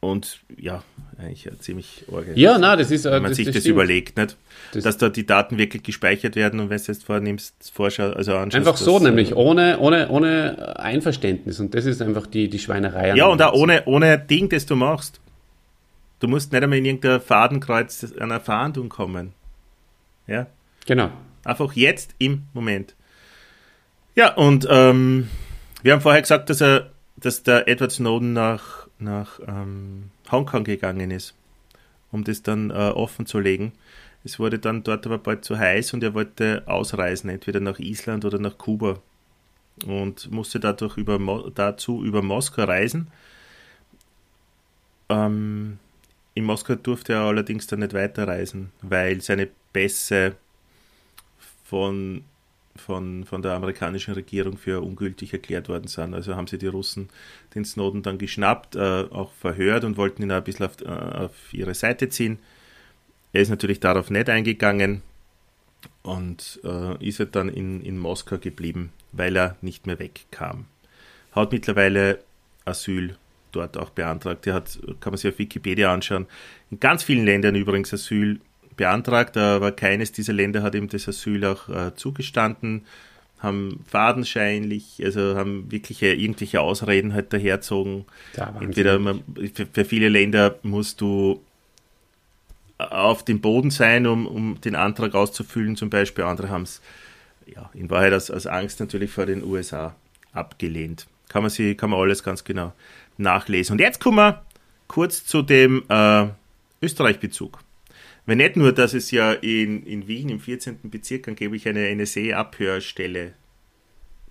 und 0.00 0.40
ja, 0.56 0.82
eigentlich 1.18 1.48
ziemlich 1.58 2.04
orgel. 2.10 2.38
Ja, 2.38 2.56
na, 2.58 2.74
das 2.76 2.90
ist. 2.90 3.04
Wenn 3.04 3.22
man 3.22 3.30
das, 3.30 3.36
sich 3.36 3.46
das, 3.46 3.56
das 3.56 3.66
überlegt, 3.66 4.16
nicht? 4.16 4.36
Das 4.72 4.84
dass 4.84 4.96
da 4.96 5.10
die 5.10 5.26
Daten 5.26 5.58
wirklich 5.58 5.82
gespeichert 5.82 6.36
werden 6.36 6.58
und 6.58 6.70
wenn 6.70 6.78
du 6.78 6.84
jetzt 6.84 7.04
vornimmst, 7.04 7.70
Vorschau, 7.72 8.10
also 8.10 8.34
anschaust. 8.34 8.56
Einfach 8.56 8.76
so, 8.78 8.94
das, 8.94 9.02
nämlich, 9.02 9.36
ohne, 9.36 9.78
ohne, 9.78 10.08
ohne 10.08 10.78
Einverständnis. 10.78 11.60
Und 11.60 11.74
das 11.74 11.84
ist 11.84 12.00
einfach 12.00 12.26
die, 12.26 12.48
die 12.48 12.58
Schweinerei. 12.58 13.14
Ja, 13.14 13.26
und 13.26 13.42
auch 13.42 13.52
ohne, 13.52 13.82
ohne 13.86 14.18
Ding, 14.18 14.48
das 14.48 14.64
du 14.64 14.74
machst. 14.76 15.20
Du 16.20 16.28
musst 16.28 16.52
nicht 16.52 16.62
einmal 16.62 16.78
in 16.78 16.84
irgendein 16.84 17.20
Fadenkreuz 17.20 18.06
einer 18.18 18.40
Fahndung 18.40 18.88
kommen. 18.88 19.32
Ja? 20.26 20.46
Genau. 20.86 21.10
Einfach 21.44 21.72
jetzt 21.74 22.14
im 22.18 22.44
Moment. 22.52 22.94
Ja, 24.14 24.34
und 24.34 24.66
ähm, 24.70 25.28
wir 25.82 25.92
haben 25.92 26.00
vorher 26.00 26.20
gesagt, 26.20 26.50
dass 26.50 26.60
er, 26.60 26.90
dass 27.16 27.42
der 27.42 27.68
Edward 27.68 27.92
Snowden 27.92 28.32
nach 28.32 28.79
nach 29.00 29.40
ähm, 29.46 30.10
Hongkong 30.30 30.64
gegangen 30.64 31.10
ist, 31.10 31.34
um 32.12 32.24
das 32.24 32.42
dann 32.42 32.70
äh, 32.70 32.74
offen 32.74 33.26
zu 33.26 33.38
legen. 33.38 33.72
Es 34.24 34.38
wurde 34.38 34.58
dann 34.58 34.82
dort 34.82 35.06
aber 35.06 35.18
bald 35.18 35.44
zu 35.44 35.58
heiß 35.58 35.94
und 35.94 36.02
er 36.04 36.14
wollte 36.14 36.62
ausreisen, 36.66 37.30
entweder 37.30 37.60
nach 37.60 37.78
Island 37.78 38.24
oder 38.24 38.38
nach 38.38 38.58
Kuba 38.58 39.00
und 39.86 40.30
musste 40.30 40.60
dadurch 40.60 40.96
über, 40.96 41.18
dazu 41.54 42.04
über 42.04 42.22
Moskau 42.22 42.64
reisen. 42.64 43.08
Ähm, 45.08 45.78
in 46.34 46.44
Moskau 46.44 46.74
durfte 46.74 47.14
er 47.14 47.20
allerdings 47.20 47.66
dann 47.66 47.80
nicht 47.80 47.94
weiterreisen, 47.94 48.72
weil 48.82 49.20
seine 49.20 49.48
Pässe 49.72 50.36
von 51.64 52.24
von, 52.80 53.24
von 53.24 53.42
der 53.42 53.52
amerikanischen 53.52 54.14
Regierung 54.14 54.56
für 54.56 54.80
ungültig 54.80 55.32
erklärt 55.32 55.68
worden 55.68 55.86
sind. 55.86 56.14
Also 56.14 56.34
haben 56.34 56.46
sie 56.46 56.58
die 56.58 56.66
Russen 56.66 57.08
den 57.54 57.64
Snowden 57.64 58.02
dann 58.02 58.18
geschnappt, 58.18 58.76
äh, 58.76 59.04
auch 59.10 59.32
verhört 59.32 59.84
und 59.84 59.96
wollten 59.96 60.22
ihn 60.22 60.30
ein 60.30 60.42
bisschen 60.42 60.66
auf, 60.66 60.80
äh, 60.80 60.88
auf 60.88 61.52
ihre 61.52 61.74
Seite 61.74 62.08
ziehen. 62.08 62.38
Er 63.32 63.42
ist 63.42 63.50
natürlich 63.50 63.80
darauf 63.80 64.10
nicht 64.10 64.28
eingegangen 64.28 65.02
und 66.02 66.60
äh, 66.64 67.06
ist 67.06 67.24
dann 67.32 67.48
in, 67.48 67.80
in 67.82 67.98
Moskau 67.98 68.38
geblieben, 68.38 68.92
weil 69.12 69.36
er 69.36 69.56
nicht 69.60 69.86
mehr 69.86 69.98
wegkam. 69.98 70.66
Hat 71.32 71.52
mittlerweile 71.52 72.24
Asyl 72.64 73.16
dort 73.52 73.76
auch 73.76 73.90
beantragt. 73.90 74.46
Er 74.46 74.54
hat, 74.54 74.78
kann 75.00 75.12
man 75.12 75.18
sich 75.18 75.32
auf 75.32 75.38
Wikipedia 75.38 75.92
anschauen, 75.92 76.26
in 76.70 76.80
ganz 76.80 77.02
vielen 77.02 77.24
Ländern 77.24 77.54
übrigens 77.54 77.92
Asyl 77.92 78.40
beantragt, 78.80 79.36
aber 79.36 79.72
keines 79.72 80.10
dieser 80.10 80.32
Länder 80.32 80.62
hat 80.62 80.74
ihm 80.74 80.88
das 80.88 81.06
Asyl 81.06 81.44
auch 81.44 81.68
äh, 81.68 81.94
zugestanden, 81.94 82.86
haben 83.38 83.84
fadenscheinlich, 83.86 85.02
also 85.04 85.36
haben 85.36 85.70
wirkliche 85.70 86.14
irgendwelche 86.14 86.62
Ausreden 86.62 87.12
halt 87.12 87.30
daherzogen. 87.30 88.06
Entweder 88.58 88.98
man, 88.98 89.22
für, 89.54 89.66
für, 89.70 89.84
viele 89.84 90.08
Länder 90.08 90.56
musst 90.62 91.02
du 91.02 91.42
auf 92.78 93.22
dem 93.22 93.42
Boden 93.42 93.70
sein, 93.70 94.06
um, 94.06 94.26
um 94.26 94.58
den 94.62 94.74
Antrag 94.74 95.14
auszufüllen, 95.14 95.76
zum 95.76 95.90
Beispiel. 95.90 96.24
Andere 96.24 96.48
haben 96.48 96.62
es 96.62 96.80
ja, 97.44 97.68
in 97.74 97.90
Wahrheit 97.90 98.14
aus, 98.14 98.30
aus 98.30 98.46
Angst 98.46 98.80
natürlich 98.80 99.10
vor 99.10 99.26
den 99.26 99.44
USA 99.44 99.94
abgelehnt. 100.32 101.06
Kann 101.28 101.42
man, 101.42 101.50
sie, 101.50 101.74
kann 101.74 101.90
man 101.90 102.00
alles 102.00 102.22
ganz 102.22 102.44
genau 102.44 102.72
nachlesen. 103.18 103.74
Und 103.74 103.80
jetzt 103.80 104.00
kommen 104.00 104.16
wir 104.16 104.42
kurz 104.88 105.26
zu 105.26 105.42
dem 105.42 105.84
äh, 105.90 106.28
Österreich-Bezug. 106.80 107.58
Wenn 108.26 108.38
nicht 108.38 108.56
nur, 108.56 108.72
dass 108.72 108.94
es 108.94 109.10
ja 109.10 109.32
in, 109.32 109.84
in 109.84 110.06
Wien 110.06 110.28
im 110.28 110.40
14. 110.40 110.78
Bezirk 110.84 111.28
angeblich 111.28 111.66
eine 111.68 111.94
NSA-Abhörstelle 111.94 113.32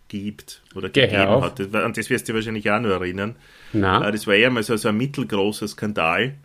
gibt 0.07 0.61
oder 0.75 0.89
Geh 0.89 1.01
gegeben 1.01 1.23
auf. 1.23 1.43
hat. 1.43 1.75
An 1.75 1.93
das 1.93 2.09
wirst 2.09 2.27
du 2.27 2.33
wahrscheinlich 2.33 2.69
auch 2.69 2.79
noch 2.79 2.89
erinnern. 2.89 3.35
Na? 3.73 4.07
Äh, 4.07 4.11
das 4.11 4.27
war 4.27 4.35
eher 4.35 4.49
mal 4.49 4.63
so, 4.63 4.75
so 4.75 4.89
ein 4.89 4.97
mittelgroßer 4.97 5.67
Skandal. 5.67 6.35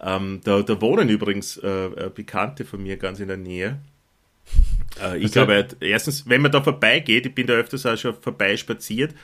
Ähm, 0.00 0.40
da, 0.44 0.62
da 0.62 0.80
wohnen 0.80 1.08
übrigens 1.08 1.56
äh, 1.58 1.68
äh 1.68 2.10
Bekannte 2.14 2.64
von 2.64 2.82
mir 2.82 2.96
ganz 2.96 3.20
in 3.20 3.28
der 3.28 3.36
Nähe. 3.36 3.78
Äh, 5.00 5.18
ich 5.18 5.24
also, 5.24 5.46
glaube, 5.46 5.68
erstens, 5.80 6.28
wenn 6.28 6.42
man 6.42 6.52
da 6.52 6.62
vorbeigeht, 6.62 7.26
ich 7.26 7.34
bin 7.34 7.46
da 7.46 7.54
öfters 7.54 7.86
auch 7.86 7.96
schon 7.96 8.14
vorbeispaziert, 8.14 9.14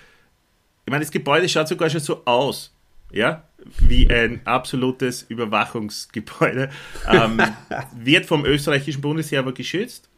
ich 0.84 0.90
meine, 0.90 1.04
das 1.04 1.10
Gebäude 1.10 1.48
schaut 1.48 1.68
sogar 1.68 1.90
schon 1.90 2.00
so 2.00 2.24
aus 2.24 2.72
ja, 3.10 3.42
wie 3.80 4.08
ein 4.10 4.40
absolutes 4.46 5.22
Überwachungsgebäude, 5.22 6.70
ähm, 7.08 7.40
wird 7.96 8.26
vom 8.26 8.44
österreichischen 8.44 9.00
Bundesheer 9.00 9.40
aber 9.40 9.52
geschützt, 9.52 10.08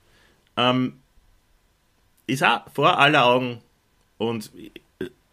ähm, 0.56 0.94
ist 2.26 2.44
auch 2.44 2.70
vor 2.72 2.98
aller 2.98 3.24
Augen 3.24 3.60
und 4.18 4.50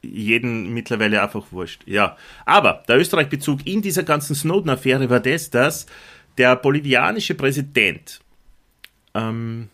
jeden 0.02 0.74
mittlerweile 0.74 1.22
einfach 1.22 1.52
wurscht. 1.52 1.84
Ja, 1.86 2.18
aber 2.46 2.84
der 2.88 2.98
Österreich-Bezug 2.98 3.66
in 3.66 3.82
dieser 3.82 4.04
ganzen 4.04 4.36
Snowden-Affäre 4.36 5.10
war 5.10 5.20
das, 5.20 5.50
dass 5.50 5.86
der 6.38 6.56
bolivianische 6.56 7.36
Präsident 7.36 8.22
ähm, 9.14 9.70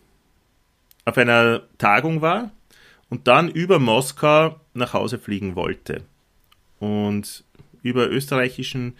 auf 1.04 1.16
einer 1.18 1.62
Tagung 1.78 2.20
war 2.20 2.50
und 3.10 3.28
dann 3.28 3.50
über 3.50 3.78
Moskau 3.78 4.58
nach 4.72 4.92
Hause 4.92 5.18
fliegen 5.18 5.54
wollte. 5.56 6.02
Und 6.78 7.44
über 7.84 8.10
österreichischen 8.10 8.94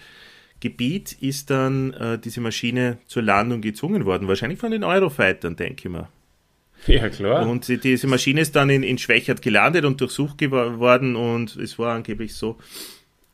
Gebiet 0.61 1.16
ist 1.20 1.51
dann 1.51 1.93
äh, 1.94 2.19
diese 2.19 2.40
Maschine 2.40 2.98
zur 3.06 3.23
Landung 3.23 3.61
gezwungen 3.61 4.05
worden. 4.05 4.28
Wahrscheinlich 4.28 4.61
von 4.61 4.70
den 4.70 4.85
Eurofightern, 4.85 5.56
denke 5.56 5.89
ich 5.89 5.93
mal. 5.93 6.09
Ja, 6.86 7.09
klar. 7.09 7.48
Und 7.48 7.69
diese 7.85 8.06
Maschine 8.06 8.43
ist 8.43 8.55
dann 8.56 8.70
in, 8.70 8.82
in 8.82 8.98
Schwächert 8.98 9.43
gelandet 9.43 9.85
und 9.85 10.01
durchsucht 10.01 10.40
worden 10.51 11.16
und 11.16 11.56
es 11.56 11.78
war 11.78 11.94
angeblich 11.94 12.35
so, 12.35 12.59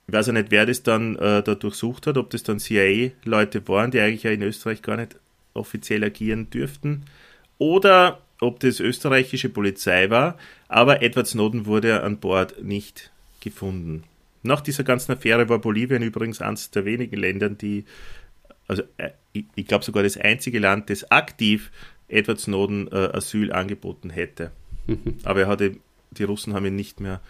ich 0.06 0.14
weiß 0.14 0.28
ja 0.28 0.32
nicht, 0.32 0.51
wer 0.51 0.66
das 0.66 0.82
dann 0.82 1.16
äh, 1.16 1.43
da 1.43 1.55
durchsucht 1.55 2.06
hat, 2.06 2.16
ob 2.16 2.31
das 2.31 2.43
dann 2.43 2.59
CIA-Leute 2.59 3.66
waren, 3.68 3.90
die 3.90 4.01
eigentlich 4.01 4.22
ja 4.22 4.31
in 4.31 4.43
Österreich 4.43 4.82
gar 4.82 4.97
nicht 4.97 5.16
offiziell 5.55 6.05
agieren 6.05 6.51
dürften, 6.51 7.05
oder 7.59 8.20
ob 8.40 8.60
das 8.60 8.81
österreichische 8.81 9.48
Polizei 9.48 10.10
war, 10.10 10.39
aber 10.68 11.02
Edward 11.02 11.27
Snowden 11.27 11.66
wurde 11.66 12.02
an 12.02 12.18
Bord 12.18 12.62
nicht 12.62 13.10
gefunden. 13.40 14.05
Nach 14.43 14.61
dieser 14.61 14.85
ganzen 14.85 15.12
Affäre 15.12 15.49
war 15.49 15.59
Bolivien 15.59 16.03
übrigens 16.03 16.41
eines 16.41 16.71
der 16.71 16.85
wenigen 16.85 17.17
Länder, 17.17 17.51
die, 17.51 17.85
also 18.69 18.83
äh, 18.97 19.11
ich, 19.33 19.45
ich 19.55 19.67
glaube 19.67 19.85
sogar 19.85 20.03
das 20.03 20.17
einzige 20.17 20.59
Land, 20.59 20.91
das 20.91 21.11
aktiv 21.11 21.71
Edward 22.09 22.41
Snowden 22.41 22.89
äh, 22.89 23.11
Asyl 23.12 23.53
angeboten 23.53 24.11
hätte. 24.11 24.51
Aber 25.25 25.41
er 25.41 25.47
hatte, 25.47 25.77
die 26.11 26.25
Russen 26.25 26.55
haben 26.55 26.67
ihn 26.67 26.77
nicht 26.77 27.01
mehr 27.01 27.21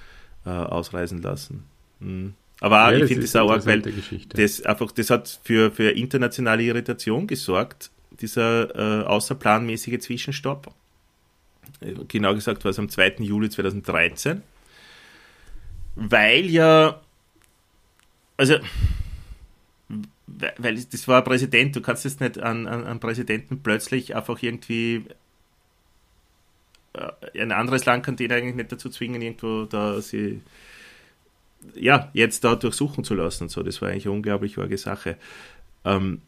äh, 0.47 0.51
ausreisen 0.51 1.20
lassen. 1.23 1.65
Mhm. 1.99 2.35
Aber 2.61 2.93
ja, 2.93 2.99
ich 2.99 3.07
finde 3.07 3.23
das 3.23 3.37
auch 3.37 3.51
arg, 3.51 3.65
weil 3.66 3.82
das 4.28 4.62
einfach, 4.62 4.93
das 4.93 5.11
hat 5.11 5.41
für, 5.45 5.70
für 5.70 5.91
internationale 5.91 6.62
Irritation 6.62 7.27
gesorgt, 7.27 7.91
dieser 8.20 9.03
äh, 9.03 9.05
außerplanmäßige 9.05 9.99
Zwischenstopp. 9.99 10.73
Äh, 11.81 11.95
genau 12.07 12.35
gesagt 12.35 12.65
war 12.65 12.70
es 12.70 12.78
am 12.78 12.89
2. 12.89 13.16
Juli 13.20 13.49
2013. 13.49 14.43
Weil 16.02 16.47
ja, 16.47 16.98
also 18.39 18.55
weil 20.56 20.82
das 20.82 21.06
war 21.06 21.18
ein 21.18 21.24
Präsident, 21.24 21.77
du 21.77 21.82
kannst 21.82 22.05
jetzt 22.05 22.22
nicht 22.22 22.39
an, 22.39 22.66
an, 22.66 22.86
an 22.86 23.01
Präsidenten 23.01 23.62
plötzlich 23.62 24.16
einfach 24.16 24.43
irgendwie 24.43 25.05
äh, 26.94 27.40
ein 27.40 27.52
anderes 27.52 27.85
Land 27.85 28.02
kann 28.02 28.16
den 28.16 28.32
eigentlich 28.32 28.55
nicht 28.55 28.72
dazu 28.72 28.89
zwingen, 28.89 29.20
irgendwo 29.20 29.66
da 29.66 30.01
sie 30.01 30.40
ja, 31.74 32.09
jetzt 32.14 32.44
da 32.44 32.55
durchsuchen 32.55 33.05
zu 33.05 33.14
lassen 33.14 33.44
und 33.44 33.48
so. 33.51 33.62
Das 33.62 33.82
war 33.82 33.90
eigentlich 33.90 34.06
eine 34.06 34.14
unglaublich 34.14 34.56
arge 34.56 34.78
Sache. 34.78 35.18
Ähm, 35.85 36.22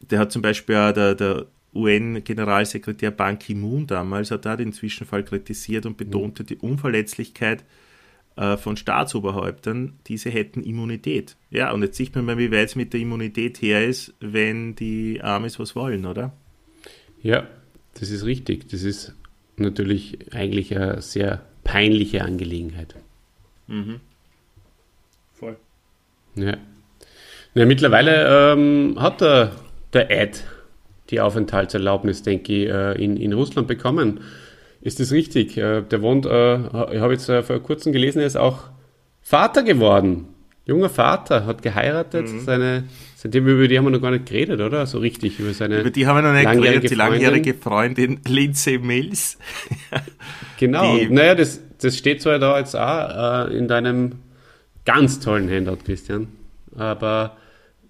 der 0.00 0.18
hat 0.18 0.32
zum 0.32 0.42
Beispiel 0.42 0.74
auch 0.74 0.92
der, 0.92 1.14
der 1.14 1.46
UN-Generalsekretär 1.72 3.12
Ban 3.12 3.38
Ki-moon 3.38 3.86
damals 3.86 4.32
hat 4.32 4.46
da 4.46 4.56
den 4.56 4.72
Zwischenfall 4.72 5.22
kritisiert 5.22 5.86
und 5.86 5.96
betonte 5.96 6.42
die 6.42 6.56
Unverletzlichkeit 6.56 7.62
äh, 8.36 8.56
von 8.56 8.76
Staatsoberhäuptern, 8.76 9.94
diese 10.06 10.30
hätten 10.30 10.62
Immunität. 10.62 11.36
Ja, 11.50 11.72
und 11.72 11.82
jetzt 11.82 11.96
sieht 11.96 12.14
man 12.14 12.24
mal, 12.24 12.38
wie 12.38 12.52
weit 12.52 12.68
es 12.68 12.76
mit 12.76 12.92
der 12.92 13.00
Immunität 13.00 13.62
her 13.62 13.86
ist, 13.86 14.14
wenn 14.20 14.74
die 14.74 15.20
Amis 15.22 15.58
was 15.58 15.74
wollen, 15.74 16.06
oder? 16.06 16.32
Ja, 17.22 17.46
das 17.98 18.10
ist 18.10 18.24
richtig. 18.24 18.68
Das 18.68 18.82
ist 18.82 19.14
natürlich 19.56 20.34
eigentlich 20.34 20.76
eine 20.76 21.00
sehr 21.00 21.42
peinliche 21.64 22.22
Angelegenheit. 22.22 22.94
Mhm. 23.66 24.00
Voll. 25.34 25.56
Ja. 26.36 26.56
ja 27.54 27.66
mittlerweile 27.66 28.52
ähm, 28.52 28.96
hat 28.98 29.20
der, 29.20 29.52
der 29.92 30.10
Ed 30.10 30.44
die 31.10 31.20
Aufenthaltserlaubnis, 31.20 32.22
denke 32.22 32.52
ich, 32.52 32.68
äh, 32.68 33.02
in, 33.02 33.16
in 33.16 33.32
Russland 33.32 33.68
bekommen. 33.68 34.20
Ist 34.86 35.00
das 35.00 35.10
richtig? 35.10 35.56
Äh, 35.56 35.82
der 35.82 36.00
wohnt, 36.00 36.26
äh, 36.26 36.58
ich 36.58 37.00
habe 37.00 37.12
jetzt 37.12 37.28
äh, 37.28 37.42
vor 37.42 37.58
kurzem 37.58 37.92
gelesen, 37.92 38.20
er 38.20 38.26
ist 38.26 38.36
auch 38.36 38.70
Vater 39.20 39.64
geworden. 39.64 40.28
Junger 40.64 40.90
Vater, 40.90 41.44
hat 41.44 41.60
geheiratet. 41.60 42.32
Mhm. 42.32 42.40
Seine, 42.42 42.84
seitdem 43.16 43.48
über 43.48 43.66
die 43.66 43.76
haben 43.76 43.86
wir 43.86 43.90
noch 43.90 44.00
gar 44.00 44.12
nicht 44.12 44.26
geredet, 44.26 44.60
oder? 44.60 44.86
So 44.86 44.98
richtig, 44.98 45.40
über 45.40 45.52
seine. 45.54 45.80
Über 45.80 45.90
die 45.90 46.06
haben 46.06 46.18
wir 46.18 46.22
noch 46.22 46.32
nicht 46.32 46.62
geredet, 46.62 46.88
die 46.88 46.94
langjährige 46.94 47.54
Freundin 47.54 48.20
Lindsay 48.28 48.78
Mills. 48.78 49.38
genau. 50.56 50.96
Die, 50.96 51.10
naja, 51.10 51.34
das, 51.34 51.60
das 51.80 51.98
steht 51.98 52.22
zwar 52.22 52.38
da 52.38 52.56
jetzt 52.56 52.76
auch 52.76 53.48
äh, 53.48 53.58
in 53.58 53.66
deinem 53.66 54.12
ganz 54.84 55.18
tollen 55.18 55.50
Handout, 55.50 55.78
Christian. 55.84 56.28
Aber 56.76 57.36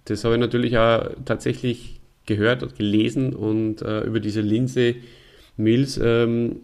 das 0.06 0.24
habe 0.24 0.36
ich 0.36 0.40
natürlich 0.40 0.78
auch 0.78 1.10
tatsächlich 1.27 2.01
gehört 2.24 2.62
und 2.62 2.74
gelesen 2.74 3.35
und 3.35 3.82
äh, 3.82 4.01
über 4.01 4.18
diese 4.18 4.40
Lindsay 4.40 5.02
Mills 5.59 6.01
ähm, 6.02 6.60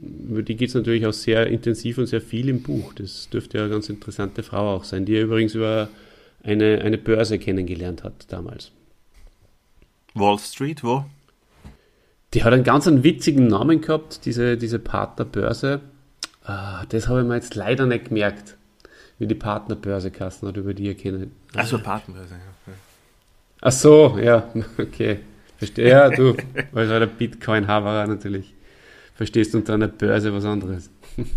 über 0.00 0.42
die 0.42 0.56
geht 0.56 0.68
es 0.68 0.74
natürlich 0.74 1.06
auch 1.06 1.12
sehr 1.12 1.46
intensiv 1.46 1.98
und 1.98 2.06
sehr 2.06 2.20
viel 2.20 2.48
im 2.48 2.62
Buch. 2.62 2.92
Das 2.94 3.28
dürfte 3.28 3.58
ja 3.58 3.64
eine 3.64 3.72
ganz 3.72 3.88
interessante 3.88 4.42
Frau 4.42 4.74
auch 4.74 4.84
sein, 4.84 5.04
die 5.04 5.14
er 5.14 5.24
übrigens 5.24 5.54
über 5.54 5.88
eine, 6.42 6.80
eine 6.82 6.98
Börse 6.98 7.38
kennengelernt 7.38 8.04
hat 8.04 8.32
damals. 8.32 8.72
Wall 10.14 10.38
Street, 10.38 10.82
wo? 10.82 11.04
Die 12.34 12.44
hat 12.44 12.52
einen 12.52 12.64
ganz 12.64 12.86
einen 12.88 13.04
witzigen 13.04 13.46
Namen 13.46 13.80
gehabt, 13.80 14.24
diese, 14.24 14.56
diese 14.56 14.78
Partnerbörse. 14.78 15.80
Ah, 16.44 16.84
das 16.88 17.08
habe 17.08 17.20
ich 17.20 17.26
mir 17.26 17.34
jetzt 17.34 17.54
leider 17.54 17.86
nicht 17.86 18.06
gemerkt, 18.06 18.56
wie 19.18 19.26
die 19.26 19.34
Partnerbörse 19.34 20.10
kassen 20.10 20.48
hat, 20.48 20.56
über 20.56 20.74
die 20.74 20.84
ihr 20.84 20.96
kennt. 20.96 21.30
Also 21.54 21.78
Partnerbörse, 21.78 22.34
ja. 22.34 22.72
Ach 23.60 23.72
so, 23.72 24.18
ja, 24.20 24.50
okay. 24.78 25.20
Verstehe, 25.58 25.90
ja, 25.90 26.10
du, 26.10 26.36
weil 26.72 26.88
der 26.88 27.06
Bitcoin-Haberer 27.06 28.08
natürlich 28.08 28.52
verstehst 29.22 29.54
unter 29.54 29.74
einer 29.74 29.86
Börse 29.86 30.34
was 30.34 30.44
anderes. 30.44 30.90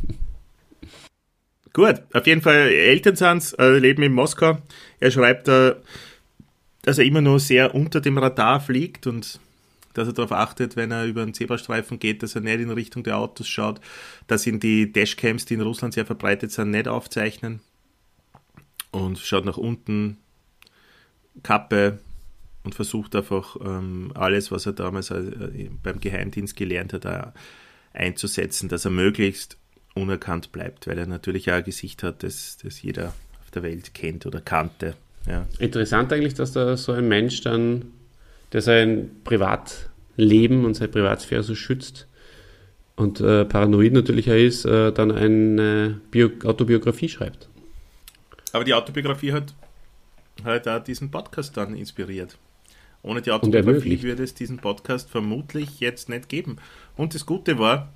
Gut, 1.74 2.02
auf 2.14 2.26
jeden 2.26 2.41
Fall 2.41 2.70
Elternsans 2.70 3.53
äh, 3.53 3.78
leben 3.78 4.02
in 4.02 4.12
Moskau. 4.12 4.57
Er 4.99 5.12
schreibt, 5.12 5.48
äh, 5.48 5.76
dass 6.82 6.98
er 6.98 7.06
immer 7.06 7.22
nur 7.22 7.40
sehr 7.40 7.76
unter 7.76 8.02
dem 8.02 8.18
Radar 8.18 8.60
fliegt 8.60 9.06
und 9.06 9.40
dass 9.94 10.07
er 10.07 10.16
darauf 10.16 10.32
achtet, 10.32 10.76
wenn 10.76 10.90
er 10.90 11.06
über 11.06 11.22
einen 11.22 11.36
Zebrastreifen 11.36 11.99
geht, 11.99 12.24
dass 12.24 12.34
er 12.34 12.41
nicht 12.41 12.60
in 12.60 12.72
Richtung 12.72 13.03
der 13.03 13.20
Autos 13.20 13.48
schaut, 13.48 13.80
dass 14.26 14.48
ihn 14.48 14.60
die 14.60 14.91
Dashcams, 14.91 15.45
die 15.45 15.53
in 15.53 15.62
Russland 15.62 15.94
sehr 15.94 16.07
verbreitet 16.07 16.52
sind, 16.52 16.72
nicht 16.72 16.88
aufzeichnen 16.88 17.60
und 18.90 19.20
schaut 19.20 19.45
nach 19.45 19.57
unten, 19.57 20.18
Kappe 21.44 21.99
und 22.64 22.74
versucht 22.74 23.16
einfach 23.16 23.57
ähm, 23.64 24.12
alles, 24.16 24.52
was 24.52 24.66
er 24.66 24.74
damals 24.74 25.12
äh, 25.12 25.70
beim 25.84 25.99
Geheimdienst 25.99 26.56
gelernt 26.56 26.94
hat, 26.94 27.06
einzusetzen, 27.96 28.70
dass 28.70 28.86
er 28.86 28.92
möglichst 28.92 29.58
unerkannt 29.94 30.52
bleibt, 30.52 30.88
weil 30.88 30.98
er 30.98 31.08
natürlich 31.08 31.50
auch 31.52 31.56
ein 31.56 31.64
Gesicht 31.64 32.04
hat, 32.04 32.24
das, 32.24 32.58
das 32.62 32.82
jeder 32.82 33.14
auf 33.42 33.52
der 33.54 33.64
Welt 33.64 33.94
kennt 33.94 34.26
oder 34.26 34.42
kannte. 34.42 34.96
Ja. 35.28 35.48
Interessant 35.60 36.12
eigentlich, 36.14 36.34
dass 36.34 36.52
da 36.52 36.78
so 36.78 36.92
ein 36.92 37.08
Mensch 37.08 37.42
dann, 37.42 37.86
der 38.52 38.62
sein 38.62 39.10
Privatleben 39.24 40.66
und 40.66 40.76
seine 40.76 40.90
Privatsphäre 40.90 41.44
so 41.44 41.56
schützt 41.56 42.08
und 42.96 43.20
äh, 43.20 43.46
paranoid 43.46 43.94
natürlich 43.94 44.28
er 44.28 44.38
ist, 44.38 44.66
äh, 44.66 44.92
dann 44.92 45.12
eine 45.12 46.00
Bio 46.12 46.30
Autobiografie 46.44 47.10
schreibt. 47.10 47.50
Aber 48.54 48.64
die 48.64 48.74
Autobiografie 48.74 49.34
hat 49.34 49.54
halt 50.44 50.68
auch 50.68 50.84
diesen 50.84 51.12
Podcast 51.12 51.58
dann 51.58 51.76
inspiriert. 51.76 52.38
Ohne 53.06 53.22
die 53.22 53.32
Autobiografie 53.32 54.02
würde 54.02 54.23
es 54.23 54.34
diesen 54.34 54.57
Podcast 54.57 55.11
vermutlich 55.11 55.80
jetzt 55.80 56.10
nicht 56.10 56.27
geben. 56.27 56.57
Und 56.98 57.14
das 57.14 57.27
Gute 57.27 57.60
war, 57.60 57.94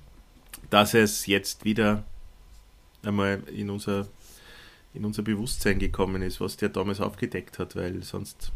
dass 0.70 0.94
es 0.94 1.26
jetzt 1.26 1.64
wieder 1.64 2.04
einmal 3.02 3.42
in 3.52 3.70
unser, 3.70 4.06
in 4.94 5.04
unser 5.04 5.22
Bewusstsein 5.22 5.80
gekommen 5.80 6.22
ist, 6.22 6.40
was 6.40 6.56
der 6.56 6.68
damals 6.68 7.00
aufgedeckt 7.00 7.58
hat, 7.58 7.74
weil 7.74 8.04
sonst 8.04 8.52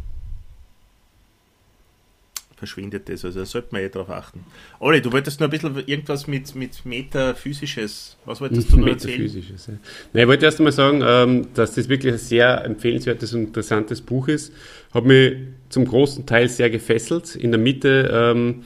verschwindet 2.57 3.09
das. 3.09 3.25
Also 3.25 3.41
da 3.41 3.47
sollte 3.47 3.69
man 3.73 3.83
eh 3.83 3.89
darauf 3.89 4.11
achten. 4.11 4.45
Olli, 4.79 5.03
du 5.03 5.11
wolltest 5.11 5.41
nur 5.41 5.49
ein 5.49 5.51
bisschen 5.51 5.77
irgendwas 5.89 6.29
mit, 6.29 6.55
mit 6.55 6.87
Metaphysisches. 6.87 8.17
Was 8.27 8.41
wolltest 8.41 8.71
du 8.71 8.77
noch 8.77 8.87
erzählen? 8.87 9.23
Metaphysisches, 9.23 9.67
ja. 9.67 9.75
Na, 10.13 10.21
ich 10.21 10.29
wollte 10.29 10.45
erst 10.45 10.61
einmal 10.61 10.73
sagen, 10.73 11.03
ähm, 11.05 11.49
dass 11.55 11.75
das 11.75 11.89
wirklich 11.89 12.13
ein 12.13 12.19
sehr 12.19 12.65
empfehlenswertes 12.65 13.35
und 13.35 13.47
interessantes 13.47 14.01
Buch 14.01 14.29
ist. 14.29 14.53
Hat 14.93 15.05
mich 15.05 15.37
zum 15.75 15.85
großen 15.87 16.25
Teil 16.25 16.49
sehr 16.49 16.71
gefesselt. 16.71 17.35
In 17.35 17.51
der 17.51 17.61
Mitte 17.61 18.09
ähm, 18.13 18.63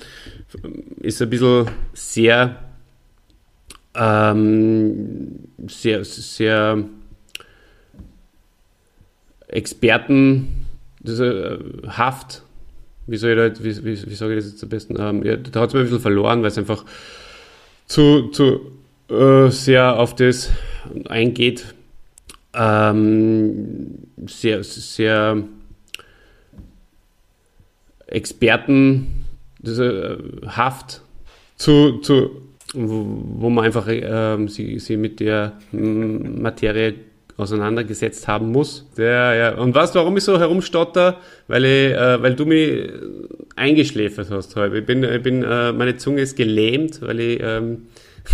ist 1.00 1.20
ein 1.22 1.30
bisschen 1.30 1.70
sehr, 1.94 2.56
ähm, 3.94 5.48
sehr, 5.66 6.04
sehr 6.04 6.84
Experten, 9.48 10.66
das, 11.00 11.18
äh, 11.20 11.58
wie 13.06 13.16
soll 13.16 13.30
ich 13.30 13.58
da, 13.58 13.64
wie, 13.64 13.84
wie, 13.84 14.10
wie 14.10 14.14
sage 14.14 14.34
ich 14.34 14.44
das 14.44 14.52
jetzt 14.52 14.62
am 14.62 14.68
besten? 14.68 14.96
Ähm, 15.00 15.24
ja, 15.24 15.36
da 15.36 15.60
hat 15.60 15.68
es 15.68 15.74
mir 15.74 15.80
ein 15.80 15.86
bisschen 15.86 16.00
verloren, 16.00 16.42
weil 16.42 16.48
es 16.48 16.58
einfach 16.58 16.84
zu, 17.86 18.28
zu 18.28 18.60
äh, 19.08 19.48
sehr 19.48 19.98
auf 19.98 20.14
das 20.14 20.50
eingeht, 21.08 21.74
ähm, 22.52 23.94
sehr, 24.26 24.62
sehr 24.62 25.42
expertenhaft 28.08 31.02
zu, 31.56 31.98
zu 31.98 32.30
wo 32.74 33.48
man 33.48 33.64
einfach 33.64 33.86
ähm, 33.88 34.48
sie, 34.48 34.78
sie 34.78 34.96
mit 34.96 35.20
der 35.20 35.54
mm, 35.72 36.42
Materie 36.42 36.94
auseinandergesetzt 37.38 38.28
haben 38.28 38.50
muss. 38.50 38.84
Ja, 38.96 39.32
ja. 39.32 39.54
Und 39.54 39.74
weißt 39.74 39.94
du, 39.94 40.00
warum 40.00 40.16
ich 40.16 40.24
so 40.24 40.38
herumstotter? 40.38 41.18
Weil, 41.46 41.64
ich, 41.64 41.94
äh, 41.94 42.22
weil 42.22 42.34
du 42.34 42.44
mich 42.44 42.90
eingeschläfert 43.56 44.30
hast 44.30 44.56
heute. 44.56 44.78
Ich 44.78 44.86
bin, 44.86 45.02
ich 45.04 45.22
bin, 45.22 45.42
äh, 45.42 45.72
meine 45.72 45.96
Zunge 45.96 46.20
ist 46.20 46.36
gelähmt, 46.36 47.00
weil 47.00 47.20
ich. 47.20 47.40
Ähm, 47.42 47.86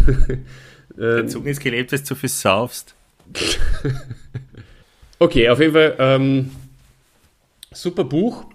Deine 0.97 1.27
Zunge 1.27 1.51
ist 1.51 1.61
gelähmt, 1.61 1.93
weil 1.93 1.99
du 1.99 2.05
zu 2.05 2.15
viel 2.15 2.29
saufst. 2.29 2.95
okay, 5.19 5.49
auf 5.49 5.61
jeden 5.61 5.73
Fall 5.73 5.95
ähm, 5.99 6.51
super 7.73 8.05
Buch 8.05 8.47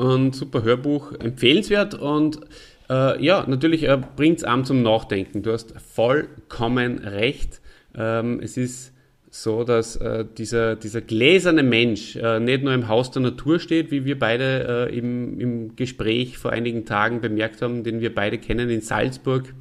und 0.00 0.34
super 0.34 0.62
Hörbuch, 0.62 1.12
empfehlenswert 1.12 1.94
und 1.94 2.40
äh, 2.88 3.22
ja, 3.22 3.44
natürlich 3.46 3.84
äh, 3.84 3.98
bringt 4.16 4.38
es 4.38 4.44
einem 4.44 4.64
zum 4.64 4.82
Nachdenken. 4.82 5.42
Du 5.42 5.52
hast 5.52 5.74
vollkommen 5.78 6.98
recht. 6.98 7.60
Ähm, 7.94 8.40
es 8.42 8.56
ist 8.56 8.94
so, 9.30 9.62
dass 9.62 9.96
äh, 9.96 10.24
dieser, 10.38 10.74
dieser 10.74 11.02
gläserne 11.02 11.62
Mensch 11.62 12.16
äh, 12.16 12.40
nicht 12.40 12.64
nur 12.64 12.72
im 12.72 12.88
Haus 12.88 13.10
der 13.10 13.22
Natur 13.22 13.60
steht, 13.60 13.90
wie 13.90 14.04
wir 14.04 14.18
beide 14.18 14.88
äh, 14.90 14.98
im, 14.98 15.38
im 15.38 15.76
Gespräch 15.76 16.38
vor 16.38 16.50
einigen 16.50 16.84
Tagen 16.86 17.20
bemerkt 17.20 17.62
haben, 17.62 17.84
den 17.84 18.00
wir 18.00 18.12
beide 18.12 18.38
kennen 18.38 18.70
in 18.70 18.80
Salzburg. 18.80 19.54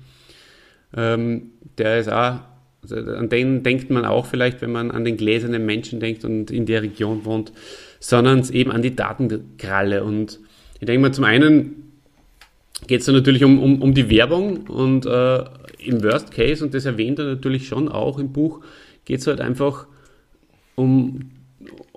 Ähm, 0.96 1.52
der 1.78 2.00
ist 2.00 2.12
auch, 2.12 2.40
also 2.82 2.96
an 2.96 3.30
den 3.30 3.62
denkt 3.62 3.90
man 3.92 4.06
auch 4.06 4.26
vielleicht, 4.26 4.62
wenn 4.62 4.72
man 4.72 4.90
an 4.90 5.04
den 5.04 5.18
gläsernen 5.18 5.66
Menschen 5.66 6.00
denkt 6.00 6.24
und 6.24 6.50
in 6.50 6.66
der 6.66 6.82
Region 6.82 7.26
wohnt, 7.26 7.52
sondern 8.00 8.48
eben 8.52 8.72
an 8.72 8.82
die 8.82 8.96
Datenkralle. 8.96 10.04
Und 10.04 10.40
ich 10.80 10.86
denke 10.86 11.02
mal, 11.02 11.14
zum 11.14 11.26
einen 11.26 11.94
geht 12.88 13.02
es 13.02 13.06
dann 13.06 13.16
natürlich 13.16 13.44
um, 13.44 13.60
um, 13.60 13.82
um 13.82 13.94
die 13.94 14.10
Werbung 14.10 14.68
und 14.68 15.06
äh, 15.06 15.44
im 15.80 16.04
Worst 16.04 16.32
Case, 16.32 16.64
und 16.64 16.74
das 16.74 16.86
erwähnt 16.86 17.20
er 17.20 17.26
natürlich 17.26 17.68
schon 17.68 17.90
auch 17.90 18.20
im 18.20 18.32
Buch, 18.32 18.62
geht 19.06 19.20
es 19.20 19.28
halt 19.28 19.42
einfach 19.42 19.88
um, 20.76 21.32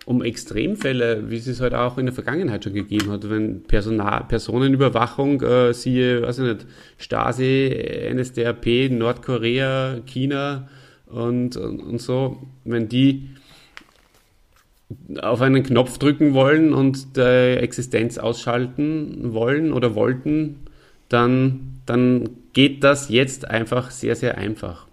um 0.05 0.23
Extremfälle, 0.23 1.31
wie 1.31 1.37
es 1.37 1.47
es 1.47 1.61
halt 1.61 1.75
auch 1.75 1.99
in 1.99 2.07
der 2.07 2.15
Vergangenheit 2.15 2.65
schon 2.65 2.75
gegeben 2.75 3.11
hat, 3.11 3.29
wenn 3.31 3.63
Personal, 3.63 4.25
Personenüberwachung, 4.25 5.41
äh, 5.43 5.73
siehe, 5.73 6.23
weiß 6.23 6.39
ich 6.41 6.45
nicht, 6.45 6.67
Stasi, 6.99 8.11
NSDAP, 8.13 8.91
Nordkorea, 8.91 10.01
China 10.07 10.69
und, 11.07 11.57
und, 11.57 11.81
und 11.81 12.01
so, 12.01 12.43
wenn 12.65 12.89
die 12.89 13.29
auf 15.21 15.41
einen 15.41 15.63
Knopf 15.63 15.99
drücken 15.99 16.35
wollen 16.35 16.73
und 16.73 17.17
die 17.17 17.57
Existenz 17.59 18.19
ausschalten 18.19 19.33
wollen 19.33 19.73
oder 19.73 19.95
wollten, 19.95 20.61
dann, 21.09 21.81
dann 21.87 22.29
geht 22.53 22.85
das 22.85 23.09
jetzt 23.09 23.49
einfach 23.49 23.91
sehr, 23.91 24.17
sehr 24.17 24.39
einfach. 24.39 24.87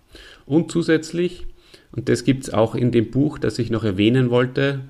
Und 0.46 0.72
zusätzlich 0.72 1.46
und 1.92 2.10
das 2.10 2.24
gibt 2.24 2.44
es 2.44 2.54
auch 2.54 2.76
in 2.76 2.92
dem 2.92 3.12
Buch, 3.12 3.40
das 3.40 3.60
ich 3.60 3.72
noch 3.72 3.84
erwähnen 3.84 4.30
wollte. 4.30 4.82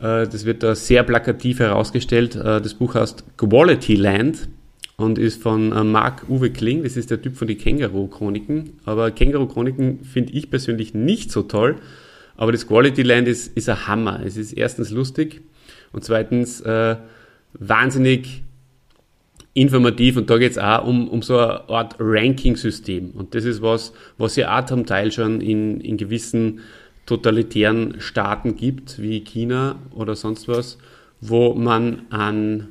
Äh, 0.00 0.26
das 0.26 0.44
wird 0.44 0.62
da 0.62 0.74
sehr 0.74 1.02
plakativ 1.02 1.58
herausgestellt. 1.58 2.36
Äh, 2.36 2.60
das 2.60 2.74
Buch 2.74 2.94
heißt 2.94 3.24
Quality 3.36 3.94
Land 3.94 4.48
und 4.96 5.18
ist 5.18 5.42
von 5.42 5.72
äh, 5.72 5.84
Mark 5.84 6.26
Uwe 6.28 6.50
Kling. 6.50 6.82
Das 6.82 6.96
ist 6.96 7.10
der 7.10 7.20
Typ 7.20 7.36
von 7.36 7.48
den 7.48 7.58
Känguru-Chroniken. 7.58 8.80
Aber 8.84 9.10
Känguru-Chroniken 9.10 10.04
finde 10.04 10.32
ich 10.32 10.50
persönlich 10.50 10.94
nicht 10.94 11.30
so 11.30 11.42
toll. 11.42 11.76
Aber 12.36 12.52
das 12.52 12.66
Quality 12.66 13.02
Land 13.02 13.28
ist, 13.28 13.56
ist 13.56 13.68
ein 13.68 13.86
Hammer. 13.86 14.20
Es 14.24 14.36
ist 14.36 14.52
erstens 14.52 14.90
lustig 14.90 15.42
und 15.92 16.04
zweitens 16.04 16.60
äh, 16.60 16.96
wahnsinnig 17.54 18.42
informativ 19.54 20.18
und 20.18 20.28
da 20.28 20.36
geht 20.36 20.52
es 20.52 20.58
auch 20.58 20.86
um, 20.86 21.08
um 21.08 21.22
so 21.22 21.38
eine 21.38 21.68
Art 21.70 21.96
Ranking-System. 21.98 23.12
Und 23.12 23.34
das 23.34 23.44
ist 23.44 23.62
was, 23.62 23.94
was 24.18 24.36
ja 24.36 24.58
auch 24.58 24.66
zum 24.66 24.84
Teil 24.84 25.10
schon 25.10 25.40
in, 25.40 25.80
in 25.80 25.96
gewissen 25.96 26.60
totalitären 27.06 28.00
Staaten 28.00 28.56
gibt, 28.56 29.00
wie 29.00 29.20
China 29.20 29.76
oder 29.94 30.14
sonst 30.14 30.48
was, 30.48 30.76
wo 31.22 31.54
man 31.54 32.02
an, 32.10 32.68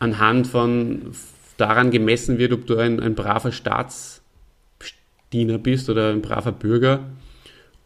anhand 0.00 0.48
von 0.48 1.12
daran 1.56 1.92
gemessen 1.92 2.38
wird, 2.38 2.52
ob 2.52 2.66
du 2.66 2.78
ein, 2.78 2.98
ein 2.98 3.14
braver 3.14 3.52
Staatsdiener 3.52 5.58
bist 5.58 5.88
oder 5.88 6.10
ein 6.10 6.20
braver 6.20 6.52
Bürger. 6.52 7.04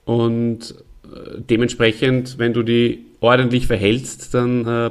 Und 0.04 0.74
äh, 1.04 1.40
dementsprechend, 1.40 2.38
wenn 2.38 2.52
du 2.52 2.62
die 2.62 3.06
ordentlich 3.20 3.66
verhältst, 3.66 4.32
dann 4.34 4.66
äh, 4.66 4.90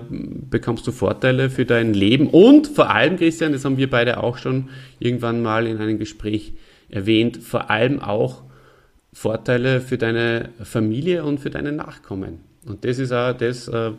bekommst 0.49 0.85
du 0.85 0.91
Vorteile 0.91 1.49
für 1.49 1.65
dein 1.65 1.93
Leben 1.93 2.27
und 2.27 2.67
vor 2.67 2.91
allem, 2.91 3.17
Christian, 3.17 3.51
das 3.51 3.65
haben 3.65 3.77
wir 3.77 3.89
beide 3.89 4.21
auch 4.21 4.37
schon 4.37 4.69
irgendwann 4.99 5.41
mal 5.41 5.65
in 5.65 5.77
einem 5.77 5.97
Gespräch 5.97 6.53
erwähnt, 6.89 7.37
vor 7.37 7.69
allem 7.69 7.99
auch 7.99 8.43
Vorteile 9.11 9.81
für 9.81 9.97
deine 9.97 10.49
Familie 10.63 11.23
und 11.23 11.39
für 11.39 11.49
deine 11.49 11.71
Nachkommen. 11.71 12.39
Und 12.65 12.85
das 12.85 12.99
ist 12.99 13.11
auch 13.11 13.33
das, 13.33 13.67
äh, 13.67 13.91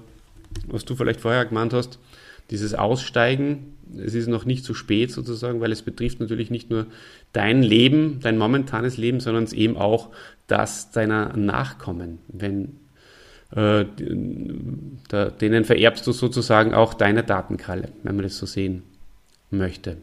was 0.68 0.84
du 0.84 0.94
vielleicht 0.94 1.20
vorher 1.20 1.44
gemeint 1.44 1.72
hast, 1.72 1.98
dieses 2.50 2.74
Aussteigen. 2.74 3.74
Es 3.98 4.14
ist 4.14 4.28
noch 4.28 4.44
nicht 4.44 4.64
zu 4.64 4.74
spät 4.74 5.10
sozusagen, 5.10 5.60
weil 5.60 5.72
es 5.72 5.82
betrifft 5.82 6.20
natürlich 6.20 6.50
nicht 6.50 6.70
nur 6.70 6.86
dein 7.32 7.62
Leben, 7.62 8.20
dein 8.22 8.38
momentanes 8.38 8.96
Leben, 8.96 9.20
sondern 9.20 9.44
es 9.44 9.52
eben 9.52 9.76
auch 9.76 10.10
das 10.46 10.90
deiner 10.90 11.36
Nachkommen. 11.36 12.18
Wenn 12.28 12.76
äh, 13.54 13.84
da, 15.08 15.30
denen 15.30 15.64
vererbst 15.64 16.06
du 16.06 16.12
sozusagen 16.12 16.74
auch 16.74 16.94
deine 16.94 17.24
Datenkralle, 17.24 17.88
wenn 18.02 18.16
man 18.16 18.24
das 18.24 18.38
so 18.38 18.46
sehen 18.46 18.82
möchte. 19.50 19.96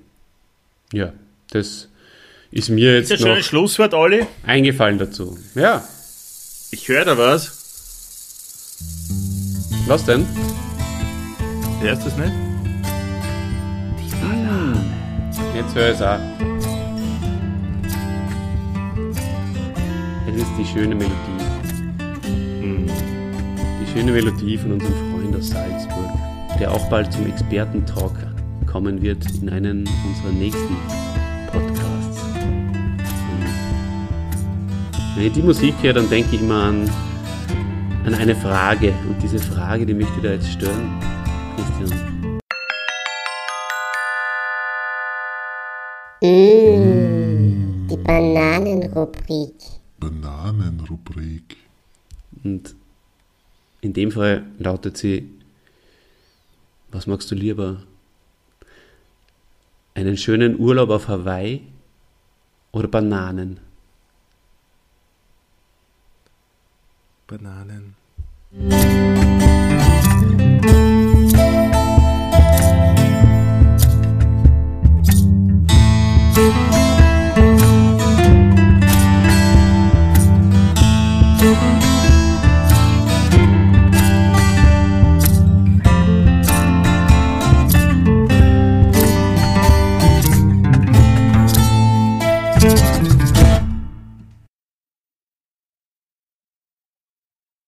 Ja, 0.92 1.14
das 1.52 1.90
ist 2.52 2.70
mir 2.70 2.96
jetzt 2.96 3.12
ist 3.12 3.22
ein 3.22 3.28
schönes 3.28 3.46
Schlusswort, 3.46 3.94
Olli. 3.94 4.26
eingefallen 4.46 4.98
dazu. 4.98 5.38
Ja. 5.56 5.84
Ich 6.72 6.88
höre 6.90 7.06
da 7.06 7.18
was. 7.18 7.54
Was 9.88 10.04
denn? 10.06 10.26
Hörst 11.80 12.04
du 12.04 12.08
es 12.10 12.18
nicht? 12.18 12.47
Jetzt 15.58 15.76
höre 15.76 15.90
ich 15.90 15.96
es 15.96 16.02
auch. 16.02 16.20
Es 20.30 20.36
ist 20.36 20.52
die 20.58 20.66
schöne 20.66 20.96
Melodie 20.96 21.38
schöne 23.98 24.12
Melodie 24.12 24.58
von 24.60 24.74
unserem 24.74 24.94
Freund 25.12 25.36
aus 25.36 25.50
Salzburg, 25.50 26.12
der 26.60 26.72
auch 26.72 26.88
bald 26.88 27.12
zum 27.12 27.26
Expertentalk 27.26 28.14
kommen 28.68 29.02
wird 29.02 29.26
in 29.42 29.50
einen 29.50 29.90
unserer 30.06 30.32
nächsten 30.34 30.76
Podcasts. 31.52 32.22
Und 34.94 35.18
wenn 35.18 35.26
ich 35.26 35.34
die 35.34 35.42
Musik 35.42 35.74
höre, 35.82 35.94
dann 35.94 36.08
denke 36.12 36.36
ich 36.36 36.42
immer 36.42 36.66
an, 36.66 36.88
an 38.06 38.14
eine 38.14 38.36
Frage. 38.36 38.94
Und 39.10 39.16
diese 39.24 39.40
Frage, 39.40 39.84
die 39.84 39.96
möchte 39.96 40.22
da 40.22 40.34
jetzt 40.34 40.52
stören, 40.52 40.92
Christian. 41.56 42.07
Mmh, 46.22 47.88
die 47.90 47.98
Bananenrubrik. 47.98 49.54
Bananenrubrik. 50.00 51.58
Und 52.44 52.74
in 53.82 53.94
dem 53.94 54.12
Fall 54.12 54.46
lautet 54.58 54.98
sie, 54.98 55.30
was 56.92 57.06
magst 57.06 57.30
du 57.30 57.36
lieber? 57.36 57.84
Einen 59.94 60.18
schönen 60.18 60.60
Urlaub 60.60 60.90
auf 60.90 61.08
Hawaii 61.08 61.62
oder 62.72 62.88
Bananen? 62.88 63.60
Bananen. 67.28 67.96
Mm-hmm. 81.40 81.77